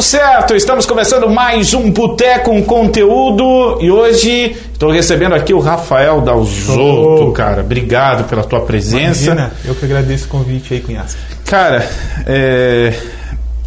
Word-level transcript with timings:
tudo 0.00 0.08
certo? 0.08 0.54
Estamos 0.56 0.86
começando 0.86 1.28
mais 1.28 1.74
um 1.74 1.90
Boteco 1.90 2.44
com 2.50 2.62
conteúdo 2.64 3.76
e 3.82 3.90
hoje 3.90 4.56
estou 4.72 4.90
recebendo 4.90 5.34
aqui 5.34 5.52
o 5.52 5.58
Rafael 5.58 6.22
Dalzotto, 6.22 7.24
Oh. 7.28 7.32
cara. 7.32 7.60
Obrigado 7.60 8.24
pela 8.24 8.42
tua 8.42 8.60
presença. 8.62 9.24
Imagina, 9.26 9.52
eu 9.62 9.74
que 9.74 9.84
agradeço 9.84 10.24
o 10.24 10.28
convite 10.28 10.72
aí, 10.72 10.80
Cunhasco. 10.80 11.20
Cara, 11.44 11.86
é, 12.26 12.94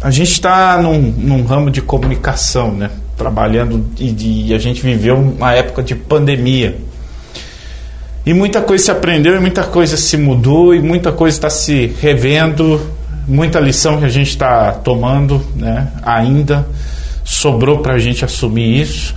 a 0.02 0.10
gente 0.10 0.32
está 0.32 0.76
num, 0.82 0.98
num 0.98 1.44
ramo 1.44 1.70
de 1.70 1.80
comunicação, 1.80 2.72
né? 2.72 2.90
Trabalhando 3.16 3.86
e, 4.00 4.10
de- 4.10 4.46
e 4.48 4.54
a 4.54 4.58
gente 4.58 4.82
viveu 4.82 5.14
uma 5.16 5.52
época 5.54 5.84
de 5.84 5.94
pandemia. 5.94 6.78
E 8.26 8.34
muita 8.34 8.60
coisa 8.60 8.86
se 8.86 8.90
aprendeu, 8.90 9.36
e 9.36 9.38
muita 9.40 9.62
coisa 9.62 9.96
se 9.96 10.16
mudou, 10.16 10.74
e 10.74 10.80
muita 10.80 11.12
coisa 11.12 11.36
está 11.36 11.48
se 11.50 11.92
revendo, 12.00 12.80
muita 13.26 13.60
lição 13.60 13.98
que 13.98 14.04
a 14.04 14.08
gente 14.08 14.28
está 14.28 14.72
tomando 14.72 15.44
né, 15.56 15.88
ainda. 16.02 16.66
Sobrou 17.24 17.78
para 17.78 17.94
a 17.94 17.98
gente 17.98 18.24
assumir 18.24 18.80
isso. 18.80 19.14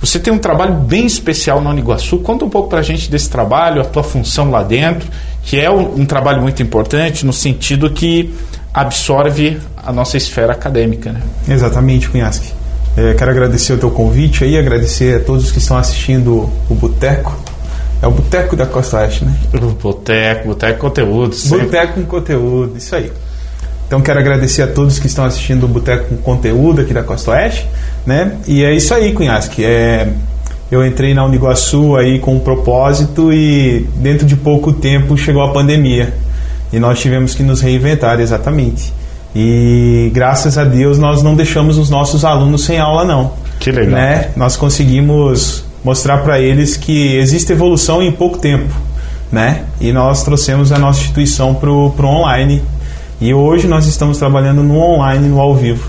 Você 0.00 0.18
tem 0.18 0.32
um 0.32 0.38
trabalho 0.38 0.74
bem 0.74 1.06
especial 1.06 1.60
na 1.60 1.70
Uniguaçu. 1.70 2.18
Conta 2.18 2.44
um 2.44 2.50
pouco 2.50 2.68
para 2.68 2.80
a 2.80 2.82
gente 2.82 3.10
desse 3.10 3.30
trabalho, 3.30 3.80
a 3.80 3.84
tua 3.84 4.02
função 4.02 4.50
lá 4.50 4.62
dentro, 4.62 5.08
que 5.44 5.60
é 5.60 5.70
um, 5.70 6.00
um 6.00 6.04
trabalho 6.04 6.42
muito 6.42 6.62
importante 6.62 7.24
no 7.24 7.32
sentido 7.32 7.88
que 7.90 8.34
absorve 8.74 9.60
a 9.76 9.92
nossa 9.92 10.16
esfera 10.16 10.52
acadêmica. 10.52 11.12
Né? 11.12 11.20
Exatamente, 11.48 12.08
Cunhasque. 12.08 12.52
É, 12.96 13.14
quero 13.14 13.30
agradecer 13.30 13.74
o 13.74 13.78
teu 13.78 13.90
convite 13.90 14.44
aí, 14.44 14.58
agradecer 14.58 15.20
a 15.20 15.24
todos 15.24 15.50
que 15.50 15.58
estão 15.58 15.76
assistindo 15.76 16.50
o 16.68 16.74
Boteco. 16.74 17.34
É 18.02 18.06
o 18.06 18.10
Boteco 18.10 18.56
da 18.56 18.66
Costa 18.66 18.98
Oeste, 18.98 19.24
né? 19.24 19.34
Boteco, 19.80 20.48
Boteco 20.48 20.78
Conteúdo. 20.80 21.34
sempre. 21.34 21.66
Boteco 21.66 21.92
com 21.94 22.04
conteúdo, 22.04 22.76
isso 22.76 22.94
aí. 22.96 23.12
Então 23.92 24.00
quero 24.00 24.18
agradecer 24.18 24.62
a 24.62 24.66
todos 24.66 24.98
que 24.98 25.06
estão 25.06 25.22
assistindo 25.22 25.64
o 25.64 25.68
Boteco 25.68 26.06
com 26.08 26.16
conteúdo 26.16 26.80
aqui 26.80 26.94
da 26.94 27.02
Costa 27.02 27.32
Oeste, 27.32 27.68
né? 28.06 28.38
E 28.48 28.64
é 28.64 28.74
isso 28.74 28.94
aí, 28.94 29.12
Cunhasque. 29.12 29.62
É, 29.62 30.08
eu 30.70 30.82
entrei 30.86 31.12
na 31.12 31.22
Uniguaçu 31.26 31.94
aí 31.96 32.18
com 32.18 32.36
um 32.36 32.40
propósito 32.40 33.30
e 33.30 33.86
dentro 33.96 34.24
de 34.24 34.34
pouco 34.34 34.72
tempo 34.72 35.14
chegou 35.18 35.42
a 35.42 35.52
pandemia. 35.52 36.14
E 36.72 36.80
nós 36.80 37.00
tivemos 37.00 37.34
que 37.34 37.42
nos 37.42 37.60
reinventar, 37.60 38.18
exatamente. 38.18 38.94
E 39.36 40.10
graças 40.14 40.56
a 40.56 40.64
Deus 40.64 40.98
nós 40.98 41.22
não 41.22 41.36
deixamos 41.36 41.76
os 41.76 41.90
nossos 41.90 42.24
alunos 42.24 42.64
sem 42.64 42.78
aula 42.78 43.04
não. 43.04 43.34
Que 43.60 43.70
legal. 43.70 43.90
Né? 43.90 44.30
Nós 44.34 44.56
conseguimos 44.56 45.66
mostrar 45.84 46.16
para 46.22 46.40
eles 46.40 46.78
que 46.78 47.16
existe 47.16 47.52
evolução 47.52 48.02
em 48.02 48.10
pouco 48.10 48.38
tempo, 48.38 48.72
né? 49.30 49.64
E 49.78 49.92
nós 49.92 50.24
trouxemos 50.24 50.72
a 50.72 50.78
nossa 50.78 51.00
instituição 51.00 51.54
para 51.54 51.70
o 51.70 51.92
online. 52.02 52.62
E 53.22 53.32
hoje 53.32 53.68
nós 53.68 53.86
estamos 53.86 54.18
trabalhando 54.18 54.64
no 54.64 54.76
online, 54.80 55.28
no 55.28 55.40
ao 55.40 55.54
vivo, 55.54 55.88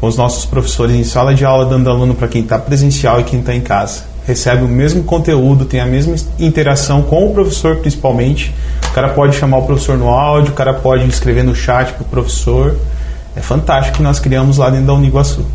com 0.00 0.08
os 0.08 0.16
nossos 0.16 0.44
professores 0.44 0.96
em 0.96 1.04
sala 1.04 1.32
de 1.32 1.44
aula, 1.44 1.64
dando 1.64 1.88
aluno 1.88 2.12
para 2.12 2.26
quem 2.26 2.42
está 2.42 2.58
presencial 2.58 3.20
e 3.20 3.22
quem 3.22 3.38
está 3.38 3.54
em 3.54 3.60
casa. 3.60 4.02
Recebe 4.26 4.64
o 4.64 4.68
mesmo 4.68 5.04
conteúdo, 5.04 5.64
tem 5.64 5.78
a 5.78 5.86
mesma 5.86 6.16
interação 6.40 7.02
com 7.02 7.24
o 7.24 7.32
professor, 7.32 7.76
principalmente. 7.76 8.52
O 8.84 8.92
cara 8.92 9.10
pode 9.10 9.36
chamar 9.36 9.58
o 9.58 9.62
professor 9.62 9.96
no 9.96 10.08
áudio, 10.08 10.50
o 10.50 10.56
cara 10.56 10.74
pode 10.74 11.06
escrever 11.08 11.44
no 11.44 11.54
chat 11.54 11.92
para 11.92 12.02
o 12.02 12.06
professor. 12.06 12.76
É 13.36 13.40
fantástico 13.40 13.98
que 13.98 14.02
nós 14.02 14.18
criamos 14.18 14.58
lá 14.58 14.70
dentro 14.70 14.86
da 14.86 14.94
Uniguaçu. 14.94 15.46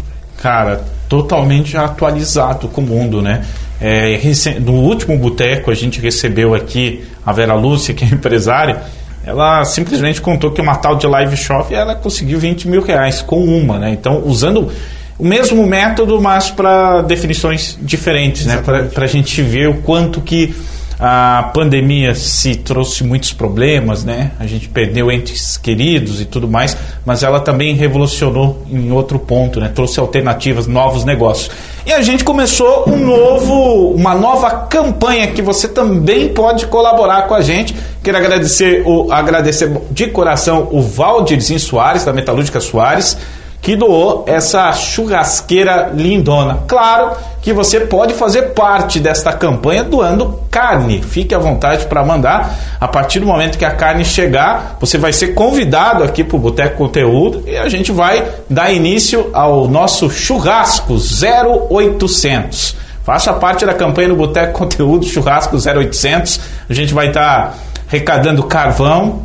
cara, 0.42 0.82
totalmente 1.10 1.76
atualizado 1.76 2.70
com 2.70 2.80
o 2.80 2.86
mundo, 2.86 3.22
né? 3.22 3.44
É, 3.82 4.18
no 4.62 4.72
último 4.72 5.18
boteco 5.18 5.70
a 5.70 5.76
gente 5.76 6.00
recebeu 6.00 6.56
aqui 6.56 7.04
a 7.26 7.34
Vera 7.34 7.54
Lúcia, 7.54 7.94
que 7.94 8.06
é 8.06 8.08
empresária. 8.08 8.82
Ela 9.26 9.66
simplesmente 9.66 10.22
contou 10.22 10.52
que 10.52 10.62
uma 10.62 10.76
tal 10.76 10.96
de 10.96 11.08
live 11.08 11.36
shop 11.36 11.74
ela 11.74 11.96
conseguiu 11.96 12.40
20 12.40 12.68
mil 12.68 12.82
reais 12.82 13.22
com 13.22 13.44
uma, 13.44 13.80
né? 13.80 13.92
Então, 13.92 14.22
usando 14.26 14.72
o 15.18 15.26
mesmo 15.26 15.66
método, 15.66 16.22
mas 16.22 16.52
para 16.52 17.02
definições 17.02 17.78
diferentes, 17.82 18.46
né? 18.46 18.58
Para 18.58 19.06
a 19.06 19.08
gente 19.08 19.42
ver 19.42 19.70
o 19.70 19.82
quanto 19.82 20.22
que 20.22 20.54
a 21.00 21.52
pandemia 21.54 22.16
se 22.16 22.56
trouxe 22.56 23.04
muitos 23.04 23.34
problemas, 23.34 24.04
né? 24.04 24.32
A 24.40 24.46
gente 24.46 24.70
perdeu 24.70 25.12
entes 25.12 25.58
queridos 25.58 26.22
e 26.22 26.26
tudo 26.26 26.48
mais, 26.48 26.78
mas 27.06 27.24
ela 27.24 27.40
também 27.40 27.76
revolucionou 27.76 28.64
em 28.70 28.92
outro 28.92 29.20
ponto, 29.20 29.60
né? 29.60 29.70
Trouxe 29.74 30.00
alternativas, 30.00 30.68
novos 30.68 31.04
negócios. 31.04 31.50
E 31.86 31.94
a 31.94 32.02
gente 32.02 32.24
começou 32.24 32.90
um 32.90 32.98
novo, 32.98 33.92
uma 33.92 34.16
nova 34.16 34.50
campanha 34.50 35.28
que 35.28 35.42
você 35.42 35.68
também 35.68 36.30
pode 36.30 36.66
colaborar 36.66 37.28
com 37.28 37.36
a 37.36 37.42
gente. 37.42 37.76
Quero 38.04 38.18
agradecer, 38.18 38.82
o, 38.88 39.12
agradecer 39.12 39.72
de 39.92 40.08
coração 40.08 40.68
o 40.72 40.82
Valdirzinho 40.82 41.60
Soares, 41.60 42.04
da 42.04 42.12
Metalúrgica 42.12 42.60
Soares, 42.60 43.16
que 43.66 43.76
doou 43.76 44.26
essa 44.28 44.72
churrasqueira 44.74 45.92
lindona. 45.92 46.60
Claro 46.68 47.18
que 47.42 47.52
você 47.52 47.80
pode 47.80 48.14
fazer 48.14 48.54
parte 48.54 49.00
desta 49.00 49.34
campanha 49.34 49.84
doando 49.84 50.40
carne. 50.52 51.02
Fique 51.02 51.34
à 51.34 51.40
vontade 51.40 51.88
para 51.88 52.06
mandar. 52.06 52.56
A 52.80 52.88
partir 52.88 53.20
do 53.20 53.26
momento 53.26 53.58
que 53.58 53.66
a 53.66 53.72
carne 53.72 54.06
chegar, 54.06 54.78
você 54.80 55.00
vai 55.00 55.12
ser 55.12 55.30
convidado 55.30 56.04
aqui 56.04 56.24
para 56.24 56.36
o 56.36 56.40
Boteco 56.40 56.78
Conteúdo 56.78 57.44
e 57.48 57.58
a 57.58 57.68
gente 57.68 57.92
vai 57.92 58.24
dar 58.48 58.72
início 58.72 59.32
ao 59.34 59.68
nosso 59.68 60.12
churrasco 60.12 60.94
0800. 60.94 62.76
Faça 63.04 63.34
parte 63.34 63.66
da 63.66 63.74
campanha 63.74 64.10
do 64.10 64.16
Boteco 64.16 64.54
Conteúdo 64.60 65.08
Churrasco 65.08 65.58
0800. 65.58 66.40
A 66.70 66.74
gente 66.74 66.94
vai 66.94 67.08
estar 67.08 67.56
arrecadando 67.88 68.44
carvão, 68.44 69.24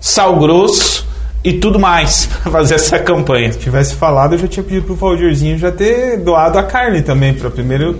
sal 0.00 0.34
grosso 0.40 1.06
e 1.46 1.52
tudo 1.60 1.78
mais 1.78 2.26
para 2.42 2.50
fazer 2.52 2.74
essa 2.74 2.98
campanha. 2.98 3.52
Se 3.52 3.58
tivesse 3.60 3.94
falado, 3.94 4.34
eu 4.34 4.38
já 4.40 4.48
tinha 4.48 4.64
pedido 4.64 4.84
pro 4.84 4.96
Valdirzinho 4.96 5.56
já 5.56 5.70
ter 5.70 6.18
doado 6.18 6.58
a 6.58 6.64
carne 6.64 7.02
também, 7.02 7.32
para 7.32 7.48
primeiro, 7.48 7.94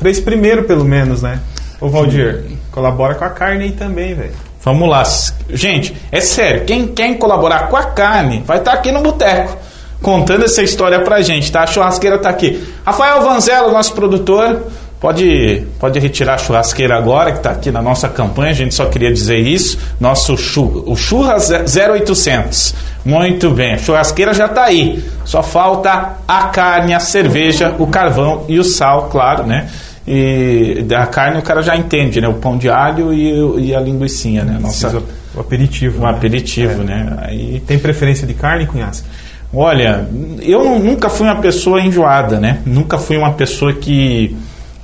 pra 0.00 0.10
esse 0.10 0.20
primeiro 0.20 0.64
pelo 0.64 0.84
menos, 0.84 1.22
né? 1.22 1.40
Ô 1.80 1.88
Valdir, 1.88 2.44
colabora 2.72 3.14
com 3.14 3.24
a 3.24 3.30
carne 3.30 3.66
aí 3.66 3.72
também, 3.72 4.14
velho. 4.14 4.32
Vamos 4.64 4.88
lá. 4.88 5.04
Gente, 5.48 5.94
é 6.10 6.20
sério, 6.20 6.64
quem 6.64 6.88
quer 6.88 7.16
colaborar 7.18 7.68
com 7.68 7.76
a 7.76 7.84
carne 7.84 8.42
vai 8.44 8.58
estar 8.58 8.72
aqui 8.72 8.90
no 8.90 9.00
boteco 9.00 9.56
contando 10.02 10.44
essa 10.44 10.62
história 10.62 11.00
pra 11.00 11.20
gente, 11.20 11.50
tá? 11.52 11.62
A 11.62 11.66
churrasqueira 11.66 12.18
tá 12.18 12.28
aqui. 12.28 12.66
Rafael 12.84 13.20
Vanzello, 13.22 13.70
nosso 13.72 13.92
produtor, 13.94 14.62
pode, 15.00 15.62
pode 15.78 15.98
retirar 15.98 16.34
a 16.34 16.38
churrasqueira 16.38 16.96
agora, 16.96 17.32
que 17.32 17.40
tá 17.40 17.50
aqui 17.50 17.70
na 17.70 17.80
nossa 17.82 18.08
campanha, 18.08 18.50
a 18.50 18.54
gente 18.54 18.74
só 18.74 18.86
queria 18.86 19.12
dizer 19.12 19.38
isso. 19.38 19.78
Nosso 20.00 20.36
chu, 20.36 20.84
o 20.86 20.96
Churras 20.96 21.50
0800. 21.50 22.74
Muito 23.04 23.50
bem, 23.50 23.74
a 23.74 23.78
churrasqueira 23.78 24.34
já 24.34 24.48
tá 24.48 24.64
aí. 24.64 25.02
Só 25.24 25.42
falta 25.42 26.16
a 26.26 26.42
carne, 26.48 26.94
a 26.94 27.00
cerveja, 27.00 27.74
o 27.78 27.86
carvão 27.86 28.44
e 28.48 28.58
o 28.58 28.64
sal, 28.64 29.08
claro, 29.10 29.46
né? 29.46 29.68
E 30.06 30.82
da 30.86 31.06
carne 31.06 31.38
o 31.38 31.42
cara 31.42 31.60
já 31.62 31.76
entende, 31.76 32.20
né? 32.20 32.28
O 32.28 32.34
pão 32.34 32.56
de 32.56 32.68
alho 32.70 33.12
e, 33.12 33.68
e 33.68 33.74
a 33.74 33.80
linguiçinha, 33.80 34.42
né? 34.42 34.58
Nossa, 34.60 35.02
O 35.34 35.40
aperitivo. 35.40 36.00
um 36.00 36.04
né? 36.06 36.10
aperitivo, 36.10 36.80
É. 36.82 36.84
né? 36.84 37.16
Aí, 37.22 37.62
Tem 37.66 37.78
preferência 37.78 38.26
de 38.26 38.34
carne, 38.34 38.66
cunhasca? 38.66 39.06
olha, 39.54 40.06
eu 40.42 40.62
nu- 40.64 40.78
nunca 40.78 41.08
fui 41.08 41.26
uma 41.26 41.36
pessoa 41.36 41.80
enjoada, 41.80 42.38
né? 42.40 42.58
Nunca 42.66 42.98
fui 42.98 43.16
uma 43.16 43.32
pessoa 43.32 43.72
que 43.72 44.36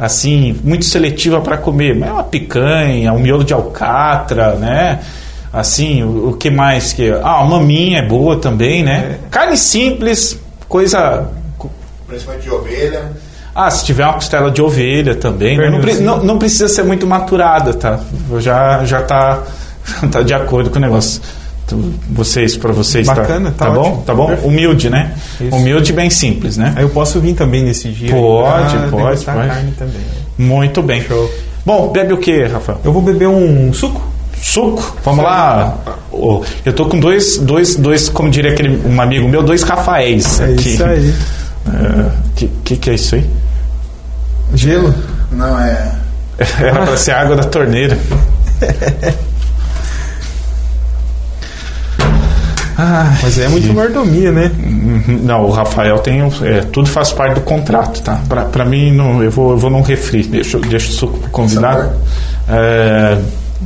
assim 0.04 0.58
muito 0.62 0.84
seletiva 0.84 1.40
para 1.40 1.56
comer, 1.56 1.94
mas 1.94 2.08
é 2.08 2.12
uma 2.12 2.24
picanha, 2.24 3.12
um 3.12 3.18
miolo 3.18 3.44
de 3.44 3.52
alcatra, 3.52 4.54
né? 4.54 5.00
Assim, 5.52 6.02
o, 6.02 6.30
o 6.30 6.36
que 6.36 6.50
mais 6.50 6.92
que 6.92 7.10
ah, 7.10 7.40
a 7.40 7.44
maminha 7.44 8.00
é 8.00 8.06
boa 8.06 8.38
também, 8.38 8.82
né? 8.82 9.18
Carne 9.30 9.56
simples, 9.56 10.38
coisa 10.68 11.28
Principalmente 12.06 12.42
de 12.42 12.50
ovelha. 12.50 13.12
Ah, 13.54 13.70
se 13.70 13.84
tiver 13.84 14.04
uma 14.04 14.14
costela 14.14 14.50
de 14.50 14.60
ovelha 14.60 15.14
também, 15.14 15.56
né? 15.56 15.70
não, 15.70 16.16
não, 16.16 16.24
não 16.24 16.38
precisa 16.38 16.68
ser 16.68 16.82
muito 16.82 17.06
maturada, 17.06 17.72
tá? 17.72 18.00
Já 18.38 18.84
já 18.84 19.02
tá, 19.02 19.42
tá 20.10 20.22
de 20.22 20.34
acordo 20.34 20.70
com 20.70 20.78
o 20.78 20.80
negócio. 20.80 21.22
Tu- 21.66 21.92
Vocês, 22.10 22.56
para 22.56 22.72
vocês, 22.72 23.06
Bacana, 23.06 23.50
tá, 23.56 23.66
tá 23.66 23.70
bom? 23.70 23.80
ótimo. 23.80 24.02
Tá 24.04 24.14
bom? 24.14 24.26
Perfeito. 24.26 24.48
Humilde, 24.48 24.90
né? 24.90 25.12
Isso. 25.40 25.56
Humilde 25.56 25.92
e 25.92 25.94
bem 25.94 26.10
simples, 26.10 26.56
né? 26.58 26.74
Aí 26.76 26.82
eu 26.84 26.90
posso 26.90 27.18
vir 27.20 27.34
também 27.34 27.64
nesse 27.64 27.88
dia. 27.88 28.10
Pode, 28.10 28.76
pode, 28.90 29.24
pode. 29.24 29.24
carne 29.24 29.72
também. 29.78 30.00
Muito 30.36 30.82
bem. 30.82 31.02
Show. 31.02 31.30
Bom, 31.64 31.90
bebe 31.90 32.12
o 32.12 32.18
que, 32.18 32.44
Rafael? 32.44 32.80
Eu 32.84 32.92
vou 32.92 33.00
beber 33.00 33.28
um 33.28 33.72
suco. 33.72 34.12
Suco? 34.42 34.94
Vamos 35.02 35.24
lá. 35.24 35.78
Ô, 36.12 36.42
Eu 36.66 36.72
tô 36.74 36.84
com 36.84 37.00
dois, 37.00 37.38
dois, 37.38 37.76
dois, 37.76 38.10
como 38.10 38.28
diria 38.30 38.52
aquele 38.52 38.78
um 38.86 39.00
amigo 39.00 39.26
meu, 39.26 39.42
dois 39.42 39.62
Rafaéis 39.62 40.40
É 40.40 40.44
aqui. 40.52 40.74
isso 40.74 40.84
aí. 40.84 41.14
É, 41.66 42.10
que, 42.36 42.48
que 42.62 42.76
que 42.76 42.90
é 42.90 42.94
isso 42.94 43.14
aí? 43.14 43.24
Gelo. 44.54 44.94
Não, 45.32 45.58
é. 45.58 45.92
Era 46.60 46.84
pra 46.84 46.96
ser 46.98 47.12
água 47.12 47.36
da 47.36 47.44
torneira. 47.44 47.96
Ah, 52.76 53.16
Mas 53.22 53.38
é 53.38 53.48
muito 53.48 53.72
mordomia, 53.72 54.32
né? 54.32 54.50
Uhum. 54.58 55.20
Não, 55.22 55.44
o 55.44 55.50
Rafael 55.50 55.98
tem. 55.98 56.20
É, 56.42 56.60
tudo 56.72 56.88
faz 56.88 57.12
parte 57.12 57.34
do 57.34 57.40
contrato, 57.42 58.00
tá? 58.02 58.18
Pra, 58.28 58.44
pra 58.46 58.64
mim, 58.64 58.92
não, 58.92 59.22
eu, 59.22 59.30
vou, 59.30 59.52
eu 59.52 59.58
vou 59.58 59.70
num 59.70 59.82
refri. 59.82 60.24
Deixa, 60.24 60.58
deixa 60.58 60.90
o 60.90 60.92
suco 60.92 61.18
pro 61.18 61.30
convidado. 61.30 61.92
É, 62.48 63.16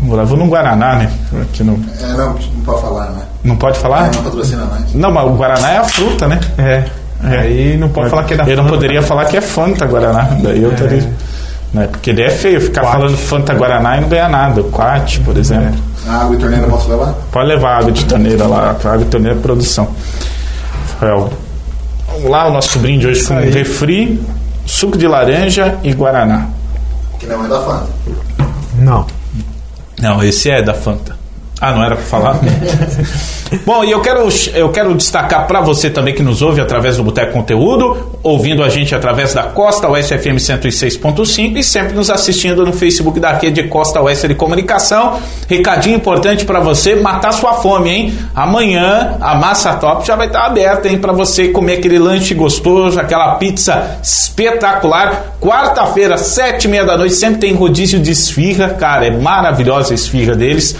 vou 0.02 0.36
num 0.36 0.48
Guaraná, 0.48 0.96
né? 0.96 1.10
Aqui 1.42 1.64
no, 1.64 1.80
É, 2.02 2.12
não, 2.12 2.34
não 2.34 2.62
pode 2.64 2.82
falar, 2.82 3.10
né? 3.10 3.22
não 3.44 3.56
pode 3.56 3.78
falar? 3.78 4.08
É, 4.08 4.16
não 4.16 4.22
patrocina 4.24 4.64
mais. 4.66 4.94
Não, 4.94 5.10
mas 5.10 5.26
o 5.26 5.30
Guaraná 5.30 5.70
é 5.70 5.78
a 5.78 5.84
fruta, 5.84 6.28
né? 6.28 6.40
É. 6.58 6.84
É. 7.24 7.38
Aí 7.40 7.76
não 7.76 7.88
pode 7.88 8.10
falar 8.10 8.24
que 8.24 8.34
é 8.34 8.36
da 8.36 8.44
Eu 8.44 8.56
não 8.56 8.66
poderia 8.66 9.02
falar 9.02 9.24
que 9.24 9.36
é 9.36 9.40
Fanta 9.40 9.84
Guaraná. 9.86 10.28
Daí 10.40 10.62
eu 10.62 10.70
É. 10.70 11.08
Né? 11.72 11.86
Porque 11.86 12.12
daí 12.12 12.24
é 12.26 12.30
feio 12.30 12.60
ficar 12.60 12.80
Quat. 12.82 12.92
falando 12.92 13.16
Fanta 13.16 13.54
Guaraná 13.54 13.98
e 13.98 14.00
não 14.00 14.08
ganhar 14.08 14.28
nada. 14.28 14.62
Quat, 14.62 15.20
por 15.20 15.36
exemplo. 15.36 15.78
A 16.06 16.22
água 16.22 16.36
e 16.36 16.38
torneira 16.38 16.66
posso 16.66 16.88
levar? 16.88 17.14
Pode 17.30 17.48
levar 17.48 17.78
água 17.78 17.92
de 17.92 18.04
torneira 18.04 18.46
lá, 18.46 18.70
água 18.70 18.98
de 18.98 19.04
torneira 19.06 19.36
é 19.38 19.40
produção. 19.40 19.88
Rafael, 20.92 21.30
vamos 22.06 22.30
lá, 22.30 22.48
o 22.48 22.52
nosso 22.52 22.78
brinde 22.78 23.06
hoje 23.06 23.26
com 23.26 23.34
aí. 23.34 23.50
refri, 23.50 24.20
suco 24.64 24.96
de 24.96 25.06
laranja 25.06 25.78
e 25.82 25.92
guaraná. 25.92 26.46
Que 27.18 27.26
não 27.26 27.44
é 27.44 27.48
da 27.48 27.60
Fanta. 27.60 27.88
Não. 28.78 29.06
Não, 30.00 30.22
esse 30.22 30.50
é 30.50 30.62
da 30.62 30.72
Fanta. 30.72 31.17
Ah, 31.60 31.72
não 31.72 31.82
era 31.82 31.96
para 31.96 32.04
falar? 32.04 32.38
Bom, 33.66 33.82
e 33.82 33.90
eu 33.90 34.00
quero, 34.00 34.28
eu 34.54 34.68
quero 34.70 34.94
destacar 34.94 35.46
para 35.46 35.60
você 35.60 35.90
também 35.90 36.14
que 36.14 36.22
nos 36.22 36.40
ouve 36.40 36.60
através 36.60 36.96
do 36.96 37.02
Boteco 37.02 37.32
Conteúdo, 37.32 38.18
ouvindo 38.22 38.62
a 38.62 38.68
gente 38.68 38.94
através 38.94 39.34
da 39.34 39.44
Costa 39.44 39.88
Oeste 39.88 40.16
FM 40.16 40.36
106.5 40.36 41.56
e 41.56 41.62
sempre 41.64 41.94
nos 41.94 42.10
assistindo 42.10 42.64
no 42.64 42.72
Facebook 42.72 43.18
da 43.18 43.32
Rede 43.32 43.64
Costa 43.64 44.00
Oeste 44.00 44.28
de 44.28 44.34
Comunicação. 44.34 45.18
Recadinho 45.48 45.96
importante 45.96 46.44
para 46.44 46.60
você 46.60 46.94
matar 46.94 47.32
sua 47.32 47.54
fome, 47.54 47.90
hein? 47.90 48.18
Amanhã 48.34 49.16
a 49.20 49.34
Massa 49.34 49.74
Top 49.74 50.06
já 50.06 50.14
vai 50.14 50.28
estar 50.28 50.46
aberta, 50.46 50.88
hein? 50.88 50.98
Para 50.98 51.12
você 51.12 51.48
comer 51.48 51.78
aquele 51.78 51.98
lanche 51.98 52.34
gostoso, 52.34 53.00
aquela 53.00 53.34
pizza 53.36 53.98
espetacular. 54.02 55.36
Quarta-feira, 55.40 56.16
sete 56.18 56.66
e 56.66 56.68
meia 56.68 56.84
da 56.84 56.96
noite, 56.96 57.14
sempre 57.14 57.40
tem 57.40 57.54
rodízio 57.54 57.98
de 57.98 58.12
esfirra, 58.12 58.70
cara, 58.70 59.06
é 59.06 59.10
maravilhosa 59.10 59.92
a 59.92 59.94
esfirra 59.94 60.36
deles. 60.36 60.76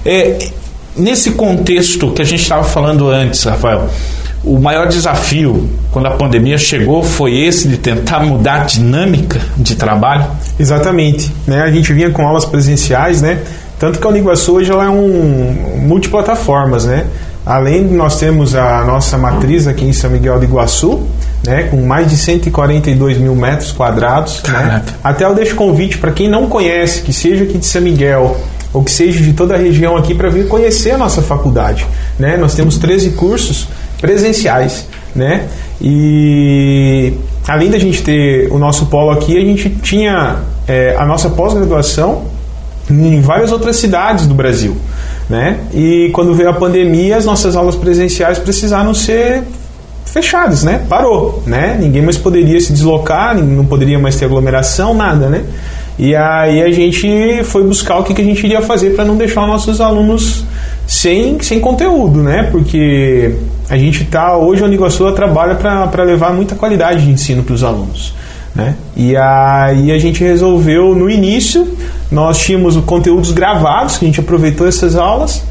É, 0.05 0.37
nesse 0.95 1.31
contexto 1.31 2.11
que 2.11 2.21
a 2.21 2.25
gente 2.25 2.41
estava 2.41 2.63
falando 2.63 3.09
antes, 3.09 3.43
Rafael, 3.43 3.89
o 4.43 4.59
maior 4.59 4.87
desafio 4.87 5.69
quando 5.91 6.05
a 6.05 6.11
pandemia 6.11 6.57
chegou 6.57 7.01
foi 7.01 7.35
esse 7.35 7.67
de 7.67 7.77
tentar 7.77 8.19
mudar 8.19 8.61
a 8.61 8.63
dinâmica 8.65 9.41
de 9.57 9.75
trabalho. 9.75 10.25
Exatamente. 10.59 11.31
Né? 11.47 11.61
A 11.61 11.71
gente 11.71 11.91
vinha 11.91 12.11
com 12.11 12.25
aulas 12.25 12.45
presenciais, 12.45 13.21
né? 13.21 13.39
Tanto 13.79 13.99
que 13.99 14.05
a 14.05 14.09
Uniguaçu 14.09 14.53
hoje 14.53 14.71
ela 14.71 14.85
é 14.85 14.89
um 14.89 15.81
multiplataformas, 15.81 16.85
né? 16.85 17.05
Além 17.45 17.87
de 17.87 17.93
nós 17.93 18.19
temos 18.19 18.55
a 18.55 18.83
nossa 18.83 19.17
matriz 19.17 19.67
aqui 19.67 19.85
em 19.85 19.93
São 19.93 20.09
Miguel 20.09 20.39
do 20.39 20.45
Iguaçu, 20.45 21.03
né, 21.45 21.63
com 21.63 21.85
mais 21.85 22.09
de 22.09 22.17
142 22.17 23.19
mil 23.19 23.35
metros 23.35 23.71
quadrados. 23.71 24.41
Né? 24.43 24.81
Até 25.03 25.25
eu 25.25 25.35
deixo 25.35 25.55
convite 25.55 25.99
para 25.99 26.11
quem 26.11 26.27
não 26.27 26.47
conhece, 26.47 27.03
que 27.03 27.13
seja 27.13 27.43
aqui 27.43 27.59
de 27.59 27.65
São 27.65 27.81
Miguel 27.81 28.35
ou 28.73 28.83
que 28.83 28.91
seja 28.91 29.23
de 29.23 29.31
toda 29.31 29.53
a 29.53 29.57
região 29.57 29.95
aqui, 29.95 30.13
para 30.13 30.29
vir 30.29 30.47
conhecer 30.47 30.91
a 30.91 30.97
nossa 30.97 31.21
faculdade. 31.21 31.85
Né? 32.19 32.35
Nós 32.35 32.55
temos 32.55 32.77
13 32.77 33.11
cursos 33.11 33.67
presenciais. 34.01 34.87
Né? 35.15 35.47
E 35.79 37.13
além 37.47 37.69
da 37.69 37.77
gente 37.77 38.03
ter 38.03 38.51
o 38.51 38.57
nosso 38.57 38.87
polo 38.87 39.11
aqui, 39.11 39.37
a 39.37 39.45
gente 39.45 39.69
tinha 39.69 40.39
é, 40.67 40.95
a 40.97 41.05
nossa 41.05 41.29
pós-graduação 41.29 42.23
em 42.89 43.21
várias 43.21 43.51
outras 43.51 43.77
cidades 43.77 44.27
do 44.27 44.33
Brasil. 44.33 44.75
Né? 45.29 45.59
E 45.73 46.09
quando 46.13 46.33
veio 46.33 46.49
a 46.49 46.53
pandemia, 46.53 47.17
as 47.17 47.25
nossas 47.25 47.55
aulas 47.55 47.75
presenciais 47.75 48.37
precisaram 48.37 48.93
ser 48.93 49.43
fechadas, 50.05 50.63
né? 50.63 50.85
Parou, 50.87 51.43
né? 51.45 51.77
Ninguém 51.77 52.01
mais 52.01 52.17
poderia 52.17 52.57
se 52.61 52.71
deslocar, 52.71 53.35
não 53.35 53.65
poderia 53.65 53.99
mais 53.99 54.15
ter 54.15 54.25
aglomeração, 54.25 54.93
nada, 54.93 55.27
né? 55.27 55.43
E 55.97 56.15
aí 56.15 56.61
a 56.61 56.71
gente 56.71 57.43
foi 57.43 57.63
buscar 57.63 57.99
o 57.99 58.03
que, 58.03 58.21
a 58.21 58.25
gente 58.25 58.45
iria 58.45 58.61
fazer 58.61 58.91
para 58.91 59.03
não 59.03 59.17
deixar 59.17 59.41
os 59.41 59.47
nossos 59.47 59.81
alunos 59.81 60.45
sem, 60.87 61.41
sem 61.41 61.59
conteúdo, 61.59 62.21
né? 62.21 62.49
Porque 62.51 63.35
a 63.69 63.77
gente 63.77 64.05
tá 64.05 64.37
hoje 64.37 64.61
a 64.61 64.65
Uniguaçu 64.65 65.09
trabalha 65.11 65.55
para 65.55 66.03
levar 66.03 66.33
muita 66.33 66.55
qualidade 66.55 67.03
de 67.03 67.11
ensino 67.11 67.43
para 67.43 67.53
os 67.53 67.63
alunos. 67.63 68.13
Né? 68.55 68.75
E 68.95 69.15
aí 69.17 69.91
a 69.91 69.99
gente 69.99 70.23
resolveu 70.23 70.95
no 70.95 71.09
início, 71.09 71.77
nós 72.09 72.39
tínhamos 72.39 72.77
conteúdos 72.77 73.31
gravados, 73.31 73.97
que 73.97 74.05
a 74.05 74.07
gente 74.07 74.19
aproveitou 74.21 74.65
essas 74.65 74.95
aulas, 74.95 75.43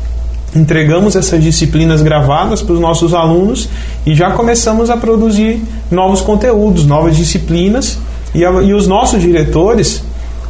entregamos 0.57 1.15
essas 1.15 1.43
disciplinas 1.43 2.01
gravadas 2.01 2.63
para 2.63 2.73
os 2.73 2.81
nossos 2.81 3.13
alunos 3.13 3.69
e 4.07 4.15
já 4.15 4.31
começamos 4.31 4.89
a 4.89 4.97
produzir 4.97 5.63
novos 5.91 6.23
conteúdos, 6.23 6.87
novas 6.87 7.17
disciplinas 7.17 7.99
e, 8.35 8.45
a, 8.45 8.51
e 8.63 8.73
os 8.73 8.87
nossos 8.87 9.21
diretores 9.21 10.03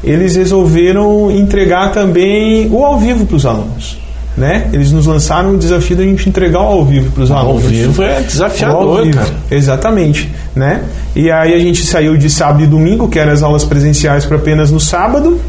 eles 0.05 0.37
resolveram 0.37 1.31
entregar 1.31 1.91
também 1.91 2.69
o 2.71 2.85
ao 2.85 2.99
vivo 2.99 3.25
para 3.25 3.37
os 3.37 3.47
alunos. 3.47 4.04
Né? 4.37 4.69
Eles 4.73 4.91
nos 4.91 5.07
lançaram 5.07 5.55
o 5.55 5.59
desafio 5.59 5.97
da 5.97 6.03
gente 6.03 6.29
entregar 6.29 6.59
ao 6.59 6.85
vivo 6.85 7.13
para 7.13 7.23
os 7.23 7.31
alunos. 7.31 7.63
Ao 7.63 7.71
vivo 7.71 8.03
é 8.03 8.21
desafiador, 8.21 8.99
Ao 8.99 9.05
vivo, 9.05 9.19
cara. 9.19 9.31
Exatamente, 9.49 10.29
né? 10.57 10.83
E 11.15 11.31
aí 11.31 11.55
a 11.55 11.59
gente 11.61 11.85
saiu 11.87 12.17
de 12.17 12.29
sábado 12.29 12.65
e 12.65 12.67
domingo, 12.67 13.09
que 13.09 13.17
eram 13.17 13.33
as 13.33 13.45
aulas 13.45 13.65
presenciais 13.65 14.25
para 14.25 14.37
apenas 14.37 14.73
no 14.73 14.81
sábado, 14.81 15.41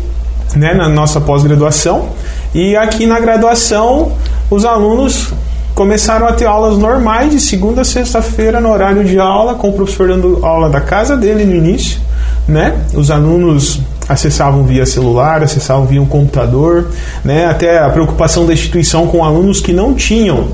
né, 0.55 0.75
na 0.75 0.87
nossa 0.87 1.19
pós-graduação. 1.19 2.09
E 2.53 2.75
aqui 2.75 3.07
na 3.07 3.19
graduação, 3.19 4.11
os 4.51 4.63
alunos 4.65 5.33
começaram 5.73 6.27
a 6.27 6.31
ter 6.31 6.45
aulas 6.45 6.77
normais 6.77 7.31
de 7.31 7.39
segunda 7.39 7.81
a 7.81 7.83
sexta-feira 7.83 8.61
no 8.61 8.71
horário 8.71 9.03
de 9.03 9.19
aula, 9.19 9.55
com 9.55 9.69
o 9.69 9.73
professor 9.73 10.07
dando 10.07 10.45
aula 10.45 10.69
da 10.69 10.79
casa 10.79 11.17
dele 11.17 11.43
no 11.43 11.55
início, 11.55 11.99
né? 12.47 12.75
Os 12.93 13.11
alunos 13.11 13.81
acessavam 14.07 14.63
via 14.63 14.85
celular, 14.85 15.43
acessavam 15.43 15.85
via 15.85 16.01
um 16.01 16.05
computador, 16.05 16.89
né? 17.23 17.45
Até 17.45 17.79
a 17.79 17.89
preocupação 17.89 18.45
da 18.45 18.53
instituição 18.53 19.07
com 19.07 19.23
alunos 19.23 19.59
que 19.61 19.73
não 19.73 19.93
tinham 19.93 20.47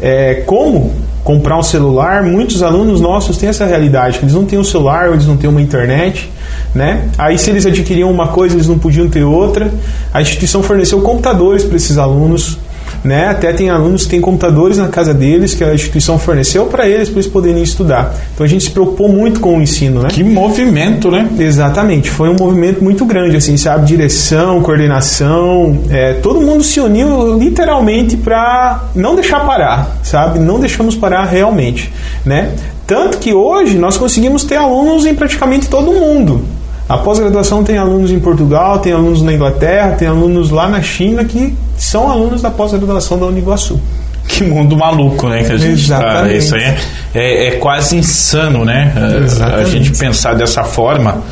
é, 0.00 0.42
como 0.46 0.92
comprar 1.22 1.58
um 1.58 1.62
celular, 1.62 2.22
muitos 2.22 2.62
alunos 2.62 3.00
nossos 3.00 3.36
têm 3.36 3.48
essa 3.48 3.66
realidade, 3.66 4.18
que 4.18 4.24
eles 4.24 4.34
não 4.34 4.44
têm 4.44 4.58
um 4.58 4.64
celular, 4.64 5.10
eles 5.10 5.26
não 5.26 5.36
têm 5.36 5.50
uma 5.50 5.60
internet, 5.60 6.30
né? 6.74 7.08
Aí 7.18 7.38
se 7.38 7.50
eles 7.50 7.66
adquiriam 7.66 8.10
uma 8.10 8.28
coisa, 8.28 8.54
eles 8.54 8.66
não 8.66 8.78
podiam 8.78 9.08
ter 9.08 9.22
outra. 9.22 9.70
A 10.12 10.22
instituição 10.22 10.62
forneceu 10.62 11.00
computadores 11.02 11.64
para 11.64 11.76
esses 11.76 11.98
alunos, 11.98 12.58
né? 13.04 13.28
Até 13.28 13.52
tem 13.52 13.70
alunos 13.70 14.04
que 14.04 14.10
têm 14.10 14.20
computadores 14.20 14.78
na 14.78 14.88
casa 14.88 15.14
deles 15.14 15.54
que 15.54 15.64
a 15.64 15.74
instituição 15.74 16.18
forneceu 16.18 16.66
para 16.66 16.88
eles 16.88 17.08
para 17.08 17.20
eles 17.20 17.30
poderem 17.30 17.62
estudar. 17.62 18.14
Então 18.34 18.44
a 18.44 18.48
gente 18.48 18.64
se 18.64 18.70
preocupou 18.70 19.08
muito 19.08 19.40
com 19.40 19.58
o 19.58 19.62
ensino, 19.62 20.02
né? 20.02 20.08
Que 20.10 20.22
movimento, 20.22 21.10
né? 21.10 21.28
Exatamente, 21.38 22.10
foi 22.10 22.28
um 22.28 22.36
movimento 22.36 22.82
muito 22.82 23.04
grande, 23.04 23.36
assim, 23.36 23.56
sabe? 23.56 23.86
Direção, 23.86 24.60
coordenação, 24.62 25.78
é, 25.90 26.14
todo 26.14 26.40
mundo 26.40 26.62
se 26.62 26.80
uniu 26.80 27.38
literalmente 27.38 28.16
para 28.16 28.84
não 28.94 29.14
deixar 29.14 29.46
parar, 29.46 29.98
sabe? 30.02 30.38
Não 30.38 30.60
deixamos 30.60 30.96
parar 30.96 31.24
realmente, 31.24 31.92
né? 32.24 32.52
Tanto 32.86 33.18
que 33.18 33.32
hoje 33.32 33.78
nós 33.78 33.96
conseguimos 33.96 34.44
ter 34.44 34.56
alunos 34.56 35.06
em 35.06 35.14
praticamente 35.14 35.68
todo 35.68 35.92
mundo. 35.92 36.42
A 36.90 36.98
pós-graduação 36.98 37.62
tem 37.62 37.78
alunos 37.78 38.10
em 38.10 38.18
Portugal, 38.18 38.80
tem 38.80 38.92
alunos 38.92 39.22
na 39.22 39.32
Inglaterra, 39.32 39.92
tem 39.92 40.08
alunos 40.08 40.50
lá 40.50 40.68
na 40.68 40.82
China 40.82 41.24
que 41.24 41.54
são 41.78 42.10
alunos 42.10 42.42
da 42.42 42.50
pós-graduação 42.50 43.16
da 43.16 43.26
Uniguaçu. 43.26 43.80
Que 44.26 44.42
mundo 44.44 44.76
maluco, 44.76 45.28
né? 45.28 45.44
Que 45.44 45.52
a 45.52 45.56
gente 45.56 45.88
tá. 45.88 45.98
Exatamente. 45.98 46.36
Isso 46.38 46.54
aí 46.56 46.62
é, 46.62 46.76
é, 47.14 47.46
é 47.46 47.50
quase 47.52 47.96
insano, 47.96 48.64
né? 48.64 48.92
A- 48.96 49.00
A 49.00 49.24
Exatamente. 49.24 49.70
gente 49.70 49.98
pensar 49.98 50.34
dessa 50.34 50.64
forma. 50.64 51.22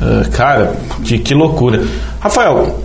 Ah, 0.00 0.22
cara, 0.32 0.72
que, 1.04 1.18
que 1.18 1.32
loucura. 1.34 1.82
Rafael, 2.20 2.78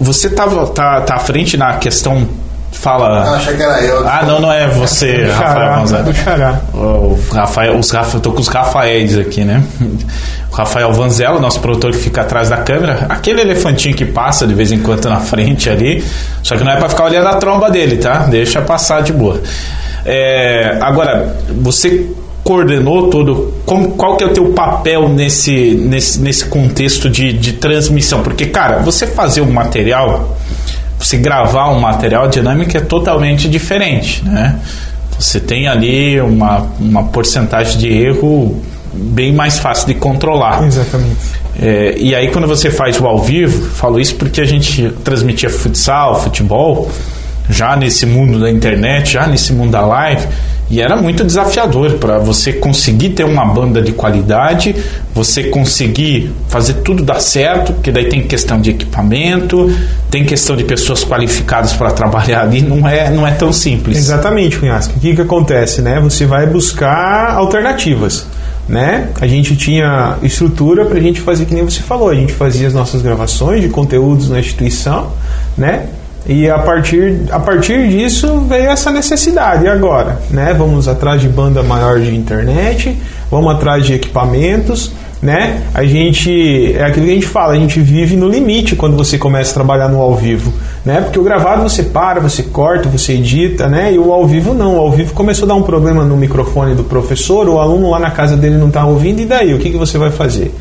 você 0.00 0.28
tá, 0.30 0.46
tá, 0.66 1.00
tá 1.00 1.14
à 1.14 1.18
frente 1.18 1.56
na 1.56 1.74
questão. 1.78 2.26
Fala. 2.70 3.22
Ah, 3.24 3.36
achei 3.36 3.56
que 3.56 3.62
era 3.62 3.80
eu. 3.80 4.06
Ah, 4.06 4.22
não, 4.26 4.40
não 4.40 4.52
é 4.52 4.68
você, 4.68 5.24
Do 5.24 5.32
Rafael 5.32 5.52
Xará, 5.54 5.78
Gonzalez. 5.78 6.06
do 6.06 6.14
Xará. 6.14 6.60
O 6.74 7.18
Rafael, 7.32 7.78
os 7.78 7.90
Rafa, 7.90 8.16
eu 8.16 8.20
tô 8.20 8.32
com 8.32 8.40
os 8.40 8.48
Rafaéis 8.48 9.18
aqui, 9.18 9.44
né? 9.44 9.62
O 10.50 10.54
Rafael 10.54 10.92
Vanzella, 10.92 11.40
nosso 11.40 11.60
produtor 11.60 11.90
que 11.92 11.98
fica 11.98 12.20
atrás 12.20 12.48
da 12.50 12.58
câmera, 12.58 13.06
aquele 13.08 13.40
elefantinho 13.40 13.94
que 13.96 14.04
passa 14.04 14.46
de 14.46 14.54
vez 14.54 14.70
em 14.70 14.78
quando 14.80 15.08
na 15.08 15.20
frente 15.20 15.68
ali, 15.68 16.04
só 16.42 16.56
que 16.56 16.64
não 16.64 16.72
é 16.72 16.76
pra 16.76 16.88
ficar 16.88 17.04
olhando 17.04 17.28
a 17.28 17.36
tromba 17.36 17.70
dele, 17.70 17.96
tá? 17.96 18.18
Deixa 18.30 18.60
passar 18.62 19.02
de 19.02 19.12
boa. 19.12 19.40
É, 20.04 20.78
agora, 20.80 21.36
você 21.60 22.06
coordenou 22.44 23.10
todo, 23.10 23.52
como, 23.66 23.90
qual 23.90 24.16
que 24.16 24.24
é 24.24 24.26
o 24.26 24.32
teu 24.32 24.46
papel 24.52 25.08
nesse, 25.08 25.74
nesse, 25.74 26.20
nesse 26.20 26.46
contexto 26.46 27.10
de, 27.10 27.32
de 27.32 27.54
transmissão? 27.54 28.22
Porque, 28.22 28.46
cara, 28.46 28.78
você 28.78 29.06
fazer 29.06 29.42
um 29.42 29.50
material, 29.50 30.37
você 30.98 31.16
gravar 31.16 31.70
um 31.70 31.80
material, 31.80 32.24
a 32.24 32.28
dinâmica 32.28 32.78
é 32.78 32.80
totalmente 32.80 33.48
diferente, 33.48 34.24
né? 34.24 34.58
Você 35.18 35.40
tem 35.40 35.68
ali 35.68 36.20
uma, 36.20 36.66
uma 36.78 37.04
porcentagem 37.04 37.78
de 37.78 37.88
erro 37.88 38.62
bem 38.92 39.32
mais 39.32 39.58
fácil 39.58 39.86
de 39.88 39.94
controlar. 39.94 40.64
Exatamente. 40.64 41.16
É, 41.60 41.94
e 41.98 42.14
aí 42.14 42.30
quando 42.30 42.46
você 42.46 42.70
faz 42.70 43.00
o 43.00 43.06
ao 43.06 43.18
vivo, 43.18 43.70
falo 43.70 43.98
isso 43.98 44.14
porque 44.14 44.40
a 44.40 44.44
gente 44.44 44.90
transmitia 45.04 45.50
futsal, 45.50 46.20
futebol, 46.22 46.88
já 47.50 47.76
nesse 47.76 48.06
mundo 48.06 48.38
da 48.38 48.50
internet, 48.50 49.12
já 49.12 49.26
nesse 49.26 49.52
mundo 49.52 49.72
da 49.72 49.84
live, 49.84 50.26
e 50.70 50.80
era 50.80 50.96
muito 50.96 51.24
desafiador 51.24 51.94
para 51.94 52.18
você 52.18 52.52
conseguir 52.52 53.10
ter 53.10 53.24
uma 53.24 53.44
banda 53.44 53.80
de 53.80 53.92
qualidade, 53.92 54.74
você 55.14 55.44
conseguir 55.44 56.30
fazer 56.48 56.74
tudo 56.74 57.02
dar 57.02 57.20
certo, 57.20 57.72
porque 57.72 57.90
daí 57.90 58.08
tem 58.08 58.22
questão 58.22 58.60
de 58.60 58.70
equipamento, 58.70 59.74
tem 60.10 60.24
questão 60.24 60.56
de 60.56 60.64
pessoas 60.64 61.04
qualificadas 61.04 61.72
para 61.72 61.90
trabalhar 61.90 62.42
ali, 62.42 62.60
não 62.60 62.86
é, 62.86 63.10
não 63.10 63.26
é 63.26 63.30
tão 63.32 63.52
simples. 63.52 63.96
Exatamente, 63.96 64.58
Cunhasco. 64.58 64.94
O 64.96 65.00
que, 65.00 65.14
que 65.14 65.22
acontece, 65.22 65.80
né? 65.80 65.98
Você 66.00 66.26
vai 66.26 66.46
buscar 66.46 67.34
alternativas, 67.34 68.26
né? 68.68 69.08
A 69.20 69.26
gente 69.26 69.56
tinha 69.56 70.18
estrutura 70.22 70.84
para 70.84 70.98
a 70.98 71.00
gente 71.00 71.20
fazer 71.20 71.46
que 71.46 71.54
nem 71.54 71.64
você 71.64 71.80
falou. 71.80 72.10
A 72.10 72.14
gente 72.14 72.34
fazia 72.34 72.66
as 72.66 72.74
nossas 72.74 73.00
gravações 73.00 73.62
de 73.62 73.70
conteúdos 73.70 74.28
na 74.28 74.38
instituição, 74.38 75.12
né? 75.56 75.86
E 76.26 76.48
a 76.50 76.58
partir, 76.58 77.20
a 77.30 77.38
partir 77.38 77.88
disso 77.88 78.40
veio 78.40 78.70
essa 78.70 78.90
necessidade. 78.90 79.64
E 79.64 79.68
agora? 79.68 80.20
Né? 80.30 80.54
Vamos 80.56 80.88
atrás 80.88 81.20
de 81.20 81.28
banda 81.28 81.62
maior 81.62 82.00
de 82.00 82.14
internet, 82.14 82.98
vamos 83.30 83.54
atrás 83.54 83.84
de 83.84 83.94
equipamentos, 83.94 84.92
né? 85.20 85.62
A 85.74 85.84
gente 85.84 86.72
é 86.76 86.84
aquilo 86.84 87.06
que 87.06 87.12
a 87.12 87.14
gente 87.14 87.26
fala, 87.26 87.52
a 87.52 87.56
gente 87.56 87.80
vive 87.80 88.16
no 88.16 88.28
limite 88.28 88.76
quando 88.76 88.96
você 88.96 89.18
começa 89.18 89.50
a 89.50 89.54
trabalhar 89.54 89.88
no 89.88 90.00
ao 90.00 90.14
vivo, 90.14 90.52
né? 90.84 91.00
Porque 91.00 91.18
o 91.18 91.24
gravado 91.24 91.62
você 91.62 91.82
para, 91.82 92.20
você 92.20 92.42
corta, 92.44 92.88
você 92.88 93.14
edita, 93.14 93.68
né? 93.68 93.92
E 93.92 93.98
o 93.98 94.12
ao 94.12 94.26
vivo 94.26 94.54
não, 94.54 94.76
o 94.76 94.80
ao 94.80 94.92
vivo 94.92 95.12
começou 95.14 95.44
a 95.46 95.48
dar 95.48 95.54
um 95.54 95.62
problema 95.62 96.04
no 96.04 96.16
microfone 96.16 96.74
do 96.74 96.84
professor, 96.84 97.48
o 97.48 97.58
aluno 97.58 97.90
lá 97.90 97.98
na 97.98 98.10
casa 98.10 98.36
dele 98.36 98.56
não 98.56 98.68
está 98.68 98.84
ouvindo 98.86 99.20
e 99.20 99.26
daí, 99.26 99.54
o 99.54 99.58
que, 99.58 99.70
que 99.70 99.76
você 99.76 99.98
vai 99.98 100.10
fazer? 100.10 100.54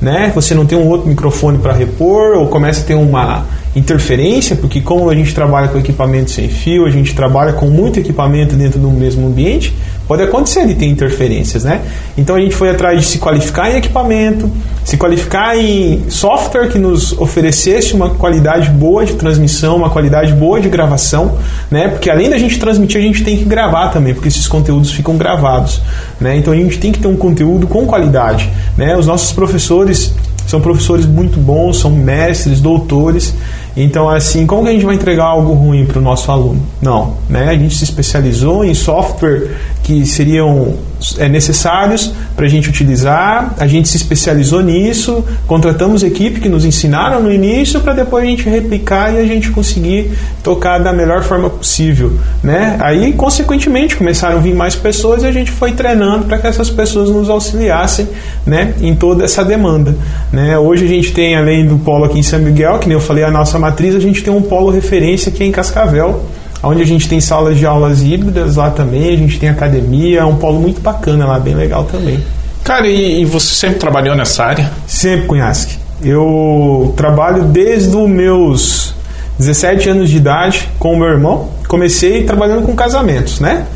Né? 0.00 0.30
Você 0.34 0.54
não 0.54 0.64
tem 0.64 0.78
um 0.78 0.88
outro 0.88 1.08
microfone 1.08 1.58
para 1.58 1.72
repor 1.72 2.36
ou 2.36 2.46
começa 2.46 2.82
a 2.82 2.84
ter 2.84 2.94
uma 2.94 3.44
interferência, 3.76 4.54
porque 4.54 4.80
como 4.80 5.10
a 5.10 5.14
gente 5.14 5.34
trabalha 5.34 5.68
com 5.68 5.78
equipamento 5.78 6.30
sem 6.30 6.48
fio, 6.48 6.86
a 6.86 6.90
gente 6.90 7.14
trabalha 7.14 7.52
com 7.52 7.66
muito 7.66 7.98
equipamento 7.98 8.54
dentro 8.54 8.78
do 8.78 8.88
mesmo 8.90 9.26
ambiente, 9.26 9.74
pode 10.06 10.22
acontecer 10.22 10.66
de 10.66 10.74
ter 10.74 10.86
interferências, 10.86 11.64
né? 11.64 11.80
Então 12.16 12.36
a 12.36 12.40
gente 12.40 12.54
foi 12.54 12.70
atrás 12.70 13.00
de 13.00 13.06
se 13.06 13.18
qualificar 13.18 13.72
em 13.72 13.76
equipamento, 13.76 14.50
se 14.84 14.96
qualificar 14.96 15.56
em 15.56 16.08
software 16.08 16.68
que 16.68 16.78
nos 16.78 17.12
oferecesse 17.18 17.94
uma 17.94 18.10
qualidade 18.10 18.70
boa 18.70 19.04
de 19.04 19.14
transmissão, 19.14 19.76
uma 19.76 19.90
qualidade 19.90 20.32
boa 20.32 20.60
de 20.60 20.68
gravação, 20.68 21.36
né? 21.70 21.88
Porque 21.88 22.10
além 22.10 22.30
da 22.30 22.38
gente 22.38 22.58
transmitir, 22.58 23.00
a 23.00 23.04
gente 23.04 23.24
tem 23.24 23.36
que 23.36 23.44
gravar 23.44 23.88
também, 23.88 24.14
porque 24.14 24.28
esses 24.28 24.46
conteúdos 24.46 24.92
ficam 24.92 25.16
gravados, 25.16 25.80
né? 26.20 26.36
Então 26.36 26.52
a 26.52 26.56
gente 26.56 26.78
tem 26.78 26.92
que 26.92 27.00
ter 27.00 27.08
um 27.08 27.16
conteúdo 27.16 27.66
com 27.66 27.86
qualidade, 27.86 28.48
né? 28.76 28.96
Os 28.96 29.06
nossos 29.06 29.32
professores 29.32 30.12
são 30.46 30.60
professores 30.60 31.06
muito 31.06 31.38
bons, 31.38 31.78
são 31.78 31.90
mestres, 31.90 32.60
doutores. 32.60 33.34
Então, 33.76 34.08
assim, 34.08 34.46
como 34.46 34.62
que 34.62 34.68
a 34.68 34.72
gente 34.72 34.84
vai 34.84 34.94
entregar 34.94 35.24
algo 35.24 35.52
ruim 35.52 35.84
para 35.84 35.98
o 35.98 36.02
nosso 36.02 36.30
aluno? 36.30 36.62
Não, 36.80 37.14
né? 37.28 37.48
A 37.48 37.56
gente 37.56 37.74
se 37.74 37.84
especializou 37.84 38.64
em 38.64 38.74
software 38.74 39.50
que 39.82 40.06
seriam 40.06 40.74
é, 41.18 41.28
necessários 41.28 42.12
para 42.36 42.46
a 42.46 42.48
gente 42.48 42.68
utilizar. 42.68 43.54
A 43.58 43.66
gente 43.66 43.88
se 43.88 43.96
especializou 43.96 44.62
nisso, 44.62 45.24
contratamos 45.46 46.02
equipe 46.02 46.40
que 46.40 46.48
nos 46.48 46.64
ensinaram 46.64 47.22
no 47.22 47.32
início 47.32 47.80
para 47.80 47.92
depois 47.92 48.24
a 48.24 48.26
gente 48.26 48.48
replicar 48.48 49.12
e 49.12 49.18
a 49.18 49.26
gente 49.26 49.50
conseguir 49.50 50.12
tocar 50.42 50.78
da 50.78 50.92
melhor 50.92 51.22
forma 51.22 51.50
possível, 51.50 52.12
né? 52.42 52.76
Aí, 52.80 53.12
consequentemente, 53.12 53.96
começaram 53.96 54.36
a 54.36 54.40
vir 54.40 54.54
mais 54.54 54.74
pessoas 54.74 55.22
e 55.22 55.26
a 55.26 55.32
gente 55.32 55.50
foi 55.50 55.72
treinando 55.72 56.24
para 56.24 56.38
que 56.38 56.46
essas 56.46 56.70
pessoas 56.70 57.10
nos 57.10 57.28
auxiliassem, 57.28 58.08
né? 58.46 58.74
Em 58.80 58.94
toda 58.94 59.24
essa 59.24 59.44
demanda, 59.44 59.96
né? 60.32 60.58
Hoje 60.58 60.84
a 60.84 60.88
gente 60.88 61.12
tem, 61.12 61.36
além 61.36 61.66
do 61.66 61.78
polo 61.78 62.04
aqui 62.04 62.18
em 62.18 62.22
São 62.22 62.38
Miguel, 62.38 62.78
que 62.78 62.88
nem 62.88 62.96
eu 62.96 63.00
falei, 63.00 63.24
a 63.24 63.30
nossa 63.30 63.58
matriz, 63.58 63.94
a 63.94 64.00
gente 64.00 64.22
tem 64.22 64.32
um 64.32 64.42
polo 64.42 64.70
referência 64.70 65.30
aqui 65.30 65.44
em 65.44 65.52
Cascavel, 65.52 66.24
onde 66.66 66.82
a 66.82 66.86
gente 66.86 67.08
tem 67.08 67.20
salas 67.20 67.58
de 67.58 67.66
aulas 67.66 68.02
híbridas 68.02 68.56
lá 68.56 68.70
também, 68.70 69.14
a 69.14 69.16
gente 69.16 69.38
tem 69.38 69.48
academia, 69.48 70.20
é 70.20 70.24
um 70.24 70.36
polo 70.36 70.60
muito 70.60 70.80
bacana 70.80 71.26
lá, 71.26 71.38
bem 71.38 71.54
legal 71.54 71.84
também. 71.84 72.18
Cara, 72.62 72.86
e, 72.86 73.22
e 73.22 73.24
você 73.24 73.54
sempre 73.54 73.78
trabalhou 73.78 74.16
nessa 74.16 74.44
área? 74.44 74.70
Sempre, 74.86 75.26
Cunhasque. 75.26 75.76
Eu 76.02 76.92
trabalho 76.96 77.44
desde 77.44 77.94
os 77.94 78.08
meus 78.08 78.94
17 79.38 79.90
anos 79.90 80.10
de 80.10 80.16
idade 80.16 80.68
com 80.78 80.92
o 80.92 80.98
meu 80.98 81.08
irmão. 81.08 81.50
Comecei 81.68 82.24
trabalhando 82.24 82.62
com 82.62 82.74
casamentos, 82.74 83.40
né? 83.40 83.66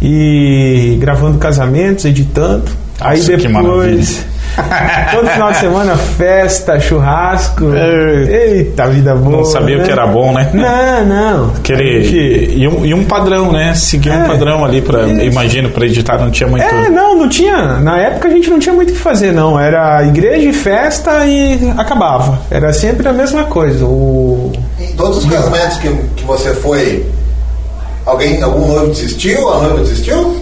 E 0.00 0.96
gravando 1.00 1.38
casamentos, 1.38 2.04
editando. 2.04 2.70
Aí 3.00 3.18
Nossa, 3.18 3.36
que 3.36 3.48
maravilha. 3.48 3.86
depois. 3.86 4.26
Todo 5.10 5.26
final 5.28 5.50
de 5.52 5.58
semana, 5.58 5.96
festa, 5.96 6.78
churrasco. 6.78 7.64
Eita, 7.74 8.86
vida 8.86 9.14
boa. 9.14 9.38
Não 9.38 9.44
sabia 9.44 9.76
né? 9.78 9.82
o 9.82 9.86
que 9.86 9.92
era 9.92 10.06
bom, 10.06 10.32
né? 10.32 10.48
Não, 10.52 11.04
não. 11.06 11.50
Aquele, 11.56 12.04
gente- 12.04 12.54
e, 12.58 12.68
um, 12.68 12.84
e 12.86 12.94
um 12.94 13.04
padrão, 13.04 13.50
né? 13.52 13.74
Seguir 13.74 14.10
um 14.10 14.22
É. 14.22 14.26
padrão 14.26 14.64
ali 14.64 14.80
para, 14.80 15.06
imagino, 15.08 15.70
para 15.70 15.86
editar 15.86 16.18
não 16.18 16.30
tinha 16.30 16.48
muito. 16.48 16.64
É, 16.64 16.88
não, 16.88 17.16
não 17.18 17.28
tinha. 17.28 17.78
Na 17.80 17.98
época 17.98 18.28
a 18.28 18.30
gente 18.30 18.48
não 18.48 18.58
tinha 18.58 18.74
muito 18.74 18.90
o 18.90 18.92
que 18.92 18.98
fazer, 18.98 19.32
não. 19.32 19.58
Era 19.58 20.04
igreja 20.04 20.48
e 20.48 20.52
festa 20.52 21.24
e 21.26 21.72
acabava. 21.76 22.38
Era 22.50 22.72
sempre 22.72 23.08
a 23.08 23.12
mesma 23.12 23.44
coisa. 23.44 23.84
O... 23.84 24.52
Em 24.80 24.92
todos 24.94 25.18
os 25.18 25.24
casamentos 25.30 25.78
que, 25.78 25.88
que 26.16 26.24
você 26.24 26.54
foi, 26.54 27.04
alguém, 28.06 28.42
algum 28.42 28.66
noivo 28.68 28.86
desistiu? 28.88 29.52
A 29.52 29.58
noiva 29.62 29.78
desistiu? 29.80 30.36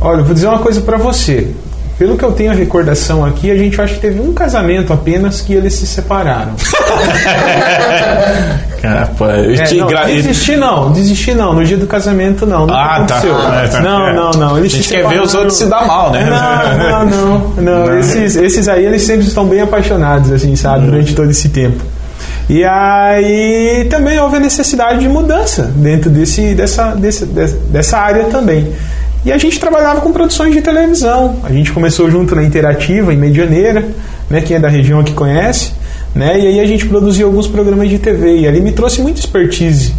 Olha, 0.00 0.18
eu 0.20 0.24
vou 0.24 0.34
dizer 0.34 0.46
uma 0.48 0.58
coisa 0.58 0.80
pra 0.80 0.96
você. 0.96 1.48
Pelo 2.00 2.16
que 2.16 2.24
eu 2.24 2.32
tenho 2.32 2.50
a 2.50 2.54
recordação 2.54 3.22
aqui, 3.22 3.50
a 3.50 3.54
gente 3.54 3.78
acha 3.78 3.92
que 3.92 4.00
teve 4.00 4.20
um 4.20 4.32
casamento 4.32 4.90
apenas 4.90 5.42
que 5.42 5.52
eles 5.52 5.74
se 5.74 5.86
separaram. 5.86 6.52
Cara, 8.80 9.10
É, 9.58 9.74
não, 9.74 9.86
gra- 9.86 10.06
desistir 10.06 10.56
não, 10.56 10.90
desistir 10.92 11.34
não. 11.34 11.52
No 11.52 11.62
dia 11.62 11.76
do 11.76 11.86
casamento 11.86 12.46
não. 12.46 12.64
Ah, 12.64 13.04
tá. 13.06 13.18
aconteceu. 13.18 13.34
Tá. 13.34 13.80
Não, 13.84 14.14
não, 14.14 14.30
não. 14.30 14.56
Eles 14.58 14.72
A 14.72 14.76
gente 14.76 14.88
quer 14.88 15.06
ver 15.06 15.20
os 15.20 15.34
outros 15.34 15.58
se 15.58 15.66
dar 15.66 15.86
mal, 15.86 16.10
né? 16.10 16.24
Não, 16.24 16.78
não, 16.78 17.06
não. 17.06 17.38
não. 17.62 17.84
Não. 17.86 17.98
Esses, 17.98 18.34
esses 18.36 18.66
aí, 18.66 18.86
eles 18.86 19.02
sempre 19.02 19.26
estão 19.26 19.44
bem 19.44 19.60
apaixonados, 19.60 20.32
assim, 20.32 20.56
sabe? 20.56 20.86
Durante 20.86 21.14
todo 21.14 21.30
esse 21.30 21.50
tempo. 21.50 21.84
E 22.48 22.64
aí 22.64 23.86
também 23.90 24.18
houve 24.18 24.36
a 24.36 24.40
necessidade 24.40 25.00
de 25.00 25.08
mudança 25.08 25.70
dentro 25.76 26.08
desse, 26.08 26.54
dessa, 26.54 26.94
desse, 26.96 27.26
des- 27.26 27.52
dessa 27.70 27.98
área 27.98 28.24
também. 28.24 28.72
E 29.24 29.30
a 29.30 29.36
gente 29.38 29.60
trabalhava 29.60 30.00
com 30.00 30.12
produções 30.12 30.54
de 30.54 30.62
televisão. 30.62 31.36
A 31.44 31.52
gente 31.52 31.72
começou 31.72 32.10
junto 32.10 32.34
na 32.34 32.42
Interativa, 32.42 33.12
em 33.12 33.16
Medianeira, 33.16 33.86
né? 34.30 34.40
Quem 34.40 34.56
é 34.56 34.60
da 34.60 34.68
região 34.68 35.00
aqui 35.00 35.12
conhece. 35.12 35.72
Né? 36.14 36.40
E 36.40 36.46
aí 36.46 36.60
a 36.60 36.66
gente 36.66 36.86
produzia 36.86 37.24
alguns 37.24 37.46
programas 37.46 37.88
de 37.88 37.98
TV. 37.98 38.40
E 38.40 38.48
ali 38.48 38.60
me 38.60 38.72
trouxe 38.72 39.00
muita 39.02 39.20
expertise. 39.20 39.92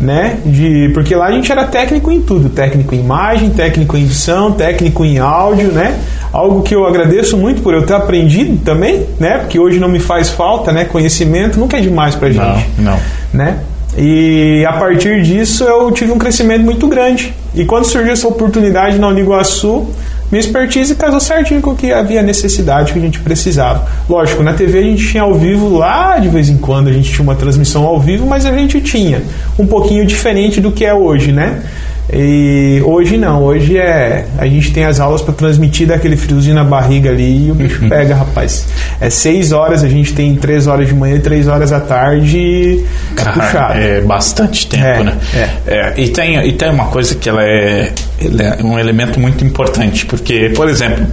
Né? 0.00 0.38
De, 0.46 0.90
porque 0.94 1.12
lá 1.16 1.26
a 1.26 1.32
gente 1.32 1.50
era 1.50 1.64
técnico 1.64 2.12
em 2.12 2.20
tudo, 2.20 2.48
técnico 2.50 2.94
em 2.94 3.00
imagem, 3.00 3.50
técnico 3.50 3.96
em 3.96 4.04
edição, 4.04 4.52
técnico 4.52 5.04
em 5.04 5.18
áudio, 5.18 5.72
né? 5.72 5.98
Algo 6.32 6.62
que 6.62 6.72
eu 6.72 6.86
agradeço 6.86 7.36
muito 7.36 7.62
por 7.62 7.74
eu 7.74 7.82
ter 7.84 7.94
aprendido 7.94 8.62
também, 8.64 9.04
né? 9.18 9.38
Porque 9.38 9.58
hoje 9.58 9.80
não 9.80 9.88
me 9.88 9.98
faz 9.98 10.28
falta, 10.30 10.70
né? 10.70 10.84
Conhecimento 10.84 11.58
nunca 11.58 11.78
é 11.78 11.80
demais 11.80 12.14
pra 12.14 12.28
Não, 12.28 12.54
gente 12.54 12.68
não. 12.78 12.96
né? 13.34 13.58
E 13.96 14.64
a 14.68 14.74
partir 14.74 15.20
disso 15.22 15.64
eu 15.64 15.90
tive 15.90 16.12
um 16.12 16.18
crescimento 16.18 16.62
muito 16.62 16.86
grande. 16.86 17.34
E 17.54 17.64
quando 17.64 17.84
surgiu 17.84 18.12
essa 18.12 18.28
oportunidade 18.28 18.98
na 18.98 19.08
Uniguaçu, 19.08 19.86
minha 20.30 20.40
expertise 20.40 20.94
casou 20.94 21.20
certinho 21.20 21.62
com 21.62 21.70
o 21.70 21.76
que 21.76 21.90
havia 21.90 22.22
necessidade, 22.22 22.92
que 22.92 22.98
a 22.98 23.02
gente 23.02 23.18
precisava. 23.20 23.86
Lógico, 24.08 24.42
na 24.42 24.52
TV 24.52 24.78
a 24.78 24.82
gente 24.82 25.08
tinha 25.08 25.22
ao 25.22 25.34
vivo 25.34 25.76
lá 25.76 26.18
de 26.18 26.28
vez 26.28 26.50
em 26.50 26.58
quando, 26.58 26.88
a 26.88 26.92
gente 26.92 27.10
tinha 27.10 27.22
uma 27.22 27.34
transmissão 27.34 27.84
ao 27.86 27.98
vivo, 27.98 28.26
mas 28.26 28.44
a 28.44 28.52
gente 28.52 28.80
tinha 28.82 29.22
um 29.58 29.66
pouquinho 29.66 30.04
diferente 30.04 30.60
do 30.60 30.70
que 30.70 30.84
é 30.84 30.92
hoje, 30.92 31.32
né? 31.32 31.62
E 32.10 32.80
hoje 32.86 33.18
não, 33.18 33.42
hoje 33.42 33.76
é. 33.76 34.26
A 34.38 34.46
gente 34.46 34.72
tem 34.72 34.84
as 34.84 34.98
aulas 34.98 35.20
para 35.20 35.34
transmitir 35.34 35.86
daquele 35.86 36.16
friozinho 36.16 36.54
na 36.54 36.64
barriga 36.64 37.10
ali 37.10 37.48
e 37.48 37.50
o 37.50 37.54
bicho 37.54 37.86
pega, 37.86 38.14
rapaz. 38.14 38.66
É 38.98 39.10
seis 39.10 39.52
horas, 39.52 39.84
a 39.84 39.88
gente 39.88 40.14
tem 40.14 40.34
três 40.36 40.66
horas 40.66 40.88
de 40.88 40.94
manhã 40.94 41.16
e 41.16 41.20
três 41.20 41.46
horas 41.48 41.70
à 41.70 41.80
tarde. 41.80 42.82
É 43.12 43.14
Cara, 43.14 43.32
puxado. 43.32 43.78
é 43.78 44.00
bastante 44.00 44.66
tempo, 44.68 44.84
É, 44.84 45.04
né? 45.04 45.18
É, 45.66 45.94
e, 46.00 46.08
tem, 46.08 46.36
e 46.48 46.52
tem 46.52 46.70
uma 46.70 46.86
coisa 46.86 47.14
que 47.14 47.28
ela 47.28 47.42
é, 47.44 47.92
ela 48.24 48.42
é 48.42 48.62
um 48.64 48.78
elemento 48.78 49.20
muito 49.20 49.44
importante, 49.44 50.06
porque, 50.06 50.50
por 50.56 50.66
exemplo, 50.68 51.06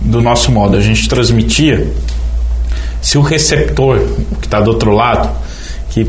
do 0.00 0.20
nosso 0.20 0.50
modo, 0.50 0.76
a 0.76 0.80
gente 0.80 1.08
transmitia, 1.08 1.86
se 3.00 3.16
o 3.18 3.20
receptor 3.22 4.00
que 4.40 4.46
está 4.48 4.60
do 4.60 4.70
outro 4.70 4.90
lado, 4.90 5.30
que 5.90 6.04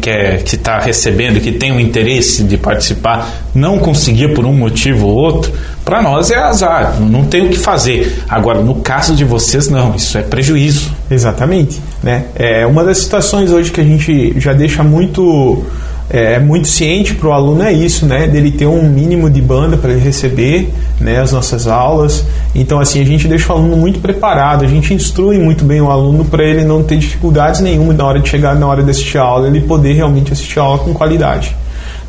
que 0.00 0.10
é- 0.10 0.42
está 0.44 0.78
recebendo, 0.78 1.40
que 1.40 1.52
tem 1.52 1.72
o 1.72 1.80
interesse 1.80 2.42
de 2.42 2.56
participar, 2.56 3.48
não 3.54 3.78
conseguir 3.78 4.34
por 4.34 4.44
um 4.44 4.52
motivo 4.52 5.06
ou 5.06 5.14
outro, 5.14 5.52
para 5.84 6.02
nós 6.02 6.30
é 6.30 6.36
azar, 6.36 7.00
não 7.00 7.24
tem 7.24 7.46
o 7.46 7.48
que 7.50 7.58
fazer. 7.58 8.22
Agora, 8.28 8.60
no 8.60 8.76
caso 8.76 9.14
de 9.14 9.24
vocês, 9.24 9.68
não, 9.68 9.94
isso 9.94 10.16
é 10.16 10.22
prejuízo. 10.22 10.92
Exatamente, 11.10 11.80
né? 12.02 12.24
É 12.34 12.66
uma 12.66 12.84
das 12.84 12.98
situações 12.98 13.50
hoje 13.50 13.70
que 13.70 13.80
a 13.80 13.84
gente 13.84 14.38
já 14.38 14.52
deixa 14.52 14.82
muito 14.82 15.64
é 16.12 16.38
muito 16.38 16.68
ciente 16.68 17.14
para 17.14 17.28
o 17.28 17.32
aluno 17.32 17.62
é 17.62 17.72
isso, 17.72 18.04
né? 18.04 18.26
Dele 18.26 18.52
ter 18.52 18.66
um 18.66 18.86
mínimo 18.86 19.30
de 19.30 19.40
banda 19.40 19.78
para 19.78 19.92
ele 19.92 20.00
receber, 20.00 20.70
né? 21.00 21.18
As 21.18 21.32
nossas 21.32 21.66
aulas. 21.66 22.22
Então 22.54 22.78
assim 22.78 23.00
a 23.00 23.04
gente 23.04 23.26
deixa 23.26 23.50
o 23.50 23.56
aluno 23.56 23.78
muito 23.78 23.98
preparado, 23.98 24.62
a 24.62 24.68
gente 24.68 24.92
instrui 24.92 25.38
muito 25.38 25.64
bem 25.64 25.80
o 25.80 25.90
aluno 25.90 26.26
para 26.26 26.44
ele 26.44 26.64
não 26.64 26.82
ter 26.82 26.98
dificuldades 26.98 27.62
nenhuma 27.62 27.94
na 27.94 28.04
hora 28.04 28.20
de 28.20 28.28
chegar 28.28 28.54
na 28.54 28.66
hora 28.66 28.82
de 28.82 28.90
assistir 28.90 29.16
a 29.16 29.22
aula, 29.22 29.48
ele 29.48 29.62
poder 29.62 29.94
realmente 29.94 30.32
assistir 30.32 30.58
a 30.58 30.62
aula 30.62 30.80
com 30.80 30.92
qualidade, 30.92 31.56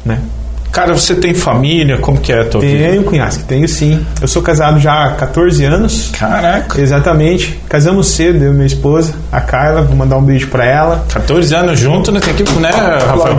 né? 0.05 0.19
Cara, 0.73 0.91
você 0.91 1.13
tem 1.13 1.35
família? 1.35 1.99
Como 1.99 2.19
que 2.19 2.33
é 2.33 2.41
a 2.41 2.45
tua 2.45 2.59
vida? 2.59 2.89
Tenho, 2.89 3.03
cunhasque, 3.03 3.43
tenho 3.43 3.67
sim. 3.67 4.03
Eu 4.19 4.27
sou 4.27 4.41
casado 4.41 4.79
já 4.79 5.05
há 5.05 5.11
14 5.11 5.63
anos. 5.63 6.09
Caraca. 6.17 6.81
Exatamente. 6.81 7.59
Casamos 7.69 8.07
cedo, 8.07 8.43
eu 8.43 8.51
e 8.51 8.55
minha 8.55 8.65
esposa, 8.65 9.13
a 9.31 9.39
Carla, 9.39 9.83
vou 9.83 9.95
mandar 9.95 10.17
um 10.17 10.23
beijo 10.23 10.47
para 10.47 10.65
ela. 10.65 11.05
14 11.13 11.53
anos 11.53 11.79
junto, 11.79 12.11
né? 12.11 12.19
Tem 12.19 12.33
que, 12.33 12.51
né, 12.53 12.71
Rafael? 12.71 13.37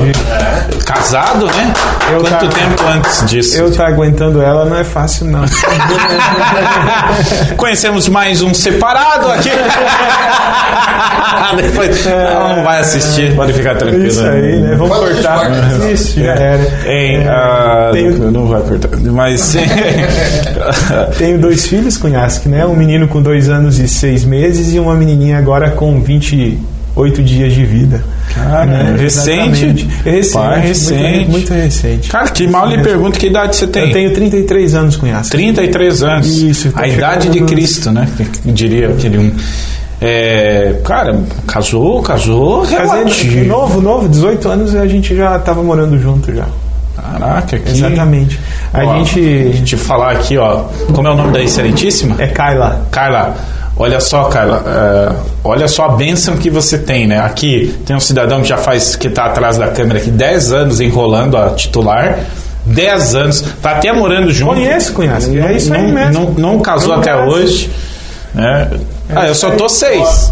Casado, 0.86 1.46
né? 1.46 1.72
Eu 2.12 2.20
Quanto 2.20 2.30
tá- 2.30 2.38
tempo 2.46 2.84
antes 2.86 3.26
disso? 3.26 3.56
Eu 3.56 3.72
tá 3.74 3.88
aguentando 3.88 4.40
ela 4.40 4.64
não 4.64 4.76
é 4.76 4.84
fácil 4.84 5.26
não. 5.26 5.42
Conhecemos 7.56 8.08
mais 8.08 8.42
um 8.42 8.54
separado 8.54 9.28
aqui. 9.32 9.50
Depois, 11.56 12.06
ela 12.06 12.56
não 12.56 12.64
vai 12.64 12.80
assistir, 12.80 13.34
pode 13.34 13.52
ficar 13.52 13.76
tranquilo. 13.76 14.06
Isso 14.06 14.24
aí, 14.24 14.60
né? 14.60 14.74
Vamos 14.76 14.98
cortar. 14.98 15.50
Isso, 15.90 16.20
já 16.20 16.32
era. 16.32 16.62
É, 16.84 17.23
ah, 17.28 17.90
tenho, 17.92 18.30
Não 18.30 18.46
vai 18.46 18.62
cortar. 18.62 18.88
Mas. 19.12 19.56
tenho 21.18 21.38
dois 21.38 21.66
filhos, 21.66 21.96
cunhasque, 21.96 22.48
né? 22.48 22.64
Um 22.66 22.76
menino 22.76 23.08
com 23.08 23.20
dois 23.22 23.48
anos 23.48 23.78
e 23.78 23.88
seis 23.88 24.24
meses 24.24 24.72
e 24.74 24.78
uma 24.78 24.94
menininha 24.94 25.38
agora 25.38 25.70
com 25.70 26.00
28 26.00 27.22
dias 27.22 27.52
de 27.52 27.64
vida. 27.64 28.02
Cara, 28.34 28.66
Né? 28.66 28.96
recente. 28.98 29.64
Exatamente. 29.66 29.88
É 30.04 30.10
recente. 30.10 30.32
Pai, 30.34 30.56
muito- 30.56 30.66
recente. 30.68 31.30
Muito, 31.30 31.52
recente. 31.54 32.08
Cara, 32.10 32.28
que 32.30 32.46
mal 32.48 32.68
lhe 32.68 32.82
pergunto 32.82 33.18
que 33.18 33.26
idade 33.26 33.56
você 33.56 33.66
tem. 33.66 33.86
Eu 33.88 33.92
tenho 33.92 34.12
33 34.14 34.74
anos, 34.74 34.96
cunhasque. 34.96 35.36
33 35.36 36.02
anos. 36.02 36.26
Isso, 36.26 36.72
A 36.74 36.86
idade 36.88 37.28
de 37.28 37.40
Cristo, 37.42 37.90
né? 37.90 38.08
Eu 38.46 38.52
diria 38.52 38.88
aquele 38.88 39.18
um. 39.18 39.32
É, 40.00 40.80
cara, 40.84 41.18
casou, 41.46 42.02
casou, 42.02 42.62
Casei 42.62 42.78
relativo. 43.04 43.44
novo, 43.46 43.80
novo, 43.80 44.08
18 44.08 44.48
anos 44.48 44.74
e 44.74 44.78
a 44.78 44.86
gente 44.86 45.14
já 45.16 45.38
tava 45.38 45.62
morando 45.62 45.98
junto 45.98 46.34
já. 46.34 46.46
Caraca, 46.96 47.58
que. 47.58 47.70
Exatamente. 47.70 48.38
A 48.72 48.84
Ó, 48.84 48.96
gente. 48.98 49.62
Te 49.64 49.76
falar 49.76 50.12
aqui, 50.12 50.36
ó. 50.38 50.64
Como 50.94 51.06
é 51.08 51.10
o 51.10 51.16
nome 51.16 51.32
da 51.32 51.40
excelentíssima? 51.42 52.16
É 52.18 52.28
Kyla. 52.28 52.86
Carla, 52.90 53.34
olha 53.76 54.00
só, 54.00 54.24
Carla, 54.24 54.62
é, 54.66 55.12
olha 55.44 55.66
só 55.68 55.86
a 55.86 55.88
bênção 55.90 56.36
que 56.36 56.50
você 56.50 56.78
tem, 56.78 57.06
né? 57.06 57.18
Aqui 57.20 57.74
tem 57.84 57.94
um 57.96 58.00
cidadão 58.00 58.42
que 58.42 58.48
já 58.48 58.56
faz, 58.56 58.96
que 58.96 59.08
tá 59.10 59.26
atrás 59.26 59.58
da 59.58 59.68
câmera 59.68 59.98
aqui, 59.98 60.10
10 60.10 60.52
anos 60.52 60.80
enrolando 60.80 61.36
a 61.36 61.50
titular. 61.50 62.18
10 62.66 63.14
anos, 63.14 63.44
tá 63.60 63.72
até 63.72 63.92
morando 63.92 64.32
junto. 64.32 64.54
Conheço, 64.54 64.92
conhece. 64.94 65.28
Não, 65.30 65.46
É 65.46 65.52
isso 65.52 65.72
aí 65.74 65.82
não, 65.82 65.92
mesmo. 65.92 66.12
Não, 66.38 66.52
não 66.54 66.60
casou 66.60 66.88
Não 66.92 66.98
até 67.00 67.10
casa. 67.10 67.24
hoje. 67.30 67.70
Né? 68.32 68.70
Ah, 69.08 69.26
eu 69.26 69.34
só 69.34 69.50
tô 69.50 69.68
seis. 69.68 70.30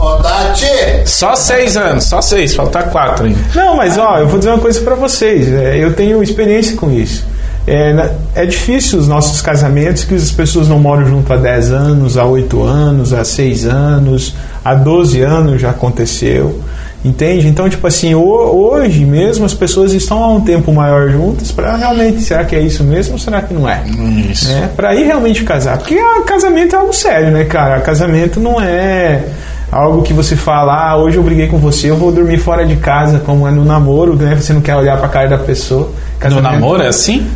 Só 1.06 1.34
seis 1.36 1.76
anos, 1.76 2.04
só 2.04 2.22
seis, 2.22 2.54
falta 2.54 2.82
quatro 2.84 3.26
ainda. 3.26 3.38
Não, 3.54 3.76
mas 3.76 3.98
ó, 3.98 4.18
eu 4.18 4.26
vou 4.26 4.38
dizer 4.38 4.50
uma 4.50 4.60
coisa 4.60 4.80
pra 4.80 4.94
vocês. 4.94 5.52
é, 5.52 5.76
eu 5.76 5.92
tenho 5.94 6.22
experiência 6.22 6.76
com 6.76 6.90
isso. 6.90 7.26
É, 7.66 8.10
é 8.34 8.44
difícil 8.46 8.98
os 8.98 9.06
nossos 9.06 9.40
casamentos 9.40 10.02
que 10.04 10.14
as 10.14 10.32
pessoas 10.32 10.68
não 10.68 10.80
moram 10.80 11.06
junto 11.06 11.32
há 11.32 11.36
10 11.36 11.70
anos, 11.72 12.18
há 12.18 12.24
8 12.24 12.62
anos, 12.62 13.12
há 13.12 13.24
6 13.24 13.66
anos, 13.66 14.34
há 14.64 14.74
12 14.74 15.20
anos 15.20 15.60
já 15.60 15.70
aconteceu. 15.70 16.60
Entende? 17.04 17.48
Então, 17.48 17.68
tipo 17.68 17.84
assim, 17.86 18.14
ho- 18.14 18.20
hoje 18.22 19.04
mesmo 19.04 19.44
as 19.44 19.52
pessoas 19.52 19.92
estão 19.92 20.22
há 20.22 20.28
um 20.28 20.40
tempo 20.40 20.72
maior 20.72 21.10
juntas 21.10 21.50
para 21.50 21.74
realmente, 21.76 22.20
será 22.22 22.44
que 22.44 22.54
é 22.54 22.60
isso 22.60 22.84
mesmo 22.84 23.14
ou 23.14 23.18
será 23.18 23.42
que 23.42 23.52
não 23.52 23.68
é? 23.68 23.82
Isso. 24.30 24.48
né? 24.48 24.70
Para 24.76 24.94
ir 24.94 25.04
realmente 25.04 25.42
casar. 25.42 25.78
Porque 25.78 25.96
ah, 25.98 26.22
casamento 26.24 26.76
é 26.76 26.78
algo 26.78 26.92
sério, 26.92 27.32
né, 27.32 27.44
cara? 27.44 27.80
Casamento 27.80 28.38
não 28.38 28.60
é 28.60 29.24
algo 29.70 30.02
que 30.02 30.12
você 30.12 30.36
fala, 30.36 30.90
ah, 30.90 30.96
hoje 30.96 31.16
eu 31.16 31.22
briguei 31.24 31.48
com 31.48 31.58
você, 31.58 31.90
eu 31.90 31.96
vou 31.96 32.12
dormir 32.12 32.38
fora 32.38 32.64
de 32.64 32.76
casa, 32.76 33.18
como 33.18 33.48
é 33.48 33.50
no 33.50 33.64
namoro, 33.64 34.14
né? 34.14 34.36
Você 34.36 34.52
não 34.52 34.60
quer 34.60 34.76
olhar 34.76 34.96
pra 34.98 35.08
cara 35.08 35.28
da 35.28 35.38
pessoa. 35.38 35.86
No 35.88 36.18
Casamento- 36.20 36.52
namoro 36.52 36.82
é 36.84 36.88
assim? 36.88 37.26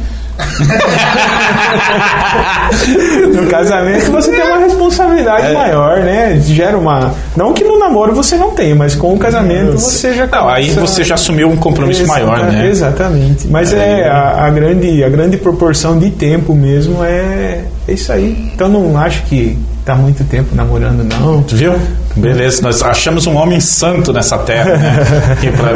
No 3.34 3.46
casamento 3.48 4.10
você 4.10 4.30
tem 4.30 4.42
uma 4.44 4.58
responsabilidade 4.58 5.46
É. 5.46 5.52
maior, 5.54 6.00
né? 6.00 6.38
Gera 6.40 6.76
uma. 6.76 7.14
Não 7.36 7.52
que 7.52 7.64
no 7.64 7.78
namoro 7.78 8.14
você 8.14 8.36
não 8.36 8.50
tenha, 8.50 8.74
mas 8.74 8.94
com 8.94 9.14
o 9.14 9.18
casamento 9.18 9.72
você 9.78 10.14
já. 10.14 10.26
Não, 10.26 10.48
aí 10.48 10.70
você 10.70 11.04
já 11.04 11.14
assumiu 11.14 11.48
um 11.48 11.56
compromisso 11.56 12.02
Exata- 12.02 12.24
maior, 12.24 12.44
né? 12.52 12.66
Exatamente. 12.68 13.46
Mas 13.48 13.72
é, 13.72 14.08
a, 14.08 14.44
a 14.46 14.50
grande, 14.50 15.02
a 15.04 15.08
grande 15.08 15.36
proporção 15.36 15.98
de 15.98 16.10
tempo 16.10 16.54
mesmo 16.54 17.02
é, 17.04 17.62
é 17.88 17.92
isso 17.92 18.12
aí. 18.12 18.50
Então 18.54 18.68
não 18.68 18.96
acho 18.98 19.22
que 19.24 19.58
tá 19.84 19.94
muito 19.94 20.24
tempo 20.24 20.54
namorando, 20.54 21.04
não. 21.04 21.42
Tu 21.42 21.56
viu? 21.56 21.74
Beleza, 22.16 22.62
nós 22.62 22.82
achamos 22.82 23.26
um 23.26 23.36
homem 23.36 23.60
santo 23.60 24.12
nessa 24.12 24.38
terra, 24.38 24.76
né? 24.76 25.06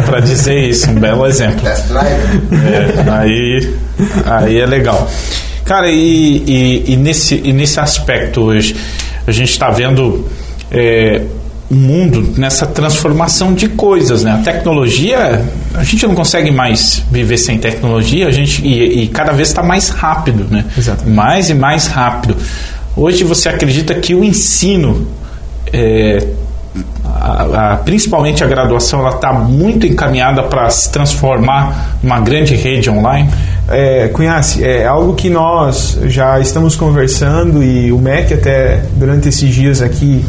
Pra 0.06 0.20
dizer 0.20 0.68
isso, 0.68 0.90
um 0.90 0.94
belo 0.94 1.26
exemplo. 1.26 1.60
É, 1.68 3.10
aí, 3.10 3.74
aí 4.24 4.58
é 4.58 4.66
legal. 4.66 5.08
Cara, 5.64 5.88
e, 5.88 6.42
e- 6.46 6.92
e 6.92 6.96
nesse, 6.96 7.40
e 7.44 7.52
nesse 7.52 7.78
aspecto 7.78 8.40
hoje, 8.42 8.74
a 9.26 9.30
gente 9.30 9.50
está 9.50 9.70
vendo 9.70 10.26
é, 10.70 11.22
o 11.70 11.74
mundo 11.74 12.34
nessa 12.36 12.66
transformação 12.66 13.54
de 13.54 13.68
coisas, 13.68 14.24
né? 14.24 14.32
A 14.32 14.38
tecnologia, 14.38 15.44
a 15.74 15.84
gente 15.84 16.04
não 16.06 16.14
consegue 16.14 16.50
mais 16.50 17.02
viver 17.10 17.36
sem 17.38 17.58
tecnologia, 17.58 18.26
a 18.26 18.30
gente, 18.32 18.60
e, 18.66 19.04
e 19.04 19.08
cada 19.08 19.32
vez 19.32 19.48
está 19.48 19.62
mais 19.62 19.88
rápido, 19.88 20.46
né? 20.50 20.64
Exatamente. 20.76 21.14
Mais 21.14 21.48
e 21.50 21.54
mais 21.54 21.86
rápido. 21.86 22.36
Hoje 22.96 23.22
você 23.22 23.48
acredita 23.48 23.94
que 23.94 24.14
o 24.14 24.24
ensino 24.24 25.06
é, 25.72 26.26
a- 27.04 27.72
a- 27.72 27.76
principalmente 27.76 28.42
a 28.42 28.46
graduação, 28.46 29.00
ela 29.00 29.14
está 29.14 29.32
muito 29.32 29.86
encaminhada 29.86 30.42
para 30.44 30.68
se 30.70 30.90
transformar 30.90 31.98
numa 32.02 32.18
grande 32.20 32.56
rede 32.56 32.90
online. 32.90 33.28
É, 33.70 34.10
é 34.62 34.86
algo 34.86 35.14
que 35.14 35.30
nós 35.30 35.96
já 36.06 36.40
estamos 36.40 36.74
conversando 36.74 37.62
e 37.62 37.92
o 37.92 37.98
MEC 37.98 38.34
até 38.34 38.82
durante 38.96 39.28
esses 39.28 39.54
dias 39.54 39.80
aqui 39.80 40.24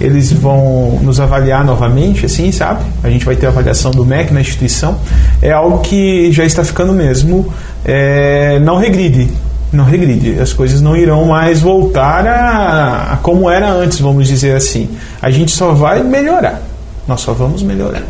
eles 0.00 0.32
vão 0.32 0.98
nos 1.02 1.20
avaliar 1.20 1.64
novamente, 1.64 2.24
assim, 2.26 2.50
sabe? 2.50 2.84
A 3.04 3.10
gente 3.10 3.24
vai 3.24 3.36
ter 3.36 3.46
a 3.46 3.50
avaliação 3.50 3.90
do 3.90 4.04
MEC 4.04 4.32
na 4.32 4.40
instituição. 4.40 4.98
É 5.42 5.52
algo 5.52 5.78
que 5.80 6.32
já 6.32 6.44
está 6.44 6.64
ficando 6.64 6.92
mesmo, 6.92 7.52
é, 7.84 8.58
não 8.60 8.78
regride, 8.78 9.30
não 9.70 9.84
regride. 9.84 10.40
As 10.40 10.52
coisas 10.52 10.80
não 10.80 10.96
irão 10.96 11.26
mais 11.26 11.60
voltar 11.60 12.26
a, 12.26 13.12
a 13.12 13.16
como 13.18 13.48
era 13.50 13.70
antes, 13.70 14.00
vamos 14.00 14.26
dizer 14.26 14.56
assim. 14.56 14.88
A 15.20 15.30
gente 15.30 15.52
só 15.52 15.72
vai 15.72 16.02
melhorar. 16.02 16.60
Nós 17.06 17.20
só 17.20 17.32
vamos 17.34 17.62
melhorar. 17.62 18.02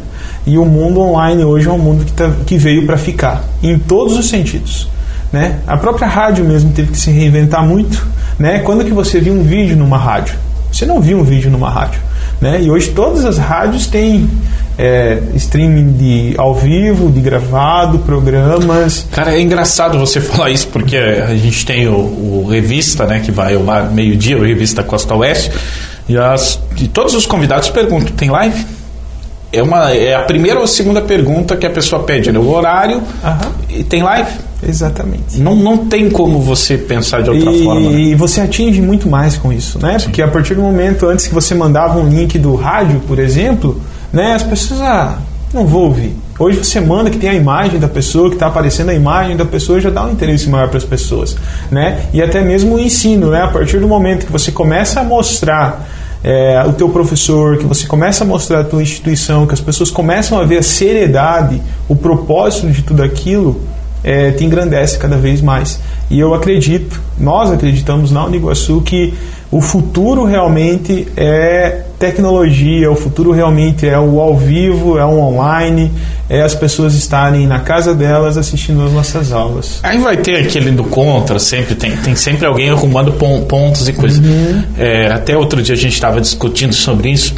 E 0.46 0.58
o 0.58 0.64
mundo 0.64 1.00
online 1.00 1.44
hoje 1.44 1.68
é 1.68 1.72
um 1.72 1.78
mundo 1.78 2.04
que, 2.04 2.12
tá, 2.12 2.32
que 2.46 2.56
veio 2.56 2.86
para 2.86 2.96
ficar, 2.96 3.44
em 3.62 3.78
todos 3.78 4.16
os 4.16 4.28
sentidos. 4.28 4.88
Né? 5.32 5.58
A 5.66 5.76
própria 5.76 6.08
rádio 6.08 6.44
mesmo 6.44 6.72
teve 6.72 6.92
que 6.92 6.98
se 6.98 7.10
reinventar 7.10 7.64
muito. 7.64 8.06
Né? 8.38 8.60
Quando 8.60 8.84
que 8.84 8.92
você 8.92 9.20
viu 9.20 9.34
um 9.34 9.42
vídeo 9.42 9.76
numa 9.76 9.98
rádio? 9.98 10.34
Você 10.72 10.86
não 10.86 11.00
viu 11.00 11.18
um 11.18 11.24
vídeo 11.24 11.50
numa 11.50 11.70
rádio. 11.70 12.00
Né? 12.40 12.62
E 12.62 12.70
hoje 12.70 12.90
todas 12.90 13.24
as 13.24 13.38
rádios 13.38 13.86
têm 13.86 14.28
é, 14.78 15.20
streaming 15.34 15.92
de 15.92 16.34
ao 16.38 16.54
vivo, 16.54 17.10
de 17.10 17.20
gravado, 17.20 17.98
programas. 17.98 19.06
Cara, 19.12 19.34
é 19.34 19.40
engraçado 19.40 19.98
você 19.98 20.18
falar 20.22 20.50
isso 20.50 20.68
porque 20.68 20.96
a 20.96 21.36
gente 21.36 21.66
tem 21.66 21.86
o, 21.86 21.92
o 21.92 22.46
revista, 22.48 23.06
né, 23.06 23.20
que 23.20 23.30
vai 23.30 23.54
ao 23.54 23.90
meio-dia, 23.92 24.38
o 24.38 24.42
revista 24.42 24.82
Costa 24.82 25.14
Oeste, 25.14 25.50
e, 26.08 26.16
as, 26.16 26.58
e 26.78 26.88
todos 26.88 27.14
os 27.14 27.26
convidados 27.26 27.68
perguntam: 27.68 28.14
tem 28.16 28.30
live? 28.30 28.64
É, 29.52 29.62
uma, 29.62 29.90
é 29.90 30.14
a 30.14 30.22
primeira 30.22 30.60
ou 30.60 30.66
segunda 30.66 31.00
pergunta 31.00 31.56
que 31.56 31.66
a 31.66 31.70
pessoa 31.70 32.02
pede, 32.04 32.30
né? 32.30 32.38
O 32.38 32.48
horário 32.48 33.02
Aham. 33.24 33.52
e 33.68 33.82
tem 33.82 34.02
live? 34.02 34.30
Exatamente. 34.66 35.38
Não, 35.38 35.56
não 35.56 35.78
tem 35.86 36.10
como 36.10 36.38
você 36.40 36.76
pensar 36.76 37.22
de 37.22 37.30
outra 37.30 37.50
e, 37.50 37.64
forma. 37.64 37.90
Né? 37.90 37.98
E 37.98 38.14
você 38.14 38.40
atinge 38.40 38.80
muito 38.80 39.08
mais 39.08 39.36
com 39.36 39.52
isso, 39.52 39.78
né? 39.80 39.98
Sim. 39.98 40.06
Porque 40.06 40.22
a 40.22 40.28
partir 40.28 40.54
do 40.54 40.62
momento 40.62 41.06
antes 41.06 41.26
que 41.26 41.34
você 41.34 41.54
mandava 41.54 41.98
um 41.98 42.08
link 42.08 42.38
do 42.38 42.54
rádio, 42.54 43.00
por 43.08 43.18
exemplo, 43.18 43.80
né, 44.12 44.34
as 44.34 44.42
pessoas 44.42 44.80
ah, 44.82 45.18
não 45.52 45.66
vou 45.66 45.84
ouvir. 45.84 46.14
Hoje 46.38 46.58
você 46.58 46.80
manda 46.80 47.10
que 47.10 47.18
tem 47.18 47.28
a 47.28 47.34
imagem 47.34 47.78
da 47.78 47.88
pessoa, 47.88 48.28
que 48.28 48.36
está 48.36 48.46
aparecendo 48.46 48.90
a 48.90 48.94
imagem 48.94 49.36
da 49.36 49.44
pessoa, 49.44 49.80
já 49.80 49.90
dá 49.90 50.06
um 50.06 50.12
interesse 50.12 50.48
maior 50.48 50.68
para 50.68 50.78
as 50.78 50.84
pessoas, 50.84 51.36
né? 51.70 52.04
E 52.14 52.22
até 52.22 52.40
mesmo 52.40 52.76
o 52.76 52.78
ensino, 52.78 53.30
né? 53.30 53.42
A 53.42 53.48
partir 53.48 53.78
do 53.78 53.86
momento 53.86 54.24
que 54.24 54.32
você 54.32 54.50
começa 54.50 55.00
a 55.00 55.04
mostrar 55.04 55.86
é, 56.22 56.62
o 56.66 56.72
teu 56.72 56.88
professor, 56.88 57.56
que 57.56 57.64
você 57.64 57.86
começa 57.86 58.24
a 58.24 58.26
mostrar 58.26 58.60
a 58.60 58.64
tua 58.64 58.82
instituição, 58.82 59.46
que 59.46 59.54
as 59.54 59.60
pessoas 59.60 59.90
começam 59.90 60.38
a 60.38 60.44
ver 60.44 60.58
a 60.58 60.62
seriedade, 60.62 61.60
o 61.88 61.96
propósito 61.96 62.68
de 62.70 62.82
tudo 62.82 63.02
aquilo, 63.02 63.60
é, 64.02 64.30
te 64.32 64.44
engrandece 64.44 64.98
cada 64.98 65.16
vez 65.16 65.40
mais. 65.40 65.80
E 66.10 66.18
eu 66.18 66.34
acredito, 66.34 67.00
nós 67.18 67.50
acreditamos 67.50 68.10
na 68.10 68.24
Uniguaçu 68.24 68.80
que 68.82 69.14
o 69.50 69.60
futuro 69.60 70.24
realmente 70.24 71.08
é 71.16 71.82
tecnologia, 71.98 72.90
o 72.90 72.94
futuro 72.94 73.32
realmente 73.32 73.86
é 73.86 73.98
o 73.98 74.20
ao 74.20 74.36
vivo, 74.36 74.96
é 74.96 75.04
o 75.04 75.18
online, 75.18 75.90
é 76.28 76.40
as 76.40 76.54
pessoas 76.54 76.94
estarem 76.94 77.48
na 77.48 77.58
casa 77.58 77.92
delas 77.92 78.38
assistindo 78.38 78.84
as 78.84 78.92
nossas 78.92 79.32
aulas. 79.32 79.80
Aí 79.82 79.98
vai 79.98 80.16
ter 80.16 80.36
aquele 80.36 80.70
do 80.70 80.84
contra, 80.84 81.40
sempre 81.40 81.74
tem, 81.74 81.96
tem 81.96 82.14
sempre 82.14 82.46
alguém 82.46 82.70
arrumando 82.70 83.12
pontos 83.12 83.88
e 83.88 83.92
coisas. 83.92 84.24
Uhum. 84.24 84.62
É, 84.78 85.08
até 85.08 85.36
outro 85.36 85.60
dia 85.60 85.74
a 85.74 85.78
gente 85.78 85.94
estava 85.94 86.20
discutindo 86.20 86.72
sobre 86.72 87.10
isso. 87.10 87.34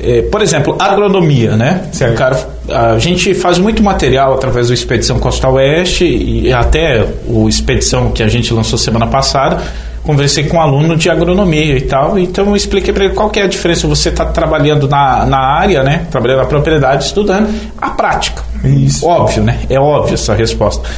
É, 0.00 0.22
por 0.22 0.40
exemplo, 0.40 0.76
agronomia, 0.78 1.56
né? 1.56 1.88
Certo. 1.92 2.16
Cara, 2.16 2.48
a 2.68 2.98
gente 2.98 3.34
faz 3.34 3.58
muito 3.58 3.82
material 3.82 4.32
através 4.32 4.68
do 4.68 4.74
Expedição 4.74 5.18
Costa 5.18 5.48
Oeste 5.48 6.04
e 6.04 6.52
até 6.52 7.04
o 7.26 7.48
Expedição 7.48 8.12
que 8.12 8.22
a 8.22 8.28
gente 8.28 8.54
lançou 8.54 8.78
semana 8.78 9.08
passada. 9.08 9.60
Conversei 10.08 10.44
com 10.44 10.56
um 10.56 10.60
aluno 10.62 10.96
de 10.96 11.10
agronomia 11.10 11.76
e 11.76 11.82
tal, 11.82 12.18
então 12.18 12.46
eu 12.46 12.56
expliquei 12.56 12.94
para 12.94 13.04
ele 13.04 13.12
qual 13.12 13.28
que 13.28 13.40
é 13.40 13.42
a 13.42 13.46
diferença. 13.46 13.86
Você 13.86 14.08
está 14.08 14.24
trabalhando 14.24 14.88
na, 14.88 15.26
na 15.26 15.36
área, 15.36 15.82
né? 15.82 16.06
Trabalhando 16.10 16.38
na 16.38 16.46
propriedade, 16.46 17.04
estudando, 17.04 17.54
a 17.76 17.90
prática. 17.90 18.42
Isso. 18.64 19.04
Óbvio, 19.06 19.42
né? 19.42 19.60
É 19.68 19.78
óbvio 19.78 20.14
essa 20.14 20.34
resposta. 20.34 20.88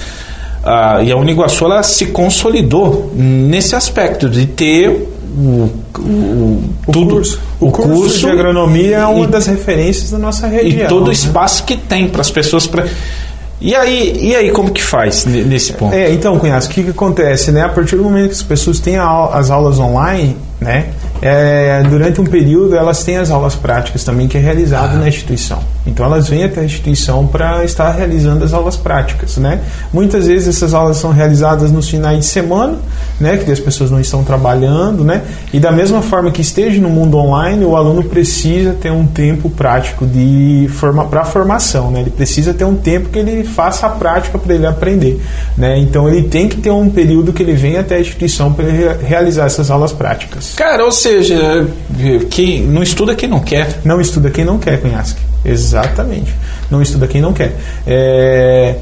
Ah, 0.62 1.02
e 1.02 1.10
a 1.10 1.16
Uniguaçu 1.16 1.64
ela 1.64 1.82
se 1.82 2.06
consolidou 2.06 3.10
nesse 3.12 3.74
aspecto 3.74 4.30
de 4.30 4.46
ter 4.46 4.88
o, 5.36 5.68
o, 5.98 6.02
o 6.86 6.92
tudo, 6.92 7.16
curso. 7.16 7.40
O, 7.58 7.72
curso, 7.72 7.92
curso, 7.92 8.18
de 8.18 8.30
agronomia 8.30 8.98
é 8.98 9.06
uma 9.06 9.24
e, 9.24 9.26
das 9.26 9.48
referências 9.48 10.12
da 10.12 10.18
nossa 10.18 10.46
região. 10.46 10.84
E 10.84 10.88
todo 10.88 11.06
o 11.06 11.08
né? 11.08 11.14
espaço 11.14 11.64
que 11.64 11.76
tem 11.76 12.06
para 12.08 12.20
as 12.20 12.30
pessoas. 12.30 12.68
Pra, 12.68 12.86
e 13.60 13.74
aí, 13.74 14.16
e 14.18 14.34
aí, 14.34 14.50
como 14.50 14.70
que 14.70 14.82
faz 14.82 15.26
nesse 15.26 15.74
ponto? 15.74 15.94
É, 15.94 16.10
então, 16.12 16.38
Cunhaço, 16.38 16.68
o 16.68 16.72
que, 16.72 16.82
que 16.82 16.90
acontece? 16.90 17.52
Né? 17.52 17.62
A 17.62 17.68
partir 17.68 17.96
do 17.96 18.02
momento 18.02 18.28
que 18.28 18.34
as 18.34 18.42
pessoas 18.42 18.80
têm 18.80 18.96
a, 18.96 19.26
as 19.26 19.50
aulas 19.50 19.78
online, 19.78 20.36
né? 20.58 20.90
É, 21.22 21.82
durante 21.88 22.20
um 22.20 22.24
período 22.24 22.74
elas 22.74 23.04
têm 23.04 23.16
as 23.16 23.30
aulas 23.30 23.54
práticas 23.54 24.04
também 24.04 24.26
que 24.26 24.38
é 24.38 24.40
realizado 24.40 24.94
ah. 24.94 24.98
na 24.98 25.08
instituição. 25.08 25.58
Então 25.86 26.04
elas 26.04 26.28
vêm 26.28 26.44
até 26.44 26.60
a 26.60 26.64
instituição 26.64 27.26
para 27.26 27.64
estar 27.64 27.90
realizando 27.90 28.44
as 28.44 28.52
aulas 28.52 28.76
práticas, 28.76 29.36
né? 29.36 29.60
Muitas 29.92 30.26
vezes 30.26 30.56
essas 30.56 30.74
aulas 30.74 30.98
são 30.98 31.10
realizadas 31.10 31.70
nos 31.70 31.88
finais 31.88 32.18
de 32.18 32.26
semana, 32.26 32.78
né? 33.18 33.38
Que 33.38 33.50
as 33.50 33.60
pessoas 33.60 33.90
não 33.90 34.00
estão 34.00 34.22
trabalhando, 34.22 35.04
né? 35.04 35.22
E 35.52 35.58
da 35.58 35.72
mesma 35.72 36.02
forma 36.02 36.30
que 36.30 36.40
esteja 36.40 36.80
no 36.80 36.88
mundo 36.88 37.16
online, 37.16 37.64
o 37.64 37.76
aluno 37.76 38.04
precisa 38.04 38.72
ter 38.72 38.90
um 38.90 39.06
tempo 39.06 39.50
prático 39.50 40.06
de 40.06 40.68
forma 40.74 41.04
para 41.06 41.24
formação, 41.24 41.90
né? 41.90 42.00
Ele 42.00 42.10
precisa 42.10 42.54
ter 42.54 42.64
um 42.64 42.76
tempo 42.76 43.08
que 43.08 43.18
ele 43.18 43.44
faça 43.44 43.86
a 43.86 43.90
prática 43.90 44.38
para 44.38 44.54
ele 44.54 44.66
aprender, 44.66 45.20
né? 45.56 45.78
Então 45.78 46.08
ele 46.08 46.28
tem 46.28 46.48
que 46.48 46.56
ter 46.56 46.70
um 46.70 46.88
período 46.90 47.32
que 47.32 47.42
ele 47.42 47.54
venha 47.54 47.80
até 47.80 47.96
a 47.96 48.00
instituição 48.00 48.52
para 48.52 48.64
realizar 49.02 49.46
essas 49.46 49.70
aulas 49.70 49.92
práticas. 49.92 50.54
Cara, 50.54 50.84
ou 50.84 50.92
seja, 50.92 51.09
quem 52.30 52.62
não 52.62 52.82
estuda 52.82 53.14
quem 53.14 53.28
não 53.28 53.40
quer. 53.40 53.80
Não 53.84 54.00
estuda 54.00 54.30
quem 54.30 54.44
não 54.44 54.58
quer, 54.58 54.80
Cunhasque. 54.80 55.20
Exatamente. 55.44 56.34
Não 56.70 56.82
estuda 56.82 57.06
quem 57.06 57.20
não 57.20 57.32
quer. 57.32 57.56
É, 57.86 58.76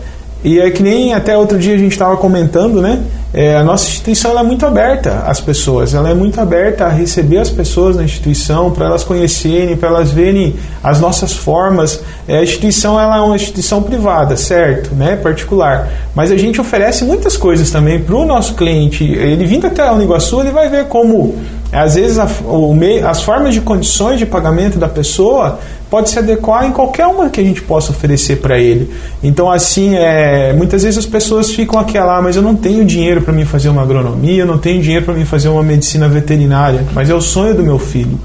e 0.45 0.61
é 0.61 0.71
que 0.71 0.83
nem 0.83 1.13
até 1.15 1.37
outro 1.37 1.59
dia 1.59 1.75
a 1.75 1.79
gente 1.79 1.93
estava 1.93 2.17
comentando, 2.17 2.81
né? 2.81 3.03
É, 3.35 3.57
a 3.57 3.63
nossa 3.63 3.87
instituição 3.87 4.39
é 4.39 4.43
muito 4.43 4.65
aberta 4.65 5.25
às 5.27 5.39
pessoas, 5.39 5.93
ela 5.93 6.09
é 6.09 6.15
muito 6.15 6.41
aberta 6.41 6.87
a 6.87 6.89
receber 6.89 7.39
as 7.39 7.51
pessoas 7.51 7.95
na 7.97 8.03
instituição, 8.03 8.71
para 8.71 8.87
elas 8.87 9.05
conhecerem, 9.05 9.77
para 9.77 9.91
elas 9.91 10.11
verem 10.11 10.57
as 10.83 10.99
nossas 10.99 11.35
formas. 11.35 12.01
É, 12.27 12.39
a 12.39 12.43
instituição 12.43 12.99
ela 12.99 13.19
é 13.19 13.21
uma 13.21 13.37
instituição 13.37 13.83
privada, 13.83 14.35
certo? 14.35 14.95
Né? 14.95 15.17
Particular. 15.17 15.91
Mas 16.15 16.33
a 16.33 16.39
gente 16.39 16.59
oferece 16.59 17.05
muitas 17.05 17.37
coisas 17.37 17.71
também 17.71 18.01
para 18.01 18.15
o 18.15 18.25
nosso 18.25 18.55
cliente. 18.55 19.05
Ele 19.05 19.45
vindo 19.45 19.67
até 19.67 19.87
a 19.87 19.93
Uniguaçu, 19.93 20.41
ele 20.41 20.51
vai 20.51 20.71
ver 20.71 20.87
como 20.87 21.37
às 21.71 21.97
vezes 21.97 22.19
a, 22.19 22.27
o, 22.47 22.75
as 23.07 23.23
formas 23.23 23.53
de 23.53 23.61
condições 23.61 24.19
de 24.19 24.25
pagamento 24.25 24.79
da 24.79 24.89
pessoa 24.89 25.59
pode 25.91 26.11
se 26.11 26.19
adequar 26.19 26.67
em 26.67 26.73
qualquer 26.73 27.07
uma 27.07 27.31
que 27.31 27.41
a 27.41 27.45
gente 27.45 27.63
possa 27.63 27.91
oferecer 27.91 28.37
para 28.37 28.59
ele. 28.59 28.91
Então, 29.23 29.51
assim, 29.51 29.95
é, 29.95 30.53
muitas 30.53 30.83
vezes 30.83 30.99
as 30.99 31.07
pessoas 31.07 31.51
ficam 31.51 31.79
aquela, 31.79 32.19
ah, 32.19 32.23
mas 32.23 32.37
eu 32.37 32.43
não 32.43 32.55
tenho 32.55 32.85
dinheiro 32.85 33.23
para 33.23 33.33
mim 33.33 33.45
fazer 33.45 33.69
uma 33.69 33.83
agronomia, 33.83 34.43
eu 34.43 34.47
não 34.47 34.59
tenho 34.59 34.83
dinheiro 34.83 35.05
para 35.05 35.15
mim 35.15 35.25
fazer 35.25 35.49
uma 35.49 35.63
medicina 35.63 36.09
veterinária, 36.09 36.85
mas 36.95 37.09
é 37.09 37.15
o 37.15 37.21
sonho 37.21 37.55
do 37.55 37.63
meu 37.63 37.79
filho. 37.79 38.19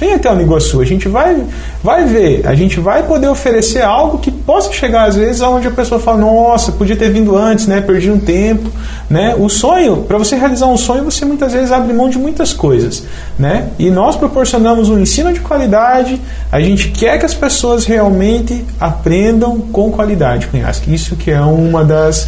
Vem 0.00 0.14
até 0.14 0.32
o 0.32 0.34
Niguaçu, 0.34 0.80
a 0.80 0.84
gente 0.86 1.08
vai, 1.08 1.44
vai 1.84 2.06
ver, 2.06 2.46
a 2.46 2.54
gente 2.54 2.80
vai 2.80 3.02
poder 3.02 3.28
oferecer 3.28 3.82
algo 3.82 4.16
que 4.16 4.30
possa 4.30 4.72
chegar 4.72 5.04
às 5.06 5.14
vezes 5.14 5.42
aonde 5.42 5.68
a 5.68 5.70
pessoa 5.70 6.00
fala, 6.00 6.16
nossa, 6.16 6.72
podia 6.72 6.96
ter 6.96 7.10
vindo 7.10 7.36
antes, 7.36 7.66
né? 7.66 7.82
Perdi 7.82 8.10
um 8.10 8.18
tempo, 8.18 8.70
né? 9.10 9.36
O 9.38 9.50
sonho, 9.50 9.98
para 10.08 10.16
você 10.16 10.36
realizar 10.36 10.68
um 10.68 10.76
sonho, 10.78 11.04
você 11.04 11.26
muitas 11.26 11.52
vezes 11.52 11.70
abre 11.70 11.92
mão 11.92 12.08
de 12.08 12.16
muitas 12.16 12.54
coisas, 12.54 13.04
né? 13.38 13.68
E 13.78 13.90
nós 13.90 14.16
proporcionamos 14.16 14.88
um 14.88 14.98
ensino 14.98 15.34
de 15.34 15.40
qualidade, 15.40 16.18
a 16.50 16.62
gente 16.62 16.88
quer 16.92 17.18
que 17.18 17.26
as 17.26 17.34
pessoas 17.34 17.84
realmente 17.84 18.64
aprendam 18.80 19.60
com 19.60 19.90
qualidade, 19.90 20.46
conhece? 20.46 20.82
Isso 20.90 21.14
que 21.14 21.30
é 21.30 21.42
uma 21.42 21.84
das 21.84 22.26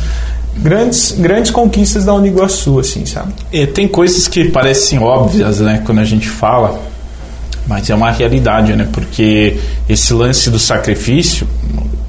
grandes, 0.59 1.13
grandes 1.13 1.51
conquistas 1.51 2.05
da 2.05 2.13
Uniguaçu, 2.13 2.79
assim, 2.79 3.07
sabe? 3.07 3.33
E 3.51 3.67
tem 3.67 3.89
coisas 3.89 4.29
que 4.29 4.51
parecem 4.51 4.99
óbvias, 4.99 5.61
né, 5.61 5.83
quando 5.87 6.01
a 6.01 6.05
gente 6.05 6.29
fala, 6.29 6.92
mas 7.73 7.89
é 7.89 7.95
uma 7.95 8.11
realidade, 8.11 8.77
né? 8.77 8.87
Porque 8.93 9.57
esse 9.89 10.13
lance 10.13 10.51
do 10.51 10.59
sacrifício, 10.59 11.49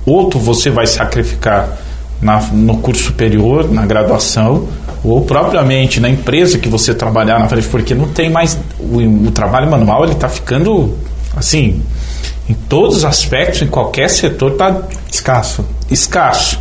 outro 0.05 0.37
você 0.37 0.69
vai 0.69 0.85
sacrificar 0.85 1.77
na, 2.21 2.41
no 2.51 2.79
curso 2.79 3.03
superior, 3.03 3.71
na 3.71 3.85
graduação, 3.85 4.67
ou 5.05 5.21
propriamente 5.21 6.01
na 6.01 6.09
empresa 6.09 6.59
que 6.59 6.67
você 6.67 6.93
trabalhar 6.93 7.39
na 7.39 7.47
frente, 7.47 7.69
porque 7.69 7.95
não 7.95 8.09
tem 8.09 8.29
mais 8.29 8.59
o, 8.77 9.27
o 9.27 9.31
trabalho 9.31 9.71
manual, 9.71 10.03
ele 10.03 10.11
está 10.11 10.27
ficando 10.27 10.97
assim 11.33 11.81
em 12.49 12.53
todos 12.53 12.97
os 12.97 13.05
aspectos, 13.05 13.61
em 13.61 13.67
qualquer 13.67 14.09
setor 14.09 14.51
está 14.51 14.81
escasso, 15.09 15.63
escasso. 15.89 16.59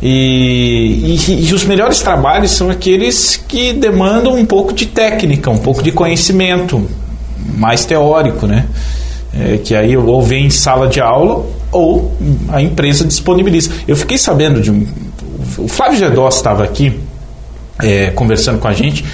E, 0.00 1.18
e, 1.28 1.48
e, 1.48 1.52
os 1.52 1.64
melhores 1.64 2.00
trabalhos 2.00 2.52
são 2.52 2.70
aqueles 2.70 3.36
que 3.36 3.74
demandam 3.74 4.34
um 4.34 4.46
pouco 4.46 4.72
de 4.72 4.86
técnica, 4.86 5.50
um 5.50 5.58
pouco 5.58 5.82
de 5.82 5.92
conhecimento, 5.92 6.88
mais 7.54 7.84
teórico, 7.84 8.46
né? 8.46 8.66
É, 9.34 9.58
que 9.58 9.74
aí 9.74 9.96
ou 9.96 10.22
vem 10.22 10.46
em 10.46 10.50
sala 10.50 10.88
de 10.88 11.00
aula 11.00 11.44
ou 11.70 12.16
a 12.48 12.62
empresa 12.62 13.04
disponibiliza. 13.04 13.70
Eu 13.86 13.96
fiquei 13.96 14.16
sabendo 14.16 14.60
de 14.60 14.70
um. 14.70 14.86
O 15.58 15.68
Flávio 15.68 15.98
Gedós 15.98 16.36
estava 16.36 16.64
aqui 16.64 16.98
é, 17.82 18.10
conversando 18.10 18.58
com 18.58 18.68
a 18.68 18.72
gente 18.72 19.04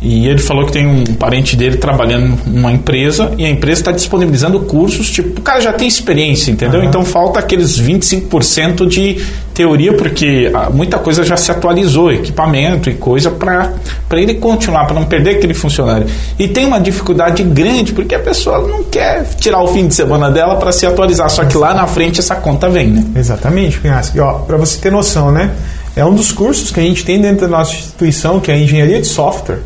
e 0.00 0.28
ele 0.28 0.38
falou 0.38 0.66
que 0.66 0.72
tem 0.72 0.86
um 0.86 1.04
parente 1.14 1.56
dele 1.56 1.78
trabalhando 1.78 2.38
numa 2.46 2.70
empresa 2.70 3.32
e 3.38 3.46
a 3.46 3.48
empresa 3.48 3.80
está 3.80 3.92
disponibilizando 3.92 4.60
cursos, 4.60 5.10
tipo, 5.10 5.40
o 5.40 5.42
cara 5.42 5.60
já 5.60 5.72
tem 5.72 5.88
experiência, 5.88 6.50
entendeu? 6.50 6.80
Uhum. 6.80 6.86
Então 6.86 7.04
falta 7.04 7.38
aqueles 7.38 7.80
25% 7.80 8.86
de 8.86 9.24
teoria, 9.54 9.94
porque 9.94 10.50
ah, 10.52 10.68
muita 10.70 10.98
coisa 10.98 11.24
já 11.24 11.36
se 11.36 11.50
atualizou, 11.50 12.12
equipamento 12.12 12.90
e 12.90 12.94
coisa, 12.94 13.30
para 13.30 13.72
ele 14.12 14.34
continuar, 14.34 14.84
para 14.84 14.94
não 14.94 15.06
perder 15.06 15.36
aquele 15.36 15.54
funcionário. 15.54 16.06
E 16.38 16.46
tem 16.46 16.66
uma 16.66 16.78
dificuldade 16.78 17.42
grande, 17.42 17.94
porque 17.94 18.14
a 18.14 18.20
pessoa 18.20 18.68
não 18.68 18.84
quer 18.84 19.24
tirar 19.40 19.62
o 19.62 19.68
fim 19.68 19.88
de 19.88 19.94
semana 19.94 20.30
dela 20.30 20.56
para 20.56 20.72
se 20.72 20.84
atualizar, 20.84 21.30
só 21.30 21.42
que 21.46 21.56
lá 21.56 21.72
na 21.72 21.86
frente 21.86 22.20
essa 22.20 22.36
conta 22.36 22.68
vem, 22.68 22.88
né? 22.88 23.04
Exatamente, 23.16 23.80
Pinhasque. 23.80 24.18
Para 24.46 24.58
você 24.58 24.78
ter 24.78 24.92
noção, 24.92 25.32
né? 25.32 25.52
É 25.96 26.04
um 26.04 26.14
dos 26.14 26.32
cursos 26.32 26.70
que 26.70 26.78
a 26.78 26.82
gente 26.82 27.02
tem 27.02 27.18
dentro 27.18 27.48
da 27.48 27.56
nossa 27.56 27.72
instituição, 27.72 28.38
que 28.38 28.50
é 28.50 28.54
a 28.54 28.58
engenharia 28.58 29.00
de 29.00 29.06
software 29.06 29.60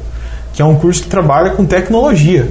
que 0.60 0.62
é 0.62 0.66
um 0.66 0.74
curso 0.74 1.04
que 1.04 1.08
trabalha 1.08 1.52
com 1.52 1.64
tecnologia. 1.64 2.46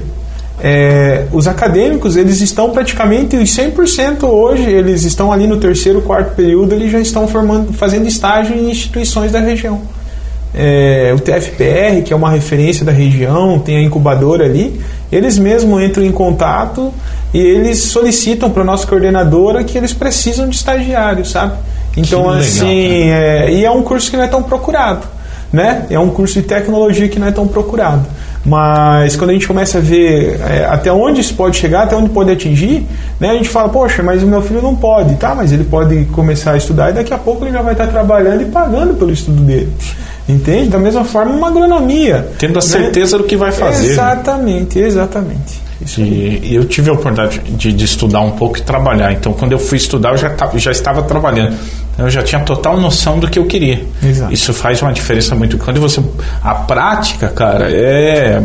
É, 0.61 1.25
os 1.31 1.47
acadêmicos 1.47 2.17
eles 2.17 2.41
estão 2.41 2.71
praticamente 2.71 3.37
100% 3.37 4.23
hoje 4.23 4.63
eles 4.63 5.03
estão 5.03 5.31
ali 5.31 5.45
no 5.45 5.57
terceiro 5.57 6.01
quarto 6.01 6.35
período 6.35 6.73
eles 6.73 6.91
já 6.91 6.99
estão 6.99 7.27
formando 7.27 7.71
fazendo 7.71 8.07
estágio 8.07 8.57
em 8.57 8.71
instituições 8.71 9.31
da 9.31 9.39
região. 9.39 9.79
É, 10.55 11.13
o 11.15 11.19
TFPR 11.19 12.01
que 12.03 12.11
é 12.11 12.15
uma 12.15 12.31
referência 12.31 12.83
da 12.83 12.91
região 12.91 13.59
tem 13.59 13.77
a 13.77 13.83
incubadora 13.83 14.43
ali 14.43 14.81
eles 15.11 15.37
mesmos 15.37 15.81
entram 15.81 16.03
em 16.03 16.11
contato 16.11 16.91
e 17.31 17.37
eles 17.37 17.77
solicitam 17.77 18.49
para 18.49 18.63
a 18.63 18.65
nossa 18.65 18.87
coordenadora 18.87 19.63
que 19.63 19.77
eles 19.77 19.93
precisam 19.93 20.49
de 20.49 20.55
estagiários 20.55 21.29
sabe? 21.29 21.53
Então, 21.95 22.21
legal, 22.21 22.39
assim, 22.39 23.11
é, 23.11 23.51
e 23.51 23.65
é 23.65 23.71
um 23.71 23.83
curso 23.83 24.09
que 24.09 24.17
não 24.17 24.23
é 24.23 24.27
tão 24.27 24.41
procurado, 24.41 25.05
né? 25.51 25.85
É 25.89 25.99
um 25.99 26.09
curso 26.09 26.41
de 26.41 26.47
tecnologia 26.47 27.07
que 27.07 27.19
não 27.19 27.27
é 27.27 27.31
tão 27.31 27.47
procurado. 27.47 28.05
Mas 28.45 29.15
quando 29.15 29.31
a 29.31 29.33
gente 29.33 29.47
começa 29.47 29.79
a 29.79 29.81
ver 29.81 30.39
é, 30.39 30.65
até 30.65 30.91
onde 30.91 31.19
isso 31.19 31.33
pode 31.33 31.57
chegar, 31.57 31.83
até 31.83 31.95
onde 31.95 32.09
pode 32.09 32.31
atingir, 32.31 32.87
né, 33.19 33.31
a 33.31 33.33
gente 33.33 33.49
fala, 33.49 33.67
poxa, 33.67 34.01
mas 34.01 34.23
o 34.23 34.27
meu 34.27 34.41
filho 34.41 34.61
não 34.61 34.75
pode, 34.75 35.15
tá? 35.15 35.35
Mas 35.35 35.51
ele 35.51 35.65
pode 35.65 36.05
começar 36.05 36.53
a 36.53 36.57
estudar 36.57 36.91
e 36.91 36.93
daqui 36.93 37.13
a 37.13 37.17
pouco 37.17 37.43
ele 37.43 37.51
já 37.51 37.61
vai 37.61 37.73
estar 37.73 37.87
trabalhando 37.87 38.41
e 38.41 38.45
pagando 38.45 38.93
pelo 38.93 39.11
estudo 39.11 39.41
dele. 39.41 39.71
Entende? 40.27 40.69
Da 40.69 40.77
mesma 40.77 41.03
forma, 41.03 41.33
uma 41.33 41.47
agronomia. 41.47 42.27
Tendo 42.37 42.59
a 42.59 42.61
né? 42.61 42.67
certeza 42.67 43.17
do 43.17 43.23
que 43.23 43.35
vai 43.35 43.51
fazer. 43.51 43.87
né? 43.87 43.93
Exatamente, 43.93 44.79
exatamente. 44.79 45.68
E 45.97 46.53
eu 46.53 46.65
tive 46.65 46.89
a 46.89 46.93
oportunidade 46.93 47.39
de, 47.39 47.71
de 47.71 47.85
estudar 47.85 48.19
um 48.21 48.31
pouco 48.31 48.57
e 48.57 48.61
trabalhar. 48.61 49.13
Então, 49.13 49.31
quando 49.33 49.53
eu 49.53 49.59
fui 49.59 49.77
estudar, 49.77 50.11
eu 50.11 50.17
já, 50.17 50.35
já 50.55 50.71
estava 50.71 51.03
trabalhando. 51.03 51.55
Então, 51.93 52.05
eu 52.05 52.09
já 52.09 52.21
tinha 52.21 52.41
total 52.41 52.77
noção 52.77 53.17
do 53.17 53.29
que 53.29 53.39
eu 53.39 53.45
queria. 53.45 53.85
Exato. 54.03 54.33
Isso 54.33 54.53
faz 54.53 54.81
uma 54.81 54.91
diferença 54.91 55.35
muito 55.35 55.57
grande. 55.57 55.79
Você, 55.79 56.03
a 56.43 56.53
prática, 56.55 57.29
cara, 57.29 57.71
é 57.71 58.43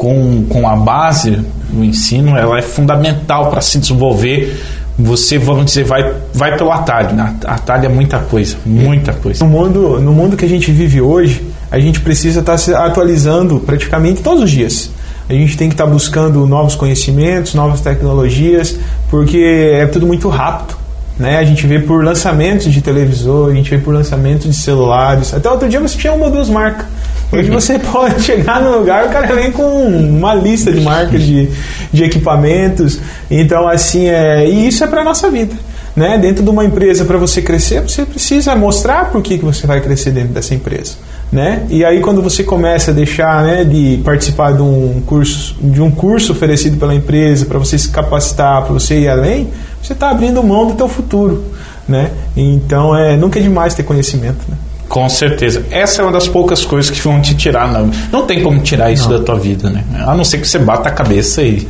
com, 0.00 0.44
com 0.48 0.66
a 0.66 0.76
base 0.76 1.38
do 1.68 1.84
ensino, 1.84 2.36
ela 2.36 2.58
é 2.58 2.62
fundamental 2.62 3.50
para 3.50 3.60
se 3.60 3.78
desenvolver. 3.78 4.58
Você, 4.98 5.38
vamos 5.38 5.66
dizer, 5.66 5.84
vai, 5.84 6.14
vai 6.32 6.56
pelo 6.56 6.70
atalho. 6.70 7.14
Né? 7.14 7.36
Atalho 7.46 7.86
é 7.86 7.88
muita 7.88 8.18
coisa, 8.18 8.56
muita 8.64 9.12
coisa. 9.12 9.44
No 9.44 9.50
mundo, 9.50 10.00
no 10.00 10.12
mundo 10.12 10.36
que 10.36 10.44
a 10.44 10.48
gente 10.48 10.70
vive 10.70 11.00
hoje, 11.00 11.42
a 11.70 11.78
gente 11.78 12.00
precisa 12.00 12.40
estar 12.40 12.56
se 12.58 12.74
atualizando 12.74 13.60
praticamente 13.60 14.22
todos 14.22 14.44
os 14.44 14.50
dias. 14.50 14.90
A 15.30 15.32
gente 15.32 15.56
tem 15.56 15.68
que 15.68 15.74
estar 15.74 15.86
buscando 15.86 16.44
novos 16.44 16.74
conhecimentos, 16.74 17.54
novas 17.54 17.80
tecnologias, 17.80 18.76
porque 19.08 19.38
é 19.38 19.86
tudo 19.86 20.04
muito 20.04 20.28
rápido. 20.28 20.76
Né? 21.16 21.38
A 21.38 21.44
gente 21.44 21.68
vê 21.68 21.78
por 21.78 22.04
lançamentos 22.04 22.72
de 22.72 22.82
televisor, 22.82 23.48
a 23.48 23.54
gente 23.54 23.70
vê 23.70 23.78
por 23.78 23.94
lançamentos 23.94 24.48
de 24.48 24.56
celulares. 24.56 25.32
Até 25.32 25.48
outro 25.48 25.68
dia 25.68 25.78
você 25.78 25.96
tinha 25.96 26.12
uma 26.12 26.26
ou 26.26 26.32
duas 26.32 26.48
marcas. 26.48 26.84
Hoje 27.30 27.46
você 27.52 27.78
pode 27.78 28.20
chegar 28.22 28.60
no 28.60 28.76
lugar, 28.76 29.06
o 29.06 29.10
cara 29.10 29.32
vem 29.32 29.52
com 29.52 29.62
uma 29.62 30.34
lista 30.34 30.72
de 30.72 30.80
marcas 30.80 31.22
de, 31.22 31.48
de 31.92 32.02
equipamentos. 32.02 32.98
Então, 33.30 33.68
assim, 33.68 34.08
é, 34.08 34.48
e 34.48 34.66
isso 34.66 34.82
é 34.82 34.88
para 34.88 35.04
nossa 35.04 35.30
vida. 35.30 35.54
Né? 35.94 36.18
Dentro 36.18 36.42
de 36.42 36.50
uma 36.50 36.64
empresa, 36.64 37.04
para 37.04 37.18
você 37.18 37.40
crescer, 37.40 37.82
você 37.82 38.04
precisa 38.04 38.56
mostrar 38.56 39.12
por 39.12 39.22
que, 39.22 39.38
que 39.38 39.44
você 39.44 39.64
vai 39.64 39.80
crescer 39.80 40.10
dentro 40.10 40.30
dessa 40.30 40.56
empresa. 40.56 40.96
Né? 41.30 41.64
E 41.70 41.84
aí 41.84 42.00
quando 42.00 42.20
você 42.20 42.42
começa 42.42 42.90
a 42.90 42.94
deixar 42.94 43.44
né, 43.44 43.64
de 43.64 44.00
participar 44.04 44.52
de 44.52 44.62
um 44.62 45.00
curso, 45.06 45.54
de 45.62 45.80
um 45.80 45.88
curso 45.88 46.32
oferecido 46.32 46.76
pela 46.76 46.92
empresa 46.92 47.46
para 47.46 47.56
você 47.56 47.78
se 47.78 47.88
capacitar, 47.88 48.62
para 48.62 48.72
você 48.72 48.98
ir 48.98 49.08
além, 49.08 49.48
você 49.80 49.92
está 49.92 50.10
abrindo 50.10 50.42
mão 50.42 50.66
do 50.66 50.74
teu 50.74 50.88
futuro, 50.88 51.44
né? 51.88 52.10
Então 52.36 52.96
é 52.96 53.16
nunca 53.16 53.38
é 53.38 53.42
demais 53.42 53.74
ter 53.74 53.84
conhecimento, 53.84 54.38
né? 54.48 54.56
Com 54.90 55.08
certeza. 55.08 55.64
Essa 55.70 56.02
é 56.02 56.04
uma 56.04 56.10
das 56.10 56.26
poucas 56.26 56.64
coisas 56.64 56.90
que 56.90 57.00
vão 57.00 57.20
te 57.20 57.36
tirar. 57.36 57.72
Não, 57.72 57.88
não 58.10 58.26
tem 58.26 58.42
como 58.42 58.60
tirar 58.60 58.90
isso 58.90 59.08
da 59.08 59.20
tua 59.20 59.38
vida, 59.38 59.70
né? 59.70 59.84
A 60.04 60.16
não 60.16 60.24
ser 60.24 60.38
que 60.38 60.48
você 60.48 60.58
bata 60.58 60.88
a 60.88 60.92
cabeça 60.92 61.42
e, 61.42 61.64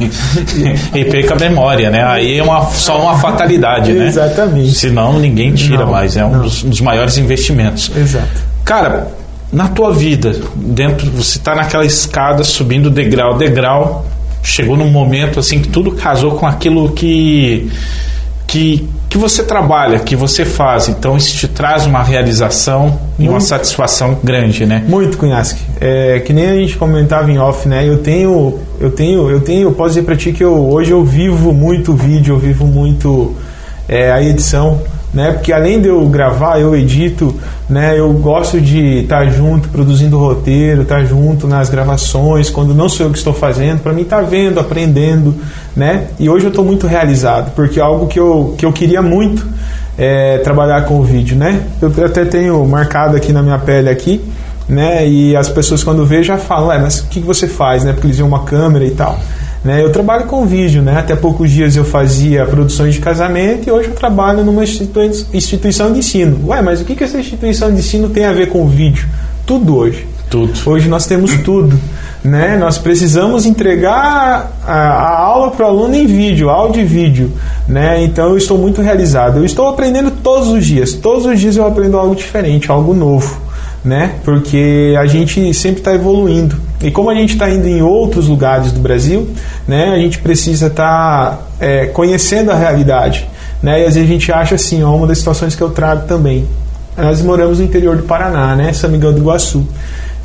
e 0.97 1.05
perca 1.05 1.35
a 1.35 1.39
memória, 1.39 1.91
né? 1.91 2.03
Aí 2.03 2.39
é 2.39 2.43
uma, 2.43 2.65
só 2.71 2.99
uma 2.99 3.19
fatalidade, 3.19 3.93
né? 3.93 4.07
Exatamente. 4.07 4.73
Senão 4.73 5.21
ninguém 5.21 5.53
tira 5.53 5.85
Não, 5.85 5.93
mais. 5.93 6.17
É 6.17 6.25
um 6.25 6.31
não. 6.31 6.43
dos, 6.45 6.63
dos 6.63 6.81
maiores 6.81 7.19
investimentos. 7.19 7.93
Exato. 7.95 8.27
Cara, 8.65 9.09
na 9.53 9.69
tua 9.69 9.93
vida, 9.93 10.33
dentro, 10.55 11.11
você 11.11 11.39
está 11.39 11.55
naquela 11.55 11.85
escada 11.85 12.45
subindo 12.45 12.89
degrau 12.91 13.35
a 13.35 13.37
degrau, 13.37 14.07
chegou 14.43 14.77
num 14.77 14.91
momento 14.91 15.41
assim 15.41 15.61
que 15.61 15.69
tudo 15.69 15.93
casou 15.93 16.33
com 16.33 16.47
aquilo 16.47 16.93
que 16.93 17.71
que 18.47 18.89
que 19.11 19.19
você 19.19 19.43
trabalha, 19.43 19.99
que 19.99 20.15
você 20.15 20.45
faz. 20.45 20.89
Então 20.89 21.17
isso 21.17 21.37
te 21.37 21.49
traz 21.49 21.85
uma 21.85 22.01
realização 22.01 22.97
e 23.19 23.25
uma 23.25 23.33
Muito. 23.33 23.45
satisfação 23.45 24.17
grande, 24.23 24.65
né? 24.65 24.85
Muito, 24.87 25.19
Cunhasque. 25.19 25.61
É, 25.81 26.21
que 26.21 26.33
nem 26.33 26.49
a 26.49 26.55
gente 26.55 26.77
comentava 26.77 27.29
em 27.29 27.37
off, 27.37 27.69
né? 27.69 27.87
Eu 27.87 27.99
tenho, 27.99 28.61
eu 28.79 28.91
tenho, 28.93 29.29
eu 29.29 29.41
tenho, 29.41 29.63
eu 29.63 29.73
posso 29.73 29.91
dizer 29.91 30.03
pra 30.05 30.15
ti 30.17 30.33
que 30.33 30.45
eu, 30.45 30.55
hoje 30.71 30.93
eu 30.93 31.05
vivo 31.05 31.53
muito 31.53 31.93
vídeo, 31.93 32.37
eu 32.37 32.39
vivo 32.39 32.67
muito 32.67 33.35
é, 33.89 34.13
a 34.13 34.23
edição, 34.23 34.81
né? 35.13 35.33
Porque 35.33 35.53
além 35.53 35.81
de 35.81 35.89
eu 35.89 36.07
gravar, 36.09 36.61
eu 36.61 36.75
edito, 36.75 37.35
né? 37.69 37.99
Eu 37.99 38.13
gosto 38.13 38.61
de 38.61 39.01
estar 39.01 39.27
junto, 39.29 39.69
produzindo 39.69 40.19
roteiro, 40.19 40.83
estar 40.83 41.05
junto 41.05 41.47
nas 41.47 41.69
gravações, 41.69 42.49
quando 42.49 42.75
não 42.75 42.89
sou 42.89 43.07
eu 43.07 43.13
que 43.13 43.19
estou 43.19 43.33
fazendo, 43.33 43.81
para 43.81 43.93
mim 43.93 44.03
estar 44.03 44.23
vendo, 44.23 44.61
aprendendo, 44.61 45.35
né? 45.75 46.09
E 46.19 46.29
hoje 46.29 46.47
eu 46.47 46.51
estou 46.51 46.65
muito 46.65 46.87
realizado, 46.87 47.53
porque 47.55 47.81
é 47.81 47.83
algo 47.83 48.07
que 48.07 48.19
eu, 48.19 48.55
que 48.57 48.65
eu 48.65 48.73
queria 48.73 49.03
muito 49.03 49.47
é, 49.99 50.39
trabalhar 50.39 50.85
com 50.85 51.01
o 51.01 51.03
vídeo, 51.03 51.37
né? 51.37 51.61
Eu 51.81 51.93
até 52.05 52.25
tenho 52.25 52.65
marcado 52.65 53.17
aqui 53.17 53.33
na 53.33 53.43
minha 53.43 53.59
pele 53.59 53.89
aqui, 53.89 54.21
né? 54.69 55.07
E 55.07 55.35
as 55.37 55.49
pessoas 55.49 55.83
quando 55.83 56.07
vê 56.07 56.23
já 56.23 56.39
falam, 56.39 56.69
"Ué, 56.69 56.79
mas 56.79 57.01
o 57.01 57.09
que 57.09 57.21
que 57.21 57.27
você 57.27 57.49
faz, 57.49 57.83
né? 57.85 57.93
Porque 57.93 58.07
eles 58.07 58.17
veem 58.17 58.29
uma 58.29 58.45
câmera 58.45 58.85
e 58.85 58.93
tal. 58.93 59.19
Né? 59.63 59.83
Eu 59.83 59.93
trabalho 59.93 60.25
com 60.25 60.47
vídeo, 60.47 60.81
né? 60.81 60.97
Até 60.99 61.15
poucos 61.15 61.51
dias 61.51 61.77
eu 61.77 61.85
fazia 61.85 62.47
produções 62.47 62.95
de 62.95 63.01
casamento 63.01 63.69
e 63.69 63.71
hoje 63.71 63.89
eu 63.89 63.95
trabalho 63.95 64.43
numa 64.43 64.65
institui- 64.65 65.11
instituição 65.35 65.93
de 65.93 65.99
ensino. 65.99 66.49
Ué, 66.49 66.63
mas 66.63 66.81
o 66.81 66.85
que 66.85 66.95
que 66.95 67.05
essa 67.05 67.19
instituição 67.19 67.71
de 67.73 67.81
ensino 67.81 68.09
tem 68.09 68.25
a 68.25 68.33
ver 68.33 68.49
com 68.49 68.67
vídeo? 68.67 69.07
Tudo 69.45 69.77
hoje. 69.77 70.07
Tudo. 70.31 70.53
Hoje 70.65 70.89
nós 70.89 71.07
temos 71.07 71.35
tudo. 71.43 71.79
Né? 72.25 72.57
Nós 72.57 72.79
precisamos 72.79 73.45
entregar 73.47 74.53
a, 74.67 74.73
a 74.73 75.19
aula 75.27 75.51
para 75.51 75.67
o 75.67 75.69
aluno 75.69 75.95
em 75.95 76.07
vídeo, 76.07 76.49
áudio 76.49 76.81
e 76.83 76.85
vídeo. 76.85 77.33
Né? 77.69 78.03
Então 78.05 78.31
eu 78.31 78.37
estou 78.39 78.57
muito 78.57 78.81
realizado. 78.81 79.39
Eu 79.39 79.45
estou 79.45 79.69
aprendendo 79.69 80.11
todos 80.11 80.49
os 80.49 80.65
dias. 80.65 80.95
Todos 80.95 81.27
os 81.27 81.39
dias 81.39 81.57
eu 81.57 81.67
aprendo 81.67 81.99
algo 81.99 82.15
diferente, 82.15 82.71
algo 82.71 82.95
novo. 82.95 83.41
Né? 83.83 84.17
Porque 84.25 84.95
a 84.99 85.07
gente 85.07 85.55
sempre 85.55 85.81
está 85.81 85.95
evoluindo. 85.95 86.57
E 86.83 86.91
como 86.91 87.09
a 87.09 87.15
gente 87.15 87.33
está 87.33 87.49
indo 87.49 87.67
em 87.67 87.81
outros 87.81 88.29
lugares 88.29 88.73
do 88.73 88.81
Brasil, 88.81 89.31
né? 89.67 89.95
a 89.95 89.99
gente 89.99 90.19
precisa 90.19 90.67
estar 90.67 91.49
é, 91.59 91.87
conhecendo 91.87 92.51
a 92.51 92.55
realidade. 92.55 93.27
Né? 93.63 93.83
E 93.83 93.87
às 93.87 93.95
vezes 93.95 94.09
a 94.09 94.13
gente 94.13 94.33
acha 94.33 94.55
assim, 94.55 94.83
ó, 94.83 94.95
uma 94.95 95.07
das 95.07 95.19
situações 95.19 95.55
que 95.55 95.63
eu 95.63 95.71
trago 95.71 96.07
também. 96.07 96.47
Nós 96.97 97.23
moramos 97.23 97.59
no 97.59 97.65
interior 97.65 97.97
do 97.97 98.03
Paraná, 98.03 98.55
né? 98.55 98.73
São 98.75 98.91
Miguel 98.91 99.13
do 99.13 99.21
Iguaçu 99.21 99.67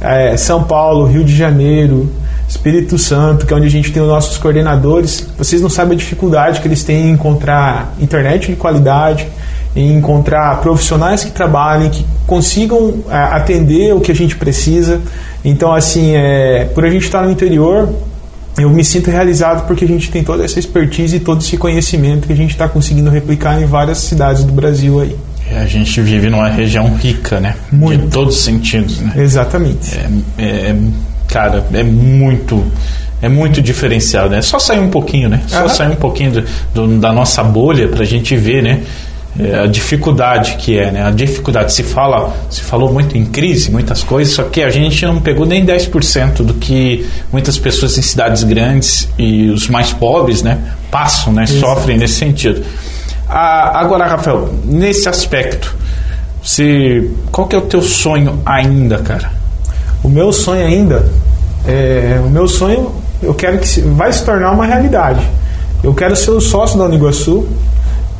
é, 0.02 0.36
São 0.38 0.64
Paulo, 0.64 1.06
Rio 1.06 1.24
de 1.24 1.36
Janeiro, 1.36 2.10
Espírito 2.48 2.98
Santo, 2.98 3.46
que 3.46 3.54
é 3.54 3.58
onde 3.58 3.68
a 3.68 3.70
gente 3.70 3.92
tem 3.92 4.02
os 4.02 4.08
nossos 4.08 4.38
coordenadores. 4.38 5.28
Vocês 5.38 5.62
não 5.62 5.70
sabem 5.70 5.94
a 5.94 5.98
dificuldade 5.98 6.62
que 6.62 6.68
eles 6.68 6.84
têm 6.84 7.08
em 7.08 7.12
encontrar 7.12 7.94
internet 8.00 8.48
de 8.48 8.56
qualidade, 8.56 9.28
em 9.76 9.94
encontrar 9.98 10.62
profissionais 10.62 11.24
que 11.24 11.32
trabalhem, 11.32 11.90
que 11.90 12.06
consigam 12.26 13.04
é, 13.10 13.16
atender 13.16 13.94
o 13.94 14.00
que 14.00 14.12
a 14.12 14.16
gente 14.16 14.36
precisa. 14.38 15.02
Então, 15.44 15.74
assim, 15.74 16.14
é, 16.16 16.66
por 16.74 16.86
a 16.86 16.90
gente 16.90 17.04
estar 17.04 17.22
no 17.24 17.32
interior, 17.32 17.90
eu 18.58 18.70
me 18.70 18.86
sinto 18.86 19.12
realizado 19.12 19.68
porque 19.68 19.84
a 19.84 19.88
gente 19.88 20.10
tem 20.10 20.24
toda 20.24 20.46
essa 20.46 20.58
expertise 20.60 21.18
e 21.18 21.20
todo 21.20 21.42
esse 21.42 21.58
conhecimento 21.58 22.26
que 22.28 22.34
a 22.34 22.36
gente 22.38 22.52
está 22.52 22.70
conseguindo 22.70 23.10
replicar 23.10 23.62
em 23.62 23.66
várias 23.66 23.98
cidades 23.98 24.44
do 24.46 24.54
Brasil 24.54 25.02
aí. 25.02 25.16
A 25.58 25.66
gente 25.66 26.02
vive 26.02 26.30
numa 26.30 26.48
região 26.50 26.96
rica, 26.96 27.40
né? 27.40 27.56
Muito. 27.72 28.06
De 28.06 28.12
todos 28.12 28.36
os 28.38 28.44
sentidos, 28.44 29.00
né? 29.02 29.14
Exatamente. 29.18 29.96
É, 30.38 30.42
é- 30.44 30.76
cara, 31.28 31.66
é 31.74 31.84
muito. 31.84 32.64
É 33.22 33.30
muito 33.30 33.62
diferenciado, 33.62 34.30
né? 34.30 34.42
Só 34.42 34.58
sair 34.60 34.80
um 34.80 34.90
pouquinho, 34.90 35.30
né? 35.30 35.42
Só 35.48 35.60
Aham. 35.60 35.70
sair 35.70 35.92
um 35.92 35.96
pouquinho 35.96 36.32
do- 36.32 36.44
do- 36.74 37.00
da 37.00 37.12
nossa 37.14 37.44
bolha 37.44 37.88
pra 37.88 38.04
gente 38.06 38.36
ver, 38.36 38.62
né? 38.64 38.82
É, 39.38 39.60
a 39.60 39.66
dificuldade 39.66 40.56
que 40.58 40.80
é, 40.80 40.92
né? 40.92 41.06
A 41.06 41.12
dificuldade. 41.12 41.74
Se 41.74 41.84
fala, 41.84 42.34
se 42.50 42.62
falou 42.62 42.92
muito 42.92 43.18
em 43.18 43.26
crise, 43.26 43.70
muitas 43.70 44.02
coisas, 44.02 44.34
só 44.34 44.44
que 44.44 44.62
a 44.62 44.70
gente 44.70 45.06
não 45.06 45.20
pegou 45.20 45.46
nem 45.46 45.66
10% 45.66 46.38
do 46.38 46.54
que 46.54 47.06
muitas 47.34 47.58
pessoas 47.58 47.98
em 47.98 48.02
cidades 48.02 48.44
grandes 48.44 49.10
e 49.18 49.50
os 49.50 49.68
mais 49.68 49.92
pobres, 49.92 50.42
né? 50.42 50.60
Passam, 50.90 51.34
né? 51.34 51.46
Sofrem 51.46 51.98
nesse 51.98 52.14
sentido. 52.14 52.64
Ah, 53.28 53.80
agora, 53.80 54.08
Rafael, 54.08 54.54
nesse 54.64 55.10
aspecto, 55.10 55.76
você, 56.42 57.10
qual 57.32 57.48
que 57.48 57.56
é 57.56 57.60
o 57.60 57.64
teu 57.64 57.82
sonho 57.82 58.40
ainda, 58.46 59.00
cara? 59.00 59.32
O 60.02 60.08
meu 60.08 60.32
sonho 60.32 60.66
ainda, 60.66 61.12
é, 61.68 62.22
o 62.24 62.30
meu 62.30 62.48
sonho, 62.48 62.92
eu 63.22 63.34
quero 63.34 63.58
que 63.58 63.68
se, 63.68 63.82
vai 63.82 64.14
se 64.14 64.24
tornar 64.24 64.52
uma 64.52 64.66
realidade. 64.66 65.28
Eu 65.84 65.94
quero 65.94 66.16
ser 66.16 66.32
o 66.32 66.40
sócio 66.40 66.78
da 66.78 66.86
Uniguaçu 66.86 67.48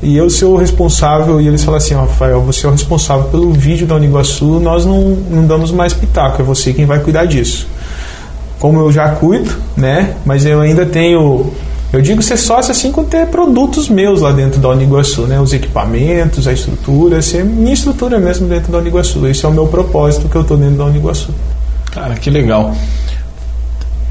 e 0.02 0.16
eu 0.16 0.30
ser 0.30 0.46
o 0.46 0.56
responsável. 0.56 1.40
E 1.40 1.48
eles 1.48 1.64
falam 1.64 1.78
assim: 1.78 1.94
Rafael, 1.94 2.42
você 2.42 2.66
é 2.66 2.70
o 2.70 2.72
responsável 2.72 3.26
pelo 3.26 3.52
vídeo 3.52 3.88
da 3.88 3.96
Uniguaçu, 3.96 4.60
nós 4.60 4.86
não, 4.86 5.02
não 5.30 5.46
damos 5.46 5.72
mais 5.72 5.94
pitaco, 5.94 6.42
é 6.42 6.46
você 6.46 6.74
quem 6.74 6.86
vai 6.86 7.00
cuidar 7.00 7.26
disso. 7.26 7.68
Como 8.60 8.80
eu 8.80 8.92
já 8.92 9.10
cuido, 9.10 9.52
né? 9.76 10.16
Mas 10.26 10.46
eu 10.46 10.62
ainda 10.62 10.86
tenho. 10.86 11.52
Eu 11.94 12.02
digo 12.02 12.22
ser 12.22 12.36
sócio 12.36 12.72
assim 12.72 12.92
com 12.92 13.04
ter 13.04 13.28
produtos 13.28 13.88
meus 13.88 14.20
lá 14.20 14.32
dentro 14.32 14.60
da 14.60 14.70
Uniguaçu, 14.70 15.22
né? 15.22 15.40
Os 15.40 15.54
equipamentos, 15.54 16.48
a 16.48 16.52
estrutura, 16.52 17.22
ser 17.22 17.46
minha 17.46 17.74
estrutura 17.74 18.20
mesmo 18.20 18.48
dentro 18.48 18.72
da 18.72 18.80
Uniguaçu. 18.80 19.26
Esse 19.28 19.46
é 19.46 19.50
o 19.50 19.52
meu 19.52 19.68
propósito 19.68 20.28
que 20.28 20.36
eu 20.36 20.42
estou 20.42 20.58
dentro 20.58 20.76
da 20.76 20.86
Uniguaçu. 20.86 21.30
Cara, 21.92 22.16
que 22.16 22.30
legal. 22.30 22.76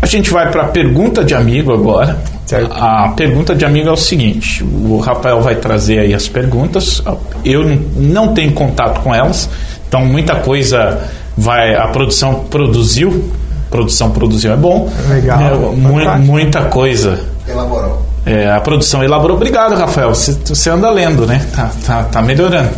A 0.05 0.07
gente 0.07 0.31
vai 0.31 0.51
para 0.51 0.65
a 0.65 0.67
pergunta 0.67 1.25
de 1.25 1.35
amigo 1.35 1.73
agora. 1.73 2.19
Certo. 2.45 2.71
A 2.75 3.09
pergunta 3.17 3.55
de 3.55 3.65
amigo 3.65 3.89
é 3.89 3.93
o 3.93 3.97
seguinte: 3.97 4.63
o 4.63 4.99
Rafael 4.99 5.41
vai 5.41 5.55
trazer 5.55 5.99
aí 5.99 6.13
as 6.13 6.29
perguntas. 6.29 7.03
Eu 7.43 7.65
não 7.97 8.35
tenho 8.35 8.53
contato 8.53 9.01
com 9.01 9.15
elas, 9.15 9.49
então 9.89 10.05
muita 10.05 10.37
coisa 10.37 11.01
vai 11.39 11.75
a 11.75 11.87
produção 11.89 12.45
produziu. 12.51 13.33
Produção 13.71 14.11
produziu 14.11 14.53
é 14.53 14.57
bom. 14.57 14.93
Legal, 15.09 15.41
É, 15.41 15.55
mu- 15.57 16.19
muita 16.19 16.65
coisa. 16.67 17.21
Elaborou. 17.49 18.03
É, 18.27 18.51
a 18.51 18.61
produção 18.61 19.03
elaborou. 19.03 19.37
Obrigado, 19.39 19.75
Rafael. 19.75 20.11
Você, 20.15 20.33
você 20.45 20.69
anda 20.69 20.91
lendo, 20.91 21.27
né? 21.27 21.45
Tá, 21.57 21.71
tá, 21.87 22.03
tá 22.05 22.21
melhorando. 22.23 22.69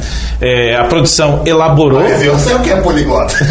É, 0.40 0.76
a 0.76 0.84
produção 0.84 1.42
elaborou. 1.44 2.00
Mas 2.04 2.22
eu 2.22 2.38
sei 2.38 2.54
o 2.54 2.60
que 2.60 2.70
é 2.70 2.76
poliglota. 2.80 3.34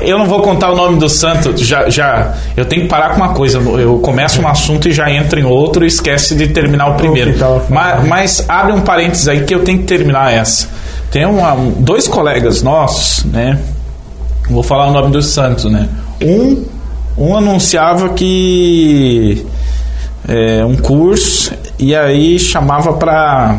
Eu 0.00 0.18
não 0.18 0.26
vou 0.26 0.40
contar 0.42 0.70
o 0.72 0.76
nome 0.76 0.98
do 0.98 1.08
santo, 1.08 1.56
já, 1.56 1.88
já 1.88 2.34
eu 2.56 2.64
tenho 2.64 2.82
que 2.82 2.88
parar 2.88 3.10
com 3.10 3.16
uma 3.16 3.30
coisa. 3.34 3.58
Eu 3.58 3.98
começo 4.00 4.40
um 4.40 4.48
assunto 4.48 4.88
e 4.88 4.92
já 4.92 5.10
entro 5.10 5.38
em 5.38 5.44
outro 5.44 5.84
e 5.84 5.86
esquece 5.88 6.34
de 6.34 6.48
terminar 6.48 6.88
o 6.88 6.94
primeiro. 6.94 7.32
falando. 7.38 7.64
Mas, 7.70 8.06
mas 8.08 8.44
abre 8.48 8.72
um 8.72 8.80
parênteses 8.80 9.28
aí 9.28 9.44
que 9.44 9.54
eu 9.54 9.62
tenho 9.64 9.78
que 9.78 9.84
terminar 9.84 10.32
essa. 10.32 10.68
Tem 11.10 11.24
uma- 11.26 11.52
um- 11.54 11.70
dois 11.70 12.08
colegas 12.08 12.62
nossos, 12.62 13.24
né? 13.24 13.58
Vou 14.50 14.62
falar 14.62 14.88
o 14.88 14.92
nome 14.92 15.12
dos 15.12 15.26
santos, 15.26 15.64
né? 15.70 15.88
Um, 16.20 16.64
um 17.16 17.36
anunciava 17.36 18.08
que 18.10 19.46
é, 20.28 20.64
um 20.64 20.76
curso 20.76 21.52
e 21.78 21.94
aí 21.94 22.38
chamava 22.38 22.92
para 22.94 23.56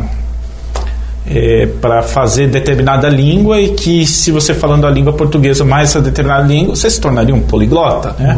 é, 1.26 1.66
para 1.80 2.02
fazer 2.02 2.48
determinada 2.48 3.08
língua 3.08 3.58
e 3.60 3.70
que 3.70 4.06
se 4.06 4.30
você 4.30 4.52
falando 4.52 4.86
a 4.86 4.90
língua 4.90 5.12
portuguesa 5.12 5.64
mais 5.64 5.90
essa 5.90 6.00
determinada 6.00 6.46
língua, 6.46 6.76
você 6.76 6.90
se 6.90 7.00
tornaria 7.00 7.34
um 7.34 7.40
poliglota, 7.40 8.14
né? 8.18 8.36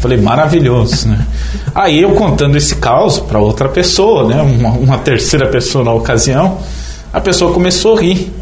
Falei, 0.00 0.18
maravilhoso, 0.18 1.08
né? 1.08 1.26
Aí 1.74 2.00
eu 2.00 2.12
contando 2.12 2.56
esse 2.56 2.76
caos 2.76 3.18
para 3.18 3.38
outra 3.38 3.68
pessoa, 3.68 4.26
né? 4.26 4.40
Uma, 4.40 4.70
uma 4.70 4.98
terceira 4.98 5.46
pessoa 5.48 5.84
na 5.84 5.92
ocasião, 5.92 6.58
a 7.12 7.20
pessoa 7.20 7.52
começou 7.52 7.98
a 7.98 8.00
rir. 8.00 8.32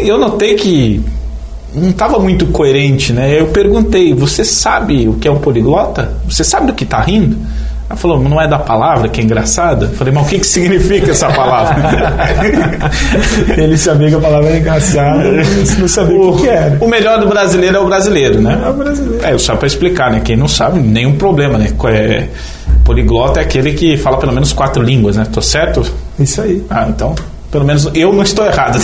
E 0.00 0.08
eu 0.08 0.18
notei 0.18 0.54
que 0.54 1.04
não 1.74 1.90
estava 1.90 2.18
muito 2.18 2.46
coerente, 2.46 3.12
né? 3.12 3.38
Eu 3.38 3.48
perguntei, 3.48 4.14
você 4.14 4.44
sabe 4.44 5.06
o 5.06 5.14
que 5.14 5.28
é 5.28 5.30
um 5.30 5.38
poliglota? 5.38 6.16
Você 6.26 6.44
sabe 6.44 6.66
do 6.66 6.72
que 6.72 6.84
está 6.84 7.00
rindo? 7.00 7.36
Ela 7.92 7.96
falou, 7.98 8.18
não 8.18 8.40
é 8.40 8.48
da 8.48 8.58
palavra 8.58 9.06
que 9.06 9.20
é 9.20 9.24
engraçada? 9.24 9.84
Eu 9.84 9.90
falei, 9.90 10.14
mas 10.14 10.24
o 10.24 10.28
que, 10.30 10.38
que 10.38 10.46
significa 10.46 11.10
essa 11.10 11.30
palavra? 11.30 11.76
Ele 13.54 13.76
sabia 13.76 14.08
que 14.08 14.14
a 14.14 14.18
palavra 14.18 14.48
era 14.48 14.58
engraçada, 14.58 15.30
mas 15.30 15.78
não 15.78 15.86
sabia 15.86 16.18
o, 16.18 16.36
que, 16.36 16.42
que 16.44 16.48
era. 16.48 16.78
O 16.80 16.88
melhor 16.88 17.20
do 17.20 17.28
brasileiro 17.28 17.76
é 17.76 17.80
o 17.80 17.84
brasileiro, 17.84 18.40
né? 18.40 18.62
É 18.64 18.70
o 18.70 18.72
brasileiro. 18.72 19.26
É, 19.26 19.36
só 19.36 19.56
para 19.56 19.66
explicar, 19.66 20.10
né? 20.10 20.22
Quem 20.24 20.36
não 20.36 20.48
sabe, 20.48 20.80
nenhum 20.80 21.16
problema, 21.16 21.58
né? 21.58 21.68
É, 21.88 22.28
poliglota 22.82 23.40
é 23.40 23.42
aquele 23.42 23.74
que 23.74 23.98
fala 23.98 24.16
pelo 24.16 24.32
menos 24.32 24.54
quatro 24.54 24.82
línguas, 24.82 25.18
né? 25.18 25.26
Tô 25.30 25.42
certo? 25.42 25.84
Isso 26.18 26.40
aí. 26.40 26.64
Ah, 26.70 26.86
então, 26.88 27.14
pelo 27.52 27.66
menos 27.66 27.90
eu 27.94 28.10
não 28.10 28.22
estou 28.22 28.46
errado. 28.46 28.78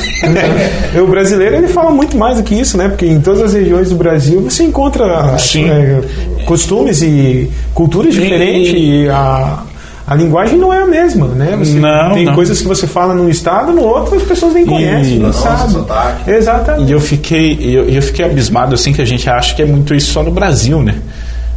o 1.03 1.07
brasileiro 1.07 1.57
ele 1.57 1.69
fala 1.69 1.91
muito 1.91 2.15
mais 2.19 2.37
do 2.37 2.43
que 2.43 2.55
isso, 2.55 2.77
né? 2.77 2.89
Porque 2.89 3.07
em 3.07 3.23
todas 3.23 3.41
as 3.41 3.55
regiões 3.55 3.89
do 3.89 3.97
Brasil 3.97 4.43
você 4.43 4.65
encontra 4.65 5.39
Sim. 5.39 5.71
é, 5.71 6.03
costumes 6.45 7.03
e 7.03 7.51
culturas 7.75 8.15
Sim. 8.15 8.23
diferentes 8.23 8.73
e 8.77 9.09
a, 9.09 9.63
a 10.07 10.15
linguagem 10.15 10.59
não 10.59 10.73
é 10.73 10.83
a 10.83 10.87
mesma, 10.87 11.27
né? 11.29 11.55
Você 11.59 11.75
Não, 11.79 12.15
tem 12.15 12.25
não. 12.25 12.35
coisas 12.35 12.61
que 12.61 12.67
você 12.67 12.87
fala 12.87 13.15
num 13.15 13.29
estado, 13.29 13.73
no 13.73 13.83
outro 13.83 14.17
as 14.17 14.23
pessoas 14.23 14.55
nem 14.55 14.65
conhecem, 14.65 15.19
nem 15.19 15.29
Isso. 15.31 15.43
sabem. 15.43 15.85
Exatamente. 16.27 16.89
E 16.89 16.93
eu 16.93 17.01
fiquei, 17.01 17.59
eu, 17.61 17.89
eu 17.89 18.01
fiquei 18.03 18.25
abismado 18.25 18.75
assim 18.75 18.93
que 18.93 19.03
a 19.03 19.05
gente 19.05 19.29
acha 19.29 19.55
que 19.55 19.63
é 19.63 19.67
muito 19.67 19.95
isso 19.95 20.13
só 20.13 20.23
no 20.23 20.31
Brasil, 20.31 20.83
né? 20.83 20.95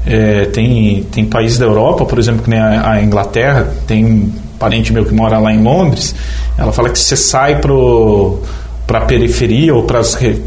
É, 0.05 0.45
tem, 0.45 1.03
tem 1.11 1.25
países 1.25 1.57
da 1.57 1.65
Europa, 1.65 2.05
por 2.05 2.17
exemplo, 2.19 2.43
que 2.43 2.49
nem 2.49 2.59
a, 2.59 2.91
a 2.91 3.03
Inglaterra, 3.03 3.71
tem 3.87 4.03
um 4.03 4.31
parente 4.59 4.91
meu 4.91 5.05
que 5.05 5.13
mora 5.13 5.39
lá 5.39 5.53
em 5.53 5.61
Londres, 5.61 6.13
ela 6.57 6.71
fala 6.71 6.89
que 6.89 6.99
você 6.99 7.15
sai 7.15 7.59
pro 7.59 8.39
para 8.85 8.99
a 8.99 9.05
periferia 9.05 9.73
ou 9.73 9.83
para 9.83 10.01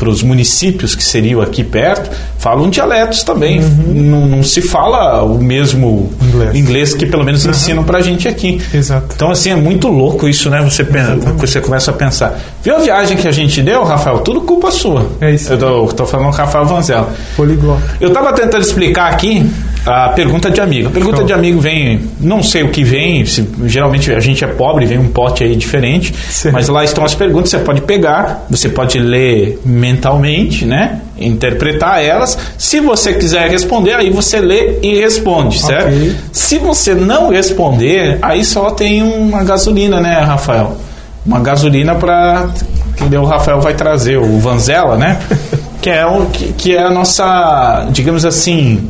os 0.08 0.22
municípios 0.22 0.94
que 0.94 1.02
seriam 1.02 1.40
aqui 1.40 1.64
perto, 1.64 2.10
falam 2.38 2.68
dialetos 2.68 3.22
também. 3.22 3.60
Não, 3.60 4.26
não 4.26 4.42
se 4.42 4.60
fala 4.60 5.22
o 5.22 5.42
mesmo 5.42 6.10
Inglês. 6.20 6.54
inglês, 6.54 6.94
que 6.94 7.06
pelo 7.06 7.24
menos 7.24 7.46
ensinam 7.46 7.84
para 7.84 7.98
a 7.98 8.02
gente 8.02 8.28
aqui. 8.28 8.60
Exato. 8.72 9.14
Então, 9.14 9.30
assim, 9.30 9.50
é 9.50 9.56
muito 9.56 9.88
louco 9.88 10.28
isso, 10.28 10.50
né? 10.50 10.60
Você, 10.62 10.84
pensa, 10.84 11.16
você 11.38 11.60
começa 11.60 11.90
a 11.90 11.94
pensar. 11.94 12.38
Viu 12.62 12.76
a 12.76 12.78
viagem 12.78 13.16
que 13.16 13.26
a 13.26 13.32
gente 13.32 13.62
deu, 13.62 13.82
Rafael? 13.82 14.18
Tudo 14.18 14.42
culpa 14.42 14.70
sua. 14.70 15.06
É 15.20 15.30
isso. 15.30 15.52
Eu 15.52 15.58
tô, 15.58 15.86
tô 15.88 16.06
falando 16.06 16.26
com 16.26 16.34
o 16.34 16.36
Rafael 16.36 16.66
Vanzella. 16.66 17.14
Poliglota. 17.36 17.82
Eu 18.00 18.08
estava 18.08 18.32
tentando 18.32 18.62
explicar 18.62 19.10
aqui 19.10 19.50
a 19.86 20.08
pergunta 20.10 20.50
de 20.50 20.60
amigo. 20.60 20.88
A 20.88 20.90
pergunta 20.90 21.18
Show. 21.18 21.26
de 21.26 21.32
amigo 21.32 21.60
vem, 21.60 22.00
não 22.20 22.42
sei 22.42 22.62
o 22.62 22.68
que 22.70 22.82
vem, 22.82 23.24
se- 23.26 23.46
geralmente 23.66 24.12
a 24.12 24.20
gente 24.20 24.42
é 24.44 24.46
pobre, 24.46 24.86
vem 24.86 24.98
um 24.98 25.08
pote 25.08 25.44
aí 25.44 25.54
diferente, 25.56 26.14
Certo. 26.16 26.54
mas 26.54 26.68
lá 26.68 26.82
estão 26.84 27.04
as 27.04 27.14
perguntas, 27.14 27.50
você 27.50 27.58
pode 27.58 27.82
pegar, 27.82 28.46
você 28.48 28.68
pode 28.68 28.98
ler 28.98 29.60
mentalmente, 29.64 30.64
né? 30.64 31.00
Interpretar 31.18 32.02
elas. 32.02 32.36
Se 32.58 32.80
você 32.80 33.14
quiser 33.14 33.48
responder, 33.50 33.94
aí 33.94 34.10
você 34.10 34.40
lê 34.40 34.78
e 34.82 34.98
responde, 35.00 35.58
certo? 35.60 35.86
Ok. 35.88 36.16
Se 36.32 36.58
você 36.58 36.94
não 36.94 37.28
responder, 37.30 38.18
aí 38.22 38.44
só 38.44 38.70
tem 38.70 39.02
uma 39.02 39.44
gasolina, 39.44 40.00
né, 40.00 40.18
Rafael? 40.20 40.76
Uma 41.24 41.40
gasolina 41.40 41.94
para 41.94 42.48
que 42.96 43.16
o 43.16 43.24
Rafael 43.24 43.60
vai 43.60 43.74
trazer, 43.74 44.16
o 44.18 44.38
Vanzella, 44.38 44.96
né? 44.96 45.18
que 45.80 45.90
é 45.90 46.04
o 46.06 46.26
que, 46.26 46.52
que 46.54 46.74
é 46.74 46.82
a 46.82 46.90
nossa, 46.90 47.86
digamos 47.90 48.24
assim, 48.24 48.88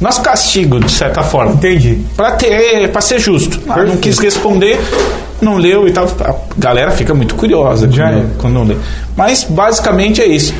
nosso 0.00 0.22
castigo 0.22 0.78
de 0.80 0.90
certa 0.90 1.22
forma. 1.22 1.52
Entendi. 1.52 2.04
Para 2.16 2.32
ter, 2.32 2.88
para 2.90 3.00
ser 3.00 3.18
justo. 3.18 3.60
Ah, 3.68 3.82
não 3.82 3.96
quis 3.96 4.18
responder, 4.18 4.78
não 5.40 5.56
leu 5.56 5.88
e 5.88 5.92
tal. 5.92 6.04
A 6.04 6.34
galera 6.56 6.90
fica 6.92 7.14
muito 7.14 7.34
curiosa 7.34 7.90
Já 7.90 8.10
quando, 8.10 8.18
é. 8.18 8.26
quando 8.38 8.54
não 8.54 8.64
lê. 8.64 8.76
Mas 9.16 9.44
basicamente 9.44 10.20
é 10.20 10.26
isso. 10.26 10.54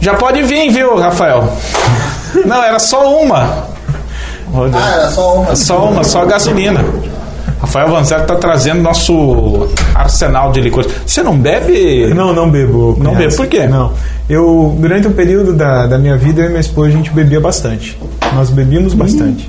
Já 0.00 0.14
pode 0.14 0.42
vir, 0.42 0.70
viu, 0.70 0.96
Rafael? 0.96 1.48
Não, 2.44 2.62
era 2.62 2.78
só 2.78 3.22
uma. 3.22 3.68
Ah, 4.74 4.94
era 4.94 5.10
só 5.10 5.34
uma. 5.34 5.54
Só 5.54 5.84
uma, 5.84 6.02
só 6.02 6.22
a 6.22 6.24
gasolina. 6.24 6.84
Rafael 7.60 7.88
Vanzella 7.88 8.22
está 8.22 8.34
trazendo 8.34 8.82
nosso 8.82 9.68
arsenal 9.94 10.50
de 10.50 10.60
licores. 10.60 10.90
Você 11.06 11.22
não 11.22 11.38
bebe? 11.38 12.12
Não, 12.12 12.32
não 12.32 12.50
bebo. 12.50 12.98
Não 13.00 13.14
bebe, 13.14 13.36
por 13.36 13.46
quê? 13.46 13.68
Não. 13.68 13.92
Eu, 14.28 14.74
durante 14.76 15.06
um 15.06 15.12
período 15.12 15.52
da, 15.52 15.86
da 15.86 15.96
minha 15.96 16.16
vida, 16.16 16.40
eu 16.40 16.46
e 16.46 16.48
minha 16.48 16.60
esposa, 16.60 16.88
a 16.88 16.92
gente 16.92 17.10
bebia 17.10 17.40
bastante. 17.40 17.96
Nós 18.34 18.50
bebíamos 18.50 18.94
bastante. 18.94 19.48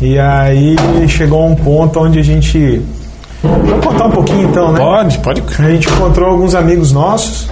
E 0.00 0.18
aí 0.18 0.76
chegou 1.08 1.42
a 1.42 1.46
um 1.46 1.54
ponto 1.54 2.00
onde 2.00 2.18
a 2.18 2.22
gente. 2.22 2.80
Vou 3.42 3.78
contar 3.80 4.06
um 4.06 4.10
pouquinho 4.10 4.48
então, 4.48 4.72
né? 4.72 4.78
Pode, 4.78 5.18
pode. 5.18 5.42
A 5.58 5.70
gente 5.70 5.88
encontrou 5.88 6.30
alguns 6.30 6.54
amigos 6.54 6.92
nossos 6.92 7.48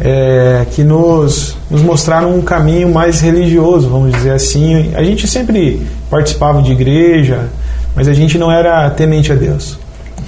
é, 0.00 0.66
que 0.70 0.82
nos, 0.82 1.56
nos 1.70 1.82
mostraram 1.82 2.34
um 2.34 2.42
caminho 2.42 2.92
mais 2.92 3.20
religioso, 3.20 3.88
vamos 3.88 4.12
dizer 4.12 4.32
assim. 4.32 4.92
A 4.94 5.02
gente 5.02 5.28
sempre 5.28 5.86
participava 6.08 6.62
de 6.62 6.72
igreja, 6.72 7.48
mas 7.94 8.08
a 8.08 8.12
gente 8.12 8.38
não 8.38 8.50
era 8.50 8.88
temente 8.90 9.30
a 9.30 9.34
Deus. 9.34 9.78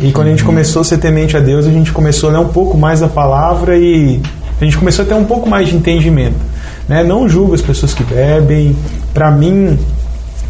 E 0.00 0.12
quando 0.12 0.28
a 0.28 0.30
gente 0.30 0.44
começou 0.44 0.82
a 0.82 0.84
ser 0.84 0.98
temente 0.98 1.36
a 1.36 1.40
Deus, 1.40 1.66
a 1.66 1.70
gente 1.70 1.92
começou 1.92 2.28
a 2.28 2.32
ler 2.32 2.38
um 2.38 2.48
pouco 2.48 2.76
mais 2.76 3.00
da 3.00 3.08
palavra 3.08 3.76
e 3.76 4.20
a 4.62 4.64
gente 4.64 4.78
começou 4.78 5.04
a 5.04 5.08
ter 5.08 5.14
um 5.14 5.24
pouco 5.24 5.48
mais 5.48 5.68
de 5.68 5.76
entendimento. 5.76 6.36
Né? 6.88 7.02
Não 7.02 7.28
julgo 7.28 7.54
as 7.54 7.60
pessoas 7.60 7.92
que 7.92 8.04
bebem. 8.04 8.76
Para 9.12 9.30
mim, 9.30 9.78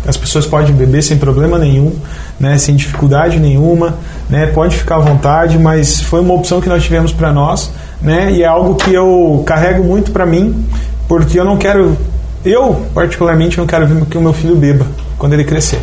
as 0.06 0.16
pessoas 0.16 0.46
podem 0.46 0.74
beber 0.74 1.02
sem 1.02 1.16
problema 1.16 1.58
nenhum, 1.58 1.92
né, 2.38 2.58
sem 2.58 2.74
dificuldade 2.74 3.38
nenhuma, 3.38 3.98
né, 4.28 4.46
pode 4.46 4.76
ficar 4.76 4.96
à 4.96 4.98
vontade, 4.98 5.58
mas 5.58 6.00
foi 6.00 6.20
uma 6.20 6.34
opção 6.34 6.60
que 6.60 6.68
nós 6.68 6.82
tivemos 6.82 7.12
para 7.12 7.32
nós, 7.32 7.70
né, 8.00 8.32
e 8.32 8.42
é 8.42 8.46
algo 8.46 8.74
que 8.74 8.92
eu 8.92 9.42
carrego 9.46 9.84
muito 9.84 10.10
para 10.10 10.26
mim, 10.26 10.66
porque 11.06 11.38
eu 11.38 11.44
não 11.44 11.56
quero, 11.56 11.96
eu 12.44 12.84
particularmente 12.92 13.58
não 13.58 13.66
quero 13.66 13.86
ver 13.86 14.04
que 14.06 14.18
o 14.18 14.20
meu 14.20 14.32
filho 14.32 14.56
beba 14.56 14.86
quando 15.16 15.34
ele 15.34 15.44
crescer, 15.44 15.80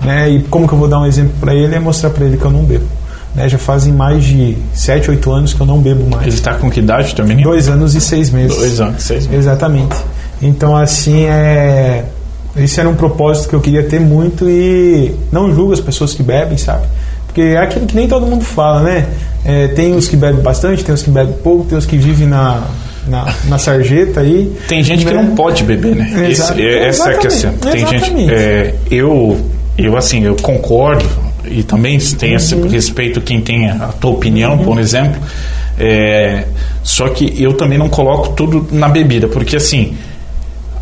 né, 0.00 0.30
e 0.30 0.42
como 0.44 0.66
que 0.66 0.72
eu 0.72 0.78
vou 0.78 0.88
dar 0.88 1.00
um 1.00 1.06
exemplo 1.06 1.34
para 1.38 1.54
ele 1.54 1.74
é 1.74 1.78
mostrar 1.78 2.08
para 2.08 2.24
ele 2.24 2.38
que 2.38 2.44
eu 2.44 2.50
não 2.50 2.64
bebo, 2.64 2.86
né, 3.38 3.48
já 3.48 3.58
fazem 3.58 3.92
mais 3.92 4.24
de 4.24 4.56
7, 4.74 5.10
8 5.10 5.30
anos 5.32 5.54
que 5.54 5.60
eu 5.60 5.66
não 5.66 5.78
bebo 5.78 6.08
mais, 6.10 6.26
Ele 6.26 6.34
está 6.34 6.54
com 6.54 6.70
que 6.70 6.80
idade 6.80 7.14
também? 7.14 7.36
dois 7.42 7.68
anos 7.68 7.94
e 7.94 8.00
seis 8.00 8.30
meses, 8.30 8.56
Dois 8.56 8.80
anos, 8.80 9.02
seis 9.02 9.26
meses. 9.26 9.46
Exatamente. 9.46 9.96
Então, 10.42 10.76
assim, 10.76 11.24
é. 11.24 12.04
Esse 12.56 12.80
era 12.80 12.88
um 12.88 12.94
propósito 12.94 13.48
que 13.48 13.54
eu 13.54 13.60
queria 13.60 13.82
ter 13.84 14.00
muito 14.00 14.48
e 14.48 15.14
não 15.30 15.54
julgo 15.54 15.72
as 15.72 15.80
pessoas 15.80 16.12
que 16.14 16.22
bebem, 16.22 16.56
sabe? 16.58 16.86
Porque 17.26 17.40
é 17.40 17.58
aquilo 17.58 17.86
que 17.86 17.94
nem 17.94 18.08
todo 18.08 18.26
mundo 18.26 18.44
fala, 18.44 18.82
né? 18.82 19.06
É, 19.44 19.68
tem 19.68 19.94
os 19.94 20.08
que 20.08 20.16
bebem 20.16 20.40
bastante, 20.42 20.82
tem 20.84 20.92
os 20.94 21.02
que 21.02 21.10
bebem 21.10 21.34
pouco, 21.44 21.64
tem 21.66 21.78
os 21.78 21.86
que 21.86 21.96
vivem 21.96 22.26
na, 22.26 22.62
na, 23.06 23.32
na 23.48 23.58
sarjeta 23.58 24.20
aí. 24.20 24.52
Tem 24.66 24.82
gente 24.82 25.04
que 25.06 25.12
né? 25.14 25.22
não 25.22 25.36
pode 25.36 25.62
beber, 25.62 25.94
né? 25.94 26.28
Esse- 26.30 26.60
é- 26.60 26.88
essa 26.88 27.10
é 27.10 27.14
a 27.14 27.18
questão. 27.18 27.52
Tem 27.52 27.78
gente. 27.80 27.94
exatamente. 27.96 28.32
é, 28.34 28.74
eu, 28.90 29.38
eu, 29.76 29.96
assim, 29.96 30.24
eu 30.24 30.34
concordo 30.36 31.04
e 31.50 31.62
também 31.62 31.98
tem 31.98 32.34
esse 32.34 32.54
Uhum. 32.54 32.68
respeito 32.68 33.20
quem 33.20 33.40
tem 33.40 33.68
a 33.68 33.88
tua 33.88 34.10
opinião, 34.12 34.58
por 34.58 34.78
exemplo. 34.78 35.20
É, 35.78 36.44
só 36.82 37.08
que 37.08 37.40
eu 37.42 37.52
também 37.54 37.78
não 37.78 37.88
coloco 37.88 38.30
tudo 38.34 38.66
na 38.70 38.88
bebida, 38.88 39.28
porque 39.28 39.56
assim. 39.56 39.96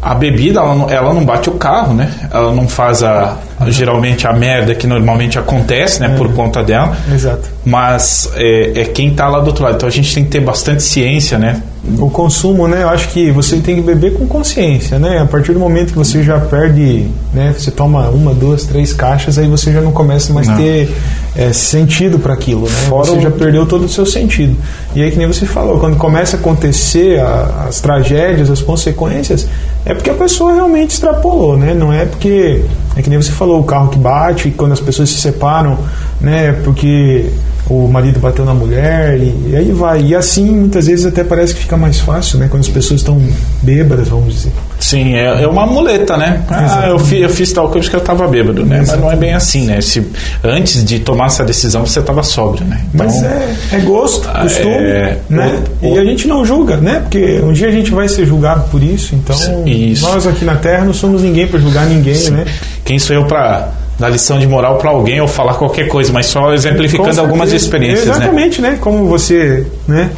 A 0.07 0.14
bebida 0.14 0.61
ela 0.61 0.74
não, 0.76 0.88
ela 0.88 1.12
não 1.12 1.24
bate 1.24 1.50
o 1.50 1.54
carro, 1.54 1.92
né? 1.92 2.09
Ela 2.32 2.54
não 2.54 2.68
faz 2.68 3.02
a, 3.02 3.38
geralmente 3.66 4.24
a 4.24 4.32
merda 4.32 4.72
que 4.72 4.86
normalmente 4.86 5.36
acontece, 5.36 6.00
né? 6.00 6.14
Por 6.16 6.32
conta 6.32 6.62
dela. 6.62 6.96
Exato. 7.12 7.48
Mas 7.64 8.30
é, 8.36 8.82
é 8.82 8.84
quem 8.84 9.12
tá 9.12 9.26
lá 9.26 9.40
do 9.40 9.48
outro 9.48 9.64
lado. 9.64 9.74
Então 9.74 9.88
a 9.88 9.90
gente 9.90 10.14
tem 10.14 10.22
que 10.22 10.30
ter 10.30 10.38
bastante 10.38 10.84
ciência, 10.84 11.38
né? 11.38 11.61
O 11.98 12.09
consumo, 12.09 12.68
né? 12.68 12.84
Eu 12.84 12.88
acho 12.88 13.09
que 13.09 13.32
você 13.32 13.57
tem 13.57 13.74
que 13.74 13.82
beber 13.82 14.14
com 14.14 14.28
consciência, 14.28 14.96
né? 14.96 15.20
A 15.20 15.26
partir 15.26 15.52
do 15.52 15.59
momento 15.59 15.88
que 15.88 15.98
você 15.98 16.22
já 16.22 16.38
perde, 16.38 17.09
né? 17.34 17.52
Você 17.59 17.72
toma 17.72 18.09
uma, 18.11 18.32
duas, 18.32 18.62
três 18.62 18.92
caixas, 18.92 19.38
aí 19.38 19.48
você 19.48 19.72
já 19.72 19.80
não 19.80 19.90
começa 19.90 20.32
mais 20.32 20.48
a 20.48 20.52
Não. 20.52 20.59
ter 20.59 20.88
é, 21.37 21.53
sentido 21.53 22.18
para 22.18 22.32
aquilo, 22.34 22.62
né? 22.62 22.87
Fora 22.89 23.07
você 23.11 23.20
já 23.20 23.30
perdeu 23.30 23.66
todo 23.66 23.84
o 23.84 23.89
seu 23.89 24.07
sentido. 24.07 24.57
E 24.95 25.03
aí 25.03 25.11
que 25.11 25.18
nem 25.18 25.26
você 25.26 25.45
falou, 25.47 25.78
quando 25.78 25.97
começa 25.97 26.37
a 26.37 26.41
acontecer 26.41 27.20
a- 27.20 27.66
as 27.68 27.80
tragédias, 27.80 28.51
as 28.51 28.62
consequências, 28.62 29.47
é 29.84 29.93
porque 29.95 30.09
a 30.11 30.14
pessoa 30.14 30.55
realmente 30.55 30.91
extrapolou, 30.93 31.57
né? 31.57 31.74
Não 31.74 31.93
é 31.93 32.05
porque 32.07 32.62
é 32.97 33.03
que 33.03 33.11
nem 33.11 33.20
você 33.20 33.32
falou, 33.32 33.61
o 33.61 33.64
carro 33.64 33.89
que 33.89 33.99
bate, 33.99 34.51
quando 34.51 34.72
as 34.72 34.80
pessoas 34.80 35.11
se 35.11 35.20
separam, 35.20 35.78
né? 36.20 36.53
Porque 36.64 37.26
o 37.69 37.89
marido 37.89 38.21
bateu 38.21 38.45
na 38.45 38.55
mulher 38.55 39.19
e, 39.19 39.51
e 39.51 39.57
aí 39.57 39.73
vai. 39.73 40.01
E 40.03 40.14
assim, 40.14 40.45
muitas 40.51 40.87
vezes 40.87 41.05
até 41.07 41.25
parece 41.25 41.55
que 41.55 41.61
fica 41.62 41.77
mais 41.77 41.99
fácil, 41.99 42.39
né? 42.39 42.47
Quando 42.51 42.62
as 42.62 42.69
pessoas 42.69 43.01
estão 43.01 43.21
bêbadas, 43.62 44.09
vamos 44.09 44.35
dizer. 44.35 44.53
Sim, 44.79 45.14
é, 45.14 45.43
é 45.43 45.49
uma 45.49 45.67
muleta, 45.67 46.17
né? 46.17 46.43
Ah, 46.49 46.87
eu, 46.89 46.99
fi, 46.99 47.21
eu 47.23 47.29
fiz 47.31 47.53
tal 47.53 47.69
coisa 47.69 47.89
que 47.91 47.97
eu 47.97 48.01
tava 48.01 48.27
bêbado, 48.29 48.64
né? 48.64 48.85
Mas 48.87 49.01
não 49.01 49.11
é 49.11 49.17
bem 49.17 49.35
assim, 49.35 49.67
né? 49.67 49.81
Se, 49.81 50.07
antes 50.45 50.85
de 50.85 51.01
tomar 51.01 51.27
essa 51.27 51.45
decisão, 51.45 51.85
você 51.85 52.01
tava 52.03 52.23
sóbrio, 52.23 52.64
né? 52.67 52.81
Então, 52.95 53.07
Mas 53.07 53.23
é, 53.23 53.57
é 53.73 53.79
gosto, 53.81 54.29
Ah, 54.33 54.43
costume, 54.43 54.69
é, 54.75 55.19
né? 55.29 55.62
o- 55.83 55.87
E 55.95 55.99
a 55.99 56.05
gente 56.05 56.29
não 56.29 56.45
julga, 56.45 56.77
né? 56.77 57.01
Porque 57.01 57.41
um 57.43 57.53
dia 57.53 57.69
a 57.69 57.73
gente 57.73 57.91
vai 57.91 58.09
ser 58.09 58.27
julgado 58.27 58.69
por 58.71 58.83
isso, 58.83 59.14
então 59.14 59.37
Isso. 59.67 60.03
nós 60.07 60.27
aqui 60.27 60.45
na 60.45 60.57
Terra 60.57 60.85
não 60.85 60.93
somos 60.95 61.23
ninguém 61.23 61.47
para 61.47 61.59
julgar 61.59 61.87
ninguém, 61.87 62.31
né? 62.31 62.45
quem 62.85 62.99
sou 62.99 63.17
eu 63.17 63.25
pra 63.25 63.71
dar 63.99 64.09
lição 64.09 64.38
de 64.38 64.47
moral 64.47 64.78
pra 64.78 64.90
alguém 64.90 65.20
ou 65.20 65.28
falar 65.28 65.55
qualquer 65.55 65.88
coisa, 65.88 66.12
mas 66.12 66.26
só 66.26 66.53
exemplificando 66.53 67.20
algumas 67.20 67.53
experiências, 67.53 68.07
né? 68.07 68.12
Exatamente, 68.16 68.61
né? 68.61 68.78
Como 68.80 69.07
você, 69.07 69.66
né? 69.88 70.11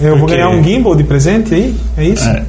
Eu 0.00 0.10
vou 0.10 0.20
Porque- 0.20 0.34
ganhar 0.36 0.50
um 0.50 0.62
gimbal 0.62 0.94
de 0.94 1.04
presente 1.04 1.54
aí? 1.54 1.74
É 1.96 2.04
isso? 2.04 2.28
É, 2.28 2.42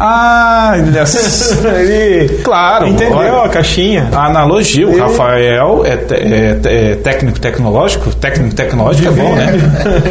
Ah, 0.00 0.74
yes. 0.94 1.58
Ele 1.64 2.28
claro. 2.42 2.86
entendeu 2.88 3.16
olha. 3.16 3.42
a 3.44 3.48
caixinha? 3.48 4.08
A 4.12 4.26
analogia, 4.26 4.86
o 4.88 4.98
Rafael 4.98 5.82
é, 5.84 5.96
te- 5.96 6.14
é 6.14 6.56
é 6.64 6.94
técnico 6.96 7.38
tecnológico, 7.40 8.10
técnico 8.14 8.54
tecnológico 8.54 9.08
é 9.08 9.10
bom, 9.12 9.34
né? 9.34 9.52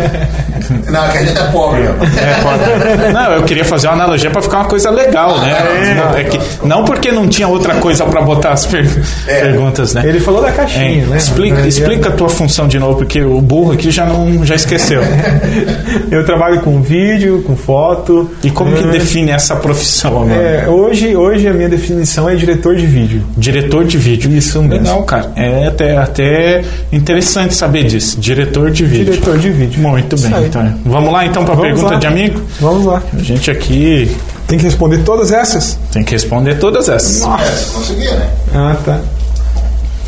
Não, 0.89 1.07
que 1.09 1.17
a 1.17 1.23
gente 1.23 1.37
é 1.39 1.43
pobre. 1.51 1.81
É, 1.83 2.41
pode- 2.41 3.13
Não, 3.13 3.31
eu 3.33 3.43
queria 3.43 3.65
fazer 3.65 3.87
uma 3.87 3.93
analogia 3.93 4.29
para 4.31 4.41
ficar 4.41 4.57
uma 4.59 4.65
coisa 4.65 4.89
legal, 4.89 5.37
né? 5.39 5.95
Não, 5.95 6.17
é 6.17 6.23
que, 6.23 6.39
não 6.65 6.83
porque 6.85 7.11
não 7.11 7.27
tinha 7.27 7.47
outra 7.47 7.75
coisa 7.75 8.03
para 8.05 8.21
botar 8.21 8.51
as 8.53 8.65
per- 8.65 8.87
É. 9.27 9.41
perguntas, 9.41 9.93
né? 9.93 10.03
Ele 10.05 10.19
falou 10.19 10.41
da 10.41 10.51
caixinha, 10.51 11.03
É, 11.03 11.05
né? 11.05 11.17
explica, 11.17 11.61
explica 11.67 12.09
a 12.09 12.11
tua 12.13 12.29
função 12.29 12.67
de 12.67 12.79
novo, 12.79 12.97
porque 12.97 13.21
o 13.21 13.41
burro 13.41 13.73
aqui 13.73 13.91
já 13.91 14.05
não 14.05 14.43
já 14.45 14.55
esqueceu. 14.55 15.01
Eu 16.11 16.25
trabalho 16.25 16.61
com 16.61 16.81
vídeo, 16.81 17.43
com 17.45 17.55
foto. 17.55 18.29
E 18.43 18.49
como 18.51 18.75
que 18.75 18.83
né? 18.85 18.91
define 18.91 19.31
essa 19.31 19.55
profissão 19.55 20.21
agora? 20.23 20.33
É, 20.33 20.67
hoje, 20.67 21.15
hoje 21.15 21.47
a 21.47 21.53
minha 21.53 21.69
definição 21.69 22.29
é 22.29 22.35
diretor 22.35 22.75
de 22.75 22.85
vídeo. 22.85 23.23
Diretor 23.37 23.85
de 23.85 23.97
vídeo. 23.97 24.31
Isso 24.31 24.61
mesmo. 24.61 24.83
Legal, 24.83 25.03
cara. 25.03 25.31
É 25.35 25.67
até, 25.67 25.97
até 25.97 26.63
interessante 26.91 27.53
saber 27.53 27.85
disso. 27.85 28.19
Diretor 28.19 28.71
de 28.71 28.85
vídeo. 28.85 29.05
Diretor 29.05 29.37
de 29.37 29.49
vídeo. 29.49 29.81
Muito 29.81 30.17
bem. 30.19 30.33
Aí. 30.33 30.45
Então, 30.45 30.73
vamos 30.85 31.11
lá 31.11 31.25
então 31.25 31.43
para 31.45 31.53
a 31.53 31.57
pergunta 31.57 31.93
lá. 31.93 31.99
de 31.99 32.07
amigo? 32.07 32.41
Vamos 32.59 32.85
lá. 32.85 33.01
A 33.13 33.21
gente 33.21 33.49
aqui 33.51 34.09
Tem 34.47 34.57
que 34.57 34.65
responder 34.65 34.99
todas 34.99 35.31
essas? 35.31 35.77
tem 35.91 36.03
que 36.03 36.11
responder 36.11 36.55
todas 36.55 36.89
essas. 36.89 37.21
É, 37.21 37.45
se 37.45 37.71
conseguir, 37.71 38.11
né? 38.11 38.29
Ah, 38.53 38.75
tá. 38.83 38.99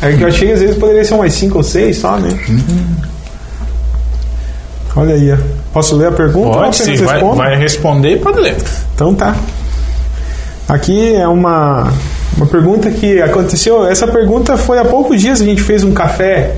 É 0.00 0.12
que 0.12 0.22
eu 0.22 0.28
achei 0.28 0.46
que 0.46 0.54
às 0.54 0.60
vezes 0.60 0.76
poderia 0.76 1.04
ser 1.04 1.14
umas 1.14 1.32
5 1.32 1.58
ou 1.58 1.64
6 1.64 1.96
só, 1.96 2.16
né? 2.18 2.38
Olha 4.96 5.14
aí. 5.14 5.36
Posso 5.72 5.96
ler 5.96 6.08
a 6.08 6.12
pergunta? 6.12 6.58
Pode 6.58 6.76
sim, 6.76 6.96
vai, 6.96 7.22
vai 7.22 7.56
responder 7.56 8.14
e 8.14 8.18
pode 8.18 8.40
ler. 8.40 8.56
Então 8.94 9.14
tá. 9.14 9.36
Aqui 10.68 11.14
é 11.14 11.26
uma, 11.26 11.92
uma 12.36 12.46
pergunta 12.46 12.90
que 12.90 13.20
aconteceu. 13.22 13.86
Essa 13.86 14.06
pergunta 14.06 14.56
foi 14.56 14.78
há 14.78 14.84
poucos 14.84 15.20
dias 15.20 15.40
a 15.40 15.44
gente 15.44 15.62
fez 15.62 15.84
um 15.84 15.92
café. 15.92 16.54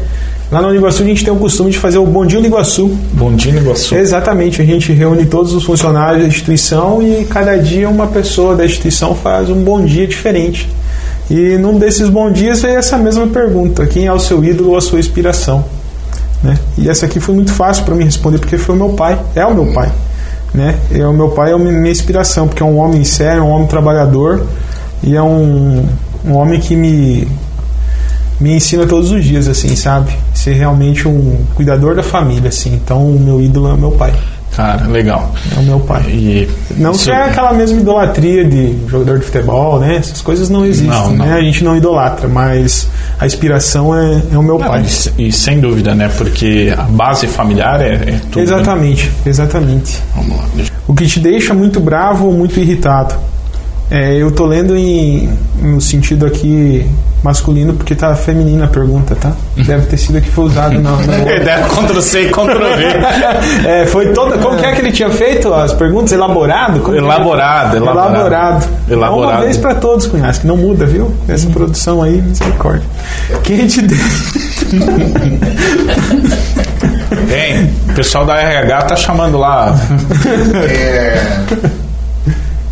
Lá 0.50 0.60
no 0.60 0.68
Uniguaçu 0.68 1.04
a 1.04 1.06
gente 1.06 1.22
tem 1.24 1.32
o 1.32 1.36
costume 1.36 1.70
de 1.70 1.78
fazer 1.78 1.98
o 1.98 2.06
Bom 2.06 2.26
Dia 2.26 2.40
Uniguaçu. 2.40 2.88
Bom 3.12 3.32
dia, 3.32 3.52
Iguaçu. 3.52 3.94
Exatamente, 3.94 4.60
a 4.60 4.64
gente 4.64 4.92
reúne 4.92 5.26
todos 5.26 5.52
os 5.52 5.62
funcionários 5.62 6.22
da 6.22 6.28
instituição 6.28 7.00
e 7.00 7.24
cada 7.24 7.56
dia 7.56 7.88
uma 7.88 8.08
pessoa 8.08 8.56
da 8.56 8.64
instituição 8.64 9.14
faz 9.14 9.48
um 9.48 9.62
bom 9.62 9.84
dia 9.84 10.08
diferente. 10.08 10.68
E 11.30 11.56
num 11.56 11.78
desses 11.78 12.08
bons 12.08 12.32
dias 12.32 12.62
veio 12.62 12.78
essa 12.78 12.98
mesma 12.98 13.28
pergunta: 13.28 13.86
quem 13.86 14.06
é 14.06 14.12
o 14.12 14.18
seu 14.18 14.44
ídolo 14.44 14.70
ou 14.70 14.76
a 14.76 14.80
sua 14.80 14.98
inspiração? 14.98 15.64
Né? 16.42 16.58
E 16.78 16.88
essa 16.88 17.06
aqui 17.06 17.20
foi 17.20 17.34
muito 17.34 17.52
fácil 17.52 17.84
para 17.84 17.94
mim 17.94 18.04
responder 18.04 18.38
porque 18.38 18.56
foi 18.56 18.74
o 18.74 18.78
meu 18.78 18.90
pai, 18.90 19.18
é 19.34 19.44
o 19.44 19.54
meu 19.54 19.72
pai. 19.72 19.92
Né? 20.52 20.78
É 20.92 21.06
o 21.06 21.12
meu 21.12 21.28
pai 21.28 21.52
é 21.52 21.54
a 21.54 21.58
minha 21.58 21.90
inspiração 21.90 22.48
porque 22.48 22.62
é 22.62 22.66
um 22.66 22.78
homem 22.78 23.04
sério, 23.04 23.44
um 23.44 23.50
homem 23.50 23.68
trabalhador 23.68 24.46
e 25.02 25.14
é 25.14 25.22
um, 25.22 25.86
um 26.24 26.34
homem 26.34 26.58
que 26.58 26.74
me 26.74 27.28
me 28.40 28.56
ensina 28.56 28.86
todos 28.86 29.10
os 29.10 29.22
dias, 29.22 29.46
assim, 29.46 29.76
sabe? 29.76 30.16
Ser 30.32 30.54
realmente 30.54 31.06
um 31.06 31.44
cuidador 31.54 31.94
da 31.94 32.02
família, 32.02 32.48
assim. 32.48 32.72
Então, 32.74 33.04
o 33.04 33.20
meu 33.20 33.38
ídolo 33.38 33.68
é 33.68 33.74
o 33.74 33.76
meu 33.76 33.92
pai. 33.92 34.14
Cara, 34.60 34.86
legal. 34.88 35.32
É 35.56 35.58
o 35.58 35.62
meu 35.62 35.80
pai. 35.80 36.02
E 36.10 36.48
Não 36.76 36.90
isso- 36.92 37.06
que 37.06 37.10
é 37.10 37.24
aquela 37.24 37.52
mesma 37.54 37.80
idolatria 37.80 38.44
de 38.44 38.76
jogador 38.88 39.18
de 39.18 39.24
futebol, 39.24 39.80
né? 39.80 39.96
Essas 39.96 40.20
coisas 40.20 40.50
não 40.50 40.66
existem, 40.66 40.88
Não, 40.90 41.10
não. 41.12 41.24
né? 41.26 41.32
A 41.32 41.40
gente 41.40 41.64
não 41.64 41.74
idolatra, 41.76 42.28
mas 42.28 42.86
a 43.18 43.24
inspiração 43.24 43.94
é, 43.96 44.20
é 44.32 44.36
o 44.36 44.42
meu 44.42 44.58
Não, 44.58 44.66
pai. 44.68 44.84
e, 45.16 45.28
e 45.28 45.32
sem 45.32 45.60
dúvida, 45.60 45.94
né? 45.94 46.10
Porque 46.18 46.74
a 46.76 46.82
base 46.82 47.26
familiar 47.26 47.80
é, 47.80 47.94
é 47.94 48.20
tudo. 48.30 48.36
né? 48.36 48.42
Exatamente, 48.42 49.10
exatamente. 49.24 49.98
Vamos 50.14 50.36
lá. 50.36 50.44
deixa- 50.54 50.72
O 50.86 50.94
que 50.94 51.06
te 51.06 51.20
deixa 51.20 51.54
muito 51.54 51.80
bravo 51.80 52.26
ou 52.26 52.32
muito 52.32 52.60
irritado? 52.60 53.14
É, 53.90 54.14
eu 54.16 54.30
tô 54.30 54.46
lendo 54.46 54.76
em, 54.76 55.28
no 55.60 55.80
sentido 55.80 56.24
aqui 56.24 56.86
masculino 57.22 57.74
porque 57.74 57.94
tá 57.94 58.14
feminina 58.14 58.64
a 58.64 58.68
pergunta, 58.68 59.14
tá? 59.14 59.32
Deve 59.56 59.86
ter 59.86 59.96
sido 59.96 60.18
a 60.18 60.20
que 60.20 60.30
foi 60.30 60.44
usado 60.46 60.80
na, 60.80 60.96
na 60.96 61.18
Ideia 61.36 61.66
Ctrl 61.66 62.00
C 62.00 62.22
e 62.22 62.30
Ctrl 62.30 62.58
V. 62.58 63.00
É, 63.68 63.86
foi 63.86 64.12
toda. 64.12 64.38
Como 64.38 64.56
que 64.56 64.64
é 64.64 64.72
que 64.72 64.80
ele 64.80 64.92
tinha 64.92 65.10
feito 65.10 65.52
as 65.52 65.72
perguntas? 65.72 66.12
Elaborado? 66.12 66.80
Como 66.80 66.92
que 66.92 67.02
é? 67.02 67.04
Elaborado, 67.04 67.76
elaborado. 67.76 68.14
Elaborado. 68.14 68.68
Elaborado. 68.88 69.32
Uma 69.32 69.40
vez 69.44 69.56
pra 69.56 69.74
todos, 69.74 70.06
Cunhasque. 70.06 70.46
Não 70.46 70.56
muda, 70.56 70.86
viu? 70.86 71.12
Essa 71.28 71.48
produção 71.50 72.02
aí, 72.02 72.22
misericórdia. 72.22 72.86
Quem 73.42 73.66
te 73.66 73.82
deu. 73.82 73.98
Bem, 77.28 77.70
o 77.88 77.94
pessoal 77.94 78.24
da 78.24 78.36
RH 78.36 78.82
tá 78.82 78.96
chamando 78.96 79.36
lá. 79.38 79.74
É, 80.68 81.20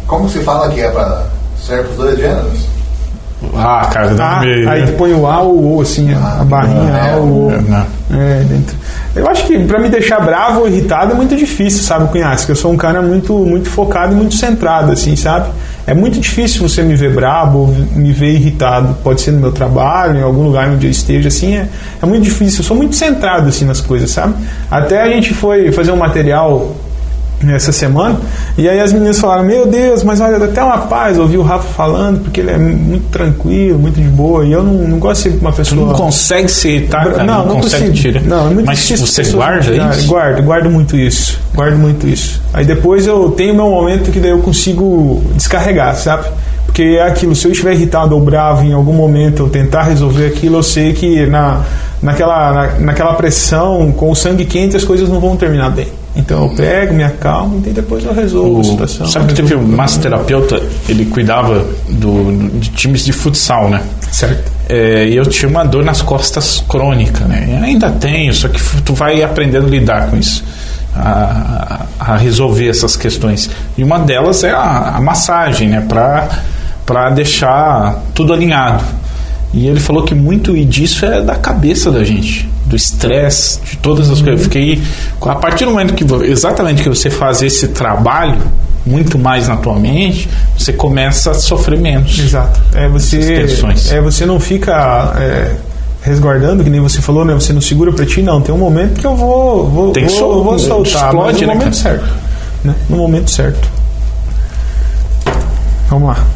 como 0.08 0.28
se 0.28 0.40
fala 0.40 0.68
que 0.70 0.80
é 0.80 0.90
para 0.90 1.26
serve 1.64 1.90
os 1.90 1.96
dois 1.96 2.18
gêneros? 2.18 2.66
Ah, 3.54 3.88
cara, 3.92 4.10
não 4.14 4.24
Ah, 4.24 4.40
me. 4.40 4.66
aí 4.66 4.84
tu 4.86 4.92
põe 4.94 5.12
o 5.12 5.24
A 5.24 5.40
ou 5.42 5.54
o 5.54 5.76
O, 5.76 5.80
assim, 5.80 6.12
a, 6.12 6.40
a 6.40 6.44
barrinha 6.44 6.90
é, 6.90 7.12
A 7.12 7.16
ou 7.18 7.46
O. 7.46 7.50
Não. 7.52 7.86
É, 8.10 8.42
dentro. 8.42 8.76
Eu 9.14 9.28
acho 9.28 9.46
que 9.46 9.56
pra 9.60 9.78
me 9.78 9.88
deixar 9.88 10.20
bravo 10.20 10.60
ou 10.60 10.68
irritado 10.68 11.12
é 11.12 11.14
muito 11.14 11.36
difícil, 11.36 11.82
sabe, 11.84 12.08
Cunhasque? 12.10 12.50
Eu 12.50 12.56
sou 12.56 12.72
um 12.72 12.76
cara 12.76 13.00
muito, 13.00 13.32
muito 13.34 13.68
focado 13.70 14.12
e 14.12 14.16
muito 14.16 14.34
centrado, 14.34 14.90
assim, 14.90 15.14
sabe? 15.14 15.50
É 15.86 15.94
muito 15.94 16.18
difícil 16.18 16.66
você 16.68 16.82
me 16.82 16.96
ver 16.96 17.14
bravo 17.14 17.58
ou 17.60 17.66
me 17.68 18.12
ver 18.12 18.32
irritado. 18.32 18.96
Pode 19.04 19.20
ser 19.20 19.30
no 19.30 19.38
meu 19.40 19.52
trabalho, 19.52 20.18
em 20.18 20.22
algum 20.22 20.42
lugar 20.42 20.68
onde 20.70 20.86
eu 20.86 20.90
esteja, 20.90 21.28
assim, 21.28 21.56
é, 21.56 21.68
é 22.02 22.06
muito 22.06 22.24
difícil. 22.24 22.60
Eu 22.60 22.64
sou 22.64 22.76
muito 22.76 22.96
centrado, 22.96 23.48
assim, 23.48 23.64
nas 23.64 23.80
coisas, 23.80 24.10
sabe? 24.10 24.34
Até 24.70 25.00
a 25.00 25.08
gente 25.08 25.32
foi 25.32 25.70
fazer 25.70 25.92
um 25.92 25.96
material 25.96 26.74
essa 27.46 27.70
semana. 27.72 28.18
E 28.56 28.68
aí 28.68 28.80
as 28.80 28.92
meninas 28.92 29.18
falaram: 29.18 29.44
Meu 29.44 29.66
Deus, 29.66 30.02
mas 30.02 30.20
olha, 30.20 30.38
dá 30.38 30.46
até 30.46 30.62
uma 30.62 30.78
paz 30.78 31.18
ouvir 31.18 31.38
o 31.38 31.42
Rafa 31.42 31.68
falando, 31.74 32.20
porque 32.20 32.40
ele 32.40 32.50
é 32.50 32.58
muito 32.58 33.08
tranquilo, 33.10 33.78
muito 33.78 34.00
de 34.00 34.08
boa. 34.08 34.44
E 34.44 34.52
eu 34.52 34.62
não, 34.62 34.74
não 34.88 34.98
gosto 34.98 35.22
de 35.24 35.34
ser 35.34 35.40
uma 35.40 35.52
Tu 35.52 35.56
pessoa. 35.56 35.86
não 35.86 35.94
consegue 35.94 36.48
se 36.50 36.68
irritar, 36.68 37.04
cara. 37.10 37.24
Não, 37.24 37.46
não 37.46 37.60
consegue 37.60 37.88
consigo. 37.90 38.12
tirar. 38.12 38.22
Não, 38.22 38.50
é 38.50 38.54
muito 38.54 38.66
Mas 38.66 38.78
difícil 38.78 39.06
você 39.06 39.22
guarda 39.32 39.74
isso? 39.94 40.08
Guardo, 40.08 40.42
guardo 40.42 40.70
muito 40.70 40.96
isso. 40.96 41.40
Guardo 41.54 41.76
muito 41.76 42.06
isso. 42.06 42.40
Aí 42.52 42.64
depois 42.64 43.06
eu 43.06 43.30
tenho 43.30 43.54
meu 43.54 43.70
momento 43.70 44.10
que 44.10 44.18
daí 44.20 44.30
eu 44.30 44.40
consigo 44.40 45.22
descarregar, 45.34 45.94
sabe? 45.96 46.24
Porque 46.66 46.82
é 46.82 47.02
aquilo, 47.02 47.34
se 47.34 47.46
eu 47.46 47.52
estiver 47.52 47.72
irritado 47.72 48.14
ou 48.14 48.20
bravo 48.20 48.62
em 48.64 48.72
algum 48.72 48.92
momento 48.92 49.42
eu 49.44 49.48
tentar 49.48 49.84
resolver 49.84 50.26
aquilo, 50.26 50.58
eu 50.58 50.62
sei 50.62 50.92
que 50.92 51.26
na, 51.26 51.62
naquela, 52.02 52.52
na, 52.52 52.66
naquela 52.78 53.14
pressão, 53.14 53.90
com 53.92 54.10
o 54.10 54.14
sangue 54.14 54.44
quente, 54.44 54.76
as 54.76 54.84
coisas 54.84 55.08
não 55.08 55.18
vão 55.18 55.34
terminar 55.36 55.70
bem. 55.70 55.88
Então 56.18 56.42
eu 56.44 56.48
pego, 56.54 56.92
me 56.94 57.04
acalmo 57.04 57.62
e 57.64 57.70
depois 57.70 58.04
eu 58.04 58.12
resolvo 58.12 58.56
a 58.56 58.60
O, 58.60 58.64
situação. 58.64 59.06
sabe 59.06 59.28
que 59.28 59.34
teve 59.34 59.54
um 59.54 59.62
massoterapeuta, 59.66 60.60
ele 60.88 61.06
cuidava 61.06 61.64
do, 61.88 62.50
de 62.58 62.70
times 62.70 63.04
de 63.04 63.12
futsal, 63.12 63.70
né? 63.70 63.80
Certo. 64.10 64.50
É, 64.68 65.06
e 65.06 65.16
eu 65.16 65.24
tinha 65.24 65.48
uma 65.48 65.64
dor 65.64 65.84
nas 65.84 66.02
costas 66.02 66.62
crônica, 66.68 67.24
né? 67.24 67.46
E 67.48 67.64
ainda 67.64 67.90
tenho, 67.90 68.34
só 68.34 68.48
que 68.48 68.60
tu 68.82 68.92
vai 68.94 69.22
aprendendo 69.22 69.66
a 69.66 69.70
lidar 69.70 70.10
com 70.10 70.16
isso. 70.16 70.44
a, 70.96 71.86
a 72.00 72.16
resolver 72.16 72.68
essas 72.68 72.96
questões. 72.96 73.48
E 73.76 73.84
uma 73.84 73.98
delas 74.00 74.42
é 74.42 74.50
a, 74.50 74.96
a 74.96 75.00
massagem, 75.00 75.68
né? 75.68 75.86
Para 76.84 77.10
deixar 77.10 78.02
tudo 78.14 78.32
alinhado. 78.32 78.82
E 79.52 79.66
ele 79.66 79.80
falou 79.80 80.02
que 80.04 80.14
muito 80.14 80.52
disso 80.66 81.06
é 81.06 81.22
da 81.22 81.34
cabeça 81.34 81.90
da 81.90 82.04
gente, 82.04 82.48
do 82.66 82.76
estresse, 82.76 83.58
de 83.62 83.76
todas 83.78 84.10
as 84.10 84.20
coisas. 84.20 84.40
Eu 84.40 84.44
fiquei. 84.44 84.82
A 85.22 85.34
partir 85.36 85.64
do 85.64 85.70
momento 85.70 85.94
que 85.94 86.04
exatamente 86.26 86.82
que 86.82 86.88
você 86.88 87.08
faz 87.08 87.40
esse 87.42 87.68
trabalho 87.68 88.36
muito 88.84 89.18
mais 89.18 89.48
na 89.48 89.56
tua 89.56 89.74
mente, 89.78 90.28
você 90.56 90.72
começa 90.72 91.30
a 91.30 91.34
sofrer 91.34 91.78
menos. 91.78 92.18
Exato. 92.18 92.60
É 92.74 92.88
você, 92.88 93.46
é, 93.90 94.00
você 94.00 94.26
não 94.26 94.38
fica 94.38 95.14
é, 95.18 95.54
resguardando, 96.02 96.62
que 96.62 96.70
nem 96.70 96.80
você 96.80 97.00
falou, 97.00 97.24
né? 97.24 97.32
Você 97.34 97.52
não 97.54 97.60
segura 97.62 97.90
pra 97.92 98.04
ti, 98.04 98.20
não. 98.22 98.40
Tem 98.42 98.54
um 98.54 98.58
momento 98.58 99.00
que 99.00 99.06
eu 99.06 99.16
vou, 99.16 99.66
vou, 99.66 99.92
Tem 99.92 100.06
vou, 100.06 100.14
sol- 100.18 100.44
vou 100.44 100.58
soltar, 100.58 101.04
explode, 101.06 101.40
no 101.40 101.46
né, 101.48 101.54
momento 101.54 101.60
cara? 101.64 101.72
certo. 101.74 102.14
Né? 102.64 102.74
No 102.90 102.96
momento 102.98 103.30
certo. 103.30 103.68
Vamos 105.88 106.08
lá. 106.08 106.26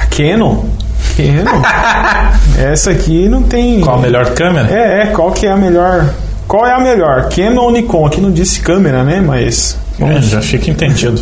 A 0.00 0.06
Canon. 0.06 0.64
Essa 2.58 2.90
aqui 2.90 3.28
não 3.28 3.42
tem. 3.42 3.80
Qual 3.80 3.98
a 3.98 4.00
melhor 4.00 4.30
câmera? 4.34 4.68
É, 4.70 5.02
é, 5.02 5.06
qual 5.06 5.32
que 5.32 5.46
é 5.46 5.50
a 5.50 5.56
melhor? 5.56 6.12
Qual 6.46 6.66
é 6.66 6.72
a 6.72 6.80
melhor? 6.80 7.28
Canon 7.28 7.62
ou 7.62 7.70
Nikon? 7.70 8.06
Aqui 8.06 8.20
não 8.20 8.30
disse 8.30 8.60
câmera, 8.60 9.04
né? 9.04 9.20
Mas. 9.20 9.76
É, 10.00 10.20
já 10.22 10.40
fica 10.40 10.70
entendido. 10.70 11.20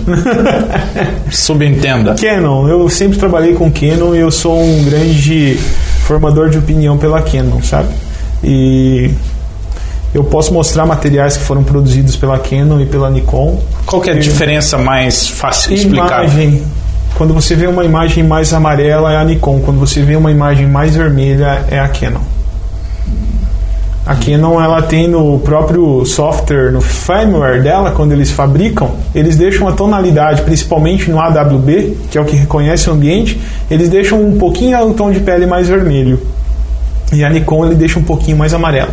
Subentenda. 1.31 2.15
Canon, 2.15 2.69
eu 2.69 2.89
sempre 2.91 3.19
trabalhei 3.19 3.55
com 3.55 3.71
Canon 3.71 4.15
e 4.15 4.19
eu 4.19 4.31
sou 4.31 4.63
um 4.63 4.85
grande 4.85 5.59
formador 6.01 6.51
de 6.51 6.59
opinião 6.59 6.97
pela 6.99 7.23
Canon, 7.23 7.63
sabe? 7.63 7.89
E 8.45 9.11
eu 10.15 10.23
posso 10.25 10.53
mostrar 10.53 10.87
materiais 10.87 11.37
que 11.37 11.45
foram 11.45 11.65
produzidos 11.65 12.17
pela 12.17 12.39
Canon 12.39 12.81
e 12.81 12.87
pela 12.87 13.11
Nikon. 13.11 13.61
Qual 13.85 14.05
é 14.05 14.11
a 14.11 14.19
diferença 14.19 14.79
mais 14.79 15.29
fácil 15.29 15.71
de 15.71 15.83
explicar? 15.83 16.25
Imagem. 16.25 16.63
Quando 17.17 17.33
você 17.33 17.55
vê 17.55 17.67
uma 17.67 17.83
imagem 17.83 18.23
mais 18.23 18.53
amarela 18.53 19.11
é 19.11 19.17
a 19.17 19.25
Nikon, 19.25 19.61
quando 19.61 19.81
você 19.81 20.03
vê 20.03 20.17
uma 20.17 20.31
imagem 20.31 20.67
mais 20.67 20.95
vermelha 20.95 21.65
é 21.71 21.81
a 21.81 21.89
Canon. 21.89 22.21
A 24.05 24.15
Canon 24.15 24.63
ela 24.63 24.83
tem 24.83 25.09
no 25.09 25.39
próprio 25.39 26.05
software, 26.05 26.71
no 26.71 26.83
firmware 26.83 27.63
dela, 27.63 27.93
quando 27.93 28.13
eles 28.13 28.31
fabricam, 28.31 28.91
eles 29.15 29.35
deixam 29.35 29.67
a 29.67 29.73
tonalidade, 29.73 30.43
principalmente 30.43 31.11
no 31.11 31.19
AWB, 31.19 31.97
que 32.11 32.19
é 32.19 32.21
o 32.21 32.25
que 32.27 32.37
reconhece 32.37 32.91
o 32.91 32.93
ambiente, 32.93 33.41
eles 33.71 33.89
deixam 33.89 34.23
um 34.23 34.37
pouquinho 34.39 34.79
o 34.87 34.93
tom 34.93 35.11
de 35.11 35.21
pele 35.21 35.47
mais 35.47 35.69
vermelho. 35.69 36.21
E 37.15 37.25
a 37.25 37.31
Nikon 37.31 37.65
ele 37.65 37.77
deixa 37.77 37.99
um 37.99 38.05
pouquinho 38.05 38.37
mais 38.37 38.53
amarelo. 38.53 38.93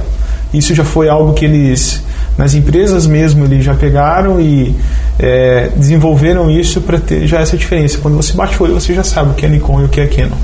Isso 0.53 0.73
já 0.73 0.85
foi 0.85 1.09
algo 1.09 1.33
que 1.33 1.43
eles, 1.43 2.01
nas 2.37 2.53
empresas 2.53 3.05
mesmo, 3.05 3.45
eles 3.45 3.63
já 3.63 3.73
pegaram 3.73 4.39
e 4.41 4.75
é, 5.19 5.69
desenvolveram 5.75 6.49
isso 6.49 6.81
para 6.81 6.99
ter 6.99 7.27
já 7.27 7.39
essa 7.39 7.55
diferença. 7.55 7.97
Quando 7.99 8.15
você 8.15 8.33
bate 8.33 8.59
o 8.59 8.65
olho, 8.65 8.73
você 8.73 8.93
já 8.93 9.03
sabe 9.03 9.31
o 9.31 9.33
que 9.33 9.45
é 9.45 9.49
Nikon 9.49 9.81
e 9.81 9.83
o 9.85 9.89
que 9.89 10.01
é 10.01 10.07
Canon. 10.07 10.37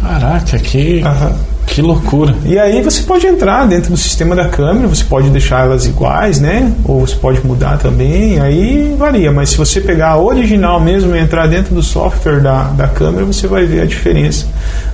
Caraca, 0.00 0.58
que, 0.58 1.02
Aham. 1.02 1.49
Que 1.66 1.80
loucura. 1.80 2.34
E 2.44 2.58
aí 2.58 2.82
você 2.82 3.02
pode 3.02 3.26
entrar 3.26 3.66
dentro 3.66 3.90
do 3.90 3.96
sistema 3.96 4.34
da 4.34 4.48
câmera, 4.48 4.88
você 4.88 5.04
pode 5.04 5.30
deixar 5.30 5.64
elas 5.64 5.86
iguais, 5.86 6.40
né? 6.40 6.72
Ou 6.84 7.00
você 7.00 7.14
pode 7.14 7.44
mudar 7.46 7.78
também, 7.78 8.40
aí 8.40 8.94
varia. 8.98 9.30
Mas 9.30 9.50
se 9.50 9.56
você 9.56 9.80
pegar 9.80 10.10
a 10.10 10.18
original 10.18 10.80
mesmo 10.80 11.14
e 11.14 11.18
entrar 11.18 11.46
dentro 11.46 11.74
do 11.74 11.82
software 11.82 12.40
da, 12.40 12.64
da 12.64 12.88
câmera, 12.88 13.24
você 13.24 13.46
vai 13.46 13.64
ver 13.66 13.82
a 13.82 13.86
diferença. 13.86 14.46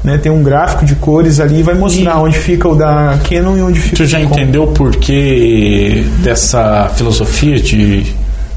Né? 0.04 0.18
Tem 0.18 0.30
um 0.30 0.42
gráfico 0.42 0.84
de 0.84 0.94
cores 0.96 1.40
ali 1.40 1.60
e 1.60 1.62
vai 1.62 1.74
mostrar 1.74 2.20
onde 2.20 2.38
fica 2.38 2.68
o 2.68 2.74
da 2.74 3.18
Canon 3.28 3.56
e 3.56 3.62
onde 3.62 3.80
fica 3.80 3.96
Tu 3.96 4.02
o 4.02 4.06
já 4.06 4.20
entendeu 4.20 4.64
o 4.64 4.68
porquê 4.68 6.04
dessa 6.22 6.90
filosofia 6.94 7.58
de. 7.58 8.14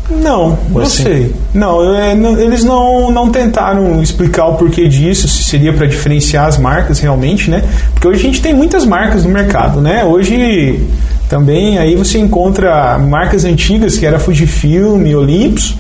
Não, 0.10 0.58
não 0.70 0.82
assim? 0.82 1.04
sei. 1.04 1.36
Não, 1.54 1.82
eu, 1.84 1.96
é, 1.96 2.16
não, 2.16 2.40
eles 2.40 2.64
não, 2.64 3.12
não 3.12 3.32
tentaram 3.32 4.02
explicar 4.02 4.48
o 4.48 4.56
porquê 4.56 4.88
disso, 4.88 5.28
se 5.28 5.44
seria 5.44 5.72
para 5.72 5.86
diferenciar 5.86 6.48
as 6.48 6.58
marcas 6.58 7.00
realmente, 7.00 7.50
né? 7.50 7.64
Porque 7.94 8.08
hoje 8.08 8.20
a 8.20 8.24
gente 8.24 8.42
tem 8.42 8.54
muitas 8.54 8.86
marcas 8.86 9.24
no 9.24 9.30
mercado, 9.30 9.80
né? 9.82 10.04
Hoje 10.04 10.84
também 11.30 11.78
aí 11.78 11.96
você 11.96 12.18
encontra 12.18 12.98
marcas 12.98 13.46
antigas 13.46 13.98
que 13.98 14.06
era 14.06 14.18
Fujifilm, 14.18 15.06
Olympus, 15.16 15.76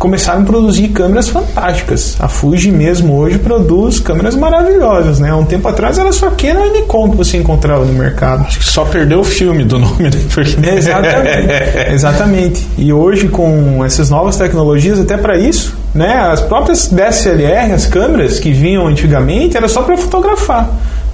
começaram 0.00 0.40
a 0.40 0.44
produzir 0.44 0.88
câmeras 0.88 1.28
fantásticas. 1.28 2.16
A 2.18 2.26
Fuji 2.26 2.72
mesmo 2.72 3.18
hoje 3.18 3.38
produz 3.38 4.00
câmeras 4.00 4.34
maravilhosas, 4.34 5.20
né? 5.20 5.28
Há 5.28 5.36
um 5.36 5.44
tempo 5.44 5.68
atrás 5.68 5.98
era 5.98 6.10
só 6.10 6.30
Canon 6.30 6.64
e 6.64 6.70
Nikon 6.80 7.10
que 7.10 7.16
você 7.18 7.36
encontrava 7.36 7.84
no 7.84 7.92
mercado. 7.92 8.46
Acho 8.46 8.60
que 8.60 8.64
só 8.64 8.86
perdeu 8.86 9.20
o 9.20 9.24
filme 9.24 9.62
do 9.62 9.78
nome, 9.78 10.04
né? 10.04 10.18
Porque... 10.34 10.56
Exatamente. 10.70 11.92
Exatamente. 11.92 12.66
E 12.78 12.90
hoje 12.90 13.28
com 13.28 13.84
essas 13.84 14.08
novas 14.08 14.38
tecnologias 14.38 14.98
até 14.98 15.18
para 15.18 15.36
isso, 15.36 15.76
né? 15.94 16.14
As 16.14 16.40
próprias 16.40 16.88
DSLR, 16.88 17.70
as 17.72 17.84
câmeras 17.84 18.40
que 18.40 18.52
vinham 18.52 18.86
antigamente, 18.86 19.58
era 19.58 19.68
só 19.68 19.82
para 19.82 19.98
fotografar. 19.98 20.70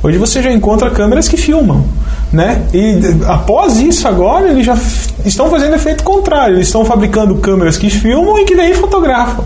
Hoje 0.06 0.18
você 0.18 0.40
já 0.40 0.52
encontra 0.52 0.88
câmeras 0.90 1.26
que 1.26 1.36
filmam, 1.36 1.84
né? 2.32 2.62
E 2.72 3.00
após 3.26 3.80
isso 3.80 4.06
agora 4.06 4.48
eles 4.48 4.64
já 4.64 4.76
estão 5.24 5.50
fazendo 5.50 5.74
efeito 5.74 6.04
contrário. 6.04 6.54
Eles 6.56 6.68
estão 6.68 6.84
fabricando 6.84 7.34
câmeras 7.36 7.76
que 7.76 7.90
filmam 7.90 8.38
e 8.38 8.44
que 8.44 8.54
daí 8.54 8.72
fotografam. 8.74 9.44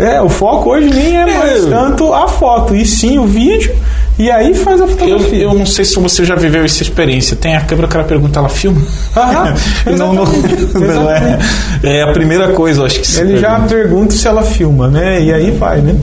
É, 0.00 0.20
o 0.22 0.28
foco 0.28 0.70
hoje 0.70 0.88
nem 0.90 1.16
é 1.16 1.24
mais 1.38 1.66
É. 1.66 1.70
tanto 1.70 2.12
a 2.14 2.28
foto, 2.28 2.74
e 2.74 2.84
sim 2.84 3.18
o 3.18 3.24
vídeo, 3.26 3.74
e 4.18 4.30
aí 4.30 4.52
faz 4.54 4.80
a 4.80 4.84
Eu, 4.84 4.88
fotografia. 4.88 5.42
eu 5.42 5.54
não 5.54 5.64
sei 5.64 5.84
se 5.84 5.98
você 5.98 6.24
já 6.26 6.34
viveu 6.34 6.62
essa 6.64 6.82
experiência. 6.82 7.34
Tem 7.36 7.56
a 7.56 7.60
câmera, 7.62 7.86
o 7.86 7.90
cara 7.90 8.04
pergunta, 8.04 8.38
ela 8.38 8.48
filma? 8.50 8.80
Não, 9.96 10.12
não, 10.12 10.24
não 10.74 11.10
é, 11.10 11.38
é 11.82 12.02
a 12.02 12.12
primeira 12.12 12.48
coisa, 12.52 12.80
eu 12.82 12.86
acho 12.86 13.00
que 13.00 13.06
se 13.06 13.20
Ele 13.20 13.38
já 13.38 13.50
pergunta. 13.52 13.74
pergunta 13.74 14.14
se 14.14 14.28
ela 14.28 14.42
filma, 14.42 14.88
né? 14.88 15.22
E 15.22 15.32
aí 15.32 15.50
vai, 15.52 15.78
né? 15.80 15.96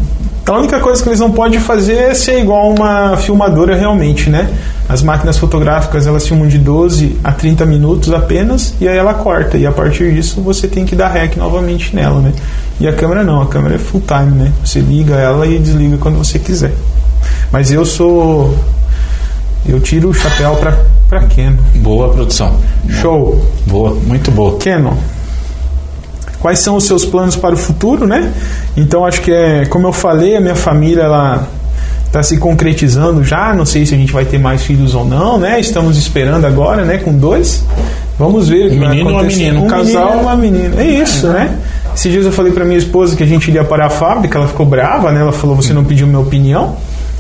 A 0.47 0.59
única 0.59 0.79
coisa 0.79 1.01
que 1.01 1.09
eles 1.09 1.19
não 1.19 1.31
podem 1.31 1.59
fazer 1.59 1.95
é 1.95 2.13
ser 2.13 2.39
igual 2.39 2.69
uma 2.69 3.17
filmadora 3.17 3.75
realmente, 3.75 4.29
né? 4.29 4.47
As 4.87 5.01
máquinas 5.01 5.39
fotográficas 5.39 6.05
elas 6.05 6.27
filmam 6.27 6.47
de 6.47 6.59
12 6.59 7.17
a 7.23 7.31
30 7.31 7.65
minutos 7.65 8.13
apenas 8.13 8.75
e 8.79 8.87
aí 8.87 8.95
ela 8.95 9.15
corta. 9.15 9.57
E 9.57 9.65
a 9.65 9.71
partir 9.71 10.13
disso 10.13 10.41
você 10.41 10.67
tem 10.67 10.85
que 10.85 10.95
dar 10.95 11.07
rec 11.07 11.35
novamente 11.35 11.95
nela, 11.95 12.19
né? 12.19 12.31
E 12.79 12.87
a 12.87 12.93
câmera 12.93 13.23
não, 13.23 13.41
a 13.41 13.47
câmera 13.47 13.75
é 13.75 13.79
full 13.79 14.01
time, 14.01 14.43
né? 14.43 14.53
Você 14.63 14.79
liga 14.79 15.15
ela 15.15 15.47
e 15.47 15.57
desliga 15.57 15.97
quando 15.97 16.19
você 16.19 16.37
quiser. 16.37 16.73
Mas 17.51 17.71
eu 17.71 17.83
sou. 17.83 18.55
Eu 19.67 19.79
tiro 19.79 20.09
o 20.09 20.13
chapéu 20.13 20.55
pra, 20.57 20.77
pra 21.09 21.21
Canon. 21.21 21.57
Boa 21.77 22.09
produção. 22.09 22.55
Show! 22.87 23.43
Boa, 23.65 23.95
muito 23.95 24.29
boa. 24.29 24.59
Canon. 24.59 24.93
Quais 26.45 26.59
são 26.59 26.75
os 26.75 26.83
seus 26.83 27.03
planos 27.03 27.35
para 27.35 27.55
o 27.55 27.57
futuro, 27.57 28.05
né? 28.05 28.31
Então 28.77 29.03
acho 29.03 29.19
que 29.19 29.31
é, 29.31 29.65
como 29.65 29.87
eu 29.87 29.91
falei, 29.91 30.37
a 30.37 30.39
minha 30.39 30.53
família 30.53 31.01
ela 31.01 31.47
está 32.05 32.21
se 32.21 32.37
concretizando 32.37 33.23
já. 33.23 33.51
Não 33.51 33.65
sei 33.65 33.83
se 33.83 33.95
a 33.95 33.97
gente 33.97 34.13
vai 34.13 34.25
ter 34.25 34.37
mais 34.37 34.61
filhos 34.61 34.93
ou 34.93 35.03
não, 35.03 35.39
né? 35.39 35.59
Estamos 35.59 35.97
esperando 35.97 36.45
agora, 36.45 36.85
né? 36.85 36.99
Com 36.99 37.17
dois. 37.17 37.63
Vamos 38.19 38.47
ver. 38.47 38.71
Um 38.73 38.79
menino 38.79 39.09
e 39.09 39.13
uma 39.13 39.23
menina, 39.23 39.59
um 39.59 39.63
Um 39.65 39.67
casal. 39.67 40.17
e 40.17 40.21
uma 40.21 40.35
menina. 40.35 40.79
É 40.83 40.85
isso, 40.85 41.25
né? 41.29 41.57
Esses 41.95 42.11
dias 42.11 42.25
eu 42.27 42.31
falei 42.31 42.51
para 42.51 42.63
minha 42.63 42.77
esposa 42.77 43.15
que 43.15 43.23
a 43.23 43.27
gente 43.27 43.47
iria 43.47 43.63
para 43.63 43.87
a 43.87 43.89
fábrica. 43.89 44.37
Ela 44.37 44.47
ficou 44.47 44.67
brava, 44.67 45.11
né? 45.11 45.21
Ela 45.21 45.31
falou: 45.31 45.55
você 45.55 45.73
não 45.73 45.83
pediu 45.83 46.05
minha 46.05 46.19
opinião. 46.19 46.75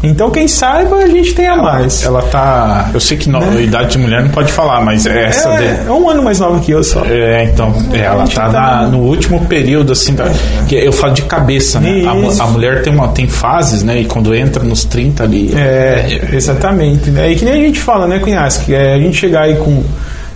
Então 0.05 0.29
quem 0.29 0.47
saiba 0.47 0.97
a 0.97 1.07
gente 1.07 1.33
tenha 1.33 1.55
mais. 1.57 2.03
Ela 2.03 2.21
tá. 2.23 2.89
Eu 2.93 2.99
sei 2.99 3.17
que 3.17 3.29
no, 3.29 3.39
Né? 3.39 3.63
idade 3.63 3.91
de 3.93 3.97
mulher 3.97 4.21
não 4.23 4.29
pode 4.29 4.51
falar, 4.51 4.81
mas 4.81 5.05
é 5.05 5.25
essa 5.25 5.49
de- 5.57 5.63
é, 5.63 5.83
é 5.87 5.91
um 5.91 6.09
ano 6.09 6.21
mais 6.23 6.39
nova 6.39 6.59
que 6.59 6.71
eu 6.71 6.83
só. 6.83 7.03
É, 7.05 7.43
então, 7.45 7.73
é, 7.93 7.99
ela 7.99 8.27
tá 8.27 8.49
na- 8.49 8.87
no 8.87 8.99
último 8.99 9.45
período, 9.45 9.91
assim, 9.93 10.13
da- 10.13 10.31
que 10.67 10.75
eu 10.75 10.91
falo 10.91 11.13
de 11.13 11.23
cabeça, 11.23 11.79
né? 11.79 12.03
A, 12.05 12.43
a 12.43 12.47
mulher 12.47 12.81
tem, 12.81 12.93
uma, 12.93 13.07
tem 13.09 13.27
fases, 13.27 13.83
né? 13.83 13.99
E 14.01 14.05
quando 14.05 14.33
entra 14.35 14.63
nos 14.63 14.85
30 14.85 15.23
ali. 15.23 15.51
É, 15.55 16.29
exatamente. 16.33 17.09
Né? 17.09 17.31
E 17.31 17.35
que 17.35 17.45
nem 17.45 17.53
a 17.53 17.57
gente 17.65 17.79
fala, 17.79 18.07
né, 18.07 18.19
Cunhasque? 18.19 18.73
É, 18.73 18.93
a 18.93 18.99
gente 18.99 19.17
chegar 19.17 19.41
aí 19.43 19.55
com. 19.55 19.83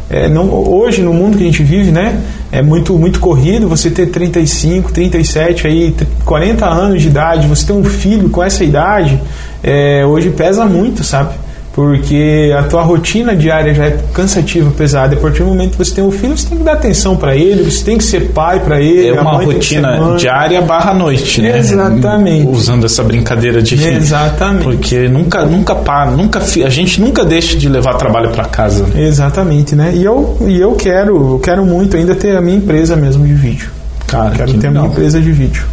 é, 0.10 0.28
não, 0.28 0.50
hoje, 0.50 1.02
no 1.02 1.14
mundo 1.14 1.38
que 1.38 1.44
a 1.44 1.46
gente 1.46 1.62
vive, 1.64 1.92
né? 1.92 2.16
É 2.52 2.62
muito, 2.64 2.98
muito 2.98 3.20
corrido 3.20 3.68
você 3.68 3.92
ter 3.92 4.08
35, 4.08 4.92
37, 4.92 5.68
aí, 5.68 5.92
t- 5.92 6.08
40 6.26 6.66
anos 6.66 7.02
de 7.02 7.08
idade, 7.08 7.48
você 7.48 7.68
ter 7.68 7.74
um 7.74 7.84
filho 7.84 8.30
com 8.30 8.42
essa 8.44 8.64
idade, 8.64 9.22
é, 9.64 10.04
hoje 10.06 10.32
pesa 10.32 10.66
muito, 10.66 11.04
sabe? 11.04 11.34
Porque 11.80 12.54
a 12.60 12.64
tua 12.64 12.82
rotina 12.82 13.34
diária 13.34 13.74
já 13.74 13.86
é 13.86 13.98
cansativa, 14.14 14.70
pesada. 14.70 15.16
E 15.16 15.18
a 15.18 15.22
partir 15.22 15.44
do 15.44 15.46
momento 15.46 15.72
que 15.72 15.78
você 15.78 15.96
tem 15.96 16.04
um 16.04 16.12
filho, 16.12 16.38
você 16.38 16.50
tem 16.50 16.58
que 16.58 16.64
dar 16.66 16.74
atenção 16.74 17.16
para 17.16 17.38
ele, 17.38 17.72
você 17.72 17.86
tem 17.86 17.98
que 17.98 18.04
ser 18.04 18.32
pai 18.32 18.60
para 18.60 18.82
ele. 18.82 19.08
É 19.08 19.22
uma 19.22 19.42
rotina 19.42 20.18
diária 20.18 20.62
barra 20.62 20.94
noite, 20.94 21.42
né? 21.42 21.58
Exatamente. 21.58 22.50
Usando 22.50 22.86
essa 22.86 23.02
brincadeira 23.02 23.62
de 23.62 23.82
Exatamente. 23.82 24.64
Porque 24.66 25.08
nunca, 25.08 25.46
nunca 25.46 25.74
para, 25.74 26.12
nunca 26.12 26.40
a 26.40 26.70
gente 26.70 27.00
nunca 27.00 27.24
deixa 27.24 27.56
de 27.58 27.70
levar 27.70 27.94
trabalho 27.94 28.32
para 28.32 28.44
casa. 28.44 28.86
né? 28.86 29.08
Exatamente, 29.08 29.74
né? 29.74 29.94
E 29.96 30.04
eu, 30.04 30.36
e 30.46 30.60
eu 30.60 30.74
quero, 30.74 31.36
eu 31.36 31.40
quero 31.40 31.66
muito 31.66 31.96
ainda 31.96 32.14
ter 32.14 32.36
a 32.36 32.42
minha 32.42 32.58
empresa 32.58 32.98
mesmo 32.98 33.26
de 33.26 33.34
vídeo. 33.34 33.70
Cara, 34.06 34.32
Quero 34.32 34.52
que 34.52 34.58
ter 34.58 34.68
a 34.68 34.72
minha 34.72 34.86
empresa 34.86 35.22
de 35.22 35.32
vídeo. 35.32 35.64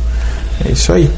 É 0.64 0.70
isso 0.70 0.92
aí. 0.92 1.10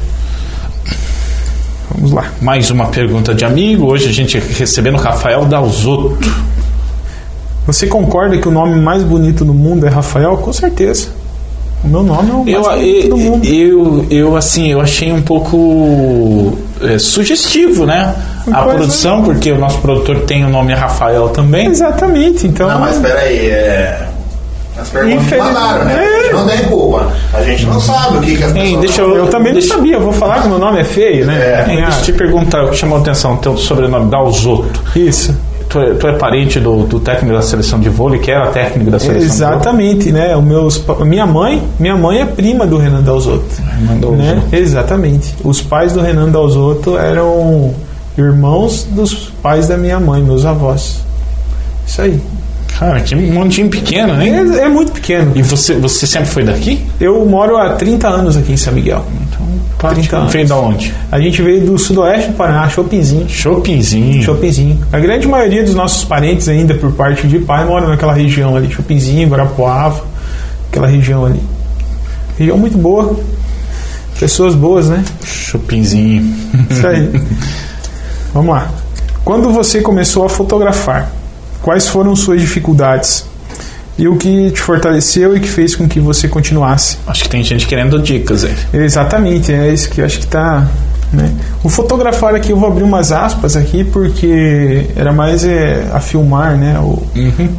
Vamos 1.93 2.11
lá. 2.11 2.31
Mais 2.41 2.69
uma 2.69 2.87
pergunta 2.87 3.33
de 3.33 3.43
amigo. 3.45 3.87
Hoje 3.87 4.09
a 4.09 4.11
gente 4.11 4.37
recebendo 4.37 4.97
Rafael 4.97 5.45
Dalzotto. 5.45 6.17
Você 7.65 7.87
concorda 7.87 8.37
que 8.37 8.47
o 8.47 8.51
nome 8.51 8.79
mais 8.79 9.03
bonito 9.03 9.43
do 9.43 9.53
mundo 9.53 9.85
é 9.85 9.89
Rafael? 9.89 10.37
Com 10.37 10.53
certeza. 10.53 11.09
O 11.83 11.87
meu 11.87 12.03
nome 12.03 12.29
é 12.29 12.33
o 12.33 12.43
mais 12.43 12.47
Eu, 12.47 12.63
bonito 12.63 13.09
do 13.09 13.17
mundo. 13.17 13.45
eu, 13.45 14.05
eu, 14.09 14.35
assim, 14.35 14.67
eu 14.71 14.81
achei 14.81 15.11
um 15.11 15.21
pouco 15.21 16.57
é, 16.81 16.97
sugestivo, 16.97 17.85
né? 17.85 18.13
A 18.51 18.63
produção, 18.63 19.23
porque 19.23 19.51
o 19.51 19.57
nosso 19.57 19.79
produtor 19.79 20.21
tem 20.21 20.43
o 20.43 20.49
nome 20.49 20.73
Rafael 20.73 21.29
também. 21.29 21.67
Exatamente, 21.67 22.47
então. 22.47 22.67
Não, 22.67 22.79
mas 22.79 22.97
peraí, 22.97 23.47
é. 23.49 24.08
As 24.81 24.89
perguntas 24.89 25.37
mandaram, 25.37 25.85
né? 25.85 25.95
É. 25.95 26.07
A 26.19 26.21
gente 26.23 26.33
não 26.33 26.47
tem 26.47 26.57
culpa. 26.65 27.11
A 27.33 27.41
gente 27.43 27.65
não 27.65 27.79
sabe 27.79 28.17
o 28.17 28.21
que, 28.21 28.35
que 28.37 28.43
as 28.43 28.55
Ei, 28.55 28.61
pessoas 28.63 28.79
deixa 28.81 29.01
falam. 29.01 29.15
Eu 29.17 29.27
também 29.27 29.53
não 29.53 29.61
sabia, 29.61 29.93
eu 29.95 30.01
vou 30.01 30.13
falar 30.13 30.41
que 30.41 30.47
meu 30.47 30.59
nome 30.59 30.79
é 30.79 30.83
feio, 30.83 31.25
né? 31.25 31.35
É. 31.35 31.71
Hein, 31.71 31.81
deixa 31.83 31.99
eu 31.99 32.03
te 32.05 32.13
perguntar, 32.13 32.63
o 32.65 32.69
que 32.69 32.75
chamou 32.77 32.97
a 32.97 33.01
atenção, 33.01 33.37
teu 33.37 33.57
sobrenome 33.57 34.09
Dalzotto. 34.09 34.81
Isso. 34.95 35.35
Tu 35.69 35.79
é, 35.79 35.93
tu 35.93 36.07
é 36.07 36.13
parente 36.13 36.59
do, 36.59 36.83
do 36.83 36.99
técnico 36.99 37.35
da 37.35 37.43
seleção 37.43 37.79
de 37.79 37.89
vôlei, 37.89 38.19
que 38.19 38.31
era 38.31 38.47
técnico 38.47 38.89
da 38.89 38.97
seleção 38.97 39.23
Exatamente, 39.23 40.11
né? 40.11 40.35
O 40.35 40.41
meus, 40.41 40.79
pa- 40.79 41.05
minha 41.05 41.27
mãe, 41.27 41.61
minha 41.79 41.95
mãe 41.95 42.21
é 42.21 42.25
prima 42.25 42.65
do 42.65 42.77
Renan 42.77 43.03
Dalzotto. 43.03 43.45
de 43.55 43.61
vôlei? 43.61 43.85
Mandou 43.87 44.15
Né? 44.15 44.41
Exatamente. 44.51 45.35
Os 45.43 45.61
pais 45.61 45.93
do 45.93 46.01
Renan 46.01 46.29
Dalzotto 46.29 46.97
eram 46.97 47.71
irmãos 48.17 48.83
dos 48.89 49.31
pais 49.43 49.67
da 49.67 49.77
minha 49.77 49.99
mãe, 49.99 50.23
meus 50.23 50.43
avós. 50.43 51.01
Isso 51.85 52.01
aí. 52.01 52.19
Cara, 52.79 53.01
que 53.01 53.13
mundinho 53.13 53.67
pequeno, 53.67 54.13
né? 54.13 54.29
É, 54.29 54.59
é 54.63 54.69
muito 54.69 54.93
pequeno. 54.93 55.33
E 55.35 55.41
você, 55.41 55.75
você 55.75 56.07
sempre 56.07 56.29
foi 56.29 56.45
daqui? 56.45 56.81
Eu 56.97 57.25
moro 57.25 57.57
há 57.57 57.73
30 57.73 58.07
anos 58.07 58.37
aqui 58.37 58.53
em 58.53 58.57
São 58.57 58.71
Miguel. 58.71 59.05
Então, 59.21 59.91
30 59.91 60.15
anos. 60.15 60.31
Veio 60.31 60.47
da 60.47 60.55
onde? 60.55 60.93
A 61.11 61.19
gente 61.19 61.41
veio 61.41 61.59
do 61.65 61.77
sudoeste 61.77 62.29
do 62.29 62.37
Paraná, 62.37 62.69
Chopinzinho. 62.69 63.27
Chopinzinho. 63.27 64.23
Chopinzinho. 64.23 64.79
A 64.93 64.99
grande 64.99 65.27
maioria 65.27 65.61
dos 65.61 65.75
nossos 65.75 66.05
parentes 66.05 66.47
ainda 66.47 66.73
por 66.73 66.93
parte 66.93 67.27
de 67.27 67.39
pai 67.39 67.65
moram 67.65 67.89
naquela 67.89 68.13
região 68.13 68.55
ali, 68.55 68.71
Chopinzinho, 68.71 69.27
Guarapuava, 69.27 70.05
aquela 70.71 70.87
região 70.87 71.25
ali. 71.25 71.41
Região 72.37 72.57
muito 72.57 72.77
boa. 72.77 73.13
Pessoas 74.17 74.55
boas, 74.55 74.87
né? 74.87 75.03
Chopinzinho. 75.25 76.33
Isso 76.69 76.87
aí. 76.87 77.11
Vamos 78.33 78.55
lá. 78.55 78.69
Quando 79.25 79.51
você 79.51 79.81
começou 79.81 80.25
a 80.25 80.29
fotografar, 80.29 81.18
quais 81.61 81.87
foram 81.87 82.15
suas 82.15 82.39
dificuldades? 82.41 83.25
E 83.97 84.07
o 84.07 84.15
que 84.15 84.51
te 84.51 84.61
fortaleceu 84.61 85.35
e 85.35 85.41
que 85.41 85.47
fez 85.49 85.75
com 85.75 85.87
que 85.87 85.99
você 85.99 86.27
continuasse? 86.27 86.97
Acho 87.05 87.23
que 87.23 87.29
tem 87.29 87.43
gente 87.43 87.67
querendo 87.67 87.99
dicas, 87.99 88.45
é. 88.45 88.53
Exatamente, 88.73 89.51
é 89.51 89.73
isso 89.73 89.89
que 89.89 89.99
eu 90.01 90.05
acho 90.05 90.19
que 90.19 90.25
está. 90.25 90.65
Né? 91.11 91.33
O 91.63 91.69
fotografar 91.69 92.35
aqui, 92.35 92.51
eu 92.51 92.57
vou 92.57 92.69
abrir 92.69 92.83
umas 92.83 93.11
aspas 93.11 93.55
aqui 93.57 93.83
porque 93.83 94.85
era 94.95 95.11
mais 95.11 95.43
é, 95.43 95.87
a 95.91 95.99
filmar 95.99 96.55
né, 96.55 96.79
o, 96.79 97.01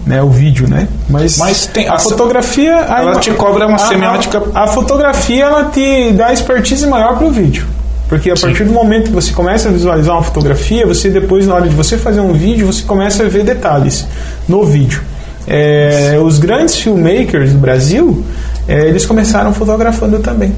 né, 0.07 0.23
o 0.23 0.31
vídeo, 0.31 0.69
né? 0.69 0.87
Mas, 1.09 1.37
Mas 1.37 1.67
tem- 1.67 1.89
a 1.89 1.95
a- 1.95 1.99
fotografia. 1.99 2.71
ela 2.73 3.17
te 3.19 3.33
cobra 3.33 3.67
uma 3.67 3.75
a- 3.75 3.79
semiótica- 3.79 4.41
A, 4.55 4.65
a 4.65 4.67
fotografia 4.69 5.45
ela 5.45 5.65
te 5.65 6.13
dá 6.13 6.33
expertise 6.33 6.87
maior 6.87 7.19
para 7.19 7.27
o 7.27 7.31
vídeo. 7.33 7.67
Porque 8.11 8.29
a 8.29 8.35
partir 8.35 8.65
do 8.65 8.73
momento 8.73 9.05
que 9.05 9.13
você 9.13 9.33
começa 9.33 9.69
a 9.69 9.73
visualizar 9.73 10.17
uma 10.17 10.23
fotografia, 10.25 10.85
você 10.85 11.09
depois, 11.09 11.47
na 11.47 11.55
hora 11.55 11.69
de 11.69 11.77
você 11.77 11.97
fazer 11.97 12.21
um 12.21 12.33
vídeo, 12.33 12.67
você 12.67 12.83
começa 12.83 13.23
a 13.23 13.29
ver 13.29 13.45
detalhes 13.45 14.05
no 14.49 14.65
vídeo. 14.65 15.01
É, 15.47 16.19
os 16.21 16.41
grandes 16.41 16.75
filmmakers 16.75 17.53
do 17.53 17.59
Brasil, 17.59 18.25
é, 18.67 18.89
eles 18.89 19.07
começaram 19.07 19.55
fotografando 19.55 20.19
também. 20.19 20.53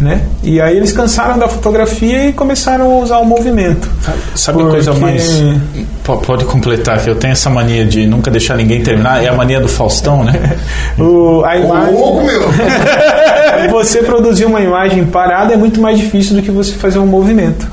Né? 0.00 0.22
E 0.42 0.60
aí 0.60 0.76
eles 0.76 0.90
cansaram 0.90 1.38
da 1.38 1.46
fotografia 1.46 2.26
e 2.28 2.32
começaram 2.32 2.90
a 2.92 2.98
usar 2.98 3.18
o 3.18 3.24
movimento. 3.24 3.88
Sabe 4.34 4.60
a 4.62 4.66
coisa 4.66 4.90
Porque- 4.90 5.04
mais. 5.06 5.42
Po- 6.02 6.16
Pode 6.18 6.44
completar, 6.46 6.98
que 7.00 7.08
eu 7.08 7.14
tenho 7.14 7.32
essa 7.32 7.48
mania 7.48 7.84
de 7.84 8.04
nunca 8.04 8.28
deixar 8.28 8.56
ninguém 8.56 8.82
terminar. 8.82 9.22
É 9.22 9.28
a 9.28 9.32
mania 9.32 9.60
do 9.60 9.68
Faustão, 9.68 10.24
né? 10.24 10.56
O, 10.98 11.44
a 11.44 11.56
imagem, 11.56 11.94
meu! 11.94 13.70
você 13.70 14.02
produzir 14.02 14.44
uma 14.46 14.60
imagem 14.60 15.04
parada 15.04 15.54
é 15.54 15.56
muito 15.56 15.80
mais 15.80 15.96
difícil 15.98 16.36
do 16.36 16.42
que 16.42 16.50
você 16.50 16.72
fazer 16.74 16.98
um 16.98 17.06
movimento. 17.06 17.66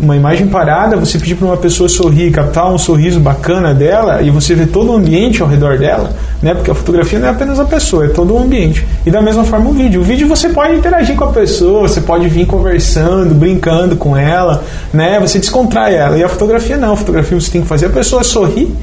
Uma 0.00 0.16
imagem 0.16 0.48
parada, 0.48 0.96
você 0.96 1.18
pedir 1.18 1.36
para 1.36 1.46
uma 1.46 1.56
pessoa 1.56 1.88
sorrir, 1.88 2.32
captar 2.32 2.68
um 2.68 2.76
sorriso 2.76 3.20
bacana 3.20 3.72
dela 3.72 4.22
e 4.22 4.30
você 4.30 4.52
ver 4.52 4.66
todo 4.66 4.90
o 4.90 4.96
ambiente 4.96 5.40
ao 5.40 5.46
redor 5.46 5.78
dela, 5.78 6.10
né? 6.42 6.52
Porque 6.52 6.70
a 6.70 6.74
fotografia 6.74 7.18
não 7.20 7.28
é 7.28 7.30
apenas 7.30 7.60
a 7.60 7.64
pessoa, 7.64 8.06
é 8.06 8.08
todo 8.08 8.34
o 8.34 8.38
ambiente. 8.38 8.84
E 9.06 9.10
da 9.10 9.22
mesma 9.22 9.44
forma 9.44 9.70
o 9.70 9.72
vídeo. 9.72 10.00
O 10.00 10.04
vídeo 10.04 10.26
você 10.26 10.48
pode 10.48 10.74
interagir 10.74 11.14
com 11.14 11.24
a 11.24 11.32
pessoa, 11.32 11.88
você 11.88 12.00
pode 12.00 12.28
vir 12.28 12.44
conversando, 12.44 13.34
brincando 13.36 13.94
com 13.94 14.16
ela, 14.16 14.64
né? 14.92 15.20
Você 15.20 15.38
descontrai 15.38 15.94
ela. 15.94 16.18
E 16.18 16.24
a 16.24 16.28
fotografia 16.28 16.76
não. 16.76 16.94
A 16.94 16.96
fotografia 16.96 17.40
você 17.40 17.52
tem 17.52 17.62
que 17.62 17.68
fazer 17.68 17.86
a 17.86 17.90
pessoa 17.90 18.24
sorrir 18.24 18.74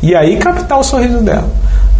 e 0.00 0.14
aí 0.14 0.36
captar 0.36 0.78
o 0.78 0.84
sorriso 0.84 1.18
dela. 1.18 1.48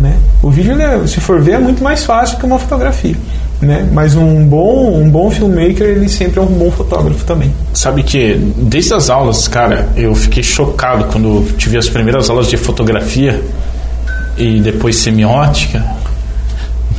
Né? 0.00 0.16
O 0.42 0.50
vídeo, 0.50 0.72
ele 0.72 0.82
é- 0.82 1.06
se 1.06 1.20
for 1.20 1.40
ver, 1.40 1.52
é 1.52 1.58
muito 1.58 1.82
mais 1.82 2.04
fácil 2.04 2.38
que 2.38 2.46
uma 2.46 2.58
fotografia. 2.58 3.16
Né? 3.62 3.88
Mas 3.92 4.16
um 4.16 4.44
bom, 4.44 5.00
um 5.00 5.08
bom 5.08 5.30
filmmaker, 5.30 5.86
ele 5.86 6.08
sempre 6.08 6.40
é 6.40 6.42
um 6.42 6.46
bom 6.46 6.68
fotógrafo 6.68 7.24
também. 7.24 7.54
Sabe 7.72 8.02
que 8.02 8.34
desde 8.56 8.92
as 8.92 9.08
aulas, 9.08 9.46
cara, 9.46 9.88
eu 9.96 10.12
fiquei 10.16 10.42
chocado 10.42 11.04
quando 11.04 11.46
tive 11.56 11.78
as 11.78 11.88
primeiras 11.88 12.28
aulas 12.28 12.48
de 12.48 12.56
fotografia 12.56 13.40
e 14.36 14.60
depois 14.60 14.96
semiótica, 14.96 15.80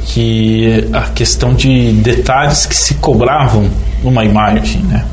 que 0.05 0.87
a 0.93 1.01
questão 1.01 1.53
de 1.53 1.91
detalhes 1.91 2.65
que 2.65 2.75
se 2.75 2.93
cobravam 2.93 3.69
numa 4.01 4.23
imagem, 4.23 4.83
né? 4.83 5.03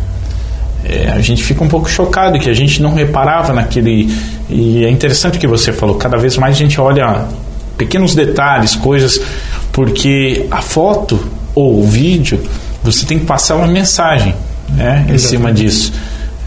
É, 0.84 1.10
a 1.10 1.20
gente 1.20 1.42
fica 1.42 1.64
um 1.64 1.68
pouco 1.68 1.90
chocado 1.90 2.38
que 2.38 2.48
a 2.48 2.54
gente 2.54 2.80
não 2.80 2.94
reparava 2.94 3.52
naquele. 3.52 4.08
E 4.48 4.84
é 4.84 4.90
interessante 4.90 5.36
o 5.36 5.40
que 5.40 5.48
você 5.48 5.72
falou, 5.72 5.96
cada 5.96 6.16
vez 6.16 6.36
mais 6.36 6.54
a 6.54 6.58
gente 6.58 6.80
olha 6.80 7.26
pequenos 7.76 8.14
detalhes, 8.14 8.76
coisas, 8.76 9.20
porque 9.72 10.46
a 10.50 10.62
foto 10.62 11.18
ou 11.54 11.80
o 11.80 11.84
vídeo 11.86 12.40
você 12.82 13.04
tem 13.06 13.18
que 13.18 13.26
passar 13.26 13.56
uma 13.56 13.66
mensagem 13.66 14.34
né, 14.74 15.04
em 15.08 15.18
cima 15.18 15.52
disso. 15.52 15.92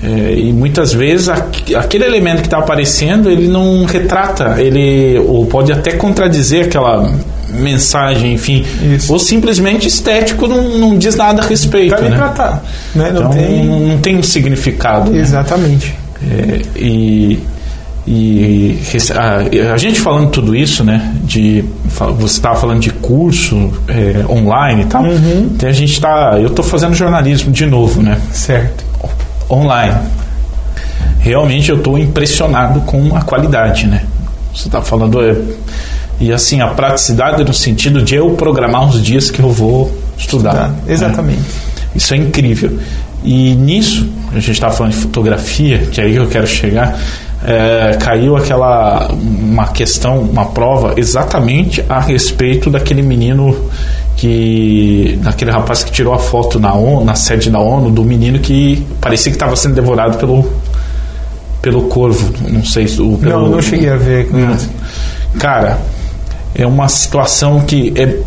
É, 0.03 0.33
e 0.37 0.51
muitas 0.51 0.91
vezes 0.91 1.29
aqu- 1.29 1.75
aquele 1.77 2.03
elemento 2.03 2.41
que 2.41 2.47
está 2.47 2.57
aparecendo 2.57 3.29
ele 3.29 3.47
não 3.47 3.85
retrata, 3.85 4.55
ele 4.61 5.17
ou 5.19 5.45
pode 5.45 5.71
até 5.71 5.93
contradizer 5.93 6.65
aquela 6.65 7.09
mensagem, 7.49 8.33
enfim, 8.33 8.65
Isso. 8.95 9.13
ou 9.13 9.19
simplesmente 9.19 9.87
estético 9.87 10.47
não, 10.47 10.77
não 10.77 10.97
diz 10.97 11.15
nada 11.15 11.41
a 11.43 11.45
respeito. 11.45 11.95
Né? 12.01 12.17
pra 12.17 12.29
tá, 12.29 12.61
né? 12.95 13.11
Não 13.11 13.19
Então 13.21 13.29
tem... 13.31 13.65
não 13.65 13.97
tem 13.99 14.17
um 14.17 14.23
significado. 14.23 15.11
né? 15.11 15.19
Exatamente. 15.21 15.95
É, 16.21 16.61
e 16.77 17.39
e 18.05 18.77
a, 19.15 19.73
a 19.73 19.77
gente 19.77 19.99
falando 19.99 20.29
tudo 20.29 20.53
isso, 20.53 20.83
né? 20.83 21.15
De 21.23 21.63
você 22.17 22.35
estava 22.35 22.55
falando 22.55 22.81
de 22.81 22.89
curso 22.89 23.71
é, 23.87 24.25
online 24.29 24.81
e 24.81 24.85
tal. 24.85 25.03
Uhum. 25.03 25.51
Então 25.53 25.69
a 25.69 25.71
gente 25.71 26.01
tá, 26.01 26.37
eu 26.37 26.47
estou 26.47 26.65
fazendo 26.65 26.93
jornalismo 26.93 27.51
de 27.51 27.65
novo, 27.65 28.01
né? 28.01 28.19
Certo. 28.31 28.83
Online. 29.49 29.95
Realmente 31.19 31.69
eu 31.69 31.77
estou 31.77 31.97
impressionado 31.97 32.81
com 32.81 33.15
a 33.15 33.21
qualidade, 33.21 33.87
né? 33.87 34.03
Você 34.53 34.67
está 34.67 34.81
falando 34.81 35.21
é, 35.21 35.35
e 36.19 36.31
assim 36.31 36.59
a 36.59 36.67
praticidade 36.67 37.43
no 37.43 37.53
sentido 37.53 38.01
de 38.01 38.15
eu 38.15 38.31
programar 38.31 38.89
os 38.89 39.01
dias 39.01 39.31
que 39.31 39.39
eu 39.39 39.49
vou 39.49 39.89
estudar. 40.17 40.53
Tá, 40.53 40.67
né? 40.67 40.75
exatamente. 40.89 41.41
Isso 41.95 42.13
é 42.13 42.17
incrível. 42.17 42.77
E 43.23 43.55
nisso, 43.55 44.09
a 44.31 44.39
gente 44.39 44.51
estava 44.51 44.73
falando 44.73 44.91
de 44.91 44.99
fotografia, 44.99 45.79
que 45.79 46.01
é 46.01 46.03
aí 46.03 46.13
que 46.13 46.19
eu 46.19 46.27
quero 46.27 46.47
chegar, 46.47 46.99
é, 47.45 47.97
caiu 47.99 48.35
aquela 48.35 49.07
uma 49.11 49.67
questão, 49.67 50.19
uma 50.19 50.45
prova 50.45 50.93
exatamente 50.97 51.83
a 51.89 51.99
respeito 51.99 52.69
daquele 52.69 53.01
menino 53.01 53.69
que 54.15 55.19
daquele 55.21 55.51
rapaz 55.51 55.83
que 55.83 55.91
tirou 55.91 56.13
a 56.13 56.19
foto 56.19 56.59
na 56.59 56.73
ONU, 56.73 57.03
na 57.03 57.15
sede 57.15 57.49
da 57.49 57.59
ONU 57.59 57.91
do 57.91 58.03
menino 58.03 58.39
que 58.39 58.85
parecia 59.01 59.31
que 59.31 59.35
estava 59.35 59.55
sendo 59.55 59.75
devorado 59.75 60.17
pelo 60.17 60.49
pelo 61.61 61.83
corvo, 61.83 62.33
não 62.49 62.63
sei 62.63 62.87
se 62.87 63.01
o 63.01 63.17
pelo, 63.17 63.43
Não, 63.43 63.49
não 63.49 63.61
cheguei 63.61 63.89
a 63.89 63.95
ver. 63.95 64.27
Hum. 64.33 64.57
Cara, 65.39 65.79
é 66.53 66.67
uma 66.67 66.87
situação 66.89 67.61
que 67.61 67.93
é, 67.95 68.19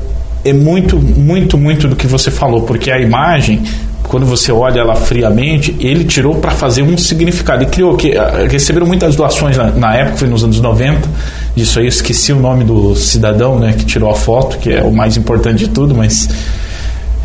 é 0.48 0.52
muito, 0.52 0.98
muito, 0.98 1.58
muito 1.58 1.86
do 1.86 1.94
que 1.94 2.06
você 2.06 2.30
falou, 2.30 2.62
porque 2.62 2.90
a 2.90 2.98
imagem, 2.98 3.62
quando 4.08 4.26
você 4.26 4.52
olha 4.52 4.80
ela 4.80 4.94
friamente, 4.94 5.76
ele 5.80 6.04
tirou 6.04 6.36
para 6.36 6.50
fazer 6.50 6.82
um 6.82 6.96
significado. 6.96 7.62
Ele 7.62 7.70
criou 7.70 7.96
que 7.96 8.16
ah, 8.16 8.46
receberam 8.50 8.86
muitas 8.86 9.16
doações 9.16 9.56
na, 9.56 9.70
na 9.70 9.94
época, 9.94 10.18
foi 10.18 10.28
nos 10.28 10.44
anos 10.44 10.60
90. 10.60 11.08
Disso 11.54 11.78
aí 11.78 11.86
eu 11.86 11.88
esqueci 11.88 12.32
o 12.32 12.40
nome 12.40 12.64
do 12.64 12.94
cidadão, 12.94 13.58
né, 13.58 13.74
que 13.76 13.84
tirou 13.84 14.10
a 14.10 14.14
foto, 14.14 14.58
que 14.58 14.72
é 14.72 14.82
o 14.82 14.92
mais 14.92 15.16
importante 15.16 15.58
de 15.58 15.68
tudo, 15.68 15.94
mas 15.94 16.28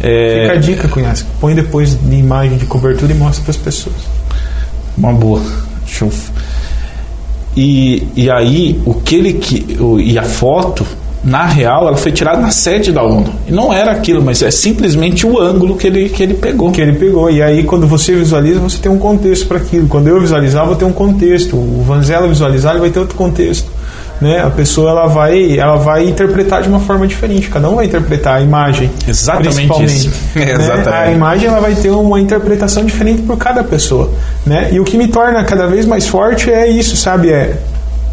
é, 0.01 0.41
Fica 0.41 0.53
a 0.53 0.55
dica, 0.55 0.87
Cunhasco. 0.87 1.29
Põe 1.39 1.53
depois 1.53 1.95
de 1.95 2.15
imagem 2.15 2.57
de 2.57 2.65
cobertura 2.65 3.11
e 3.11 3.15
mostra 3.15 3.43
para 3.43 3.51
as 3.51 3.57
pessoas. 3.57 3.95
Uma 4.97 5.13
boa. 5.13 5.41
Deixa 5.85 6.05
eu... 6.05 6.11
E, 7.55 8.07
e 8.15 8.31
aí, 8.31 8.81
o 8.85 8.93
que 8.93 9.15
ele 9.15 9.33
que, 9.33 9.77
e 9.99 10.17
a 10.17 10.23
foto, 10.23 10.85
na 11.23 11.45
real, 11.45 11.87
ela 11.87 11.97
foi 11.97 12.11
tirada 12.11 12.41
na 12.41 12.49
sede 12.49 12.91
da 12.91 13.03
ONU. 13.03 13.31
E 13.47 13.51
não 13.51 13.71
era 13.71 13.91
aquilo, 13.91 14.23
mas 14.23 14.41
é 14.41 14.49
simplesmente 14.49 15.25
o 15.25 15.39
ângulo 15.39 15.75
que 15.75 15.85
ele, 15.85 16.09
que 16.09 16.23
ele 16.23 16.33
pegou. 16.33 16.71
que 16.71 16.81
ele 16.81 16.93
pegou. 16.93 17.29
E 17.29 17.43
aí, 17.43 17.63
quando 17.63 17.85
você 17.85 18.13
visualiza, 18.15 18.59
você 18.59 18.79
tem 18.79 18.91
um 18.91 18.97
contexto 18.97 19.47
para 19.47 19.57
aquilo. 19.57 19.87
Quando 19.87 20.07
eu 20.07 20.19
visualizar, 20.19 20.65
vou 20.65 20.75
ter 20.75 20.85
um 20.85 20.91
contexto. 20.91 21.55
O 21.55 21.83
Vanzella 21.85 22.27
visualizar, 22.27 22.71
ele 22.73 22.81
vai 22.81 22.89
ter 22.89 22.99
outro 22.99 23.15
contexto. 23.15 23.69
né? 24.19 24.39
A 24.43 24.49
pessoa 24.49 24.89
ela 24.89 25.07
vai, 25.07 25.59
ela 25.59 25.75
vai 25.75 26.07
interpretar 26.07 26.63
de 26.63 26.69
uma 26.69 26.79
forma 26.79 27.05
diferente. 27.05 27.49
Cada 27.49 27.69
um 27.69 27.75
vai 27.75 27.85
interpretar 27.85 28.37
a 28.37 28.41
imagem. 28.41 28.89
Exatamente 29.07 29.55
principalmente, 29.55 30.07
isso. 30.07 30.09
né? 30.35 30.51
Exatamente. 30.53 30.89
A 30.89 31.11
imagem 31.11 31.47
ela 31.49 31.59
vai 31.59 31.75
ter 31.75 31.91
uma 31.91 32.19
interpretação 32.19 32.83
diferente 32.83 33.21
por 33.21 33.37
cada 33.37 33.63
pessoa, 33.63 34.09
né? 34.43 34.69
E 34.71 34.79
o 34.79 34.83
que 34.83 34.97
me 34.97 35.07
torna 35.07 35.43
cada 35.43 35.67
vez 35.67 35.85
mais 35.85 36.07
forte 36.07 36.51
é 36.51 36.67
isso, 36.67 36.95
sabe? 36.97 37.29
É 37.29 37.57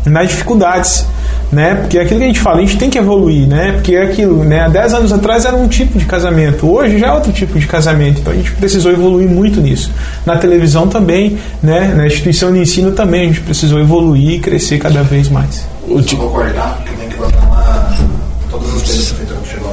nas 0.07 0.29
dificuldades, 0.29 1.05
né? 1.51 1.75
Porque 1.77 1.99
é 1.99 2.03
aquilo 2.03 2.21
que 2.21 2.25
a 2.25 2.29
gente 2.29 2.41
fala, 2.41 2.59
a 2.59 2.61
gente 2.61 2.77
tem 2.77 2.91
que 2.91 2.99
evoluir, 2.99 3.47
né? 3.47 3.73
Porque 3.73 3.95
é 3.95 4.03
aquilo, 4.03 4.45
né? 4.45 4.61
Há 4.61 4.69
10 4.69 4.95
anos 4.95 5.13
atrás 5.13 5.45
era 5.45 5.57
um 5.57 5.69
tipo 5.69 5.99
de 5.99 6.05
casamento, 6.05 6.71
hoje 6.71 6.99
já 6.99 7.09
é 7.09 7.13
outro 7.13 7.33
tipo 7.33 7.59
de 7.59 7.67
casamento, 7.67 8.21
então 8.21 8.33
a 8.33 8.37
gente 8.37 8.53
precisou 8.53 8.93
evoluir 8.93 9.29
muito 9.29 9.61
nisso. 9.61 9.91
Na 10.27 10.37
televisão 10.37 10.89
também, 10.89 11.39
né? 11.63 11.93
Na 11.95 12.07
instituição 12.07 12.53
de 12.53 12.59
ensino 12.59 12.93
também 12.93 13.23
a 13.23 13.27
gente 13.27 13.41
precisou 13.41 13.81
evoluir 13.81 14.35
e 14.35 14.39
crescer 14.39 14.79
cada 14.79 15.03
vez 15.03 15.29
mais. 15.29 15.67
Eu 15.89 16.03
vou 16.03 16.31
cortar, 16.31 16.77
porque 16.77 16.97
tem 16.97 17.09
que 17.09 17.17
botar. 17.17 17.97
Todas 18.51 18.75
as. 18.75 19.19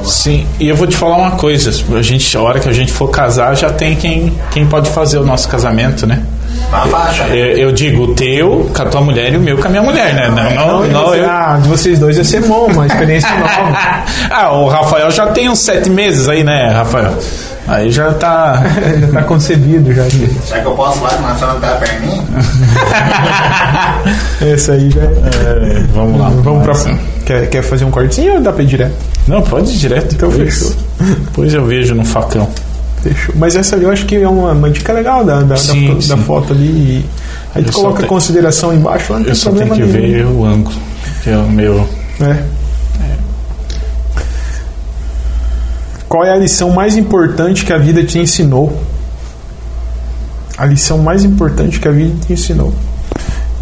Sim, 0.06 0.46
e 0.60 0.68
eu 0.68 0.76
vou 0.76 0.86
te 0.86 0.96
falar 0.96 1.16
uma 1.16 1.32
coisa, 1.32 1.70
a 1.96 2.02
gente, 2.02 2.36
a 2.36 2.40
hora 2.40 2.60
que 2.60 2.68
a 2.68 2.72
gente 2.72 2.92
for 2.92 3.08
casar, 3.08 3.56
já 3.56 3.70
tem 3.70 3.96
quem, 3.96 4.32
quem 4.52 4.64
pode 4.64 4.88
fazer 4.90 5.18
o 5.18 5.24
nosso 5.24 5.48
casamento, 5.48 6.06
né? 6.06 6.22
Faixa. 6.90 7.24
Eu, 7.28 7.56
eu 7.56 7.72
digo 7.72 8.04
o 8.04 8.14
teu 8.14 8.70
com 8.74 8.82
a 8.82 8.86
tua 8.86 9.00
mulher 9.00 9.32
e 9.32 9.36
o 9.36 9.40
meu 9.40 9.56
com 9.58 9.66
a 9.66 9.70
minha 9.70 9.82
mulher, 9.82 10.14
né? 10.14 10.28
Não, 10.28 10.50
não, 10.50 10.86
não, 10.88 11.14
eu... 11.14 11.28
Ah, 11.28 11.58
de 11.62 11.68
vocês 11.68 11.98
dois 11.98 12.16
ia 12.16 12.24
ser 12.24 12.42
bom, 12.42 12.66
uma 12.66 12.86
experiência 12.86 13.30
nova. 13.38 14.04
ah, 14.30 14.52
o 14.52 14.68
Rafael 14.68 15.10
já 15.10 15.26
tem 15.28 15.48
uns 15.48 15.60
sete 15.60 15.88
meses 15.88 16.28
aí, 16.28 16.42
né, 16.44 16.70
Rafael? 16.70 17.14
Aí 17.68 17.90
já 17.90 18.12
tá. 18.14 18.62
já 19.00 19.08
tá 19.08 19.22
concebido 19.24 19.92
já. 19.92 20.04
Será 20.44 20.60
que 20.60 20.66
eu 20.66 20.74
posso 20.74 21.02
lá 21.02 21.10
começar 21.10 21.50
até 21.52 21.66
a 21.66 21.74
perninha? 21.76 22.22
Esse 24.54 24.70
aí 24.70 24.90
já. 24.90 25.02
É, 25.02 25.82
vamos 25.92 26.20
lá. 26.20 26.28
Vamos 26.28 26.62
pra. 26.62 26.74
Quer, 27.24 27.48
quer 27.48 27.62
fazer 27.62 27.84
um 27.84 27.90
cortezinho 27.90 28.34
ou 28.34 28.40
dá 28.40 28.52
pra 28.52 28.62
ir 28.62 28.66
direto? 28.66 28.94
Não, 29.26 29.42
pode 29.42 29.70
ir 29.72 29.78
direto. 29.78 30.14
Então 30.14 30.28
depois. 30.28 30.54
fechou. 30.54 30.76
Depois 31.00 31.54
eu 31.54 31.64
vejo 31.64 31.94
no 31.96 32.04
facão. 32.04 32.48
Fechou. 33.08 33.34
Mas 33.38 33.56
essa 33.56 33.76
ali 33.76 33.84
eu 33.84 33.90
acho 33.90 34.06
que 34.06 34.16
é 34.16 34.28
uma, 34.28 34.52
uma 34.52 34.70
dica 34.70 34.92
legal 34.92 35.24
da, 35.24 35.40
da, 35.42 35.56
Sim, 35.56 35.88
da, 35.88 35.94
da 35.94 36.00
sim. 36.00 36.16
foto 36.18 36.52
ali. 36.52 37.04
Aí 37.54 37.62
tu 37.62 37.68
Eu 37.70 37.72
coloca 37.74 37.96
tenho- 37.98 38.08
consideração 38.08 38.74
embaixo, 38.74 39.12
lá 39.12 39.18
não 39.18 39.24
tem 39.24 39.32
Eu 39.32 39.36
só 39.36 39.50
tenho 39.50 39.66
problema 39.66 39.92
que 39.92 39.98
nenhum. 39.98 40.16
ver 40.16 40.26
o 40.26 40.44
ângulo, 40.44 40.76
que 41.22 41.30
é 41.30 41.36
o 41.36 41.48
meu. 41.50 41.88
É. 42.20 42.42
Qual 46.08 46.24
é 46.24 46.30
a 46.32 46.36
lição 46.36 46.70
mais 46.70 46.96
importante 46.96 47.64
que 47.64 47.72
a 47.72 47.78
vida 47.78 48.04
te 48.04 48.18
ensinou? 48.18 48.80
A 50.56 50.64
lição 50.64 50.98
mais 50.98 51.24
importante 51.24 51.80
que 51.80 51.88
a 51.88 51.90
vida 51.90 52.14
te 52.26 52.32
ensinou. 52.32 52.72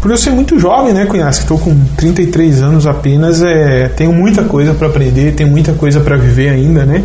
Por 0.01 0.11
eu 0.11 0.17
ser 0.17 0.29
muito 0.29 0.59
jovem, 0.59 0.93
né, 0.93 1.05
Cunhasco? 1.07 1.41
Estou 1.41 1.57
com 1.57 1.75
33 1.97 2.61
anos 2.61 2.85
apenas, 2.85 3.41
é, 3.41 3.89
tenho 3.89 4.13
muita 4.13 4.43
coisa 4.43 4.73
para 4.75 4.87
aprender, 4.87 5.33
tenho 5.33 5.49
muita 5.49 5.73
coisa 5.73 5.99
para 5.99 6.15
viver 6.15 6.49
ainda, 6.49 6.85
né? 6.85 7.03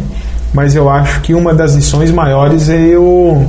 Mas 0.53 0.75
eu 0.75 0.89
acho 0.89 1.21
que 1.21 1.35
uma 1.35 1.55
das 1.55 1.75
lições 1.75 2.11
maiores 2.11 2.69
é 2.69 2.79
eu 2.79 3.49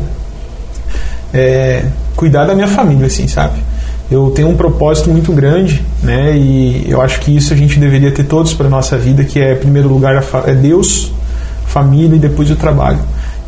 é, 1.34 1.84
cuidar 2.16 2.46
da 2.46 2.54
minha 2.54 2.68
família, 2.68 3.08
assim, 3.08 3.28
sabe? 3.28 3.60
Eu 4.10 4.32
tenho 4.32 4.50
um 4.50 4.56
propósito 4.56 5.10
muito 5.10 5.32
grande, 5.32 5.82
né? 6.04 6.36
E 6.36 6.86
eu 6.88 7.02
acho 7.02 7.20
que 7.22 7.36
isso 7.36 7.54
a 7.54 7.58
gente 7.58 7.80
deveria 7.80 8.12
ter 8.12 8.26
todos 8.26 8.54
para 8.54 8.70
nossa 8.70 8.98
vida, 8.98 9.24
que 9.24 9.40
é, 9.40 9.54
em 9.54 9.58
primeiro 9.58 9.88
lugar, 9.88 10.24
é 10.46 10.54
Deus, 10.54 11.12
família 11.66 12.18
e 12.18 12.20
depois 12.20 12.52
o 12.52 12.56
trabalho. 12.56 13.00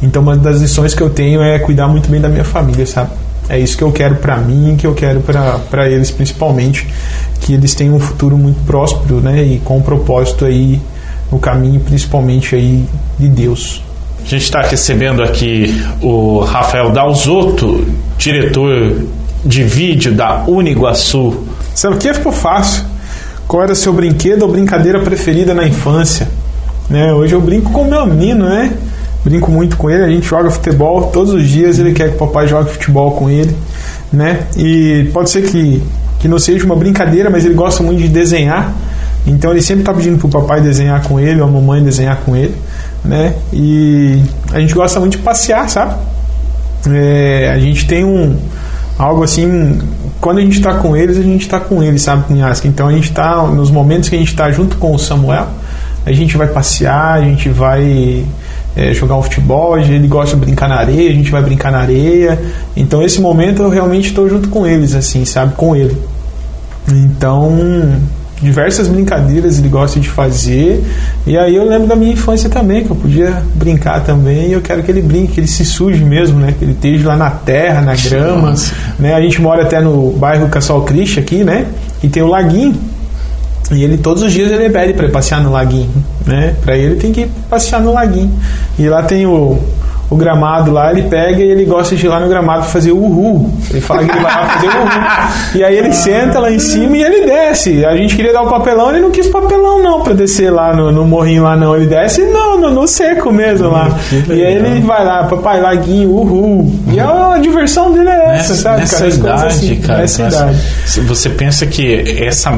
Então, 0.02 0.22
uma 0.22 0.36
das 0.36 0.62
lições 0.62 0.94
que 0.96 1.02
eu 1.02 1.10
tenho 1.10 1.42
é 1.42 1.60
cuidar 1.60 1.88
muito 1.88 2.10
bem 2.10 2.20
da 2.20 2.30
minha 2.30 2.44
família, 2.44 2.86
sabe? 2.86 3.12
É 3.50 3.60
isso 3.60 3.78
que 3.78 3.84
eu 3.84 3.92
quero 3.92 4.16
para 4.16 4.38
mim, 4.38 4.76
que 4.78 4.88
eu 4.88 4.94
quero 4.94 5.20
para 5.20 5.90
eles 5.90 6.10
principalmente, 6.10 6.88
que 7.42 7.54
eles 7.54 7.76
tenham 7.76 7.96
um 7.96 8.00
futuro 8.00 8.38
muito 8.38 8.66
próspero, 8.66 9.20
né? 9.20 9.44
E 9.44 9.60
com 9.60 9.78
um 9.78 9.82
propósito 9.82 10.46
aí 10.46 10.82
no 11.34 11.40
caminho, 11.40 11.80
principalmente 11.80 12.56
aí 12.56 12.86
de 13.18 13.28
Deus. 13.28 13.82
A 14.24 14.30
gente 14.30 14.44
está 14.44 14.62
recebendo 14.62 15.22
aqui 15.22 15.84
o 16.02 16.40
Rafael 16.40 16.92
Dalzotto, 16.92 17.86
diretor 18.18 19.04
de 19.44 19.64
vídeo 19.64 20.14
da 20.14 20.46
Uniguaçu. 20.48 21.44
Sabe 21.76 21.96
o 21.96 21.98
que 21.98 22.14
ficou 22.14 22.32
fácil? 22.32 22.86
Qual 23.48 23.64
era 23.64 23.76
seu 23.76 23.92
brinquedo 23.92 24.44
ou 24.44 24.52
brincadeira 24.52 25.02
preferida 25.02 25.54
na 25.54 25.68
infância? 25.68 26.28
Né? 26.90 27.12
Hoje 27.14 27.34
eu 27.34 27.42
brinco 27.42 27.72
com 27.72 27.82
o 27.82 27.90
meu 27.90 28.06
menino, 28.06 28.46
né? 28.46 28.72
Brinco 29.26 29.52
muito 29.52 29.76
com 29.76 29.90
ele, 29.90 30.04
a 30.04 30.10
gente 30.10 30.28
joga 30.28 30.52
futebol 30.52 31.08
todos 31.08 31.34
os 31.34 31.48
dias, 31.48 31.80
ele 31.80 31.94
quer 31.94 32.10
que 32.10 32.16
o 32.16 32.18
papai 32.18 32.48
jogue 32.48 32.72
futebol 32.72 33.12
com 33.12 33.30
ele, 33.30 33.56
né? 34.12 34.48
E 34.58 35.10
pode 35.14 35.30
ser 35.30 35.44
que, 35.44 35.82
que 36.20 36.28
não 36.28 36.38
seja 36.38 36.66
uma 36.66 36.76
brincadeira, 36.76 37.30
mas 37.30 37.46
ele 37.46 37.54
gosta 37.54 37.82
muito 37.84 38.02
de 38.02 38.10
desenhar. 38.10 38.74
Então 39.26 39.52
ele 39.52 39.62
sempre 39.62 39.82
está 39.82 39.94
pedindo 39.94 40.18
pro 40.18 40.30
papai 40.30 40.62
desenhar 40.62 41.02
com 41.04 41.20
ele, 41.20 41.40
ou 41.42 41.48
a 41.48 41.52
mamãe 41.52 41.84
desenhar 41.84 42.18
com 42.18 42.36
ele, 42.36 42.56
né? 43.04 43.34
E 43.52 44.22
a 44.52 44.60
gente 44.60 44.74
gosta 44.74 45.00
muito 45.00 45.18
de 45.18 45.24
passear, 45.24 45.70
sabe? 45.70 45.96
É, 46.90 47.50
a 47.54 47.60
gente 47.60 47.88
tem 47.88 48.04
um 48.04 48.38
algo 48.98 49.24
assim 49.24 49.80
quando 50.20 50.38
a 50.38 50.42
gente 50.42 50.58
está 50.58 50.76
com 50.76 50.96
eles 50.96 51.18
a 51.18 51.22
gente 51.22 51.42
está 51.42 51.60
com 51.60 51.82
eles 51.82 52.02
sabe 52.02 52.26
então 52.66 52.88
a 52.88 52.92
gente 52.92 53.10
está 53.10 53.42
nos 53.48 53.72
momentos 53.72 54.10
que 54.10 54.16
a 54.16 54.20
gente 54.20 54.30
está 54.30 54.52
junto 54.52 54.78
com 54.78 54.94
o 54.94 55.00
Samuel 55.00 55.48
a 56.06 56.12
gente 56.12 56.38
vai 56.38 56.48
passear 56.48 57.14
a 57.14 57.22
gente 57.22 57.50
vai 57.50 58.24
é, 58.76 58.94
jogar 58.94 59.16
um 59.16 59.24
futebol 59.24 59.80
ele 59.80 60.08
gosta 60.08 60.36
de 60.36 60.42
brincar 60.42 60.68
na 60.68 60.76
areia 60.76 61.10
a 61.10 61.14
gente 61.14 61.32
vai 61.32 61.42
brincar 61.42 61.72
na 61.72 61.80
areia 61.80 62.40
então 62.76 63.02
esse 63.02 63.20
momento 63.20 63.64
eu 63.64 63.70
realmente 63.70 64.10
estou 64.10 64.30
junto 64.30 64.50
com 64.50 64.68
eles 64.68 64.94
assim 64.94 65.26
sabe 65.26 65.56
com 65.56 65.76
ele 65.76 65.98
então 66.88 68.00
diversas 68.44 68.88
brincadeiras 68.88 69.58
ele 69.58 69.70
gosta 69.70 70.00
de 70.00 70.10
fazer. 70.10 70.84
E 71.26 71.38
aí 71.38 71.56
eu 71.56 71.68
lembro 71.68 71.88
da 71.88 71.96
minha 71.96 72.12
infância 72.12 72.50
também, 72.50 72.84
que 72.84 72.92
eu 72.92 72.96
podia 72.96 73.42
brincar 73.56 74.04
também, 74.04 74.50
e 74.50 74.54
eu 74.54 74.62
quero 74.62 74.84
que 74.84 74.92
ele 74.92 75.02
brinque, 75.02 75.34
que 75.34 75.40
ele 75.40 75.48
se 75.48 75.64
suje 75.64 76.04
mesmo, 76.04 76.40
né? 76.40 76.54
Que 76.58 76.66
ele 76.66 76.74
esteja 76.74 77.08
lá 77.08 77.16
na 77.16 77.32
terra, 77.32 77.82
na 77.82 77.96
grama. 77.96 78.52
Nossa. 78.52 78.74
Né? 79.00 79.14
A 79.14 79.22
gente 79.22 79.42
mora 79.42 79.64
até 79.64 79.80
no 79.80 80.12
bairro 80.12 80.50
Cassol 80.50 80.84
Cristo 80.84 81.20
aqui, 81.20 81.44
né? 81.44 81.66
E 82.04 82.10
tem 82.10 82.22
o 82.22 82.28
laguinho. 82.28 82.76
E 83.72 83.82
ele 83.84 83.98
todos 83.98 84.22
os 84.22 84.32
dias 84.32 84.52
ele 84.52 84.70
pede 84.70 84.94
para 84.94 85.08
passear 85.10 85.42
no 85.42 85.52
laguinho, 85.52 85.90
né? 86.26 86.54
Para 86.62 86.78
ele 86.78 86.96
tem 86.96 87.14
que 87.14 87.28
passear 87.50 87.82
no 87.82 87.94
laguinho. 87.94 88.32
E 88.78 88.88
lá 88.90 89.02
tem 89.04 89.26
o, 89.26 89.58
o 90.10 90.16
gramado 90.16 90.72
lá, 90.72 90.92
ele 90.92 91.04
pega 91.04 91.42
e 91.42 91.50
ele 91.50 91.66
gosta 91.66 91.96
de 91.96 92.06
ir 92.06 92.10
lá 92.10 92.20
no 92.20 92.28
gramado 92.28 92.66
fazer 92.66 92.92
uhul. 92.92 93.52
Ele 93.72 93.82
fala 93.82 94.04
que 94.04 94.12
ele 94.12 94.20
vai 94.22 94.32
lá 94.36 94.46
fazer 94.50 94.68
uhul. 94.68 95.56
E 95.56 95.64
aí 95.64 95.76
ele 95.78 95.92
senta 95.94 96.40
lá 96.40 96.52
em 96.52 96.60
cima 96.60 96.98
e 96.98 97.04
ele 97.04 97.26
desce. 97.26 97.84
A 97.86 97.96
gente 97.96 98.16
queria 98.16 98.32
dar 98.32 98.44
o 98.44 98.50
papelão, 98.50 98.90
ele 98.92 99.00
não 99.00 99.10
quis 99.12 99.28
papelão 99.28 99.82
não 99.82 100.02
para 100.02 100.14
descer 100.14 100.52
lá 100.52 100.76
no, 100.76 100.92
no 100.92 101.06
morrinho 101.06 101.44
lá 101.44 101.56
não. 101.56 101.76
Ele 101.76 101.88
desce 101.88 102.22
no, 102.26 102.58
no, 102.58 102.70
no 102.70 102.88
seco 102.88 103.32
mesmo 103.32 103.70
lá. 103.70 103.90
que 104.10 104.34
E 104.34 104.46
aí 104.46 104.54
ele 104.56 104.82
vai 104.82 105.04
lá, 105.04 105.24
papai, 105.24 105.60
laguinho, 105.62 106.10
uhul. 106.12 106.72
E 106.92 107.00
a, 107.00 107.38
diversão 107.42 107.92
dele 107.92 108.10
é 108.10 108.14
essa, 108.36 108.54
Nessa, 108.54 108.56
sabe? 108.56 108.80
nessa 108.82 108.96
cara? 108.98 109.08
As 109.08 109.18
coisas 109.18 109.18
idade, 109.18 109.46
assim, 109.48 109.76
cara. 109.82 110.00
Nessa 110.02 110.24
nessa- 110.24 110.38
idade. 110.44 110.58
se 110.86 111.02
você 111.02 111.30
pensa 111.30 111.66
que 111.66 112.24
essa. 112.24 112.52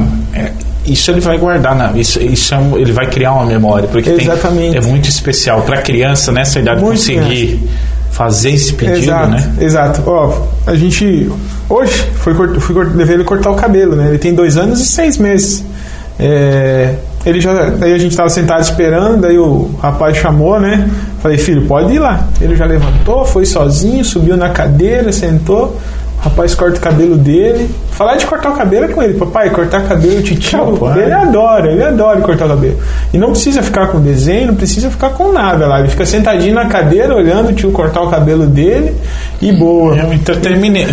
Isso 0.87 1.11
ele 1.11 1.19
vai 1.21 1.37
guardar, 1.37 1.75
na, 1.75 1.91
isso, 1.93 2.21
isso 2.21 2.53
é 2.53 2.57
um- 2.57 2.77
ele 2.77 2.91
vai 2.91 3.07
criar 3.07 3.33
uma 3.33 3.45
memória, 3.45 3.87
porque 3.87 4.09
tem- 4.17 4.27
é 4.75 4.81
muito 4.81 5.09
especial 5.09 5.61
para 5.63 5.81
criança 5.81 6.31
nessa 6.31 6.59
idade 6.59 6.81
Muito 6.81 6.97
conseguir 6.97 7.59
fazer 8.11 8.51
esse 8.51 8.73
pedido, 8.73 8.97
exato, 8.97 9.27
né? 9.29 9.53
Exato. 9.59 10.03
Ó, 10.05 10.41
a 10.65 10.75
gente. 10.75 11.29
Hoje 11.69 12.05
foi, 12.15 12.33
fui, 12.59 12.83
levei 12.95 13.15
ele 13.15 13.23
cortar 13.23 13.51
o 13.51 13.55
cabelo, 13.55 13.95
né? 13.95 14.07
Ele 14.09 14.17
tem 14.17 14.33
dois 14.33 14.55
anos 14.57 14.79
e 14.79 14.85
seis 14.85 15.17
meses. 15.17 15.63
É, 16.17 16.93
ele 17.25 17.41
já, 17.41 17.53
daí 17.71 17.91
a 17.93 17.97
gente 17.97 18.11
estava 18.11 18.29
sentado 18.29 18.61
esperando, 18.61 19.21
daí 19.21 19.37
o 19.37 19.69
rapaz 19.81 20.15
chamou, 20.17 20.59
né? 20.59 20.89
Falei, 21.21 21.37
filho, 21.37 21.63
pode 21.65 21.93
ir 21.93 21.99
lá. 21.99 22.27
Ele 22.39 22.55
já 22.55 22.65
levantou, 22.65 23.25
foi 23.25 23.45
sozinho, 23.45 24.05
subiu 24.05 24.37
na 24.37 24.49
cadeira, 24.49 25.11
sentou. 25.11 25.77
Rapaz 26.25 26.55
corta 26.55 26.79
o 26.79 26.81
cabelo 26.81 27.15
dele. 27.17 27.69
Falar 27.91 28.15
de 28.15 28.25
cortar 28.25 28.49
o 28.49 28.55
cabelo 28.55 28.85
é 28.85 28.87
com 28.87 29.03
ele. 29.03 29.13
Papai, 29.13 29.51
cortar 29.51 29.87
cabelo, 29.87 30.23
titio. 30.23 30.75
Papai. 30.75 31.03
Ele 31.03 31.13
adora, 31.13 31.71
ele 31.71 31.83
adora 31.83 32.19
cortar 32.21 32.45
o 32.45 32.49
cabelo. 32.49 32.79
E 33.13 33.17
não 33.19 33.29
precisa 33.29 33.61
ficar 33.61 33.89
com 33.89 33.99
desenho, 33.99 34.47
não 34.47 34.55
precisa 34.55 34.89
ficar 34.89 35.11
com 35.11 35.31
nada 35.31 35.67
lá. 35.67 35.81
Ele 35.81 35.89
fica 35.89 36.03
sentadinho 36.03 36.55
na 36.55 36.65
cadeira, 36.65 37.15
olhando 37.15 37.49
o 37.49 37.53
tio 37.53 37.71
cortar 37.71 38.01
o 38.01 38.09
cabelo 38.09 38.47
dele 38.47 38.95
e 39.39 39.51
boa. 39.51 39.95
É 39.95 40.03
um 40.03 40.13
entretenimento, 40.13 40.91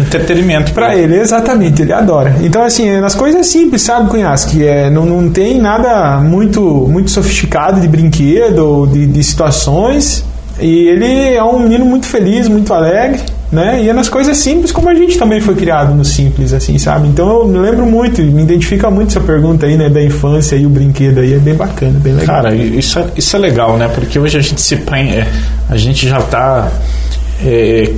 Pra 0.72 0.94
ele, 0.94 1.18
exatamente, 1.18 1.80
ele 1.80 1.94
adora. 1.94 2.36
Então, 2.42 2.62
assim, 2.62 2.86
é 2.90 3.00
nas 3.00 3.14
coisas 3.14 3.46
simples, 3.46 3.80
sabe, 3.80 4.10
Cunhas? 4.10 4.44
Que 4.44 4.68
é, 4.68 4.90
não, 4.90 5.06
não 5.06 5.30
tem 5.30 5.58
nada 5.58 6.20
muito, 6.20 6.60
muito 6.60 7.10
sofisticado 7.10 7.80
de 7.80 7.88
brinquedo 7.88 8.58
ou 8.58 8.86
de, 8.86 9.06
de 9.06 9.24
situações. 9.24 10.22
E 10.60 10.88
ele 10.88 11.34
é 11.34 11.42
um 11.42 11.60
menino 11.60 11.86
muito 11.86 12.04
feliz, 12.04 12.48
muito 12.48 12.74
alegre, 12.74 13.22
né? 13.53 13.84
E 13.84 13.88
é 13.90 13.92
nas 13.92 14.09
coisas 14.09 14.38
simples 14.38 14.72
como 14.72 14.88
a 14.88 14.94
gente 14.94 15.18
também 15.18 15.40
foi 15.40 15.55
criado 15.55 15.94
no 15.94 16.05
simples, 16.05 16.55
assim, 16.55 16.78
sabe? 16.78 17.07
Então 17.07 17.28
eu 17.28 17.46
me 17.46 17.59
lembro 17.59 17.84
muito, 17.84 18.22
me 18.22 18.42
identifica 18.42 18.90
muito 18.90 19.11
essa 19.11 19.20
pergunta 19.20 19.66
aí, 19.66 19.76
né, 19.76 19.90
da 19.90 20.03
infância 20.03 20.57
e 20.57 20.64
o 20.64 20.70
brinquedo 20.70 21.20
aí, 21.20 21.34
é 21.34 21.38
bem 21.38 21.55
bacana, 21.55 21.98
bem 22.00 22.14
legal. 22.14 22.42
Cara, 22.42 22.55
isso 22.55 22.98
é, 22.98 23.07
isso 23.14 23.36
é 23.36 23.38
legal, 23.38 23.76
né? 23.76 23.88
Porque 23.88 24.18
hoje 24.18 24.38
a 24.38 24.40
gente 24.40 24.61
se 24.61 24.76
prende, 24.76 25.16
é, 25.16 25.28
a 25.68 25.76
gente 25.76 26.09
já 26.09 26.18
está 26.18 26.72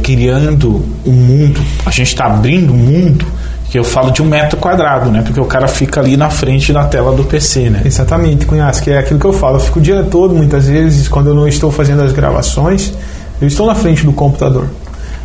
criando 0.02 0.82
um 1.06 1.12
mundo, 1.12 1.60
a 1.84 1.90
gente 1.90 2.08
está 2.08 2.26
abrindo 2.26 2.72
um 2.72 2.76
mundo 2.76 3.26
que 3.70 3.78
eu 3.78 3.84
falo 3.84 4.10
de 4.10 4.22
um 4.22 4.24
metro 4.24 4.56
quadrado, 4.58 5.10
né? 5.10 5.22
Porque 5.22 5.40
o 5.40 5.44
cara 5.44 5.68
fica 5.68 6.00
ali 6.00 6.16
na 6.16 6.30
frente 6.30 6.72
da 6.72 6.84
tela 6.84 7.14
do 7.14 7.24
PC, 7.24 7.70
né? 7.70 7.82
Exatamente, 7.84 8.46
Cunhas, 8.46 8.80
que 8.80 8.90
é 8.90 8.98
aquilo 8.98 9.20
que 9.20 9.26
eu 9.26 9.32
falo. 9.32 9.56
Eu 9.56 9.60
fico 9.60 9.78
o 9.78 9.82
dia 9.82 10.02
todo, 10.04 10.34
muitas 10.34 10.68
vezes, 10.68 11.08
quando 11.08 11.28
eu 11.28 11.34
não 11.34 11.46
estou 11.46 11.70
fazendo 11.70 12.02
as 12.02 12.12
gravações, 12.12 12.92
eu 13.40 13.48
estou 13.48 13.66
na 13.66 13.74
frente 13.74 14.04
do 14.04 14.12
computador, 14.12 14.68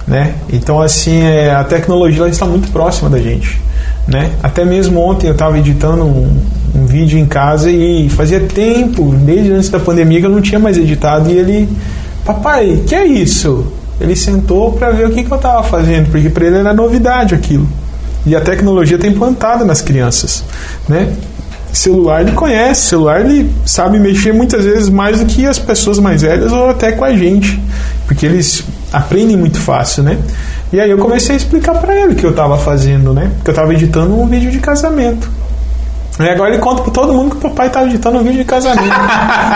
né? 0.09 0.33
Então, 0.51 0.81
assim, 0.81 1.21
é, 1.21 1.51
a 1.51 1.63
tecnologia 1.63 2.27
está 2.27 2.45
muito 2.45 2.71
próxima 2.71 3.09
da 3.09 3.19
gente, 3.19 3.61
né? 4.07 4.31
Até 4.41 4.65
mesmo 4.65 4.99
ontem 4.99 5.27
eu 5.27 5.33
estava 5.33 5.57
editando 5.59 6.03
um, 6.03 6.41
um 6.75 6.85
vídeo 6.87 7.19
em 7.19 7.27
casa 7.27 7.69
e 7.69 8.09
fazia 8.09 8.39
tempo, 8.39 9.13
desde 9.23 9.51
antes 9.53 9.69
da 9.69 9.79
pandemia, 9.79 10.19
que 10.19 10.25
eu 10.25 10.31
não 10.31 10.41
tinha 10.41 10.59
mais 10.59 10.77
editado 10.77 11.29
e 11.29 11.37
ele, 11.37 11.69
papai, 12.25 12.81
que 12.87 12.95
é 12.95 13.05
isso? 13.05 13.71
Ele 14.01 14.15
sentou 14.15 14.71
para 14.71 14.89
ver 14.89 15.07
o 15.07 15.11
que, 15.11 15.23
que 15.23 15.31
eu 15.31 15.37
estava 15.37 15.61
fazendo, 15.61 16.09
porque 16.09 16.29
para 16.29 16.47
ele 16.47 16.57
era 16.57 16.73
novidade 16.73 17.35
aquilo. 17.35 17.67
E 18.25 18.35
a 18.35 18.41
tecnologia 18.41 18.95
está 18.95 19.07
implantada 19.07 19.63
nas 19.63 19.79
crianças, 19.79 20.43
né? 20.87 21.13
Celular 21.71 22.21
ele 22.21 22.31
conhece, 22.31 22.87
celular 22.87 23.21
ele 23.21 23.51
sabe 23.63 23.99
mexer 23.99 24.33
muitas 24.33 24.65
vezes 24.65 24.89
mais 24.89 25.19
do 25.19 25.25
que 25.27 25.45
as 25.45 25.59
pessoas 25.59 25.99
mais 25.99 26.23
velhas 26.23 26.51
ou 26.51 26.67
até 26.67 26.93
com 26.93 27.05
a 27.05 27.15
gente, 27.15 27.61
porque 28.07 28.25
eles 28.25 28.63
aprendem 28.91 29.37
muito 29.37 29.59
fácil, 29.59 30.03
né? 30.03 30.17
E 30.71 30.79
aí 30.79 30.89
eu 30.89 30.97
comecei 30.97 31.35
a 31.35 31.37
explicar 31.37 31.75
para 31.75 31.95
ele 31.95 32.13
o 32.13 32.15
que 32.15 32.23
eu 32.23 32.31
estava 32.31 32.57
fazendo, 32.57 33.13
né? 33.13 33.31
Porque 33.35 33.49
eu 33.49 33.53
estava 33.53 33.73
editando 33.73 34.19
um 34.19 34.25
vídeo 34.27 34.51
de 34.51 34.59
casamento. 34.59 35.29
E 36.19 36.29
agora 36.29 36.49
ele 36.49 36.59
conta 36.59 36.81
para 36.81 36.91
todo 36.91 37.13
mundo 37.13 37.31
que 37.31 37.37
o 37.37 37.49
papai 37.49 37.67
estava 37.67 37.87
editando 37.87 38.17
um 38.17 38.23
vídeo 38.23 38.39
de 38.39 38.43
casamento. 38.43 38.93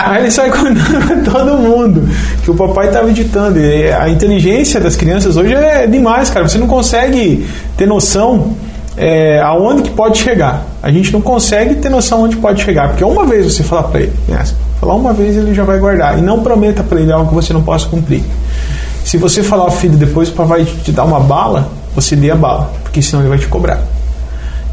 Aí 0.05 0.21
ele 0.21 0.31
sai 0.31 0.49
contando 0.49 1.07
para 1.07 1.31
todo 1.31 1.57
mundo 1.57 2.09
que 2.41 2.49
o 2.49 2.55
papai 2.55 2.87
estava 2.87 3.09
editando. 3.11 3.59
E 3.59 3.91
a 3.91 4.07
inteligência 4.07 4.79
das 4.79 4.95
crianças 4.95 5.35
hoje 5.35 5.53
é 5.53 5.85
demais, 5.85 6.29
cara. 6.29 6.47
Você 6.47 6.57
não 6.57 6.67
consegue 6.67 7.45
ter 7.75 7.85
noção 7.85 8.55
é, 8.95 9.41
aonde 9.41 9.83
que 9.83 9.89
pode 9.89 10.19
chegar. 10.19 10.65
A 10.81 10.89
gente 10.89 11.11
não 11.11 11.21
consegue 11.21 11.75
ter 11.75 11.89
noção 11.89 12.23
onde 12.23 12.37
pode 12.37 12.63
chegar, 12.63 12.89
porque 12.89 13.03
uma 13.03 13.25
vez 13.25 13.51
você 13.51 13.63
falar 13.63 13.83
para 13.83 14.01
ele, 14.01 14.13
né, 14.27 14.43
falar 14.79 14.95
uma 14.95 15.13
vez 15.13 15.35
ele 15.35 15.53
já 15.53 15.63
vai 15.63 15.79
guardar 15.79 16.17
e 16.17 16.21
não 16.21 16.41
prometa 16.41 16.83
para 16.83 16.99
ele 16.99 17.11
algo 17.11 17.29
que 17.29 17.35
você 17.35 17.53
não 17.53 17.63
possa 17.63 17.87
cumprir. 17.87 18.23
Se 19.03 19.17
você 19.17 19.43
falar, 19.43 19.69
filho, 19.71 19.97
depois 19.97 20.29
o 20.29 20.33
papai 20.33 20.63
vai 20.63 20.73
te 20.83 20.91
dar 20.91 21.03
uma 21.03 21.19
bala, 21.19 21.69
você 21.95 22.15
dê 22.15 22.31
a 22.31 22.35
bala, 22.35 22.71
porque 22.83 23.01
senão 23.01 23.21
ele 23.21 23.29
vai 23.29 23.37
te 23.37 23.47
cobrar. 23.47 23.81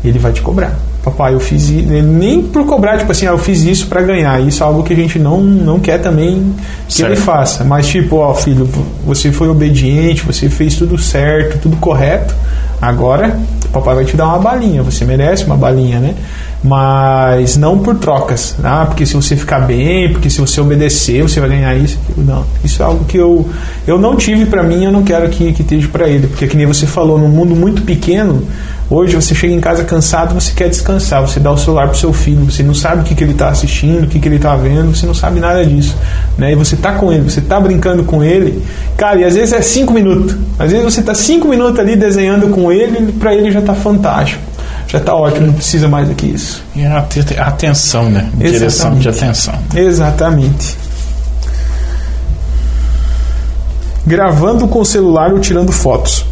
Ele 0.04 0.18
vai 0.18 0.32
te 0.32 0.40
cobrar 0.40 0.76
papai, 1.02 1.34
eu 1.34 1.40
fiz 1.40 1.68
isso, 1.68 1.88
nem 1.88 2.42
por 2.42 2.64
cobrar, 2.66 2.98
tipo 2.98 3.10
assim, 3.10 3.26
ah, 3.26 3.30
eu 3.30 3.38
fiz 3.38 3.62
isso 3.62 3.86
para 3.86 4.02
ganhar. 4.02 4.40
Isso 4.40 4.62
é 4.62 4.66
algo 4.66 4.82
que 4.82 4.92
a 4.92 4.96
gente 4.96 5.18
não, 5.18 5.40
não 5.40 5.80
quer 5.80 5.98
também 5.98 6.54
que 6.86 6.94
certo. 6.94 7.12
ele 7.12 7.20
faça. 7.20 7.64
Mas 7.64 7.88
tipo, 7.88 8.16
ó, 8.16 8.34
filho, 8.34 8.68
você 9.04 9.32
foi 9.32 9.48
obediente, 9.48 10.22
você 10.24 10.48
fez 10.48 10.74
tudo 10.76 10.98
certo, 10.98 11.58
tudo 11.58 11.76
correto. 11.76 12.34
Agora, 12.80 13.38
papai 13.72 13.94
vai 13.94 14.04
te 14.04 14.16
dar 14.16 14.26
uma 14.26 14.38
balinha, 14.38 14.82
você 14.82 15.04
merece 15.04 15.44
uma 15.44 15.56
balinha, 15.56 15.98
né? 15.98 16.14
Mas 16.62 17.56
não 17.56 17.78
por 17.78 17.96
trocas, 17.96 18.54
ah, 18.62 18.84
porque 18.84 19.06
se 19.06 19.14
você 19.14 19.34
ficar 19.34 19.61
bem, 19.61 20.12
porque 20.12 20.28
se 20.28 20.40
você 20.40 20.61
obedecer, 20.61 21.22
você 21.22 21.40
vai 21.40 21.48
ganhar 21.48 21.74
isso. 21.74 21.98
Não, 22.16 22.44
isso 22.62 22.82
é 22.82 22.84
algo 22.84 23.04
que 23.06 23.16
eu, 23.16 23.48
eu 23.86 23.98
não 23.98 24.14
tive 24.14 24.44
para 24.44 24.62
mim, 24.62 24.84
eu 24.84 24.92
não 24.92 25.02
quero 25.02 25.28
que, 25.30 25.52
que 25.52 25.62
esteja 25.62 25.88
para 25.88 26.06
ele, 26.06 26.26
porque 26.26 26.46
que 26.46 26.56
nem 26.56 26.66
você 26.66 26.86
falou, 26.86 27.18
num 27.18 27.30
mundo 27.30 27.56
muito 27.56 27.80
pequeno, 27.82 28.46
Hoje 28.90 29.14
você 29.14 29.36
chega 29.36 29.54
em 29.54 29.61
casa 29.61 29.84
cansado, 29.84 30.34
você 30.34 30.52
quer 30.52 30.68
descansar, 30.68 31.20
você 31.20 31.38
dá 31.38 31.52
o 31.52 31.56
celular 31.56 31.86
pro 31.86 31.96
seu 31.96 32.12
filho, 32.12 32.50
você 32.50 32.61
não 32.61 32.74
sabe 32.74 33.02
o 33.02 33.04
que, 33.04 33.14
que 33.14 33.22
ele 33.22 33.30
está 33.30 33.48
assistindo, 33.48 34.02
o 34.02 34.08
que, 34.08 34.18
que 34.18 34.26
ele 34.26 34.34
está 34.34 34.56
vendo, 34.56 34.96
você 34.96 35.06
não 35.06 35.14
sabe 35.14 35.38
nada 35.38 35.64
disso. 35.64 35.96
Né? 36.36 36.50
E 36.50 36.54
você 36.56 36.74
tá 36.74 36.94
com 36.94 37.12
ele, 37.12 37.30
você 37.30 37.40
tá 37.40 37.61
brincando 37.61 38.02
com 38.02 38.24
ele, 38.24 38.61
cara, 38.96 39.20
e 39.20 39.24
às 39.24 39.36
vezes 39.36 39.52
é 39.52 39.62
cinco 39.62 39.92
minutos. 39.92 40.36
Às 40.58 40.72
vezes 40.72 40.84
você 40.84 41.02
tá 41.02 41.14
cinco 41.14 41.46
minutos 41.46 41.78
ali 41.78 41.94
desenhando 41.94 42.48
com 42.48 42.72
ele, 42.72 43.12
para 43.12 43.32
ele 43.32 43.52
já 43.52 43.62
tá 43.62 43.74
fantástico. 43.74 44.42
Já 44.91 44.99
tá 44.99 45.14
ótimo, 45.14 45.47
não 45.47 45.55
precisa 45.55 45.86
mais 45.86 46.09
do 46.09 46.16
que 46.16 46.26
isso. 46.26 46.64
E 46.74 46.84
a 46.84 46.99
atenção, 47.47 48.11
né? 48.11 48.28
Exatamente. 48.41 48.53
Direção 48.53 48.99
de 48.99 49.09
atenção. 49.09 49.55
Exatamente. 49.72 50.76
Gravando 54.05 54.66
com 54.66 54.80
o 54.80 54.84
celular 54.84 55.32
ou 55.32 55.38
tirando 55.38 55.70
fotos. 55.70 56.24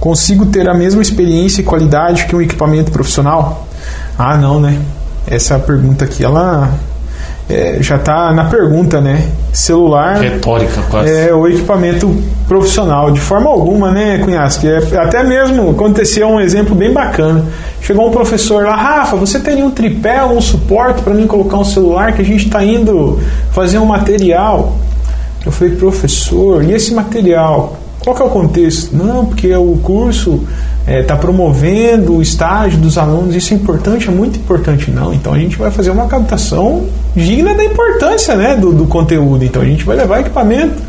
Consigo 0.00 0.46
ter 0.46 0.68
a 0.68 0.74
mesma 0.74 1.02
experiência 1.02 1.60
e 1.60 1.64
qualidade 1.64 2.26
que 2.26 2.34
um 2.34 2.42
equipamento 2.42 2.90
profissional? 2.90 3.68
Ah, 4.18 4.36
não, 4.36 4.58
né? 4.58 4.80
Essa 5.24 5.56
pergunta 5.60 6.04
aqui, 6.04 6.24
ela 6.24 6.76
é, 7.48 7.76
já 7.80 7.96
está 7.96 8.32
na 8.32 8.44
pergunta, 8.44 9.00
né? 9.00 9.22
Celular. 9.52 10.16
Retórica, 10.16 10.80
quase. 10.90 11.12
É 11.12 11.34
o 11.34 11.46
equipamento 11.46 12.14
profissional, 12.48 13.10
de 13.10 13.20
forma 13.20 13.50
alguma, 13.50 13.90
né, 13.90 14.18
Cunhasque? 14.18 14.66
É, 14.66 14.78
até 14.98 15.22
mesmo 15.22 15.70
aconteceu 15.70 16.26
um 16.26 16.40
exemplo 16.40 16.74
bem 16.74 16.92
bacana. 16.92 17.44
Chegou 17.80 18.08
um 18.08 18.10
professor 18.10 18.64
lá, 18.64 18.76
Rafa, 18.76 19.16
você 19.16 19.38
teria 19.38 19.64
um 19.64 19.70
tripé 19.70 20.22
ou 20.22 20.36
um 20.36 20.40
suporte 20.40 21.02
para 21.02 21.12
mim 21.12 21.26
colocar 21.26 21.58
um 21.58 21.64
celular 21.64 22.12
que 22.12 22.22
a 22.22 22.24
gente 22.24 22.46
está 22.46 22.64
indo 22.64 23.20
fazer 23.52 23.78
um 23.78 23.86
material? 23.86 24.76
Eu 25.44 25.52
falei, 25.52 25.76
professor, 25.76 26.64
e 26.64 26.72
esse 26.72 26.94
material? 26.94 27.76
Qual 28.04 28.14
que 28.14 28.20
é 28.20 28.24
o 28.24 28.28
contexto? 28.28 28.94
Não, 28.94 29.24
porque 29.24 29.54
o 29.54 29.78
curso 29.82 30.46
está 30.86 31.14
é, 31.14 31.16
promovendo 31.16 32.16
o 32.16 32.22
estágio 32.22 32.78
dos 32.78 32.98
alunos, 32.98 33.34
isso 33.34 33.54
é 33.54 33.56
importante, 33.56 34.08
é 34.08 34.10
muito 34.10 34.38
importante. 34.38 34.90
Não, 34.90 35.14
então 35.14 35.32
a 35.32 35.38
gente 35.38 35.56
vai 35.56 35.70
fazer 35.70 35.90
uma 35.90 36.06
captação 36.06 36.84
digna 37.16 37.54
da 37.54 37.64
importância 37.64 38.36
né, 38.36 38.56
do, 38.56 38.72
do 38.72 38.86
conteúdo. 38.86 39.42
Então 39.42 39.62
a 39.62 39.64
gente 39.64 39.84
vai 39.84 39.96
levar 39.96 40.20
equipamento, 40.20 40.82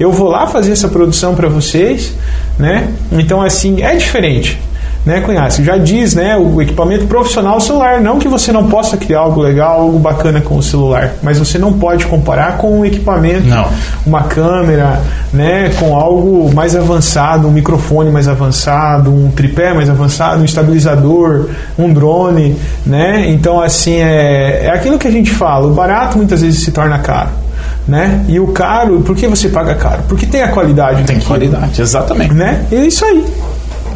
eu 0.00 0.10
vou 0.10 0.28
lá 0.28 0.46
fazer 0.46 0.72
essa 0.72 0.88
produção 0.88 1.34
para 1.34 1.48
vocês, 1.48 2.14
né? 2.58 2.90
Então 3.12 3.42
assim, 3.42 3.82
é 3.82 3.94
diferente 3.94 4.58
né, 5.04 5.20
Cunhaço? 5.20 5.64
Já 5.64 5.76
diz, 5.76 6.14
né, 6.14 6.36
o 6.36 6.60
equipamento 6.62 7.06
profissional 7.06 7.60
celular. 7.60 8.00
Não 8.00 8.18
que 8.18 8.28
você 8.28 8.52
não 8.52 8.68
possa 8.68 8.96
criar 8.96 9.20
algo 9.20 9.40
legal, 9.40 9.80
algo 9.80 9.98
bacana 9.98 10.40
com 10.40 10.56
o 10.56 10.62
celular, 10.62 11.14
mas 11.22 11.38
você 11.38 11.58
não 11.58 11.72
pode 11.72 12.06
comparar 12.06 12.56
com 12.56 12.80
um 12.80 12.84
equipamento, 12.84 13.46
não. 13.46 13.66
uma 14.06 14.22
câmera, 14.24 15.00
né, 15.32 15.70
com 15.78 15.96
algo 15.96 16.52
mais 16.54 16.76
avançado, 16.76 17.48
um 17.48 17.50
microfone 17.50 18.10
mais 18.10 18.28
avançado, 18.28 19.10
um 19.10 19.30
tripé 19.30 19.72
mais 19.74 19.90
avançado, 19.90 20.40
um 20.40 20.44
estabilizador, 20.44 21.48
um 21.78 21.92
drone, 21.92 22.56
né? 22.86 23.28
Então, 23.30 23.60
assim, 23.60 23.96
é, 23.96 24.66
é 24.66 24.70
aquilo 24.70 24.98
que 24.98 25.08
a 25.08 25.10
gente 25.10 25.30
fala. 25.30 25.66
O 25.66 25.74
barato 25.74 26.16
muitas 26.16 26.42
vezes 26.42 26.62
se 26.64 26.70
torna 26.70 26.98
caro. 26.98 27.30
Né? 27.86 28.24
E 28.28 28.38
o 28.38 28.48
caro, 28.48 29.00
por 29.00 29.16
que 29.16 29.26
você 29.26 29.48
paga 29.48 29.74
caro? 29.74 30.02
Porque 30.08 30.24
tem 30.24 30.42
a 30.42 30.48
qualidade. 30.48 31.02
Tem 31.02 31.18
qualidade, 31.18 31.82
exatamente. 31.82 32.32
Né? 32.32 32.64
É 32.70 32.86
isso 32.86 33.04
aí. 33.04 33.24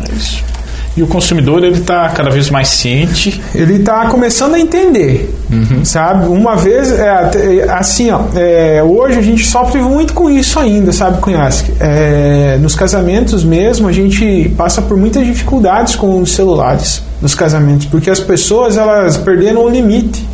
É 0.09 0.13
isso. 0.13 0.56
E 0.97 1.03
o 1.03 1.07
consumidor 1.07 1.63
ele 1.63 1.79
está 1.79 2.09
cada 2.09 2.31
vez 2.31 2.49
mais 2.49 2.69
ciente. 2.69 3.41
Ele 3.55 3.75
está 3.75 4.07
começando 4.07 4.55
a 4.55 4.59
entender, 4.59 5.31
uhum. 5.53 5.85
sabe? 5.85 6.27
Uma 6.27 6.57
vez, 6.57 6.91
é, 6.91 7.05
é, 7.05 7.71
assim, 7.71 8.11
ó, 8.11 8.21
é, 8.35 8.83
hoje 8.83 9.19
a 9.19 9.23
gente 9.23 9.45
sofre 9.45 9.83
muito 9.83 10.15
com 10.15 10.31
isso 10.31 10.59
ainda, 10.59 10.93
sabe, 10.93 11.21
Cunhasque? 11.21 11.73
É, 11.79 12.59
nos 12.61 12.75
casamentos 12.75 13.45
mesmo, 13.45 13.89
a 13.89 13.93
gente 13.93 14.49
passa 14.57 14.81
por 14.81 14.97
muitas 14.97 15.27
dificuldades 15.27 15.97
com 15.97 16.19
os 16.21 16.33
celulares 16.33 17.03
nos 17.21 17.35
casamentos, 17.35 17.87
porque 17.87 18.11
as 18.11 18.21
pessoas 18.21 18.77
elas 18.77 19.17
perderam 19.17 19.65
o 19.65 19.69
limite. 19.69 20.25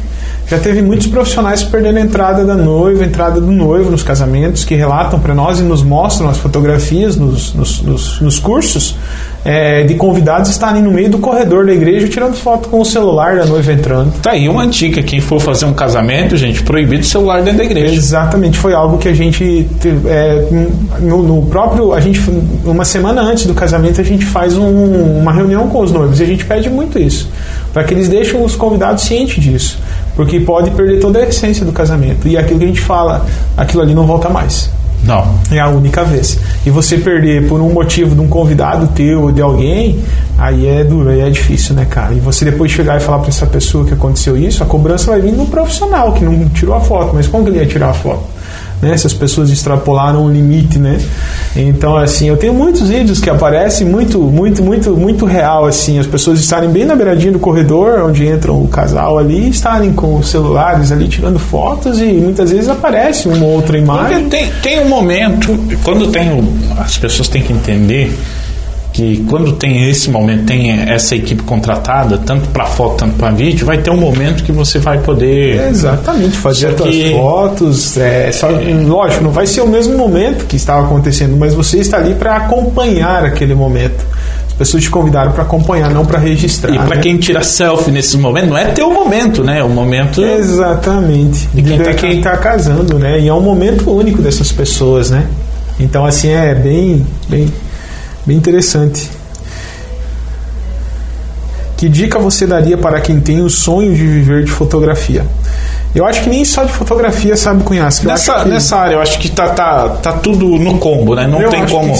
Já 0.47 0.59
teve 0.59 0.83
muitos 0.83 1.07
profissionais 1.07 1.63
perdendo 1.63 1.99
a 1.99 2.01
entrada 2.01 2.45
da 2.45 2.55
noiva, 2.55 3.03
a 3.03 3.07
entrada 3.07 3.41
do 3.41 3.51
noivo 3.51 3.91
nos 3.91 4.03
casamentos, 4.03 4.65
que 4.65 4.75
relatam 4.75 5.19
para 5.19 5.35
nós 5.35 5.61
e 5.61 5.63
nos 5.63 5.83
mostram 5.83 6.29
as 6.29 6.39
fotografias 6.39 7.17
nos, 7.17 7.55
nos, 7.55 7.81
nos, 7.81 8.21
nos 8.21 8.39
cursos 8.39 8.97
é, 9.45 9.83
de 9.83 9.95
convidados 9.95 10.51
estarem 10.51 10.83
no 10.83 10.91
meio 10.91 11.11
do 11.11 11.19
corredor 11.19 11.67
da 11.67 11.73
igreja 11.73 12.07
tirando 12.07 12.35
foto 12.35 12.69
com 12.69 12.81
o 12.81 12.85
celular 12.85 13.37
da 13.37 13.47
noiva 13.47 13.73
entrando. 13.73 14.13
Tá 14.21 14.33
aí 14.33 14.49
uma 14.49 14.67
dica: 14.67 15.03
quem 15.03 15.21
for 15.21 15.41
fazer 15.41 15.65
um 15.65 15.73
casamento, 15.73 16.37
gente, 16.37 16.63
proibido 16.63 17.03
o 17.03 17.07
celular 17.07 17.43
dentro 17.43 17.59
da 17.59 17.65
igreja. 17.65 17.95
Exatamente, 17.95 18.59
foi 18.59 18.75
algo 18.75 18.99
que 18.99 19.09
a 19.09 19.15
gente 19.15 19.69
é, 20.07 20.47
no, 21.01 21.23
no, 21.23 21.47
próprio 21.47 21.93
a 21.93 22.01
gente 22.01 22.21
uma 22.65 22.85
semana 22.85 23.23
antes 23.23 23.47
do 23.47 23.55
casamento 23.55 24.01
a 24.01 24.05
gente 24.05 24.25
faz 24.25 24.57
um, 24.57 25.19
uma 25.21 25.33
reunião 25.33 25.69
com 25.69 25.81
os 25.81 25.91
noivos 25.91 26.21
e 26.21 26.23
a 26.23 26.27
gente 26.27 26.45
pede 26.45 26.69
muito 26.69 26.99
isso 26.99 27.29
para 27.73 27.85
que 27.85 27.95
eles 27.95 28.09
deixem 28.09 28.43
os 28.43 28.55
convidados 28.55 29.03
cientes 29.05 29.43
disso, 29.43 29.79
porque 30.15 30.41
pode 30.41 30.71
perder 30.73 31.01
toda 31.01 31.19
a 31.19 31.23
essência 31.23 31.65
do 31.65 31.73
casamento 31.73 32.29
e 32.29 32.37
aquilo 32.37 32.59
que 32.59 32.65
a 32.65 32.69
gente 32.69 32.81
fala, 32.81 33.27
aquilo 33.57 33.83
ali 33.83 33.95
não 33.95 34.07
volta 34.07 34.29
mais. 34.29 34.71
Não. 35.05 35.35
É 35.51 35.59
a 35.59 35.69
única 35.69 36.05
vez. 36.05 36.39
E 36.65 36.71
você 36.71 36.97
perder 36.97 37.49
por 37.49 37.61
um 37.61 37.73
motivo 37.73 38.15
de 38.15 38.21
um 38.21 38.29
convidado 38.29 38.87
teu 38.89 39.23
ou 39.23 39.33
de 39.33 39.43
alguém, 39.43 39.99
aí 40.39 40.67
é 40.67 40.85
duro, 40.85 41.11
aí 41.11 41.21
é 41.21 41.31
difícil, 41.31 41.75
né, 41.75 41.85
cara? 41.85 42.15
E 42.15 42.21
você 42.21 42.45
depois 42.45 42.71
chegar 42.71 42.99
e 42.99 43.01
falar 43.01 43.19
para 43.19 43.29
essa 43.29 43.47
pessoa 43.47 43.85
que 43.85 43.95
aconteceu 43.95 44.37
isso, 44.37 44.63
a 44.63 44.67
cobrança 44.67 45.11
vai 45.11 45.21
vir 45.21 45.33
do 45.33 45.45
profissional 45.47 46.13
que 46.13 46.25
não 46.25 46.49
tirou 46.51 46.75
a 46.75 46.81
foto, 46.81 47.15
mas 47.15 47.27
como 47.27 47.45
que 47.45 47.51
ele 47.51 47.59
ia 47.59 47.67
tirar 47.67 47.91
a 47.91 47.95
foto? 47.95 48.23
Né? 48.83 48.97
Se 48.97 49.07
as 49.07 49.15
pessoas 49.15 49.49
extrapolaram 49.49 50.27
o 50.27 50.31
limite, 50.31 50.79
né? 50.79 50.99
Então, 51.55 51.97
assim, 51.97 52.29
eu 52.29 52.37
tenho 52.37 52.53
muitos 52.53 52.89
vídeos 52.89 53.21
que 53.21 53.31
aparecem 53.31 53.87
muito, 53.87 54.19
muito, 54.19 54.63
muito, 54.63 54.97
muito 54.97 55.25
real, 55.25 55.65
assim, 55.65 55.99
as 55.99 56.07
pessoas 56.07 56.41
estarem 56.41 56.69
bem 56.69 56.85
na 56.85 56.97
beiradinha 56.97 57.33
do 57.33 57.39
corredor, 57.39 58.01
onde 58.01 58.27
entra 58.27 58.53
o 58.53 58.67
casal 58.67 59.19
ali, 59.19 59.49
estarem 59.49 59.93
com 59.93 60.17
os 60.17 60.29
celulares 60.29 60.91
ali 60.91 61.07
tirando 61.07 61.39
fotos 61.39 62.01
e 62.01 62.05
muitas 62.05 62.51
vezes 62.51 62.69
aparece 62.69 63.29
uma 63.29 63.47
outra 63.47 63.79
imagem. 63.79 64.29
Tem, 64.29 64.51
tem 64.63 64.81
um 64.81 64.89
momento, 64.89 65.57
quando 65.85 66.09
tem, 66.09 66.31
as 66.79 66.99
pessoas 66.99 67.29
têm 67.29 67.43
que 67.43 67.53
entender 67.53 68.13
que 68.93 69.25
quando 69.29 69.53
tem 69.53 69.89
esse 69.89 70.11
momento, 70.11 70.45
tem 70.45 70.71
essa 70.71 71.17
equipe 71.17 71.43
contratada, 71.43 72.19
tanto 72.19 72.49
para 72.51 72.67
foto, 72.67 72.97
tanto 72.97 73.15
para 73.15 73.31
vídeo, 73.31 73.65
vai 73.65 73.79
ter 73.79 73.91
um 73.91 73.97
momento 73.97 74.45
que 74.45 74.53
você 74.53 74.79
vai 74.79 74.99
poder. 74.99 75.71
Exatamente, 75.71 76.37
fazer 76.37 76.69
as 76.69 76.77
suas 76.77 77.11
fotos. 77.13 77.97
É, 77.97 78.31
só, 78.31 78.49
lógico, 78.51 79.25
não 79.25 79.31
vai 79.31 79.47
ser 79.47 79.63
o 79.63 79.67
mesmo 79.67 79.97
momento 79.97 80.45
que 80.45 80.57
estava 80.57 80.85
acontecendo, 80.85 81.37
mas 81.39 81.55
você 81.55 81.79
está 81.79 81.97
ali 81.97 82.15
para 82.15 82.37
acompanhar 82.37 83.25
aquele 83.25 83.55
momento. 83.55 84.05
As 84.47 84.53
pessoas 84.53 84.83
te 84.83 84.91
convidaram 84.91 85.33
para 85.33 85.45
acompanhar, 85.45 85.91
não 85.91 86.05
para 86.05 86.19
registrar. 86.19 86.75
E 86.75 86.77
para 86.77 86.97
né? 86.97 87.01
quem 87.01 87.17
tira 87.17 87.43
selfie 87.43 87.91
nesses 87.91 88.15
momentos, 88.17 88.51
não 88.51 88.59
é 88.59 88.67
teu 88.67 88.93
momento, 88.93 89.43
né? 89.43 89.61
É 89.61 89.65
o 89.65 89.71
momento. 89.71 90.23
Exatamente. 90.23 91.49
De 91.55 91.63
quem 91.63 91.79
está 91.79 91.95
quem 91.95 92.21
tá 92.21 92.37
casando, 92.37 92.99
né? 92.99 93.19
E 93.19 93.29
é 93.29 93.33
um 93.33 93.41
momento 93.41 93.91
único 93.91 94.21
dessas 94.21 94.53
pessoas, 94.53 95.11
né? 95.11 95.27
Então, 95.81 96.05
assim, 96.05 96.29
é 96.29 96.55
bem, 96.55 97.07
bem 97.29 97.49
Bem 98.25 98.37
interessante. 98.37 99.11
Que 101.77 101.89
dica 101.89 102.19
você 102.19 102.47
daria 102.47 102.79
para 102.79 103.01
quem 103.01 103.21
tem 103.21 103.43
o 103.43 103.51
sonho 103.51 103.95
de 103.95 104.07
viver 104.07 104.45
de 104.45 104.53
fotografia? 104.53 105.27
Eu 105.95 106.07
acho 106.07 106.23
que 106.23 106.31
nem 106.31 106.45
só 106.45 106.65
de 106.65 106.73
fotografia 106.73 107.37
sabe 107.37 107.65
cunhar. 107.65 107.93
Nessa, 108.05 108.35
que... 108.35 108.49
nessa 108.49 108.77
área, 108.77 108.95
eu 108.95 109.01
acho 109.01 109.19
que 109.19 109.29
tá, 109.31 109.49
tá, 109.49 109.89
tá 109.89 110.13
tudo 110.13 110.47
no 110.47 110.79
combo, 110.79 111.15
né? 111.15 111.27
Não 111.27 111.41
eu 111.41 111.51
tem 111.51 111.67
como. 111.67 111.95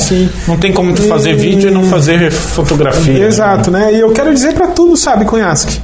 Não 0.49 0.57
tem 0.57 0.73
como 0.73 0.95
tu 0.95 1.03
fazer 1.03 1.33
e... 1.33 1.35
vídeo 1.35 1.69
e 1.69 1.73
não 1.73 1.85
fazer 1.85 2.31
fotografia. 2.31 3.27
Exato, 3.27 3.71
né? 3.71 3.87
né? 3.87 3.95
E 3.95 4.01
eu 4.01 4.13
quero 4.13 4.33
dizer 4.33 4.55
para 4.55 4.69
tudo, 4.69 4.97
sabe, 4.97 5.25
Cunhasque? 5.25 5.81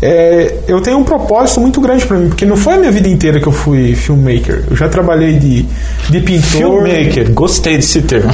É, 0.00 0.58
eu 0.68 0.80
tenho 0.80 0.98
um 0.98 1.04
propósito 1.04 1.60
muito 1.60 1.80
grande 1.80 2.06
para 2.06 2.16
mim, 2.16 2.28
porque 2.28 2.46
não 2.46 2.56
foi 2.56 2.74
a 2.74 2.76
minha 2.76 2.92
vida 2.92 3.08
inteira 3.08 3.40
que 3.40 3.46
eu 3.48 3.52
fui 3.52 3.94
filmmaker. 3.94 4.64
Eu 4.70 4.76
já 4.76 4.88
trabalhei 4.88 5.34
de, 5.34 5.66
de 6.08 6.20
pintor. 6.20 6.84
Filmmaker, 6.84 7.32
gostei 7.32 7.76
desse 7.76 8.02
termo. 8.02 8.32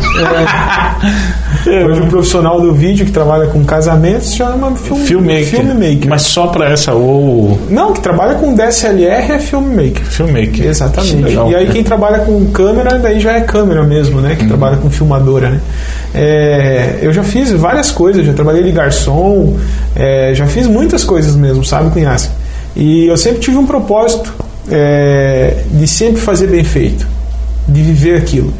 É, 1.66 1.82
hoje 1.82 2.02
um 2.02 2.08
profissional 2.08 2.60
do 2.60 2.74
vídeo 2.74 3.06
que 3.06 3.12
trabalha 3.12 3.46
com 3.46 3.64
casamentos 3.64 4.34
chama 4.34 4.76
film, 4.76 5.00
filmmaker. 5.00 5.46
filmmaker. 5.46 6.08
Mas 6.10 6.22
só 6.22 6.48
para 6.48 6.68
essa 6.68 6.92
ou. 6.92 7.58
Não, 7.70 7.92
que 7.94 8.00
trabalha 8.00 8.34
com 8.34 8.54
DSLR 8.54 9.32
é 9.32 9.38
filmmaker. 9.38 10.04
Filmmaker. 10.04 10.66
Exatamente. 10.66 11.22
Legal, 11.22 11.50
e 11.50 11.54
aí 11.54 11.66
quem 11.70 11.82
trabalha 11.82 12.18
com 12.18 12.44
câmera, 12.46 12.98
daí 12.98 13.18
já 13.18 13.32
é 13.32 13.40
câmera 13.40 13.82
mesmo, 13.82 14.20
né? 14.20 14.34
Que 14.34 14.42
uhum. 14.42 14.48
trabalha 14.48 14.76
com 14.76 14.90
filmadora, 14.90 15.48
né? 15.48 15.60
É, 16.14 16.98
eu 17.00 17.12
já 17.12 17.22
fiz 17.22 17.50
várias 17.52 17.90
coisas, 17.90 18.26
já 18.26 18.32
trabalhei 18.32 18.62
de 18.62 18.70
garçom, 18.70 19.56
é, 19.96 20.32
já 20.34 20.46
fiz 20.46 20.66
muitas 20.66 21.02
coisas 21.02 21.34
mesmo 21.34 21.53
mesmo, 21.54 21.64
sabe, 21.64 21.90
Cunhaça? 21.90 22.30
E 22.74 23.06
eu 23.06 23.16
sempre 23.16 23.38
tive 23.38 23.56
um 23.56 23.66
propósito 23.66 24.34
é, 24.68 25.62
de 25.70 25.86
sempre 25.86 26.20
fazer 26.20 26.48
bem 26.48 26.64
feito, 26.64 27.06
de 27.68 27.82
viver 27.82 28.16
aquilo, 28.16 28.52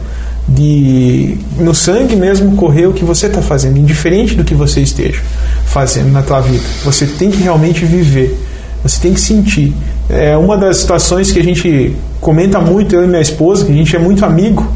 de 0.47 1.39
no 1.59 1.75
sangue 1.75 2.15
mesmo 2.15 2.55
correr 2.57 2.87
o 2.87 2.93
que 2.93 3.05
você 3.05 3.27
está 3.27 3.43
fazendo, 3.43 3.79
indiferente 3.79 4.35
do 4.35 4.45
que 4.45 4.55
você 4.55 4.81
esteja 4.81 5.21
fazendo 5.67 6.13
na 6.13 6.23
tua 6.23 6.41
vida. 6.41 6.63
Você 6.85 7.07
tem 7.07 7.31
que 7.31 7.43
realmente 7.43 7.85
viver, 7.85 8.39
você 8.83 9.01
tem 9.01 9.13
que 9.13 9.21
sentir. 9.21 9.75
É 10.09 10.37
uma 10.37 10.57
das 10.57 10.79
situações 10.79 11.33
que 11.33 11.41
a 11.41 11.43
gente 11.43 11.97
comenta 12.21 12.61
muito, 12.61 12.95
eu 12.95 13.05
e 13.05 13.07
minha 13.07 13.23
esposa, 13.23 13.65
que 13.65 13.73
a 13.73 13.75
gente 13.75 13.97
é 13.97 13.99
muito 13.99 14.25
amigo, 14.25 14.71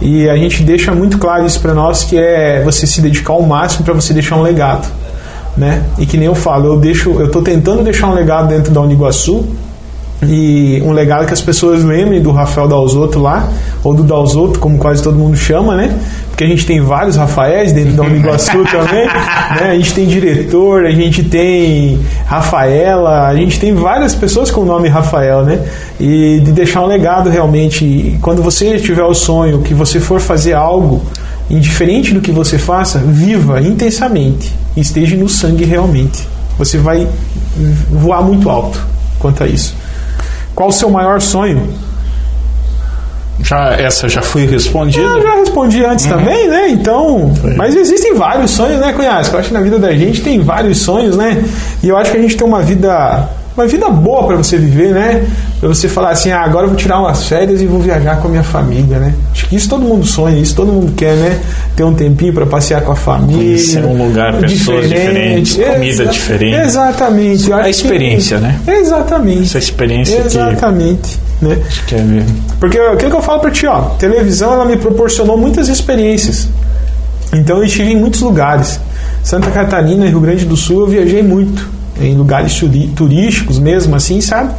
e 0.00 0.28
a 0.30 0.36
gente 0.36 0.62
deixa 0.62 0.94
muito 0.94 1.18
claro 1.18 1.44
isso 1.44 1.60
para 1.60 1.74
nós, 1.74 2.04
que 2.04 2.16
é 2.16 2.62
você 2.64 2.86
se 2.86 3.00
dedicar 3.00 3.32
ao 3.32 3.42
máximo 3.42 3.84
para 3.84 3.92
você 3.92 4.14
deixar 4.14 4.36
um 4.36 4.42
legado 4.42 4.88
né? 5.58 5.82
E 5.98 6.06
que 6.06 6.16
nem 6.16 6.26
eu 6.26 6.34
falo, 6.34 6.66
eu 6.66 6.76
deixo, 6.78 7.10
eu 7.10 7.26
estou 7.26 7.42
tentando 7.42 7.82
deixar 7.82 8.06
um 8.06 8.14
legado 8.14 8.48
dentro 8.48 8.72
da 8.72 8.80
Uniguaçu 8.80 9.44
e 10.22 10.82
um 10.84 10.92
legado 10.92 11.26
que 11.26 11.32
as 11.32 11.40
pessoas 11.40 11.84
lembrem 11.84 12.20
do 12.20 12.32
Rafael 12.32 12.66
Dalzotto 12.66 13.20
lá, 13.20 13.48
ou 13.84 13.94
do 13.94 14.02
Dalzotto, 14.02 14.58
como 14.58 14.76
quase 14.76 15.02
todo 15.02 15.16
mundo 15.16 15.36
chama, 15.36 15.76
né? 15.76 15.96
Porque 16.28 16.42
a 16.42 16.46
gente 16.46 16.66
tem 16.66 16.80
vários 16.80 17.16
Rafaéis 17.16 17.72
dentro 17.72 17.92
da 17.92 18.02
Uniguaçu 18.02 18.64
também, 18.70 19.06
né? 19.06 19.70
A 19.70 19.74
gente 19.74 19.94
tem 19.94 20.06
diretor, 20.06 20.86
a 20.86 20.90
gente 20.90 21.22
tem 21.22 22.00
Rafaela, 22.26 23.28
a 23.28 23.34
gente 23.36 23.60
tem 23.60 23.74
várias 23.74 24.14
pessoas 24.14 24.50
com 24.50 24.62
o 24.62 24.64
nome 24.64 24.88
Rafael, 24.88 25.44
né? 25.44 25.60
E 26.00 26.40
de 26.44 26.50
deixar 26.52 26.82
um 26.82 26.86
legado 26.86 27.30
realmente, 27.30 28.18
quando 28.20 28.42
você 28.42 28.76
tiver 28.78 29.04
o 29.04 29.14
sonho 29.14 29.60
que 29.60 29.74
você 29.74 30.00
for 30.00 30.20
fazer 30.20 30.54
algo, 30.54 31.02
indiferente 31.50 32.12
do 32.12 32.20
que 32.20 32.30
você 32.30 32.58
faça, 32.58 32.98
viva 32.98 33.60
intensamente 33.60 34.52
esteja 34.80 35.16
no 35.16 35.28
sangue 35.28 35.64
realmente. 35.64 36.26
Você 36.58 36.78
vai 36.78 37.06
voar 37.90 38.22
muito 38.22 38.48
alto 38.50 38.84
quanto 39.18 39.42
a 39.42 39.46
isso. 39.46 39.74
Qual 40.54 40.68
o 40.68 40.72
seu 40.72 40.90
maior 40.90 41.20
sonho? 41.20 41.68
Já, 43.40 43.70
essa 43.74 44.08
já 44.08 44.20
foi 44.20 44.46
respondida? 44.46 45.06
Eu 45.06 45.22
já 45.22 45.34
respondi 45.36 45.84
antes 45.84 46.04
uhum. 46.06 46.10
também, 46.10 46.48
né? 46.48 46.68
Então. 46.70 47.32
Foi. 47.40 47.54
Mas 47.54 47.76
existem 47.76 48.14
vários 48.14 48.50
sonhos, 48.50 48.80
né, 48.80 48.92
Cunhasco? 48.92 49.36
Eu 49.36 49.40
acho 49.40 49.48
que 49.48 49.54
na 49.54 49.60
vida 49.60 49.78
da 49.78 49.94
gente 49.94 50.20
tem 50.22 50.40
vários 50.40 50.78
sonhos, 50.78 51.16
né? 51.16 51.44
E 51.82 51.88
eu 51.88 51.96
acho 51.96 52.10
que 52.10 52.16
a 52.16 52.20
gente 52.20 52.36
tem 52.36 52.46
uma 52.46 52.62
vida 52.62 53.28
uma 53.58 53.66
vida 53.66 53.88
boa 53.90 54.24
para 54.24 54.36
você 54.36 54.56
viver, 54.56 54.92
né? 54.92 55.26
Para 55.58 55.68
você 55.68 55.88
falar 55.88 56.10
assim, 56.10 56.30
ah, 56.30 56.42
agora 56.42 56.64
eu 56.64 56.68
vou 56.68 56.76
tirar 56.76 57.00
umas 57.00 57.26
férias 57.26 57.60
e 57.60 57.66
vou 57.66 57.80
viajar 57.80 58.20
com 58.20 58.28
a 58.28 58.30
minha 58.30 58.44
família, 58.44 58.98
né? 58.98 59.12
Acho 59.32 59.48
que 59.48 59.56
isso 59.56 59.68
todo 59.68 59.82
mundo 59.84 60.06
sonha, 60.06 60.38
isso 60.38 60.54
todo 60.54 60.72
mundo 60.72 60.92
quer, 60.92 61.16
né? 61.16 61.40
Ter 61.74 61.82
um 61.82 61.92
tempinho 61.92 62.32
para 62.32 62.46
passear 62.46 62.82
com 62.82 62.92
a 62.92 62.96
família. 62.96 63.42
Conhecer 63.42 63.84
um 63.84 64.06
lugar, 64.06 64.34
pessoas 64.38 64.88
diferentes, 64.88 65.56
comida 65.56 65.86
Exa 65.86 66.06
diferente. 66.06 66.56
Exatamente. 66.56 67.52
A 67.52 67.68
experiência, 67.68 68.36
que... 68.36 68.42
né? 68.44 68.60
Exatamente. 68.68 69.42
Essa 69.42 69.58
experiência 69.58 70.18
Exatamente. 70.24 71.18
Que... 71.40 71.44
Né? 71.44 71.58
Acho 71.66 71.84
que 71.86 71.94
é 71.96 72.02
mesmo. 72.02 72.36
Porque 72.60 72.78
aquilo 72.78 73.10
que 73.10 73.16
eu 73.16 73.22
falo 73.22 73.40
para 73.40 73.50
ti, 73.50 73.66
ó, 73.66 73.80
televisão 73.98 74.52
ela 74.52 74.64
me 74.64 74.76
proporcionou 74.76 75.36
muitas 75.36 75.68
experiências. 75.68 76.48
Então 77.32 77.58
eu 77.58 77.64
estive 77.64 77.90
em 77.90 77.96
muitos 77.96 78.20
lugares. 78.20 78.78
Santa 79.22 79.50
Catarina, 79.50 80.06
Rio 80.06 80.20
Grande 80.20 80.44
do 80.44 80.56
Sul, 80.56 80.82
eu 80.82 80.86
viajei 80.86 81.22
muito 81.22 81.77
em 82.00 82.14
lugares 82.14 82.60
turísticos 82.94 83.58
mesmo, 83.58 83.94
assim, 83.96 84.20
sabe? 84.20 84.52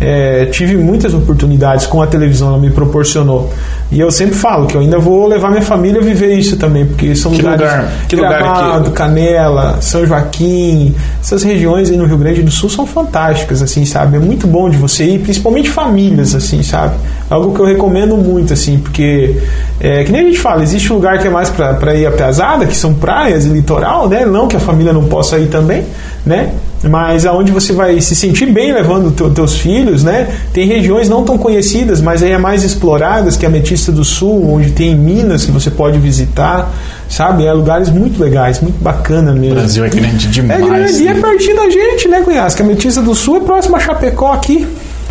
É, 0.00 0.46
tive 0.46 0.76
muitas 0.76 1.14
oportunidades 1.14 1.86
com 1.86 2.02
a 2.02 2.06
televisão, 2.06 2.48
ela 2.48 2.58
me 2.58 2.70
proporcionou. 2.70 3.52
E 3.90 4.00
eu 4.00 4.10
sempre 4.10 4.34
falo 4.34 4.66
que 4.66 4.74
eu 4.74 4.80
ainda 4.80 4.98
vou 4.98 5.26
levar 5.26 5.50
minha 5.50 5.62
família 5.62 6.00
a 6.00 6.04
viver 6.04 6.34
isso 6.34 6.56
também, 6.56 6.84
porque 6.86 7.14
são 7.14 7.32
que 7.32 7.42
lugares. 7.42 7.60
Lugar? 7.60 7.92
Que 8.08 8.16
Gramado, 8.16 8.78
lugar 8.78 8.92
Canela, 8.92 9.78
São 9.80 10.04
Joaquim, 10.04 10.94
essas 11.20 11.42
regiões 11.42 11.90
aí 11.90 11.96
no 11.96 12.04
Rio 12.04 12.18
Grande 12.18 12.42
do 12.42 12.50
Sul 12.50 12.68
são 12.68 12.86
fantásticas, 12.86 13.62
assim, 13.62 13.84
sabe? 13.84 14.16
É 14.16 14.20
muito 14.20 14.46
bom 14.46 14.68
de 14.68 14.76
você 14.76 15.04
ir, 15.04 15.20
principalmente 15.20 15.70
famílias, 15.70 16.34
assim, 16.34 16.62
sabe? 16.62 16.96
Algo 17.28 17.52
que 17.52 17.60
eu 17.60 17.66
recomendo 17.66 18.16
muito, 18.16 18.52
assim, 18.52 18.78
porque, 18.78 19.36
é, 19.80 20.04
que 20.04 20.12
nem 20.12 20.20
a 20.20 20.24
gente 20.24 20.38
fala, 20.38 20.62
existe 20.62 20.92
um 20.92 20.96
lugar 20.96 21.18
que 21.18 21.26
é 21.26 21.30
mais 21.30 21.50
para 21.50 21.94
ir 21.94 22.06
a 22.06 22.12
pesada, 22.12 22.66
que 22.66 22.76
são 22.76 22.94
praias 22.94 23.44
e 23.44 23.48
litoral, 23.48 24.08
né? 24.08 24.24
Não 24.24 24.46
que 24.46 24.56
a 24.56 24.60
família 24.60 24.92
não 24.92 25.04
possa 25.04 25.36
ir 25.38 25.48
também, 25.48 25.84
né? 26.24 26.52
Mas 26.84 27.26
aonde 27.26 27.50
você 27.50 27.72
vai 27.72 28.00
se 28.00 28.14
sentir 28.14 28.46
bem 28.46 28.72
levando 28.72 29.10
teu, 29.10 29.30
teus 29.30 29.56
filhos, 29.56 30.04
né? 30.04 30.28
Tem 30.52 30.68
regiões 30.68 31.08
não 31.08 31.24
tão 31.24 31.36
conhecidas, 31.36 32.00
mas 32.00 32.22
aí 32.22 32.30
é 32.30 32.38
mais 32.38 32.62
exploradas, 32.62 33.36
que 33.36 33.44
é 33.44 33.48
a 33.48 33.50
Metista 33.50 33.90
do 33.90 34.04
Sul, 34.04 34.52
onde 34.52 34.70
tem 34.70 34.94
Minas 34.94 35.44
que 35.44 35.50
você 35.50 35.70
pode 35.70 35.98
visitar, 35.98 36.72
sabe? 37.08 37.44
É 37.44 37.52
lugares 37.52 37.90
muito 37.90 38.22
legais, 38.22 38.60
muito 38.60 38.80
bacana 38.80 39.32
mesmo. 39.32 39.56
O 39.56 39.60
Brasil 39.60 39.84
é 39.84 39.88
grande 39.88 40.28
demais. 40.28 40.62
É 40.62 40.64
grande 40.64 41.02
e 41.02 41.08
é 41.08 41.14
pertinho 41.14 41.56
da 41.56 41.70
gente, 41.70 42.08
né, 42.08 42.20
Cunhas? 42.20 42.54
Que 42.54 42.62
a 42.62 42.64
Metista 42.64 43.02
do 43.02 43.14
Sul 43.16 43.38
é 43.38 43.40
próxima 43.40 43.78
a 43.78 43.80
Chapecó 43.80 44.32
aqui. 44.32 44.66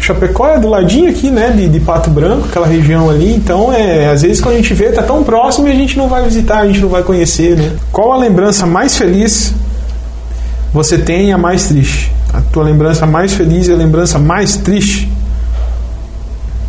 Chapecó 0.05 0.47
é 0.49 0.59
do 0.59 0.69
ladinho 0.69 1.09
aqui, 1.09 1.31
né, 1.31 1.49
de, 1.49 1.67
de, 1.67 1.79
Pato 1.79 2.11
Branco, 2.11 2.45
aquela 2.47 2.67
região 2.67 3.09
ali. 3.09 3.33
Então, 3.33 3.73
é, 3.73 4.11
às 4.11 4.21
vezes 4.21 4.39
quando 4.39 4.53
a 4.53 4.57
gente 4.57 4.71
vê, 4.71 4.91
tá 4.91 5.01
tão 5.01 5.23
próximo 5.23 5.67
e 5.67 5.71
a 5.71 5.73
gente 5.73 5.97
não 5.97 6.07
vai 6.07 6.23
visitar, 6.23 6.59
a 6.59 6.67
gente 6.67 6.79
não 6.79 6.89
vai 6.89 7.01
conhecer, 7.01 7.57
né? 7.57 7.71
Qual 7.91 8.13
a 8.13 8.17
lembrança 8.17 8.67
mais 8.67 8.95
feliz 8.95 9.51
você 10.71 10.99
tem 10.99 11.33
a 11.33 11.39
mais 11.39 11.69
triste? 11.69 12.11
A 12.31 12.39
tua 12.39 12.63
lembrança 12.63 13.07
mais 13.07 13.33
feliz 13.33 13.67
e 13.67 13.71
a 13.71 13.75
lembrança 13.75 14.19
mais 14.19 14.57
triste? 14.57 15.11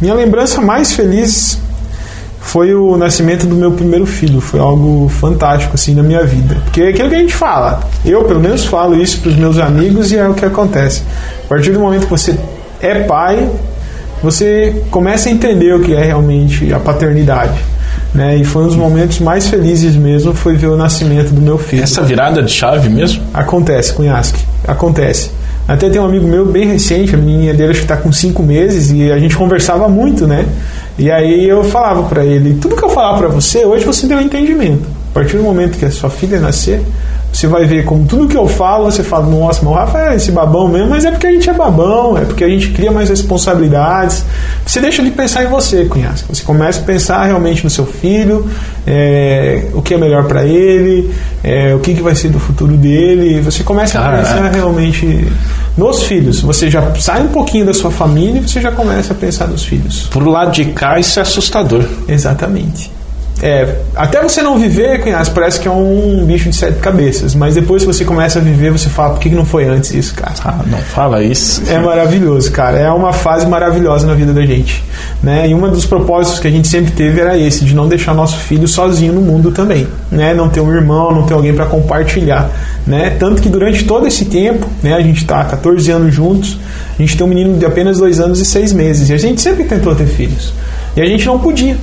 Minha 0.00 0.14
lembrança 0.14 0.62
mais 0.62 0.94
feliz 0.94 1.58
foi 2.40 2.74
o 2.74 2.96
nascimento 2.96 3.46
do 3.46 3.54
meu 3.54 3.72
primeiro 3.72 4.06
filho. 4.06 4.40
Foi 4.40 4.60
algo 4.60 5.10
fantástico 5.10 5.74
assim 5.74 5.94
na 5.94 6.02
minha 6.02 6.24
vida. 6.24 6.54
Porque 6.64 6.80
é 6.80 6.88
aquilo 6.88 7.10
que 7.10 7.16
a 7.16 7.18
gente 7.18 7.34
fala. 7.34 7.80
Eu, 8.02 8.24
pelo 8.24 8.40
menos, 8.40 8.64
falo 8.64 8.94
isso 8.94 9.20
para 9.20 9.30
os 9.30 9.36
meus 9.36 9.58
amigos 9.58 10.10
e 10.10 10.16
é 10.16 10.26
o 10.26 10.32
que 10.32 10.44
acontece. 10.44 11.02
A 11.44 11.48
partir 11.48 11.72
do 11.72 11.80
momento 11.80 12.04
que 12.04 12.10
você 12.10 12.34
é 12.80 13.00
pai, 13.00 13.48
você 14.22 14.82
começa 14.90 15.28
a 15.28 15.32
entender 15.32 15.74
o 15.74 15.80
que 15.80 15.94
é 15.94 16.02
realmente 16.02 16.72
a 16.72 16.80
paternidade. 16.80 17.58
Né? 18.14 18.36
E 18.36 18.44
foi 18.44 18.62
um 18.62 18.66
dos 18.66 18.76
momentos 18.76 19.18
mais 19.20 19.48
felizes 19.48 19.94
mesmo, 19.94 20.32
foi 20.32 20.56
ver 20.56 20.68
o 20.68 20.76
nascimento 20.76 21.34
do 21.34 21.40
meu 21.40 21.58
filho. 21.58 21.82
Essa 21.82 22.02
virada 22.02 22.42
de 22.42 22.50
chave 22.50 22.88
mesmo? 22.88 23.22
Acontece, 23.34 23.92
Cunhasque, 23.92 24.42
acontece. 24.66 25.30
Até 25.68 25.90
tem 25.90 26.00
um 26.00 26.04
amigo 26.04 26.26
meu 26.26 26.46
bem 26.46 26.66
recente, 26.66 27.14
a 27.14 27.18
menininha 27.18 27.52
dele 27.52 27.70
acho 27.70 27.80
que 27.80 27.84
está 27.84 27.96
com 27.96 28.12
cinco 28.12 28.42
meses, 28.42 28.92
e 28.92 29.10
a 29.10 29.18
gente 29.18 29.36
conversava 29.36 29.88
muito, 29.88 30.26
né? 30.26 30.46
E 30.96 31.10
aí 31.10 31.46
eu 31.48 31.64
falava 31.64 32.04
para 32.04 32.24
ele, 32.24 32.54
tudo 32.54 32.76
que 32.76 32.84
eu 32.84 32.88
falar 32.88 33.18
para 33.18 33.28
você, 33.28 33.64
hoje 33.64 33.84
você 33.84 34.06
deu 34.06 34.18
um 34.18 34.20
entendimento. 34.20 34.84
A 35.10 35.14
partir 35.14 35.36
do 35.36 35.42
momento 35.42 35.76
que 35.76 35.84
a 35.84 35.90
sua 35.90 36.08
filha 36.08 36.38
nascer, 36.38 36.80
você 37.36 37.46
vai 37.46 37.66
ver 37.66 37.84
como 37.84 38.06
tudo 38.06 38.26
que 38.28 38.36
eu 38.36 38.48
falo, 38.48 38.86
você 38.86 39.02
fala, 39.02 39.26
nossa, 39.26 39.60
mas 39.62 39.70
o 39.70 39.76
Rafa 39.76 39.98
é 39.98 40.16
esse 40.16 40.32
babão 40.32 40.68
mesmo, 40.68 40.88
mas 40.88 41.04
é 41.04 41.10
porque 41.10 41.26
a 41.26 41.30
gente 41.30 41.50
é 41.50 41.52
babão, 41.52 42.16
é 42.16 42.24
porque 42.24 42.42
a 42.42 42.48
gente 42.48 42.70
cria 42.70 42.90
mais 42.90 43.10
responsabilidades. 43.10 44.24
Você 44.64 44.80
deixa 44.80 45.02
de 45.02 45.10
pensar 45.10 45.44
em 45.44 45.48
você, 45.48 45.84
cunhado. 45.84 46.22
Você 46.30 46.42
começa 46.42 46.80
a 46.80 46.84
pensar 46.84 47.26
realmente 47.26 47.62
no 47.62 47.68
seu 47.68 47.84
filho, 47.84 48.48
é, 48.86 49.66
o 49.74 49.82
que 49.82 49.92
é 49.92 49.98
melhor 49.98 50.24
para 50.24 50.46
ele, 50.46 51.12
é, 51.44 51.74
o 51.74 51.78
que, 51.78 51.92
que 51.92 52.00
vai 52.00 52.14
ser 52.14 52.30
do 52.30 52.40
futuro 52.40 52.74
dele. 52.74 53.42
Você 53.42 53.62
começa 53.62 54.00
a 54.00 54.16
pensar 54.16 54.50
realmente 54.50 55.28
nos 55.76 56.04
filhos. 56.04 56.40
Você 56.40 56.70
já 56.70 56.94
sai 56.94 57.20
um 57.20 57.28
pouquinho 57.28 57.66
da 57.66 57.74
sua 57.74 57.90
família 57.90 58.40
e 58.40 58.48
você 58.48 58.62
já 58.62 58.72
começa 58.72 59.12
a 59.12 59.16
pensar 59.16 59.46
nos 59.46 59.62
filhos. 59.62 60.08
Por 60.10 60.26
lado 60.26 60.52
de 60.52 60.64
cá, 60.72 60.98
isso 60.98 61.18
é 61.18 61.22
assustador. 61.22 61.84
Exatamente. 62.08 62.95
É, 63.42 63.80
até 63.94 64.22
você 64.22 64.40
não 64.40 64.58
viver, 64.58 65.02
Cunhas, 65.02 65.28
parece 65.28 65.60
que 65.60 65.68
é 65.68 65.70
um 65.70 66.24
bicho 66.24 66.48
de 66.48 66.56
sete 66.56 66.78
cabeças. 66.78 67.34
Mas 67.34 67.54
depois 67.54 67.82
que 67.82 67.86
você 67.86 68.04
começa 68.04 68.38
a 68.38 68.42
viver, 68.42 68.70
você 68.70 68.88
fala, 68.88 69.10
por 69.10 69.20
que, 69.20 69.28
que 69.28 69.34
não 69.34 69.44
foi 69.44 69.66
antes 69.66 69.92
isso, 69.92 70.14
cara? 70.14 70.32
Ah, 70.42 70.60
não 70.66 70.78
fala 70.78 71.22
isso. 71.22 71.62
É 71.68 71.78
maravilhoso, 71.78 72.50
cara. 72.50 72.78
É 72.78 72.90
uma 72.90 73.12
fase 73.12 73.46
maravilhosa 73.46 74.06
na 74.06 74.14
vida 74.14 74.32
da 74.32 74.42
gente. 74.42 74.82
Né? 75.22 75.48
E 75.48 75.54
um 75.54 75.70
dos 75.70 75.84
propósitos 75.84 76.40
que 76.40 76.48
a 76.48 76.50
gente 76.50 76.66
sempre 76.66 76.92
teve 76.92 77.20
era 77.20 77.36
esse, 77.36 77.64
de 77.64 77.74
não 77.74 77.86
deixar 77.88 78.14
nosso 78.14 78.38
filho 78.38 78.66
sozinho 78.66 79.12
no 79.12 79.20
mundo 79.20 79.50
também. 79.50 79.86
Né? 80.10 80.32
Não 80.32 80.48
ter 80.48 80.60
um 80.60 80.72
irmão, 80.72 81.12
não 81.12 81.24
ter 81.24 81.34
alguém 81.34 81.54
para 81.54 81.66
compartilhar. 81.66 82.50
Né? 82.86 83.10
Tanto 83.18 83.42
que 83.42 83.50
durante 83.50 83.84
todo 83.84 84.06
esse 84.06 84.24
tempo, 84.24 84.66
né, 84.82 84.94
a 84.94 85.00
gente 85.02 85.22
está 85.22 85.44
14 85.44 85.90
anos 85.90 86.14
juntos, 86.14 86.58
a 86.98 87.02
gente 87.02 87.16
tem 87.16 87.26
um 87.26 87.28
menino 87.28 87.58
de 87.58 87.66
apenas 87.66 87.98
dois 87.98 88.18
anos 88.18 88.40
e 88.40 88.44
seis 88.46 88.72
meses. 88.72 89.10
E 89.10 89.12
a 89.12 89.18
gente 89.18 89.42
sempre 89.42 89.64
tentou 89.64 89.94
ter 89.94 90.06
filhos. 90.06 90.54
E 90.96 91.02
a 91.02 91.06
gente 91.06 91.26
não 91.26 91.38
podia. 91.38 91.76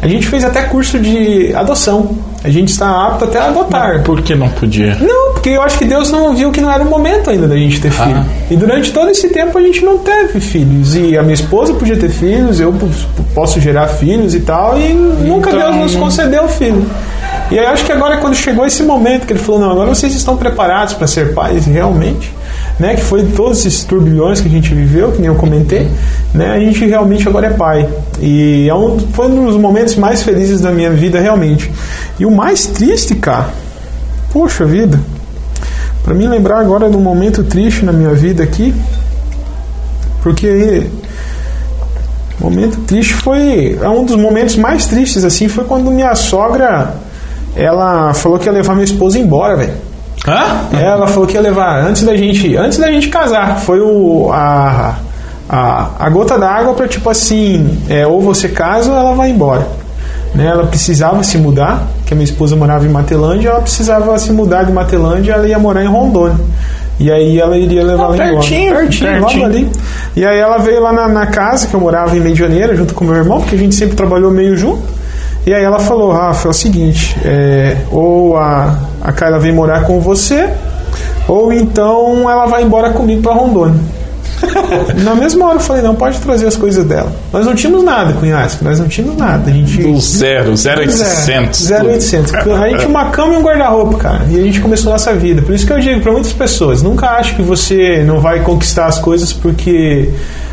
A 0.00 0.06
gente 0.06 0.28
fez 0.28 0.44
até 0.44 0.62
curso 0.62 0.98
de 0.98 1.52
adoção. 1.54 2.16
A 2.44 2.50
gente 2.50 2.68
está 2.68 3.06
apto 3.06 3.24
até 3.24 3.38
a 3.38 3.46
adotar. 3.46 3.94
Mas 3.94 4.02
por 4.02 4.22
que 4.22 4.34
não 4.34 4.48
podia? 4.48 4.94
Não, 4.94 5.32
porque 5.32 5.50
eu 5.50 5.60
acho 5.60 5.76
que 5.76 5.84
Deus 5.84 6.12
não 6.12 6.36
viu 6.36 6.52
que 6.52 6.60
não 6.60 6.70
era 6.70 6.84
o 6.84 6.86
momento 6.88 7.30
ainda 7.30 7.48
da 7.48 7.56
gente 7.56 7.80
ter 7.80 7.90
filho. 7.90 8.16
Ah. 8.16 8.24
E 8.48 8.54
durante 8.54 8.92
todo 8.92 9.10
esse 9.10 9.28
tempo 9.30 9.58
a 9.58 9.60
gente 9.60 9.84
não 9.84 9.98
teve 9.98 10.38
filhos. 10.38 10.94
E 10.94 11.18
a 11.18 11.22
minha 11.22 11.34
esposa 11.34 11.74
podia 11.74 11.96
ter 11.96 12.10
filhos, 12.10 12.60
eu 12.60 12.72
posso 13.34 13.60
gerar 13.60 13.88
filhos 13.88 14.36
e 14.36 14.40
tal. 14.40 14.78
E 14.78 14.92
nunca 14.92 15.50
então... 15.50 15.72
Deus 15.72 15.76
nos 15.76 15.96
concedeu 15.96 16.46
filho. 16.48 16.86
E 17.50 17.58
aí 17.58 17.64
eu 17.64 17.70
acho 17.70 17.84
que 17.84 17.90
agora 17.90 18.18
quando 18.18 18.36
chegou 18.36 18.64
esse 18.64 18.84
momento 18.84 19.26
que 19.26 19.32
ele 19.32 19.40
falou, 19.40 19.60
não, 19.60 19.72
agora 19.72 19.88
vocês 19.88 20.14
estão 20.14 20.36
preparados 20.36 20.94
para 20.94 21.08
ser 21.08 21.34
pais 21.34 21.66
realmente 21.66 22.37
né, 22.78 22.94
que 22.94 23.02
foi 23.02 23.24
todos 23.24 23.64
esses 23.66 23.84
turbilhões 23.84 24.40
que 24.40 24.48
a 24.48 24.50
gente 24.50 24.72
viveu, 24.74 25.12
que 25.12 25.18
nem 25.18 25.26
eu 25.26 25.34
comentei, 25.34 25.88
né, 26.32 26.52
a 26.52 26.58
gente 26.58 26.86
realmente 26.86 27.26
agora 27.28 27.48
é 27.48 27.50
pai. 27.50 27.88
E 28.20 28.68
é 28.68 28.74
um, 28.74 28.98
foi 28.98 29.26
um 29.26 29.46
dos 29.46 29.56
momentos 29.56 29.96
mais 29.96 30.22
felizes 30.22 30.60
da 30.60 30.70
minha 30.70 30.90
vida, 30.90 31.20
realmente. 31.20 31.70
E 32.18 32.24
o 32.24 32.30
mais 32.30 32.66
triste, 32.66 33.14
cara, 33.14 33.48
poxa 34.32 34.64
vida, 34.64 34.98
para 36.04 36.14
mim 36.14 36.28
lembrar 36.28 36.60
agora 36.60 36.88
de 36.88 36.96
um 36.96 37.00
momento 37.00 37.42
triste 37.44 37.84
na 37.84 37.92
minha 37.92 38.14
vida 38.14 38.42
aqui, 38.42 38.74
porque 40.22 40.86
momento 42.40 42.78
triste 42.86 43.14
foi 43.14 43.78
é 43.80 43.88
um 43.88 44.04
dos 44.04 44.16
momentos 44.16 44.56
mais 44.56 44.86
tristes 44.86 45.24
assim 45.24 45.48
foi 45.48 45.64
quando 45.64 45.90
minha 45.90 46.14
sogra 46.14 46.94
ela 47.56 48.14
falou 48.14 48.38
que 48.38 48.46
ia 48.46 48.52
levar 48.52 48.74
minha 48.74 48.84
esposa 48.84 49.18
embora 49.18 49.56
velho 49.56 49.87
Hã? 50.28 50.76
Ela 50.78 51.06
falou 51.06 51.26
que 51.26 51.34
ia 51.34 51.40
levar 51.40 51.82
antes 51.82 52.02
da 52.02 52.14
gente, 52.14 52.54
antes 52.56 52.76
da 52.76 52.90
gente 52.92 53.08
casar. 53.08 53.58
Foi 53.60 53.80
o 53.80 54.30
a, 54.32 54.96
a, 55.48 55.90
a 55.98 56.10
gota 56.10 56.38
d'água 56.38 56.74
para 56.74 56.86
tipo 56.86 57.08
assim, 57.08 57.78
é, 57.88 58.06
ou 58.06 58.20
você 58.20 58.48
casa 58.48 58.92
ou 58.92 58.98
ela 58.98 59.14
vai 59.14 59.30
embora. 59.30 59.66
Né? 60.34 60.46
Ela 60.46 60.66
precisava 60.66 61.22
se 61.22 61.38
mudar, 61.38 61.86
que 62.04 62.12
a 62.12 62.16
minha 62.16 62.24
esposa 62.24 62.54
morava 62.54 62.84
em 62.84 62.90
Matelândia, 62.90 63.48
ela 63.48 63.60
precisava 63.62 64.18
se 64.18 64.30
mudar 64.32 64.64
de 64.64 64.72
Matelândia, 64.72 65.32
ela 65.32 65.48
ia 65.48 65.58
morar 65.58 65.82
em 65.82 65.88
Rondônia. 65.88 66.36
E 67.00 67.10
aí 67.12 67.38
ela 67.38 67.56
iria 67.56 67.84
levar 67.84 68.04
ela 68.04 68.14
embora. 68.14 68.30
Pertinho, 68.32 68.74
pertinho, 68.74 69.20
logo 69.20 69.44
ali. 69.44 69.70
E 70.16 70.24
aí 70.24 70.38
ela 70.38 70.58
veio 70.58 70.82
lá 70.82 70.92
na, 70.92 71.08
na, 71.08 71.26
casa 71.26 71.68
que 71.68 71.74
eu 71.74 71.80
morava 71.80 72.16
em 72.16 72.20
Medianeira, 72.20 72.74
junto 72.74 72.92
com 72.92 73.04
meu 73.04 73.14
irmão, 73.14 73.40
porque 73.40 73.54
a 73.54 73.58
gente 73.58 73.74
sempre 73.74 73.94
trabalhou 73.94 74.30
meio 74.32 74.56
junto. 74.56 74.82
E 75.48 75.54
aí 75.54 75.64
ela 75.64 75.78
falou, 75.78 76.12
Rafa, 76.12 76.46
é 76.46 76.50
o 76.50 76.52
seguinte, 76.52 77.16
é, 77.24 77.74
ou 77.90 78.36
a, 78.36 78.80
a 79.00 79.12
Kyla 79.12 79.38
vem 79.38 79.50
morar 79.50 79.84
com 79.84 79.98
você, 79.98 80.46
ou 81.26 81.50
então 81.50 82.30
ela 82.30 82.44
vai 82.44 82.62
embora 82.62 82.90
comigo 82.90 83.22
para 83.22 83.32
Rondônia. 83.32 83.80
Na 85.02 85.14
mesma 85.14 85.46
hora 85.46 85.56
eu 85.56 85.60
falei, 85.60 85.82
não, 85.82 85.94
pode 85.94 86.18
trazer 86.18 86.46
as 86.46 86.54
coisas 86.54 86.84
dela. 86.84 87.10
Nós 87.32 87.46
não 87.46 87.54
tínhamos 87.54 87.82
nada, 87.82 88.12
cunhasco, 88.12 88.62
nós 88.62 88.78
não 88.78 88.88
tínhamos 88.88 89.16
nada. 89.16 89.50
A 89.50 89.54
gente, 89.54 89.82
Do 89.82 89.98
zero, 89.98 90.54
zero 90.54 90.80
oitocentos. 90.80 91.62
Zero 91.62 91.86
oitocentos. 91.86 92.34
A 92.34 92.68
gente 92.68 92.80
tinha 92.80 92.88
uma 92.90 93.06
cama 93.06 93.32
e 93.32 93.36
um 93.38 93.42
guarda-roupa, 93.42 93.96
cara. 93.96 94.26
E 94.28 94.38
a 94.38 94.42
gente 94.42 94.60
começou 94.60 94.90
a 94.90 94.96
nossa 94.96 95.14
vida. 95.14 95.40
Por 95.40 95.54
isso 95.54 95.66
que 95.66 95.72
eu 95.72 95.80
digo 95.80 96.02
para 96.02 96.12
muitas 96.12 96.34
pessoas, 96.34 96.82
nunca 96.82 97.08
ache 97.08 97.34
que 97.34 97.40
você 97.40 98.04
não 98.04 98.20
vai 98.20 98.40
conquistar 98.40 98.84
as 98.84 98.98
coisas 98.98 99.32
porque 99.32 100.10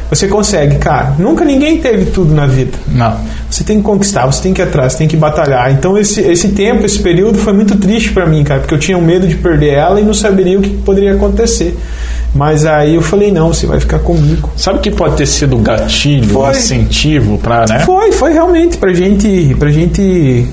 você 0.09 0.27
consegue, 0.27 0.77
cara. 0.77 1.15
Nunca 1.17 1.43
ninguém 1.43 1.77
teve 1.77 2.05
tudo 2.05 2.33
na 2.33 2.45
vida. 2.45 2.77
Não. 2.87 3.17
Você 3.49 3.63
tem 3.63 3.77
que 3.77 3.83
conquistar, 3.83 4.25
você 4.25 4.41
tem 4.41 4.53
que 4.53 4.61
ir 4.61 4.65
atrás, 4.65 4.93
você 4.93 4.99
tem 4.99 5.07
que 5.07 5.17
batalhar. 5.17 5.71
Então 5.71 5.97
esse, 5.97 6.21
esse 6.21 6.49
tempo, 6.49 6.85
esse 6.85 6.99
período 6.99 7.37
foi 7.37 7.53
muito 7.53 7.77
triste 7.77 8.11
para 8.11 8.25
mim, 8.25 8.43
cara, 8.43 8.59
porque 8.59 8.73
eu 8.73 8.79
tinha 8.79 8.97
medo 8.97 9.27
de 9.27 9.35
perder 9.35 9.73
ela 9.73 9.99
e 9.99 10.03
não 10.03 10.13
saberia 10.13 10.59
o 10.59 10.61
que 10.61 10.69
poderia 10.69 11.13
acontecer. 11.13 11.77
Mas 12.33 12.65
aí 12.65 12.95
eu 12.95 13.01
falei, 13.01 13.31
não, 13.31 13.53
você 13.53 13.65
vai 13.65 13.79
ficar 13.79 13.99
comigo. 13.99 14.49
Sabe 14.57 14.79
que 14.79 14.91
pode 14.91 15.15
ter 15.15 15.25
sido 15.25 15.57
gatilho, 15.57 16.27
foi. 16.27 16.51
incentivo 16.51 17.37
para, 17.37 17.65
né? 17.65 17.79
Foi, 17.79 18.11
foi 18.11 18.33
realmente 18.33 18.77
pra 18.77 18.93
gente, 18.93 19.55
pra 19.57 19.69
gente 19.69 20.45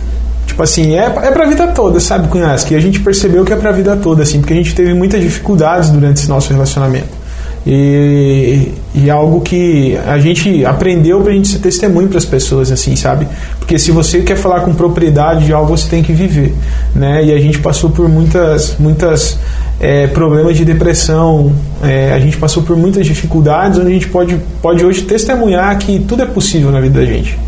Tipo 0.46 0.62
assim, 0.62 0.94
é, 0.96 1.06
é 1.06 1.30
pra 1.30 1.46
vida 1.46 1.68
toda, 1.68 1.98
sabe, 1.98 2.28
Cunhas? 2.28 2.64
Que 2.64 2.74
a 2.74 2.80
gente 2.80 3.00
percebeu 3.00 3.44
que 3.44 3.52
é 3.52 3.56
pra 3.56 3.72
vida 3.72 3.96
toda, 3.96 4.22
assim, 4.22 4.40
porque 4.40 4.52
a 4.52 4.56
gente 4.56 4.74
teve 4.74 4.92
muitas 4.92 5.20
dificuldades 5.20 5.90
durante 5.90 6.18
esse 6.18 6.28
nosso 6.28 6.52
relacionamento. 6.52 7.21
E, 7.64 8.72
e 8.92 9.08
algo 9.08 9.40
que 9.40 9.96
a 10.06 10.18
gente 10.18 10.64
aprendeu 10.64 11.20
para 11.20 11.30
a 11.30 11.34
gente 11.34 11.48
ser 11.48 11.60
testemunho 11.60 12.08
para 12.08 12.18
as 12.18 12.24
pessoas, 12.24 12.72
assim, 12.72 12.96
sabe? 12.96 13.28
Porque 13.58 13.78
se 13.78 13.92
você 13.92 14.20
quer 14.22 14.36
falar 14.36 14.60
com 14.60 14.74
propriedade 14.74 15.46
de 15.46 15.52
algo, 15.52 15.76
você 15.76 15.88
tem 15.88 16.02
que 16.02 16.12
viver, 16.12 16.52
né? 16.94 17.24
E 17.24 17.32
a 17.32 17.38
gente 17.38 17.60
passou 17.60 17.90
por 17.90 18.08
muitas, 18.08 18.76
muitas 18.78 19.38
é, 19.78 20.08
problemas 20.08 20.56
de 20.56 20.64
depressão, 20.64 21.52
é, 21.82 22.12
a 22.12 22.18
gente 22.18 22.36
passou 22.36 22.64
por 22.64 22.76
muitas 22.76 23.06
dificuldades, 23.06 23.78
onde 23.78 23.90
a 23.90 23.94
gente 23.94 24.08
pode, 24.08 24.36
pode 24.60 24.84
hoje 24.84 25.02
testemunhar 25.02 25.78
que 25.78 26.00
tudo 26.00 26.22
é 26.22 26.26
possível 26.26 26.72
na 26.72 26.80
vida 26.80 26.98
da 26.98 27.06
gente. 27.06 27.38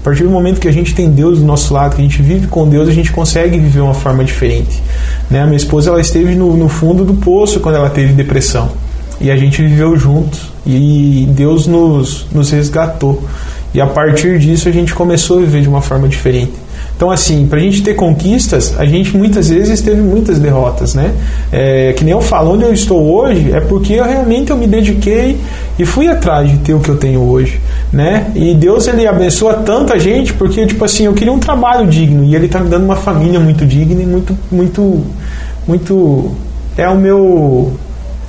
A 0.00 0.04
partir 0.04 0.22
do 0.22 0.30
momento 0.30 0.60
que 0.60 0.68
a 0.68 0.72
gente 0.72 0.94
tem 0.94 1.10
Deus 1.10 1.38
do 1.38 1.44
nosso 1.46 1.72
lado, 1.72 1.96
que 1.96 2.02
a 2.02 2.04
gente 2.04 2.22
vive 2.22 2.46
com 2.46 2.68
Deus, 2.68 2.88
a 2.88 2.92
gente 2.92 3.10
consegue 3.10 3.58
viver 3.58 3.80
uma 3.80 3.94
forma 3.94 4.22
diferente. 4.22 4.82
Né? 5.30 5.40
A 5.40 5.46
minha 5.46 5.56
esposa 5.56 5.90
ela 5.90 6.00
esteve 6.00 6.36
no, 6.36 6.56
no 6.56 6.68
fundo 6.68 7.04
do 7.04 7.14
poço 7.14 7.58
quando 7.58 7.76
ela 7.76 7.88
teve 7.88 8.12
depressão 8.12 8.70
e 9.20 9.30
a 9.30 9.36
gente 9.36 9.62
viveu 9.62 9.96
juntos 9.96 10.52
e 10.66 11.28
Deus 11.30 11.66
nos, 11.66 12.26
nos 12.32 12.50
resgatou. 12.50 13.22
E 13.72 13.80
a 13.80 13.86
partir 13.86 14.38
disso 14.38 14.68
a 14.68 14.72
gente 14.72 14.94
começou 14.94 15.38
a 15.38 15.40
viver 15.40 15.62
de 15.62 15.68
uma 15.68 15.82
forma 15.82 16.08
diferente. 16.08 16.52
Então, 16.96 17.10
assim, 17.10 17.46
para 17.48 17.58
a 17.58 17.62
gente 17.62 17.82
ter 17.82 17.94
conquistas, 17.94 18.78
a 18.78 18.84
gente 18.86 19.16
muitas 19.16 19.48
vezes 19.48 19.80
teve 19.82 20.00
muitas 20.00 20.38
derrotas, 20.38 20.94
né? 20.94 21.12
É, 21.50 21.92
que 21.92 22.04
nem 22.04 22.12
eu 22.12 22.20
falo, 22.20 22.52
onde 22.52 22.62
eu 22.62 22.72
estou 22.72 23.02
hoje 23.16 23.50
é 23.52 23.60
porque 23.60 23.94
eu 23.94 24.04
realmente 24.04 24.50
eu 24.50 24.56
me 24.56 24.68
dediquei 24.68 25.36
e 25.76 25.84
fui 25.84 26.06
atrás 26.06 26.48
de 26.48 26.58
ter 26.58 26.72
o 26.72 26.78
que 26.78 26.88
eu 26.88 26.96
tenho 26.96 27.20
hoje, 27.20 27.60
né? 27.92 28.30
E 28.36 28.54
Deus 28.54 28.86
ele 28.86 29.08
abençoa 29.08 29.54
tanto 29.54 29.92
a 29.92 29.98
gente 29.98 30.32
porque 30.34 30.64
tipo 30.66 30.84
assim 30.84 31.06
eu 31.06 31.14
queria 31.14 31.32
um 31.32 31.40
trabalho 31.40 31.86
digno 31.88 32.22
e 32.24 32.36
Ele 32.36 32.46
está 32.46 32.60
me 32.60 32.68
dando 32.68 32.84
uma 32.84 32.96
família 32.96 33.40
muito 33.40 33.66
digna 33.66 34.00
e 34.00 34.06
muito 34.06 34.38
muito 34.50 35.04
muito 35.66 36.30
é 36.76 36.88
o 36.88 36.96
meu 36.96 37.72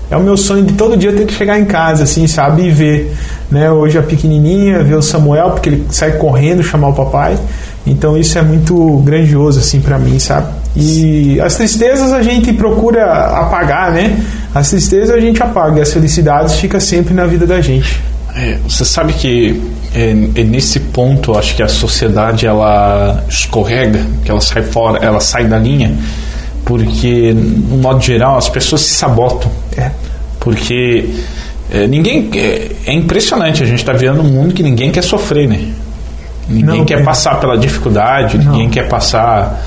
é 0.09 0.15
o 0.15 0.21
meu 0.21 0.37
sonho 0.37 0.63
de 0.63 0.73
todo 0.73 0.95
dia 0.95 1.11
ter 1.11 1.25
que 1.25 1.33
chegar 1.33 1.59
em 1.59 1.65
casa, 1.65 2.03
assim, 2.03 2.27
sabe? 2.27 2.63
E 2.63 2.69
ver, 2.69 3.15
né? 3.49 3.71
Hoje 3.71 3.97
a 3.97 4.03
pequenininha, 4.03 4.83
ver 4.83 4.95
o 4.95 5.01
Samuel, 5.01 5.51
porque 5.51 5.69
ele 5.69 5.85
sai 5.89 6.13
correndo 6.13 6.61
chamar 6.63 6.89
o 6.89 6.93
papai. 6.93 7.37
Então 7.85 8.17
isso 8.17 8.37
é 8.37 8.41
muito 8.41 8.97
grandioso, 9.03 9.59
assim, 9.59 9.79
para 9.79 9.97
mim, 9.97 10.19
sabe? 10.19 10.47
E 10.75 11.39
as 11.41 11.55
tristezas 11.55 12.11
a 12.11 12.21
gente 12.21 12.53
procura 12.53 13.05
apagar, 13.39 13.91
né? 13.91 14.19
As 14.53 14.69
tristezas 14.69 15.11
a 15.11 15.19
gente 15.19 15.41
apaga 15.41 15.79
e 15.79 15.81
as 15.81 15.91
felicidades 15.91 16.55
fica 16.55 16.79
sempre 16.79 17.13
na 17.13 17.25
vida 17.25 17.47
da 17.47 17.61
gente. 17.61 18.01
É, 18.35 18.57
você 18.67 18.83
sabe 18.83 19.13
que 19.13 19.61
é, 19.93 20.09
é 20.11 20.43
nesse 20.43 20.79
ponto 20.79 21.37
acho 21.37 21.55
que 21.55 21.63
a 21.63 21.69
sociedade 21.69 22.45
ela 22.45 23.23
escorrega, 23.29 24.01
que 24.25 24.29
ela 24.29 24.41
sai 24.41 24.61
fora, 24.61 24.99
ela 25.03 25.21
sai 25.21 25.45
da 25.45 25.57
linha 25.57 25.95
porque, 26.65 27.31
no 27.33 27.77
modo 27.77 28.01
geral, 28.01 28.37
as 28.37 28.49
pessoas 28.49 28.81
se 28.81 28.95
sabotam. 28.95 29.49
É. 29.77 29.91
Porque 30.39 31.09
é, 31.71 31.87
ninguém. 31.87 32.29
É, 32.33 32.71
é, 32.87 32.93
impressionante, 32.93 33.63
a 33.63 33.65
gente 33.65 33.79
está 33.79 33.93
vivendo 33.93 34.21
um 34.21 34.31
mundo 34.31 34.53
que 34.53 34.63
ninguém 34.63 34.91
quer 34.91 35.03
sofrer, 35.03 35.47
né? 35.47 35.69
Ninguém 36.49 36.79
Não, 36.79 36.85
quer 36.85 36.99
é. 36.99 37.03
passar 37.03 37.39
pela 37.39 37.57
dificuldade, 37.57 38.37
Não. 38.37 38.51
ninguém 38.51 38.69
quer 38.69 38.87
passar. 38.87 39.63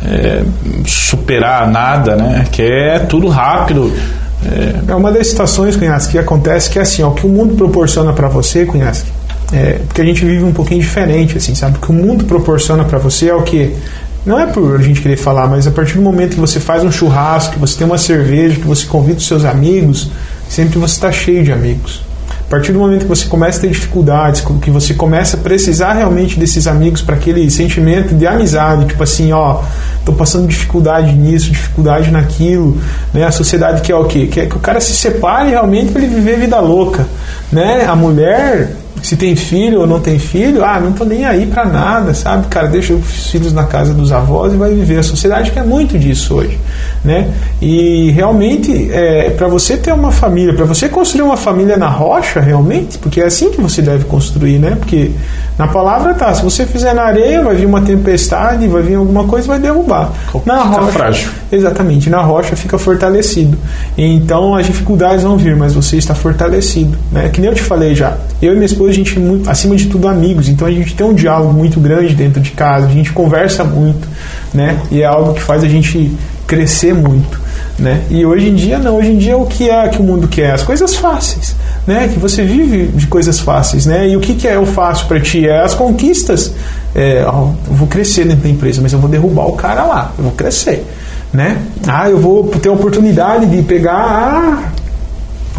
É, 0.00 0.44
superar 0.86 1.68
nada, 1.68 2.14
né? 2.14 2.46
Quer 2.52 3.08
tudo 3.08 3.26
rápido. 3.26 3.92
É, 4.88 4.94
uma 4.94 5.10
das 5.10 5.26
situações, 5.26 5.76
Cunhasque, 5.76 6.12
que 6.12 6.18
acontece 6.18 6.70
que 6.70 6.78
é 6.78 6.82
assim, 6.82 7.02
ó, 7.02 7.08
o 7.08 7.14
que 7.14 7.26
o 7.26 7.28
mundo 7.28 7.56
proporciona 7.56 8.12
para 8.12 8.28
você, 8.28 8.64
Cunhasque, 8.64 9.10
é, 9.52 9.80
porque 9.88 10.00
a 10.00 10.04
gente 10.04 10.24
vive 10.24 10.44
um 10.44 10.52
pouquinho 10.52 10.80
diferente, 10.80 11.36
assim, 11.38 11.52
sabe? 11.56 11.78
O 11.78 11.80
que 11.80 11.90
o 11.90 11.94
mundo 11.94 12.24
proporciona 12.26 12.84
para 12.84 12.98
você 12.98 13.28
é 13.30 13.34
o 13.34 13.42
que 13.42 13.74
não 14.28 14.38
é 14.38 14.46
por 14.46 14.78
a 14.78 14.82
gente 14.82 15.00
querer 15.00 15.16
falar, 15.16 15.48
mas 15.48 15.66
a 15.66 15.70
partir 15.70 15.94
do 15.94 16.02
momento 16.02 16.34
que 16.34 16.40
você 16.40 16.60
faz 16.60 16.84
um 16.84 16.92
churrasco, 16.92 17.54
que 17.54 17.58
você 17.58 17.78
tem 17.78 17.86
uma 17.86 17.96
cerveja, 17.96 18.56
que 18.56 18.66
você 18.66 18.86
convida 18.86 19.16
os 19.16 19.26
seus 19.26 19.44
amigos, 19.44 20.10
sempre 20.48 20.78
você 20.78 20.94
está 20.94 21.10
cheio 21.10 21.42
de 21.42 21.50
amigos. 21.50 22.02
A 22.28 22.50
partir 22.50 22.72
do 22.72 22.78
momento 22.78 23.02
que 23.02 23.08
você 23.08 23.26
começa 23.26 23.58
a 23.58 23.60
ter 23.62 23.68
dificuldades, 23.68 24.42
que 24.62 24.70
você 24.70 24.94
começa 24.94 25.36
a 25.36 25.40
precisar 25.40 25.94
realmente 25.94 26.38
desses 26.38 26.66
amigos 26.66 27.02
para 27.02 27.14
aquele 27.14 27.50
sentimento 27.50 28.14
de 28.14 28.26
amizade, 28.26 28.86
tipo 28.86 29.02
assim, 29.02 29.32
ó, 29.32 29.62
tô 30.04 30.12
passando 30.12 30.46
dificuldade 30.46 31.12
nisso, 31.12 31.50
dificuldade 31.50 32.10
naquilo, 32.10 32.78
né? 33.12 33.24
A 33.24 33.30
sociedade 33.30 33.82
quer 33.82 33.96
o 33.96 34.04
quê? 34.04 34.26
Quer 34.26 34.46
que 34.46 34.56
o 34.56 34.60
cara 34.60 34.80
se 34.80 34.92
separe 34.92 35.50
realmente 35.50 35.92
para 35.92 36.02
ele 36.02 36.14
viver 36.14 36.38
vida 36.38 36.58
louca, 36.58 37.06
né? 37.52 37.84
A 37.86 37.94
mulher 37.94 38.74
se 39.02 39.16
tem 39.16 39.36
filho 39.36 39.80
ou 39.80 39.86
não 39.86 40.00
tem 40.00 40.18
filho, 40.18 40.64
ah, 40.64 40.80
não 40.80 40.92
tô 40.92 41.04
nem 41.04 41.24
aí 41.24 41.46
para 41.46 41.64
nada, 41.64 42.14
sabe? 42.14 42.46
Cara, 42.48 42.68
deixa 42.68 42.94
os 42.94 43.30
filhos 43.30 43.52
na 43.52 43.64
casa 43.64 43.94
dos 43.94 44.12
avós 44.12 44.52
e 44.52 44.56
vai 44.56 44.72
viver. 44.72 44.98
A 44.98 45.02
sociedade 45.02 45.50
quer 45.50 45.64
muito 45.64 45.98
disso 45.98 46.36
hoje, 46.36 46.58
né? 47.04 47.30
E 47.60 48.10
realmente, 48.10 48.90
é, 48.92 49.30
para 49.30 49.48
você 49.48 49.76
ter 49.76 49.92
uma 49.92 50.10
família, 50.10 50.54
para 50.54 50.64
você 50.64 50.88
construir 50.88 51.22
uma 51.22 51.36
família 51.36 51.76
na 51.76 51.88
rocha, 51.88 52.40
realmente, 52.40 52.98
porque 52.98 53.20
é 53.20 53.26
assim 53.26 53.50
que 53.50 53.60
você 53.60 53.82
deve 53.82 54.04
construir, 54.04 54.58
né? 54.58 54.76
Porque 54.78 55.10
na 55.58 55.66
palavra 55.66 56.14
tá, 56.14 56.32
se 56.34 56.42
você 56.42 56.64
fizer 56.64 56.94
na 56.94 57.02
areia, 57.02 57.42
vai 57.42 57.56
vir 57.56 57.66
uma 57.66 57.80
tempestade, 57.80 58.68
vai 58.68 58.82
vir 58.82 58.94
alguma 58.94 59.24
coisa 59.24 59.46
e 59.46 59.48
vai 59.48 59.58
derrubar. 59.58 60.12
Na 60.44 60.64
fica 60.64 60.80
rocha, 60.80 60.92
frágil. 60.92 61.30
Exatamente, 61.50 62.10
na 62.10 62.20
rocha 62.20 62.54
fica 62.56 62.78
fortalecido. 62.78 63.58
Então 63.96 64.54
as 64.54 64.66
dificuldades 64.66 65.22
vão 65.22 65.36
vir, 65.36 65.56
mas 65.56 65.74
você 65.74 65.96
está 65.96 66.14
fortalecido, 66.14 66.96
né? 67.10 67.28
Que 67.28 67.40
nem 67.40 67.50
eu 67.50 67.56
te 67.56 67.62
falei 67.62 67.94
já. 67.94 68.16
Eu 68.40 68.52
e 68.52 68.54
minha 68.54 68.66
esposa 68.66 68.90
a 68.90 68.94
gente, 68.94 69.18
muito, 69.18 69.48
acima 69.48 69.76
de 69.76 69.86
tudo, 69.86 70.08
amigos. 70.08 70.48
Então 70.48 70.66
a 70.66 70.70
gente 70.70 70.94
tem 70.94 71.06
um 71.06 71.14
diálogo 71.14 71.52
muito 71.52 71.80
grande 71.80 72.14
dentro 72.14 72.40
de 72.40 72.50
casa, 72.50 72.86
a 72.86 72.90
gente 72.90 73.12
conversa 73.12 73.64
muito, 73.64 74.06
né? 74.52 74.78
E 74.90 75.02
é 75.02 75.06
algo 75.06 75.34
que 75.34 75.42
faz 75.42 75.64
a 75.64 75.68
gente 75.68 76.12
crescer 76.48 76.94
muito, 76.94 77.38
né? 77.78 78.02
E 78.10 78.24
hoje 78.24 78.48
em 78.48 78.54
dia 78.54 78.78
não, 78.78 78.96
hoje 78.96 79.12
em 79.12 79.18
dia 79.18 79.36
o 79.36 79.46
que 79.46 79.68
é 79.68 79.86
que 79.88 80.00
o 80.00 80.02
mundo 80.02 80.26
quer? 80.26 80.52
As 80.52 80.62
coisas 80.62 80.96
fáceis, 80.96 81.54
né? 81.86 82.08
Que 82.12 82.18
você 82.18 82.42
vive 82.42 82.86
de 82.86 83.06
coisas 83.06 83.38
fáceis, 83.38 83.84
né? 83.84 84.08
E 84.08 84.16
o 84.16 84.20
que, 84.20 84.34
que 84.34 84.48
é 84.48 84.58
o 84.58 84.64
fácil 84.64 85.06
para 85.06 85.20
ti? 85.20 85.46
É 85.46 85.60
as 85.60 85.74
conquistas. 85.74 86.52
É, 86.94 87.22
eu 87.22 87.54
vou 87.70 87.86
crescer 87.86 88.24
dentro 88.24 88.42
da 88.42 88.48
empresa, 88.48 88.80
mas 88.80 88.92
eu 88.94 88.98
vou 88.98 89.10
derrubar 89.10 89.46
o 89.46 89.52
cara 89.52 89.84
lá, 89.84 90.12
eu 90.16 90.24
vou 90.24 90.32
crescer, 90.32 90.84
né? 91.32 91.62
Ah, 91.86 92.08
eu 92.08 92.18
vou 92.18 92.44
ter 92.48 92.68
a 92.68 92.72
oportunidade 92.72 93.46
de 93.46 93.62
pegar 93.62 93.94
ah, 93.94 94.72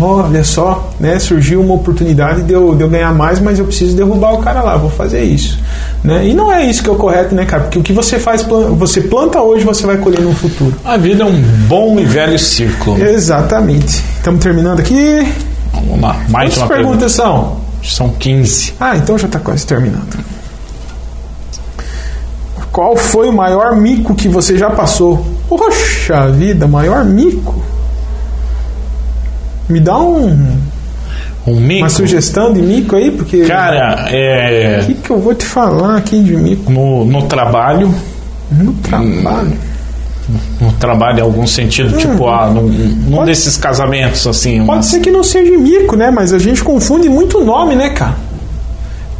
olha 0.01 0.43
só, 0.43 0.89
né, 0.99 1.19
surgiu 1.19 1.61
uma 1.61 1.73
oportunidade 1.73 2.43
de 2.43 2.53
eu, 2.53 2.73
de 2.73 2.81
eu 2.81 2.89
ganhar 2.89 3.13
mais, 3.13 3.39
mas 3.39 3.59
eu 3.59 3.65
preciso 3.65 3.95
derrubar 3.95 4.33
o 4.33 4.37
cara 4.39 4.61
lá, 4.61 4.77
vou 4.77 4.89
fazer 4.89 5.23
isso. 5.23 5.59
Né? 6.03 6.27
E 6.27 6.33
não 6.33 6.51
é 6.51 6.65
isso 6.65 6.81
que 6.81 6.89
é 6.89 6.91
o 6.91 6.95
correto, 6.95 7.35
né, 7.35 7.45
cara? 7.45 7.63
Porque 7.63 7.79
o 7.79 7.83
que 7.83 7.91
você 7.91 8.17
faz, 8.17 8.43
você 8.77 9.01
planta 9.01 9.41
hoje, 9.41 9.65
você 9.65 9.85
vai 9.85 9.97
colher 9.97 10.21
no 10.21 10.33
futuro. 10.33 10.73
A 10.85 10.95
vida 10.95 11.23
é 11.23 11.25
um 11.25 11.41
bom 11.67 11.99
e 11.99 12.05
velho 12.05 12.39
círculo. 12.39 13.01
Exatamente. 13.03 14.01
Estamos 14.17 14.41
terminando 14.41 14.79
aqui. 14.79 15.27
Vamos 15.73 16.01
lá, 16.01 16.13
mais 16.29 16.53
Quantas 16.53 16.57
uma 16.57 16.67
perguntas 16.67 17.11
são? 17.11 17.41
pergunta. 17.41 17.59
São 17.83 18.09
15. 18.09 18.73
Ah, 18.79 18.95
então 18.95 19.17
já 19.17 19.27
está 19.27 19.39
quase 19.39 19.65
terminando. 19.65 20.17
Qual 22.71 22.95
foi 22.95 23.27
o 23.27 23.33
maior 23.33 23.75
mico 23.75 24.15
que 24.15 24.27
você 24.27 24.57
já 24.57 24.69
passou? 24.69 25.25
Poxa 25.49 26.27
vida, 26.29 26.67
maior 26.67 27.03
mico? 27.03 27.55
Me 29.67 29.79
dá 29.79 29.97
um, 29.99 30.57
Um 31.47 31.59
mico. 31.59 31.81
uma 31.83 31.89
sugestão 31.89 32.53
de 32.53 32.61
mico 32.61 32.95
aí, 32.95 33.11
porque 33.11 33.41
Cara, 33.45 34.07
é, 34.09 34.79
o 34.81 34.85
que, 34.85 34.93
que 34.95 35.09
eu 35.09 35.19
vou 35.19 35.33
te 35.33 35.45
falar 35.45 35.97
aqui 35.97 36.21
de 36.23 36.35
mico 36.35 36.71
no, 36.71 37.03
no 37.05 37.23
trabalho, 37.23 37.93
no 38.51 38.73
trabalho? 38.73 39.53
no 40.61 40.71
trabalho 40.73 41.17
em 41.17 41.21
algum 41.21 41.47
sentido, 41.47 41.97
tipo, 41.97 42.27
ah, 42.27 42.47
num, 42.53 42.67
num 42.69 43.25
desses 43.25 43.57
casamentos, 43.57 44.27
assim, 44.27 44.57
Pode 44.59 44.69
umas- 44.69 44.85
ser 44.85 44.99
que 44.99 45.09
não 45.09 45.23
seja 45.23 45.57
mico, 45.57 45.95
né? 45.95 46.11
Mas 46.11 46.31
a 46.33 46.37
gente 46.37 46.63
confunde 46.63 47.09
muito 47.09 47.43
nome, 47.43 47.75
né, 47.75 47.89
cara? 47.89 48.15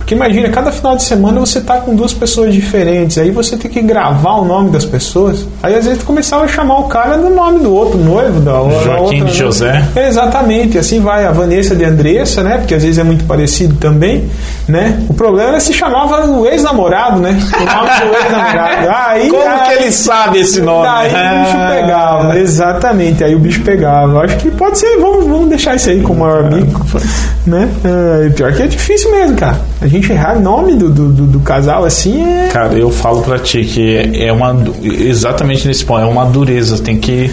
Porque 0.10 0.16
imagina, 0.16 0.50
cada 0.50 0.72
final 0.72 0.96
de 0.96 1.04
semana 1.04 1.40
você 1.40 1.62
tá 1.62 1.78
com 1.78 1.94
duas 1.94 2.12
pessoas 2.12 2.52
diferentes, 2.52 3.20
aí 3.20 3.30
você 3.30 3.56
tem 3.56 3.70
que 3.70 3.80
gravar 3.80 4.38
o 4.40 4.44
nome 4.44 4.72
das 4.72 4.84
pessoas. 4.84 5.46
Aí 5.62 5.76
às 5.76 5.86
vezes 5.86 6.02
começava 6.02 6.46
a 6.46 6.48
chamar 6.48 6.80
o 6.80 6.84
cara 6.86 7.16
do 7.16 7.30
nome 7.30 7.60
do 7.60 7.72
outro 7.72 7.96
noivo, 8.00 8.40
da, 8.40 8.54
da 8.54 8.84
Joaquim 8.84 9.24
de 9.26 9.34
José. 9.36 9.86
Exatamente, 9.96 10.80
assim 10.80 11.00
vai 11.00 11.26
a 11.28 11.32
Vanessa 11.32 11.76
de 11.76 11.86
Andressa, 11.86 12.42
né? 12.42 12.58
Porque 12.58 12.74
às 12.74 12.82
vezes 12.82 12.98
é 12.98 13.04
muito 13.04 13.24
parecido 13.26 13.76
também, 13.76 14.28
né? 14.68 15.00
O 15.08 15.14
problema 15.14 15.58
é 15.58 15.60
se 15.60 15.74
chamava 15.74 16.26
o 16.26 16.44
ex-namorado, 16.48 17.20
né? 17.20 17.38
O 17.54 17.66
nome 17.76 18.10
do 18.10 18.18
ex-namorado. 18.18 18.90
Aí, 19.10 19.30
Como 19.30 19.44
aí- 19.44 19.60
que 19.68 19.84
ele 19.84 19.92
sabe 19.92 20.40
esse 20.40 20.60
nome? 20.60 20.88
Daí 20.88 21.12
o 21.12 21.44
bicho 21.44 21.68
pegava, 21.70 22.40
exatamente, 22.40 23.24
aí 23.24 23.36
o 23.36 23.40
bicho 23.40 23.62
pegava. 23.62 24.22
Acho 24.22 24.38
que 24.38 24.50
pode 24.50 24.80
ser, 24.80 24.98
vamos, 24.98 25.26
vamos 25.28 25.50
deixar 25.50 25.76
isso 25.76 25.92
aí 25.92 26.02
como 26.02 26.22
maior 26.22 26.46
amigo. 26.46 26.82
Né? 27.46 27.70
É, 27.84 28.30
pior 28.30 28.54
que 28.54 28.64
é 28.64 28.68
difícil 28.68 29.12
mesmo, 29.12 29.36
cara. 29.38 29.60
A 29.82 29.88
gente 29.88 29.99
errar 30.12 30.40
nome 30.40 30.76
do, 30.76 30.90
do, 30.90 31.10
do- 31.28 31.40
casal 31.42 31.84
assim 31.86 32.24
é. 32.24 32.50
Cara, 32.52 32.74
eu 32.74 32.90
falo 32.92 33.22
pra 33.22 33.38
ti 33.40 33.64
que 33.66 33.96
é 34.14 34.32
uma. 34.32 34.56
Exatamente 34.82 35.68
nesse 35.68 35.84
ponto, 35.86 36.02
é 36.02 36.06
uma 36.06 36.26
dureza. 36.26 36.78
Tem 36.80 36.98
que 37.00 37.32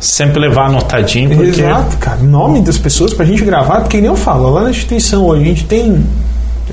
sempre 0.00 0.40
levar 0.40 0.66
anotadinho, 0.66 1.30
porque. 1.36 1.60
Exato, 1.60 1.96
cara. 1.98 2.18
Nome 2.22 2.60
das 2.60 2.78
pessoas 2.78 3.12
pra 3.14 3.24
gente 3.24 3.44
gravar, 3.44 3.80
porque 3.80 3.98
nem 3.98 4.06
eu 4.06 4.16
falo, 4.16 4.50
lá 4.50 4.62
na 4.64 4.70
instituição 4.70 5.24
hoje 5.26 5.42
a 5.42 5.46
gente 5.46 5.64
tem 5.64 6.04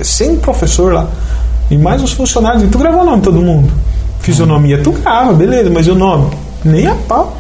100 0.02 0.38
professor 0.38 0.94
lá. 0.94 1.08
E 1.70 1.78
mais 1.78 2.02
os 2.04 2.12
funcionários. 2.12 2.64
E 2.64 2.68
tu 2.68 2.78
gravou 2.78 3.02
o 3.02 3.06
nome 3.06 3.22
todo 3.22 3.42
mundo. 3.42 3.72
Fisionomia, 4.20 4.82
tu 4.82 4.92
grava, 4.92 5.34
beleza, 5.34 5.70
mas 5.70 5.88
o 5.88 5.96
nome? 5.96 6.30
Nem 6.64 6.88
a 6.88 6.96
pau. 7.08 7.36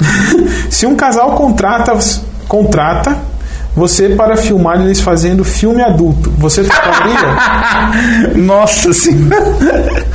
Se 0.70 0.86
um 0.86 0.94
casal 0.94 1.32
contrata, 1.32 1.96
contrata 2.48 3.16
você 3.76 4.08
para 4.10 4.36
filmar 4.36 4.80
eles 4.80 5.00
fazendo 5.00 5.44
filme 5.44 5.82
adulto, 5.82 6.30
você 6.38 6.64
toparia? 6.64 8.34
Nossa 8.34 8.92
senhora! 8.92 10.06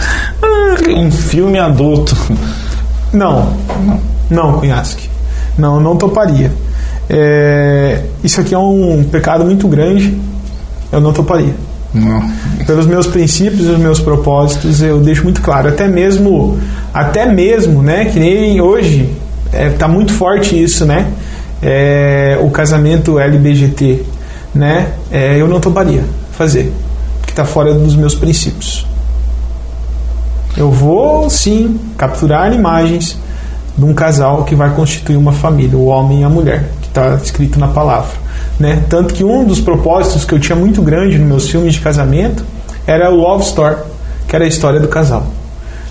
um 0.89 1.11
filme 1.11 1.59
adulto. 1.59 2.15
Não, 3.13 3.55
não, 4.29 4.59
Cunhasque. 4.59 5.09
Não, 5.57 5.79
não 5.79 5.95
toparia. 5.95 6.51
É, 7.09 8.01
isso 8.23 8.41
aqui 8.41 8.55
é 8.55 8.57
um 8.57 9.03
pecado 9.03 9.45
muito 9.45 9.67
grande. 9.67 10.17
Eu 10.91 10.99
não 10.99 11.13
toparia. 11.13 11.53
Não. 11.93 12.23
Pelos 12.65 12.87
meus 12.87 13.05
princípios 13.05 13.67
e 13.67 13.71
os 13.71 13.77
meus 13.77 13.99
propósitos, 13.99 14.81
eu 14.81 14.99
deixo 14.99 15.23
muito 15.23 15.41
claro. 15.41 15.69
Até 15.69 15.87
mesmo, 15.87 16.57
até 16.93 17.25
mesmo, 17.25 17.83
né? 17.83 18.05
Que 18.05 18.19
nem 18.19 18.61
hoje 18.61 19.09
é, 19.51 19.69
tá 19.69 19.87
muito 19.87 20.13
forte 20.13 20.61
isso, 20.61 20.85
né? 20.85 21.07
É, 21.61 22.39
o 22.41 22.49
casamento 22.49 23.19
LBGT, 23.19 24.03
né? 24.53 24.93
É, 25.11 25.39
eu 25.39 25.47
não 25.47 25.59
toparia 25.59 26.03
fazer, 26.31 26.73
que 27.23 27.31
está 27.31 27.45
fora 27.45 27.73
dos 27.73 27.95
meus 27.95 28.15
princípios. 28.15 28.85
Eu 30.57 30.71
vou 30.71 31.29
sim 31.29 31.79
capturar 31.97 32.53
imagens 32.53 33.17
de 33.77 33.85
um 33.85 33.93
casal 33.93 34.43
que 34.43 34.55
vai 34.55 34.73
constituir 34.75 35.15
uma 35.15 35.31
família, 35.31 35.77
o 35.77 35.85
homem 35.85 36.21
e 36.21 36.23
a 36.23 36.29
mulher, 36.29 36.69
que 36.81 36.87
está 36.87 37.15
escrito 37.15 37.59
na 37.59 37.67
palavra. 37.67 38.11
Né? 38.59 38.83
Tanto 38.89 39.13
que 39.13 39.23
um 39.23 39.45
dos 39.45 39.61
propósitos 39.61 40.25
que 40.25 40.33
eu 40.33 40.39
tinha 40.39 40.55
muito 40.55 40.81
grande 40.81 41.17
nos 41.17 41.27
meus 41.27 41.49
filmes 41.49 41.75
de 41.75 41.79
casamento 41.79 42.43
era 42.85 43.09
o 43.09 43.15
Love 43.15 43.43
Story, 43.43 43.77
que 44.27 44.35
era 44.35 44.45
a 44.45 44.47
história 44.47 44.79
do 44.79 44.87
casal. 44.87 45.25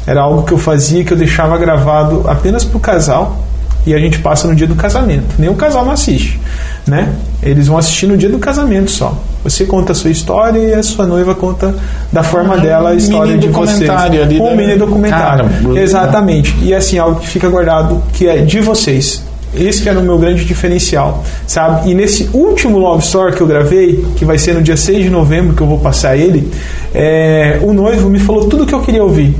Era 0.06 0.22
algo 0.22 0.42
que 0.42 0.52
eu 0.52 0.58
fazia 0.58 1.04
que 1.04 1.12
eu 1.12 1.16
deixava 1.16 1.56
gravado 1.56 2.24
apenas 2.28 2.64
para 2.64 2.76
o 2.76 2.80
casal 2.80 3.36
e 3.86 3.94
a 3.94 3.98
gente 3.98 4.18
passa 4.18 4.46
no 4.46 4.54
dia 4.54 4.66
do 4.66 4.74
casamento. 4.74 5.24
Nem 5.38 5.48
o 5.48 5.54
casal 5.54 5.84
não 5.84 5.92
assiste, 5.92 6.38
né? 6.86 7.12
Eles 7.42 7.66
vão 7.66 7.78
assistir 7.78 8.06
no 8.06 8.16
dia 8.16 8.28
do 8.28 8.38
casamento 8.38 8.90
só. 8.90 9.16
Você 9.42 9.64
conta 9.64 9.92
a 9.92 9.94
sua 9.94 10.10
história 10.10 10.58
e 10.58 10.74
a 10.74 10.82
sua 10.82 11.06
noiva 11.06 11.34
conta 11.34 11.74
da 12.12 12.22
forma 12.22 12.56
Um 12.56 12.60
dela 12.60 12.90
a 12.90 12.94
história 12.94 13.38
de 13.38 13.48
vocês. 13.48 13.88
ali 13.90 14.38
um 14.40 14.44
da- 14.50 14.54
mini 14.54 14.76
documentário. 14.76 15.48
Cara, 15.48 15.80
Exatamente. 15.80 16.54
E 16.62 16.74
assim, 16.74 16.98
algo 16.98 17.20
que 17.20 17.28
fica 17.28 17.48
guardado 17.48 18.02
que 18.12 18.26
é 18.28 18.38
de 18.38 18.60
vocês. 18.60 19.22
Esse 19.52 19.82
que 19.82 19.88
era 19.88 19.98
o 19.98 20.02
meu 20.02 20.16
grande 20.16 20.44
diferencial, 20.44 21.24
sabe? 21.44 21.90
E 21.90 21.94
nesse 21.94 22.30
último 22.32 22.78
Love 22.78 23.02
Story 23.02 23.32
que 23.34 23.40
eu 23.40 23.46
gravei, 23.48 24.04
que 24.14 24.24
vai 24.24 24.38
ser 24.38 24.54
no 24.54 24.62
dia 24.62 24.76
6 24.76 25.02
de 25.02 25.10
novembro 25.10 25.56
que 25.56 25.60
eu 25.60 25.66
vou 25.66 25.78
passar 25.78 26.16
ele, 26.16 26.52
é, 26.94 27.58
o 27.62 27.72
noivo 27.72 28.08
me 28.08 28.20
falou 28.20 28.44
tudo 28.48 28.62
o 28.62 28.66
que 28.66 28.72
eu 28.74 28.80
queria 28.80 29.02
ouvir. 29.02 29.34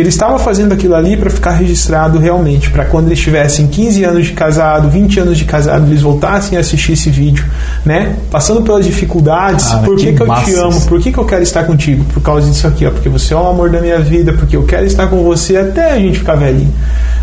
Que 0.00 0.02
ele 0.02 0.08
estava 0.08 0.38
fazendo 0.38 0.72
aquilo 0.72 0.94
ali 0.94 1.14
para 1.14 1.28
ficar 1.28 1.50
registrado 1.50 2.18
realmente, 2.18 2.70
para 2.70 2.86
quando 2.86 3.08
eles 3.08 3.20
tivessem 3.20 3.66
15 3.66 4.02
anos 4.02 4.26
de 4.28 4.32
casado, 4.32 4.88
20 4.88 5.20
anos 5.20 5.36
de 5.36 5.44
casado, 5.44 5.86
eles 5.86 6.00
voltassem 6.00 6.56
a 6.56 6.62
assistir 6.62 6.92
esse 6.92 7.10
vídeo, 7.10 7.44
né? 7.84 8.16
Passando 8.30 8.62
pelas 8.62 8.86
dificuldades, 8.86 9.66
Cara, 9.66 9.82
por 9.82 9.96
que, 9.98 10.06
que 10.06 10.12
que 10.14 10.22
eu 10.22 10.34
te 10.36 10.54
amo, 10.54 10.80
por 10.86 11.00
que, 11.02 11.12
que 11.12 11.18
eu 11.18 11.26
quero 11.26 11.42
estar 11.42 11.64
contigo? 11.64 12.02
Por 12.14 12.22
causa 12.22 12.48
disso 12.48 12.66
aqui, 12.66 12.86
ó, 12.86 12.90
porque 12.90 13.10
você 13.10 13.34
é 13.34 13.36
o 13.36 13.46
amor 13.46 13.68
da 13.68 13.78
minha 13.78 13.98
vida, 13.98 14.32
porque 14.32 14.56
eu 14.56 14.62
quero 14.62 14.86
estar 14.86 15.06
com 15.08 15.22
você 15.22 15.58
até 15.58 15.92
a 15.92 15.98
gente 15.98 16.20
ficar 16.20 16.34
velhinho. 16.36 16.72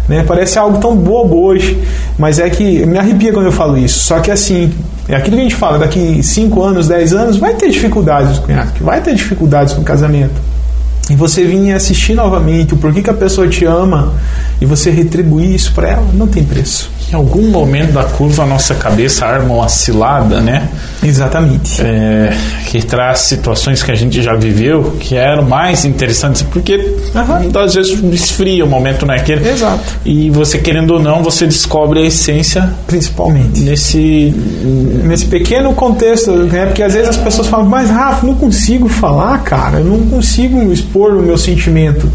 Né? 0.07 0.23
Parece 0.27 0.59
algo 0.59 0.77
tão 0.77 0.95
bobo 0.95 1.41
hoje, 1.41 1.81
mas 2.15 2.37
é 2.37 2.47
que 2.47 2.85
me 2.85 2.99
arrepia 2.99 3.33
quando 3.33 3.47
eu 3.47 3.51
falo 3.51 3.75
isso. 3.75 4.01
Só 4.01 4.19
que 4.19 4.29
assim, 4.29 4.71
é 5.09 5.15
aquilo 5.15 5.35
que 5.35 5.41
a 5.41 5.45
gente 5.45 5.55
fala, 5.55 5.79
daqui 5.79 6.21
5 6.21 6.63
anos, 6.63 6.87
10 6.87 7.13
anos, 7.13 7.37
vai 7.37 7.55
ter 7.55 7.71
dificuldades, 7.71 8.37
cunhado, 8.37 8.71
vai 8.81 9.01
ter 9.01 9.15
dificuldades 9.15 9.73
com 9.73 9.81
o 9.81 9.83
casamento. 9.83 10.56
E 11.09 11.15
você 11.15 11.43
vir 11.43 11.71
assistir 11.73 12.13
novamente 12.13 12.73
o 12.73 12.77
porquê 12.77 13.01
que 13.01 13.09
a 13.09 13.13
pessoa 13.13 13.47
te 13.47 13.65
ama 13.65 14.13
e 14.59 14.65
você 14.65 14.89
retribuir 14.89 15.53
isso 15.53 15.71
para 15.73 15.89
ela, 15.89 16.07
não 16.13 16.27
tem 16.27 16.43
preço. 16.43 16.89
Em 17.11 17.15
algum 17.15 17.49
momento 17.49 17.93
da 17.93 18.03
curva 18.03 18.43
a 18.43 18.45
nossa 18.45 18.75
cabeça 18.75 19.25
arma 19.25 19.53
uma 19.53 19.69
cilada, 19.69 20.41
né? 20.41 20.67
Exatamente. 21.01 21.81
É, 21.81 22.35
que 22.65 22.81
traz 22.83 23.19
situações 23.19 23.81
que 23.81 23.91
a 23.91 23.95
gente 23.95 24.21
já 24.21 24.35
viveu 24.35 24.97
que 24.99 25.15
eram 25.15 25.43
mais 25.43 25.85
interessantes, 25.85 26.41
porque 26.41 26.75
uhum. 26.75 27.59
às 27.61 27.75
vezes 27.75 27.97
esfria 28.11 28.65
o 28.65 28.67
momento 28.67 29.05
naquele. 29.05 29.47
Exato. 29.47 29.83
E 30.03 30.29
você 30.29 30.57
querendo 30.57 30.95
ou 30.95 30.99
não, 30.99 31.23
você 31.23 31.45
descobre 31.45 32.01
a 32.01 32.05
essência. 32.05 32.69
Principalmente. 32.87 33.61
Nesse. 33.61 34.33
Nesse 35.03 35.25
pequeno 35.27 35.73
contexto, 35.73 36.31
né? 36.31 36.65
Porque 36.65 36.83
às 36.83 36.93
vezes 36.93 37.09
as 37.09 37.17
pessoas 37.17 37.47
falam, 37.47 37.67
mas 37.67 37.89
Rafa, 37.89 38.25
não 38.25 38.35
consigo 38.35 38.89
falar, 38.89 39.37
cara, 39.43 39.79
eu 39.79 39.85
não 39.85 39.99
consigo 40.07 40.73
expor 40.73 40.96
o 41.05 41.21
meu 41.21 41.37
sentimento. 41.37 42.09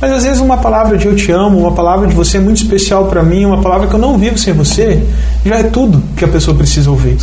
Mas 0.00 0.12
às 0.12 0.24
vezes 0.24 0.40
uma 0.40 0.58
palavra 0.58 0.98
de 0.98 1.06
eu 1.06 1.16
te 1.16 1.32
amo, 1.32 1.58
uma 1.58 1.72
palavra 1.72 2.06
de 2.06 2.14
você 2.14 2.36
é 2.36 2.40
muito 2.40 2.58
especial 2.58 3.06
para 3.06 3.22
mim, 3.22 3.46
uma 3.46 3.62
palavra 3.62 3.86
que 3.86 3.94
eu 3.94 3.98
não 3.98 4.18
vivo 4.18 4.36
sem 4.36 4.52
você, 4.52 5.02
já 5.44 5.56
é 5.56 5.62
tudo 5.62 6.02
que 6.14 6.24
a 6.24 6.28
pessoa 6.28 6.54
precisa 6.54 6.90
ouvir. 6.90 7.16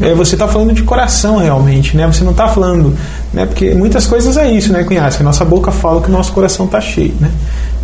É, 0.00 0.14
você 0.14 0.36
está 0.36 0.46
falando 0.46 0.72
de 0.72 0.82
coração 0.84 1.38
realmente, 1.38 1.96
né? 1.96 2.06
Você 2.06 2.22
não 2.22 2.30
está 2.30 2.46
falando, 2.46 2.96
né? 3.34 3.46
Porque 3.46 3.74
muitas 3.74 4.06
coisas 4.06 4.36
é 4.36 4.48
isso, 4.48 4.72
né, 4.72 4.84
cunhado? 4.84 5.16
Que 5.16 5.22
a 5.22 5.24
nossa 5.24 5.44
boca 5.44 5.72
fala 5.72 6.00
que 6.00 6.08
o 6.08 6.12
nosso 6.12 6.32
coração 6.32 6.66
está 6.66 6.80
cheio, 6.80 7.14
né? 7.20 7.30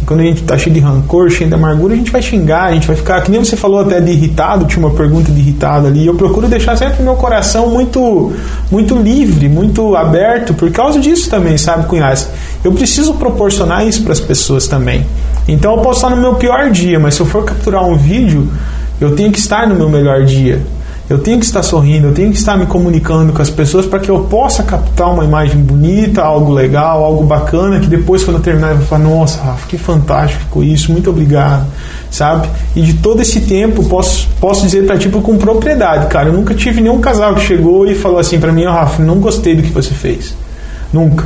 Quando 0.07 0.21
a 0.21 0.23
gente 0.23 0.43
está 0.43 0.57
cheio 0.57 0.73
de 0.73 0.81
rancor, 0.81 1.29
cheio 1.31 1.49
de 1.49 1.55
amargura, 1.55 1.93
a 1.93 1.97
gente 1.97 2.13
vai 2.13 2.23
xingar, 2.23 2.67
a 2.67 2.73
gente 2.73 2.87
vai 2.87 2.95
ficar, 2.95 3.21
que 3.23 3.31
nem 3.31 3.45
você 3.45 3.57
falou 3.57 3.81
até 3.81 4.01
de 4.01 4.13
irritado, 4.13 4.65
tinha 4.65 4.87
uma 4.87 4.95
pergunta 4.95 5.33
de 5.33 5.41
irritado 5.41 5.89
ali. 5.89 6.07
Eu 6.07 6.15
procuro 6.15 6.47
deixar 6.47 6.77
sempre 6.77 7.03
meu 7.03 7.17
coração 7.17 7.69
muito, 7.71 8.33
muito 8.71 8.95
livre, 8.95 9.49
muito 9.49 9.97
aberto, 9.97 10.55
por 10.55 10.71
causa 10.71 11.01
disso 11.01 11.29
também, 11.29 11.59
sabe, 11.59 11.87
cunhado? 11.87 12.07
Eu 12.63 12.73
preciso 12.73 13.15
proporcionar 13.15 13.85
isso 13.85 14.05
para 14.05 14.13
as 14.13 14.21
pessoas 14.21 14.69
também. 14.69 15.05
Então 15.49 15.75
eu 15.77 15.83
posso 15.83 15.99
estar 15.99 16.15
no 16.15 16.23
meu 16.23 16.35
pior 16.35 16.71
dia, 16.71 17.01
mas 17.01 17.15
se 17.15 17.21
eu 17.21 17.27
for 17.27 17.45
capturar 17.45 17.85
um 17.85 17.97
vídeo, 17.97 18.49
eu 19.01 19.17
tenho 19.17 19.33
que 19.33 19.39
estar 19.41 19.69
no 19.69 19.75
meu 19.75 19.89
melhor 19.89 20.25
dia. 20.25 20.63
Eu 21.09 21.19
tenho 21.19 21.39
que 21.39 21.45
estar 21.47 21.63
sorrindo, 21.63 22.09
eu 22.09 22.15
tenho 22.15 22.33
que 22.33 22.37
estar 22.37 22.59
me 22.59 22.67
comunicando 22.67 23.33
com 23.33 23.41
as 23.41 23.49
pessoas 23.49 23.87
para 23.87 24.01
que 24.01 24.11
eu 24.11 24.25
possa 24.25 24.65
captar 24.65 25.13
uma 25.13 25.25
imagem 25.25 25.63
bonita, 25.63 26.21
algo 26.21 26.53
legal, 26.53 27.05
algo 27.05 27.23
bacana, 27.23 27.79
que 27.79 27.87
depois, 27.87 28.25
quando 28.25 28.39
eu 28.39 28.43
terminar, 28.43 28.73
eu 28.73 28.79
vou 28.79 28.87
falar: 28.87 29.05
Nossa, 29.05 29.41
Rafa, 29.41 29.69
que 29.69 29.79
fantástico 29.79 30.65
isso, 30.65 30.91
muito 30.91 31.09
obrigado, 31.09 31.65
sabe? 32.11 32.49
E 32.75 32.83
de 32.83 32.95
todo 32.95 33.23
esse 33.23 33.43
tempo, 33.43 33.85
posso, 33.85 34.29
posso 34.41 34.65
dizer 34.65 34.85
para 34.85 34.99
ti 34.99 35.09
com 35.09 35.39
propriedade, 35.39 36.09
cara. 36.09 36.31
Eu 36.31 36.33
nunca 36.33 36.55
tive 36.55 36.81
nenhum 36.81 37.01
casal 37.01 37.37
que 37.37 37.43
chegou 37.43 37.87
e 37.87 37.95
falou 37.95 38.19
assim 38.19 38.41
para 38.41 38.51
mim: 38.51 38.65
oh, 38.67 38.73
Rafa, 38.73 39.01
não 39.01 39.21
gostei 39.21 39.55
do 39.55 39.63
que 39.63 39.71
você 39.71 39.95
fez. 39.95 40.35
Nunca. 40.93 41.25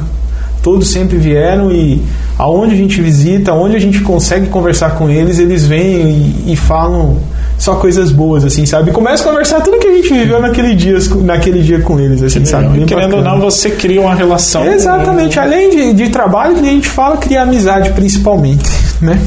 Todos 0.62 0.88
sempre 0.88 1.16
vieram 1.16 1.72
e 1.72 2.02
aonde 2.38 2.74
a 2.74 2.76
gente 2.76 3.00
visita, 3.00 3.50
aonde 3.50 3.76
a 3.76 3.80
gente 3.80 4.00
consegue 4.00 4.48
conversar 4.48 4.90
com 4.90 5.08
eles, 5.08 5.38
eles 5.38 5.66
vêm 5.66 6.44
e, 6.46 6.52
e 6.52 6.56
falam 6.56 7.16
só 7.60 7.74
coisas 7.74 8.10
boas, 8.10 8.42
assim, 8.42 8.64
sabe? 8.64 8.90
E 8.90 8.92
começa 8.92 9.22
a 9.22 9.26
conversar 9.26 9.60
tudo 9.60 9.78
que 9.78 9.86
a 9.86 9.94
gente 9.94 10.08
viveu 10.08 10.40
naquele 10.40 10.74
dia, 10.74 10.96
naquele 11.22 11.62
dia 11.62 11.78
com 11.82 12.00
eles, 12.00 12.22
assim, 12.22 12.42
sabe? 12.46 12.68
Bem 12.68 12.86
querendo 12.86 13.16
ou 13.16 13.22
não, 13.22 13.38
você 13.38 13.70
cria 13.70 14.00
uma 14.00 14.14
relação. 14.14 14.64
Exatamente. 14.64 15.36
Com... 15.36 15.42
Além 15.42 15.68
de, 15.68 15.92
de 15.92 16.08
trabalho, 16.08 16.54
que 16.54 16.60
a 16.60 16.64
gente 16.64 16.88
fala, 16.88 17.18
cria 17.18 17.42
amizade 17.42 17.90
principalmente, 17.90 18.66
né? 19.02 19.20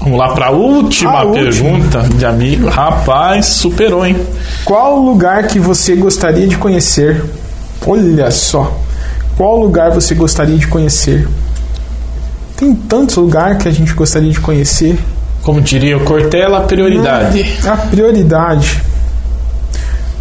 Vamos 0.00 0.18
lá 0.18 0.34
para 0.34 0.46
a 0.46 0.50
última 0.50 1.24
pergunta 1.30 2.00
última. 2.00 2.18
de 2.18 2.26
amigo. 2.26 2.68
Rapaz, 2.68 3.46
superou, 3.46 4.04
hein? 4.04 4.16
Qual 4.64 4.98
lugar 4.98 5.46
que 5.46 5.60
você 5.60 5.94
gostaria 5.94 6.48
de 6.48 6.58
conhecer? 6.58 7.24
Olha 7.86 8.32
só. 8.32 8.76
Qual 9.36 9.60
lugar 9.60 9.92
você 9.92 10.12
gostaria 10.16 10.58
de 10.58 10.66
conhecer? 10.66 11.28
Tem 12.56 12.74
tantos 12.74 13.14
lugares 13.14 13.62
que 13.62 13.68
a 13.68 13.72
gente 13.72 13.94
gostaria 13.94 14.30
de 14.30 14.40
conhecer. 14.40 14.98
Como 15.44 15.60
diria 15.60 15.96
o 15.96 16.04
Cortella, 16.04 16.58
a 16.58 16.60
prioridade. 16.62 17.58
A 17.66 17.76
prioridade. 17.76 18.82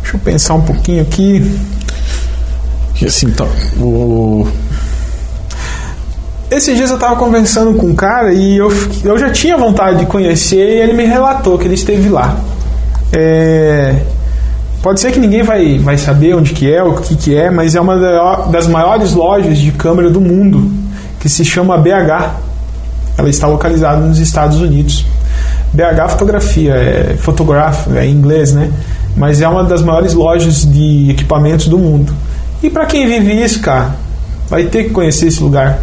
Deixa 0.02 0.18
eu 0.18 0.20
pensar 0.20 0.56
um 0.56 0.62
pouquinho 0.62 1.02
aqui. 1.02 1.58
Que 2.96 3.06
assim, 3.06 3.28
então, 3.28 3.48
o... 3.80 4.48
Esses 6.52 6.76
dias 6.78 6.90
eu 6.90 6.98
estava 6.98 7.16
conversando 7.16 7.74
com 7.76 7.88
um 7.88 7.96
cara 7.96 8.32
e 8.34 8.58
eu, 8.58 8.72
eu 9.04 9.18
já 9.18 9.32
tinha 9.32 9.58
vontade 9.58 10.00
de 10.00 10.06
conhecer 10.06 10.58
e 10.58 10.82
ele 10.82 10.94
me 10.94 11.06
relatou 11.06 11.58
que 11.58 11.66
ele 11.66 11.74
esteve 11.74 12.10
lá. 12.10 12.38
É, 13.12 13.96
Pode 14.84 15.00
ser 15.00 15.14
que 15.14 15.20
ninguém 15.20 15.44
vai, 15.44 15.80
vai 15.80 15.98
saber 15.98 16.36
onde 16.36 16.52
que 16.52 16.70
é, 16.70 16.84
o 16.84 16.96
que 16.96 17.16
que 17.16 17.34
é, 17.34 17.50
mas 17.50 17.74
é 17.74 17.80
uma 17.80 17.96
das 18.52 18.68
maiores 18.68 19.14
lojas 19.14 19.58
de 19.58 19.72
câmera 19.72 20.10
do 20.10 20.20
mundo, 20.20 20.70
que 21.22 21.30
se 21.30 21.46
chama 21.46 21.78
BH. 21.78 22.43
Ela 23.18 23.30
está 23.30 23.48
localizada 23.48 24.02
nos 24.02 24.20
Estados 24.20 24.60
Unidos. 24.60 25.06
BH 25.74 26.10
Fotografia, 26.12 26.74
é 26.74 27.16
fotográfico, 27.18 27.96
é 27.96 28.06
em 28.06 28.12
inglês, 28.12 28.54
né? 28.54 28.72
Mas 29.16 29.42
é 29.42 29.48
uma 29.48 29.64
das 29.64 29.82
maiores 29.82 30.14
lojas 30.14 30.66
de 30.66 31.10
equipamentos 31.12 31.68
do 31.68 31.78
mundo. 31.78 32.14
E 32.62 32.70
para 32.70 32.86
quem 32.86 33.08
vive 33.08 33.44
isso, 33.44 33.60
cara, 33.60 33.96
vai 34.50 34.66
ter 34.66 34.86
que 34.86 34.90
conhecer 34.92 35.28
esse 35.28 35.42
lugar. 35.42 35.80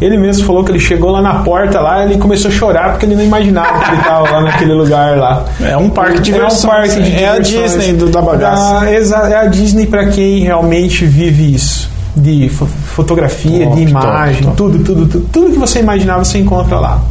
Ele 0.00 0.16
mesmo 0.16 0.46
falou 0.46 0.64
que 0.64 0.70
ele 0.70 0.80
chegou 0.80 1.10
lá 1.10 1.20
na 1.20 1.42
porta 1.42 1.78
lá 1.78 2.02
ele 2.04 2.16
começou 2.16 2.50
a 2.50 2.54
chorar 2.54 2.90
porque 2.92 3.04
ele 3.04 3.14
não 3.14 3.22
imaginava 3.22 3.84
que 3.84 3.90
ele 3.90 4.00
estava 4.00 4.30
lá 4.30 4.42
naquele 4.42 4.72
lugar 4.72 5.18
lá. 5.18 5.44
É 5.60 5.76
um 5.76 5.90
parque 5.90 6.16
de 6.16 6.32
diversões. 6.32 6.64
É 6.64 6.66
um 6.66 6.70
parque 6.70 7.02
de 7.02 7.22
É 7.22 7.28
a 7.28 7.38
Disney 7.38 7.92
do, 7.92 8.08
da 8.08 8.22
bagaça. 8.22 8.88
É, 8.88 9.32
é 9.32 9.36
a 9.36 9.44
Disney 9.44 9.86
para 9.86 10.06
quem 10.06 10.40
realmente 10.40 11.04
vive 11.04 11.54
isso. 11.54 11.90
De 12.16 12.48
fotografia, 12.48 13.66
top, 13.66 13.76
de 13.76 13.90
imagem, 13.90 14.42
top, 14.42 14.56
top. 14.56 14.56
Tudo, 14.56 14.84
tudo, 14.84 15.06
tudo. 15.06 15.28
Tudo 15.32 15.52
que 15.52 15.58
você 15.58 15.78
imaginava 15.78 16.24
você 16.24 16.38
encontra 16.38 16.78
lá. 16.78 17.02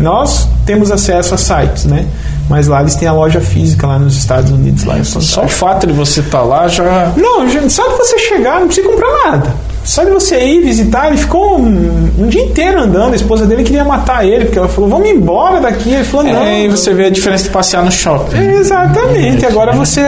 Nós 0.00 0.48
temos 0.66 0.90
acesso 0.90 1.34
a 1.34 1.38
sites, 1.38 1.84
né? 1.84 2.06
Mas 2.48 2.66
lá 2.66 2.80
eles 2.80 2.96
têm 2.96 3.06
a 3.06 3.12
loja 3.12 3.40
física 3.40 3.86
lá 3.86 3.98
nos 3.98 4.16
Estados 4.16 4.50
Unidos. 4.50 4.84
Lá 4.84 5.02
Só 5.04 5.44
o 5.44 5.48
fato 5.48 5.86
de 5.86 5.92
você 5.92 6.20
estar 6.20 6.38
tá 6.38 6.44
lá 6.44 6.68
já. 6.68 7.12
Não, 7.16 7.48
só 7.70 7.88
de 7.88 7.96
você 7.98 8.18
chegar 8.18 8.60
não 8.60 8.66
precisa 8.66 8.88
comprar 8.88 9.08
nada. 9.24 9.54
Só 9.84 10.04
de 10.04 10.10
você 10.10 10.38
ir 10.44 10.60
visitar, 10.62 11.08
ele 11.08 11.16
ficou 11.16 11.58
um, 11.58 12.10
um, 12.18 12.28
dia 12.28 12.44
inteiro 12.44 12.80
andando. 12.80 13.12
A 13.12 13.16
esposa 13.16 13.46
dele 13.46 13.64
queria 13.64 13.84
matar 13.84 14.24
ele, 14.24 14.44
porque 14.44 14.58
ela 14.58 14.68
falou: 14.68 14.88
Vamos 14.88 15.08
embora 15.08 15.60
daqui. 15.60 15.92
Ele 15.92 16.04
falou: 16.04 16.26
Não. 16.26 16.42
É, 16.42 16.64
e 16.64 16.68
você 16.68 16.94
vê 16.94 17.06
a 17.06 17.10
diferença 17.10 17.44
de 17.44 17.50
passear 17.50 17.84
no 17.84 17.90
shopping. 17.90 18.36
É, 18.36 18.54
exatamente. 18.58 19.44
Agora 19.44 19.72
você 19.72 20.02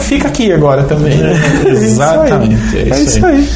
fica 0.00 0.28
aqui 0.28 0.52
agora 0.52 0.82
também. 0.84 1.16
Né? 1.16 1.40
exatamente. 1.70 2.76
É 2.76 2.82
isso, 2.82 2.94
é 2.94 3.02
isso 3.02 3.26
aí. 3.26 3.48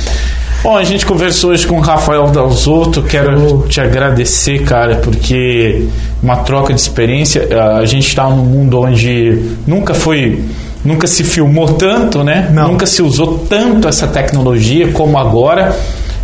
Bom, 0.62 0.76
a 0.76 0.84
gente 0.84 1.06
conversou 1.06 1.52
hoje 1.52 1.66
com 1.66 1.78
o 1.78 1.80
Rafael 1.80 2.26
Dalzotto. 2.26 3.02
Quero 3.02 3.64
te 3.66 3.80
agradecer, 3.80 4.62
cara, 4.62 4.96
porque 4.96 5.86
uma 6.22 6.36
troca 6.36 6.74
de 6.74 6.80
experiência. 6.80 7.48
A 7.78 7.86
gente 7.86 8.06
está 8.06 8.28
num 8.28 8.44
mundo 8.44 8.78
onde 8.78 9.42
nunca 9.66 9.94
foi 9.94 10.44
nunca 10.84 11.06
se 11.06 11.24
filmou 11.24 11.74
tanto, 11.74 12.24
né? 12.24 12.50
Não. 12.52 12.68
Nunca 12.68 12.86
se 12.86 13.02
usou 13.02 13.46
tanto 13.48 13.88
essa 13.88 14.06
tecnologia 14.06 14.92
como 14.92 15.18
agora. 15.18 15.76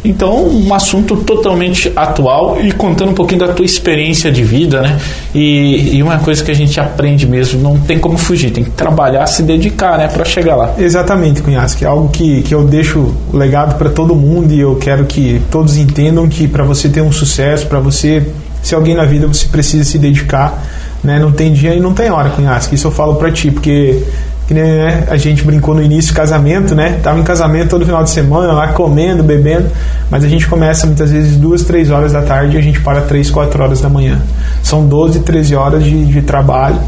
Então, 0.05 0.47
um 0.47 0.73
assunto 0.73 1.16
totalmente 1.16 1.93
atual 1.97 2.59
e 2.62 2.70
contando 2.70 3.11
um 3.11 3.15
pouquinho 3.15 3.41
da 3.41 3.49
tua 3.53 3.65
experiência 3.65 4.31
de 4.31 4.45
vida, 4.45 4.81
né? 4.81 5.01
E, 5.35 5.97
e 5.97 6.03
uma 6.03 6.19
coisa 6.19 6.45
que 6.45 6.51
a 6.51 6.55
gente 6.55 6.78
aprende 6.78 7.27
mesmo, 7.27 7.61
não 7.61 7.77
tem 7.77 7.99
como 7.99 8.16
fugir, 8.16 8.53
tem 8.53 8.62
que 8.62 8.70
trabalhar, 8.70 9.27
se 9.27 9.43
dedicar, 9.43 9.99
né, 9.99 10.07
para 10.07 10.24
chegar 10.24 10.55
lá. 10.55 10.74
Exatamente, 10.78 11.43
Cunhasque, 11.43 11.85
é 11.85 11.89
algo 11.89 12.09
que, 12.09 12.43
que 12.43 12.55
eu 12.55 12.65
deixo 12.65 13.15
legado 13.33 13.77
para 13.77 13.91
todo 13.91 14.15
mundo 14.15 14.53
e 14.53 14.61
eu 14.61 14.77
quero 14.77 15.07
que 15.07 15.43
todos 15.51 15.77
entendam 15.77 16.28
que 16.28 16.47
para 16.47 16.62
você 16.62 16.89
ter 16.89 17.01
um 17.01 17.11
sucesso, 17.11 17.66
para 17.66 17.81
você 17.81 18.24
ser 18.62 18.77
alguém 18.77 18.95
na 18.95 19.05
vida, 19.05 19.27
você 19.27 19.49
precisa 19.49 19.83
se 19.83 19.99
dedicar, 19.99 20.62
né? 21.03 21.19
Não 21.19 21.33
tem 21.33 21.53
dia 21.53 21.74
e 21.74 21.81
não 21.81 21.93
tem 21.93 22.12
hora, 22.12 22.31
Cunhasque, 22.31 22.77
isso 22.77 22.87
eu 22.87 22.93
falo 22.93 23.16
para 23.16 23.33
ti, 23.33 23.51
porque 23.51 24.05
que 24.47 24.55
nem 24.55 24.62
né, 24.62 25.05
a 25.09 25.16
gente 25.16 25.43
brincou 25.43 25.74
no 25.74 25.82
início 25.82 26.14
casamento, 26.14 26.74
né? 26.74 27.01
Tava 27.02 27.18
em 27.18 27.24
casamento 27.24 27.70
todo 27.70 27.85
final 27.85 28.05
de 28.05 28.10
semana, 28.10 28.52
lá 28.52 28.68
comendo, 28.68 29.23
bebendo, 29.23 29.70
mas 30.09 30.24
a 30.24 30.28
gente 30.28 30.47
começa 30.47 30.86
muitas 30.86 31.10
vezes 31.10 31.36
duas, 31.36 31.64
três 31.64 31.90
horas 31.90 32.12
da 32.12 32.23
tarde 32.23 32.56
e 32.56 32.59
a 32.59 32.62
gente 32.62 32.81
para 32.81 33.02
três, 33.02 33.28
quatro 33.28 33.60
horas 33.62 33.81
da 33.81 33.89
manhã. 33.89 34.23
São 34.62 34.86
12, 34.86 35.20
13 35.20 35.56
horas 35.56 35.82
de, 35.82 36.05
de 36.05 36.23
trabalho 36.23 36.78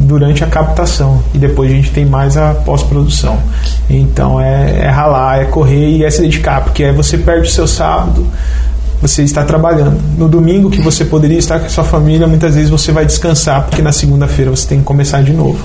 durante 0.00 0.42
a 0.42 0.46
captação 0.46 1.22
e 1.34 1.38
depois 1.38 1.70
a 1.70 1.74
gente 1.74 1.90
tem 1.90 2.06
mais 2.06 2.36
a 2.36 2.54
pós-produção. 2.54 3.38
Então 3.90 4.40
é, 4.40 4.84
é 4.84 4.88
ralar, 4.88 5.42
é 5.42 5.44
correr 5.44 5.98
e 5.98 6.04
é 6.04 6.10
se 6.10 6.22
dedicar, 6.22 6.62
porque 6.62 6.82
aí 6.82 6.92
você 6.92 7.18
perde 7.18 7.48
o 7.48 7.50
seu 7.50 7.66
sábado, 7.66 8.26
você 9.02 9.24
está 9.24 9.42
trabalhando. 9.44 10.00
No 10.16 10.28
domingo 10.28 10.70
que 10.70 10.80
você 10.80 11.04
poderia 11.04 11.36
estar 11.36 11.58
com 11.58 11.66
a 11.66 11.68
sua 11.68 11.82
família, 11.82 12.28
muitas 12.28 12.54
vezes 12.54 12.70
você 12.70 12.92
vai 12.92 13.04
descansar, 13.04 13.64
porque 13.64 13.82
na 13.82 13.90
segunda-feira 13.90 14.48
você 14.48 14.68
tem 14.68 14.78
que 14.78 14.84
começar 14.84 15.22
de 15.22 15.32
novo, 15.32 15.58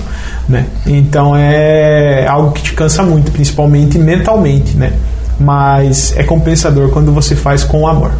né? 0.48 0.66
Então 0.84 1.36
é 1.36 2.26
algo 2.26 2.50
que 2.50 2.62
te 2.62 2.72
cansa 2.72 3.04
muito, 3.04 3.30
principalmente 3.30 3.96
mentalmente, 3.96 4.76
né? 4.76 4.92
Mas 5.38 6.12
é 6.16 6.24
compensador 6.24 6.90
quando 6.90 7.12
você 7.12 7.36
faz 7.36 7.62
com 7.62 7.86
amor. 7.86 8.10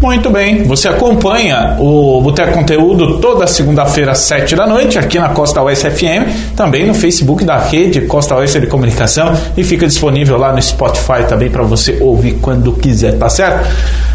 Muito 0.00 0.30
bem, 0.30 0.62
você 0.62 0.88
acompanha 0.88 1.76
o 1.80 2.20
Boteco 2.20 2.52
Conteúdo 2.52 3.18
toda 3.18 3.46
segunda-feira, 3.48 4.12
às 4.12 4.18
7 4.18 4.54
da 4.54 4.64
noite, 4.64 4.96
aqui 4.96 5.18
na 5.18 5.30
Costa 5.30 5.60
Oeste 5.60 5.90
FM, 5.90 6.54
também 6.54 6.86
no 6.86 6.94
Facebook 6.94 7.44
da 7.44 7.58
Rede 7.58 8.02
Costa 8.02 8.36
Oeste 8.36 8.60
de 8.60 8.68
Comunicação 8.68 9.32
e 9.56 9.64
fica 9.64 9.86
disponível 9.86 10.38
lá 10.38 10.52
no 10.52 10.62
Spotify 10.62 11.24
também 11.28 11.50
para 11.50 11.64
você 11.64 11.98
ouvir 12.00 12.34
quando 12.40 12.72
quiser, 12.72 13.18
tá 13.18 13.28
certo? 13.28 13.68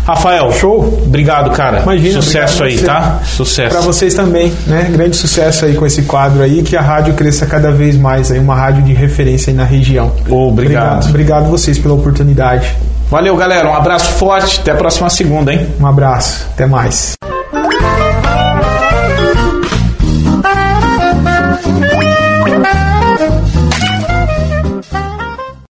Rafael, 0.05 0.51
show. 0.51 1.01
Obrigado, 1.05 1.51
cara. 1.51 1.81
Imagina, 1.81 2.21
sucesso 2.21 2.63
aí, 2.63 2.77
tá? 2.77 3.19
Sucesso. 3.23 3.69
Para 3.69 3.81
vocês 3.81 4.13
também, 4.13 4.53
né? 4.67 4.89
Grande 4.91 5.15
sucesso 5.15 5.65
aí 5.65 5.75
com 5.75 5.85
esse 5.85 6.03
quadro 6.03 6.43
aí, 6.43 6.61
que 6.61 6.75
a 6.75 6.81
rádio 6.81 7.13
cresça 7.13 7.45
cada 7.45 7.71
vez 7.71 7.97
mais 7.97 8.31
aí, 8.31 8.39
uma 8.39 8.55
rádio 8.55 8.83
de 8.83 8.93
referência 8.93 9.51
aí 9.51 9.55
na 9.55 9.65
região. 9.65 10.11
Oh, 10.29 10.47
obrigado. 10.49 10.83
Obrigado, 10.83 11.09
obrigado 11.09 11.49
vocês 11.49 11.77
pela 11.77 11.93
oportunidade. 11.93 12.73
Valeu, 13.13 13.37
galera. 13.37 13.69
Um 13.69 13.75
abraço 13.75 14.11
forte. 14.13 14.59
Até 14.59 14.71
a 14.71 14.75
próxima 14.75 15.07
segunda, 15.07 15.53
hein? 15.53 15.71
Um 15.79 15.85
abraço. 15.85 16.47
Até 16.51 16.65
mais. 16.65 17.13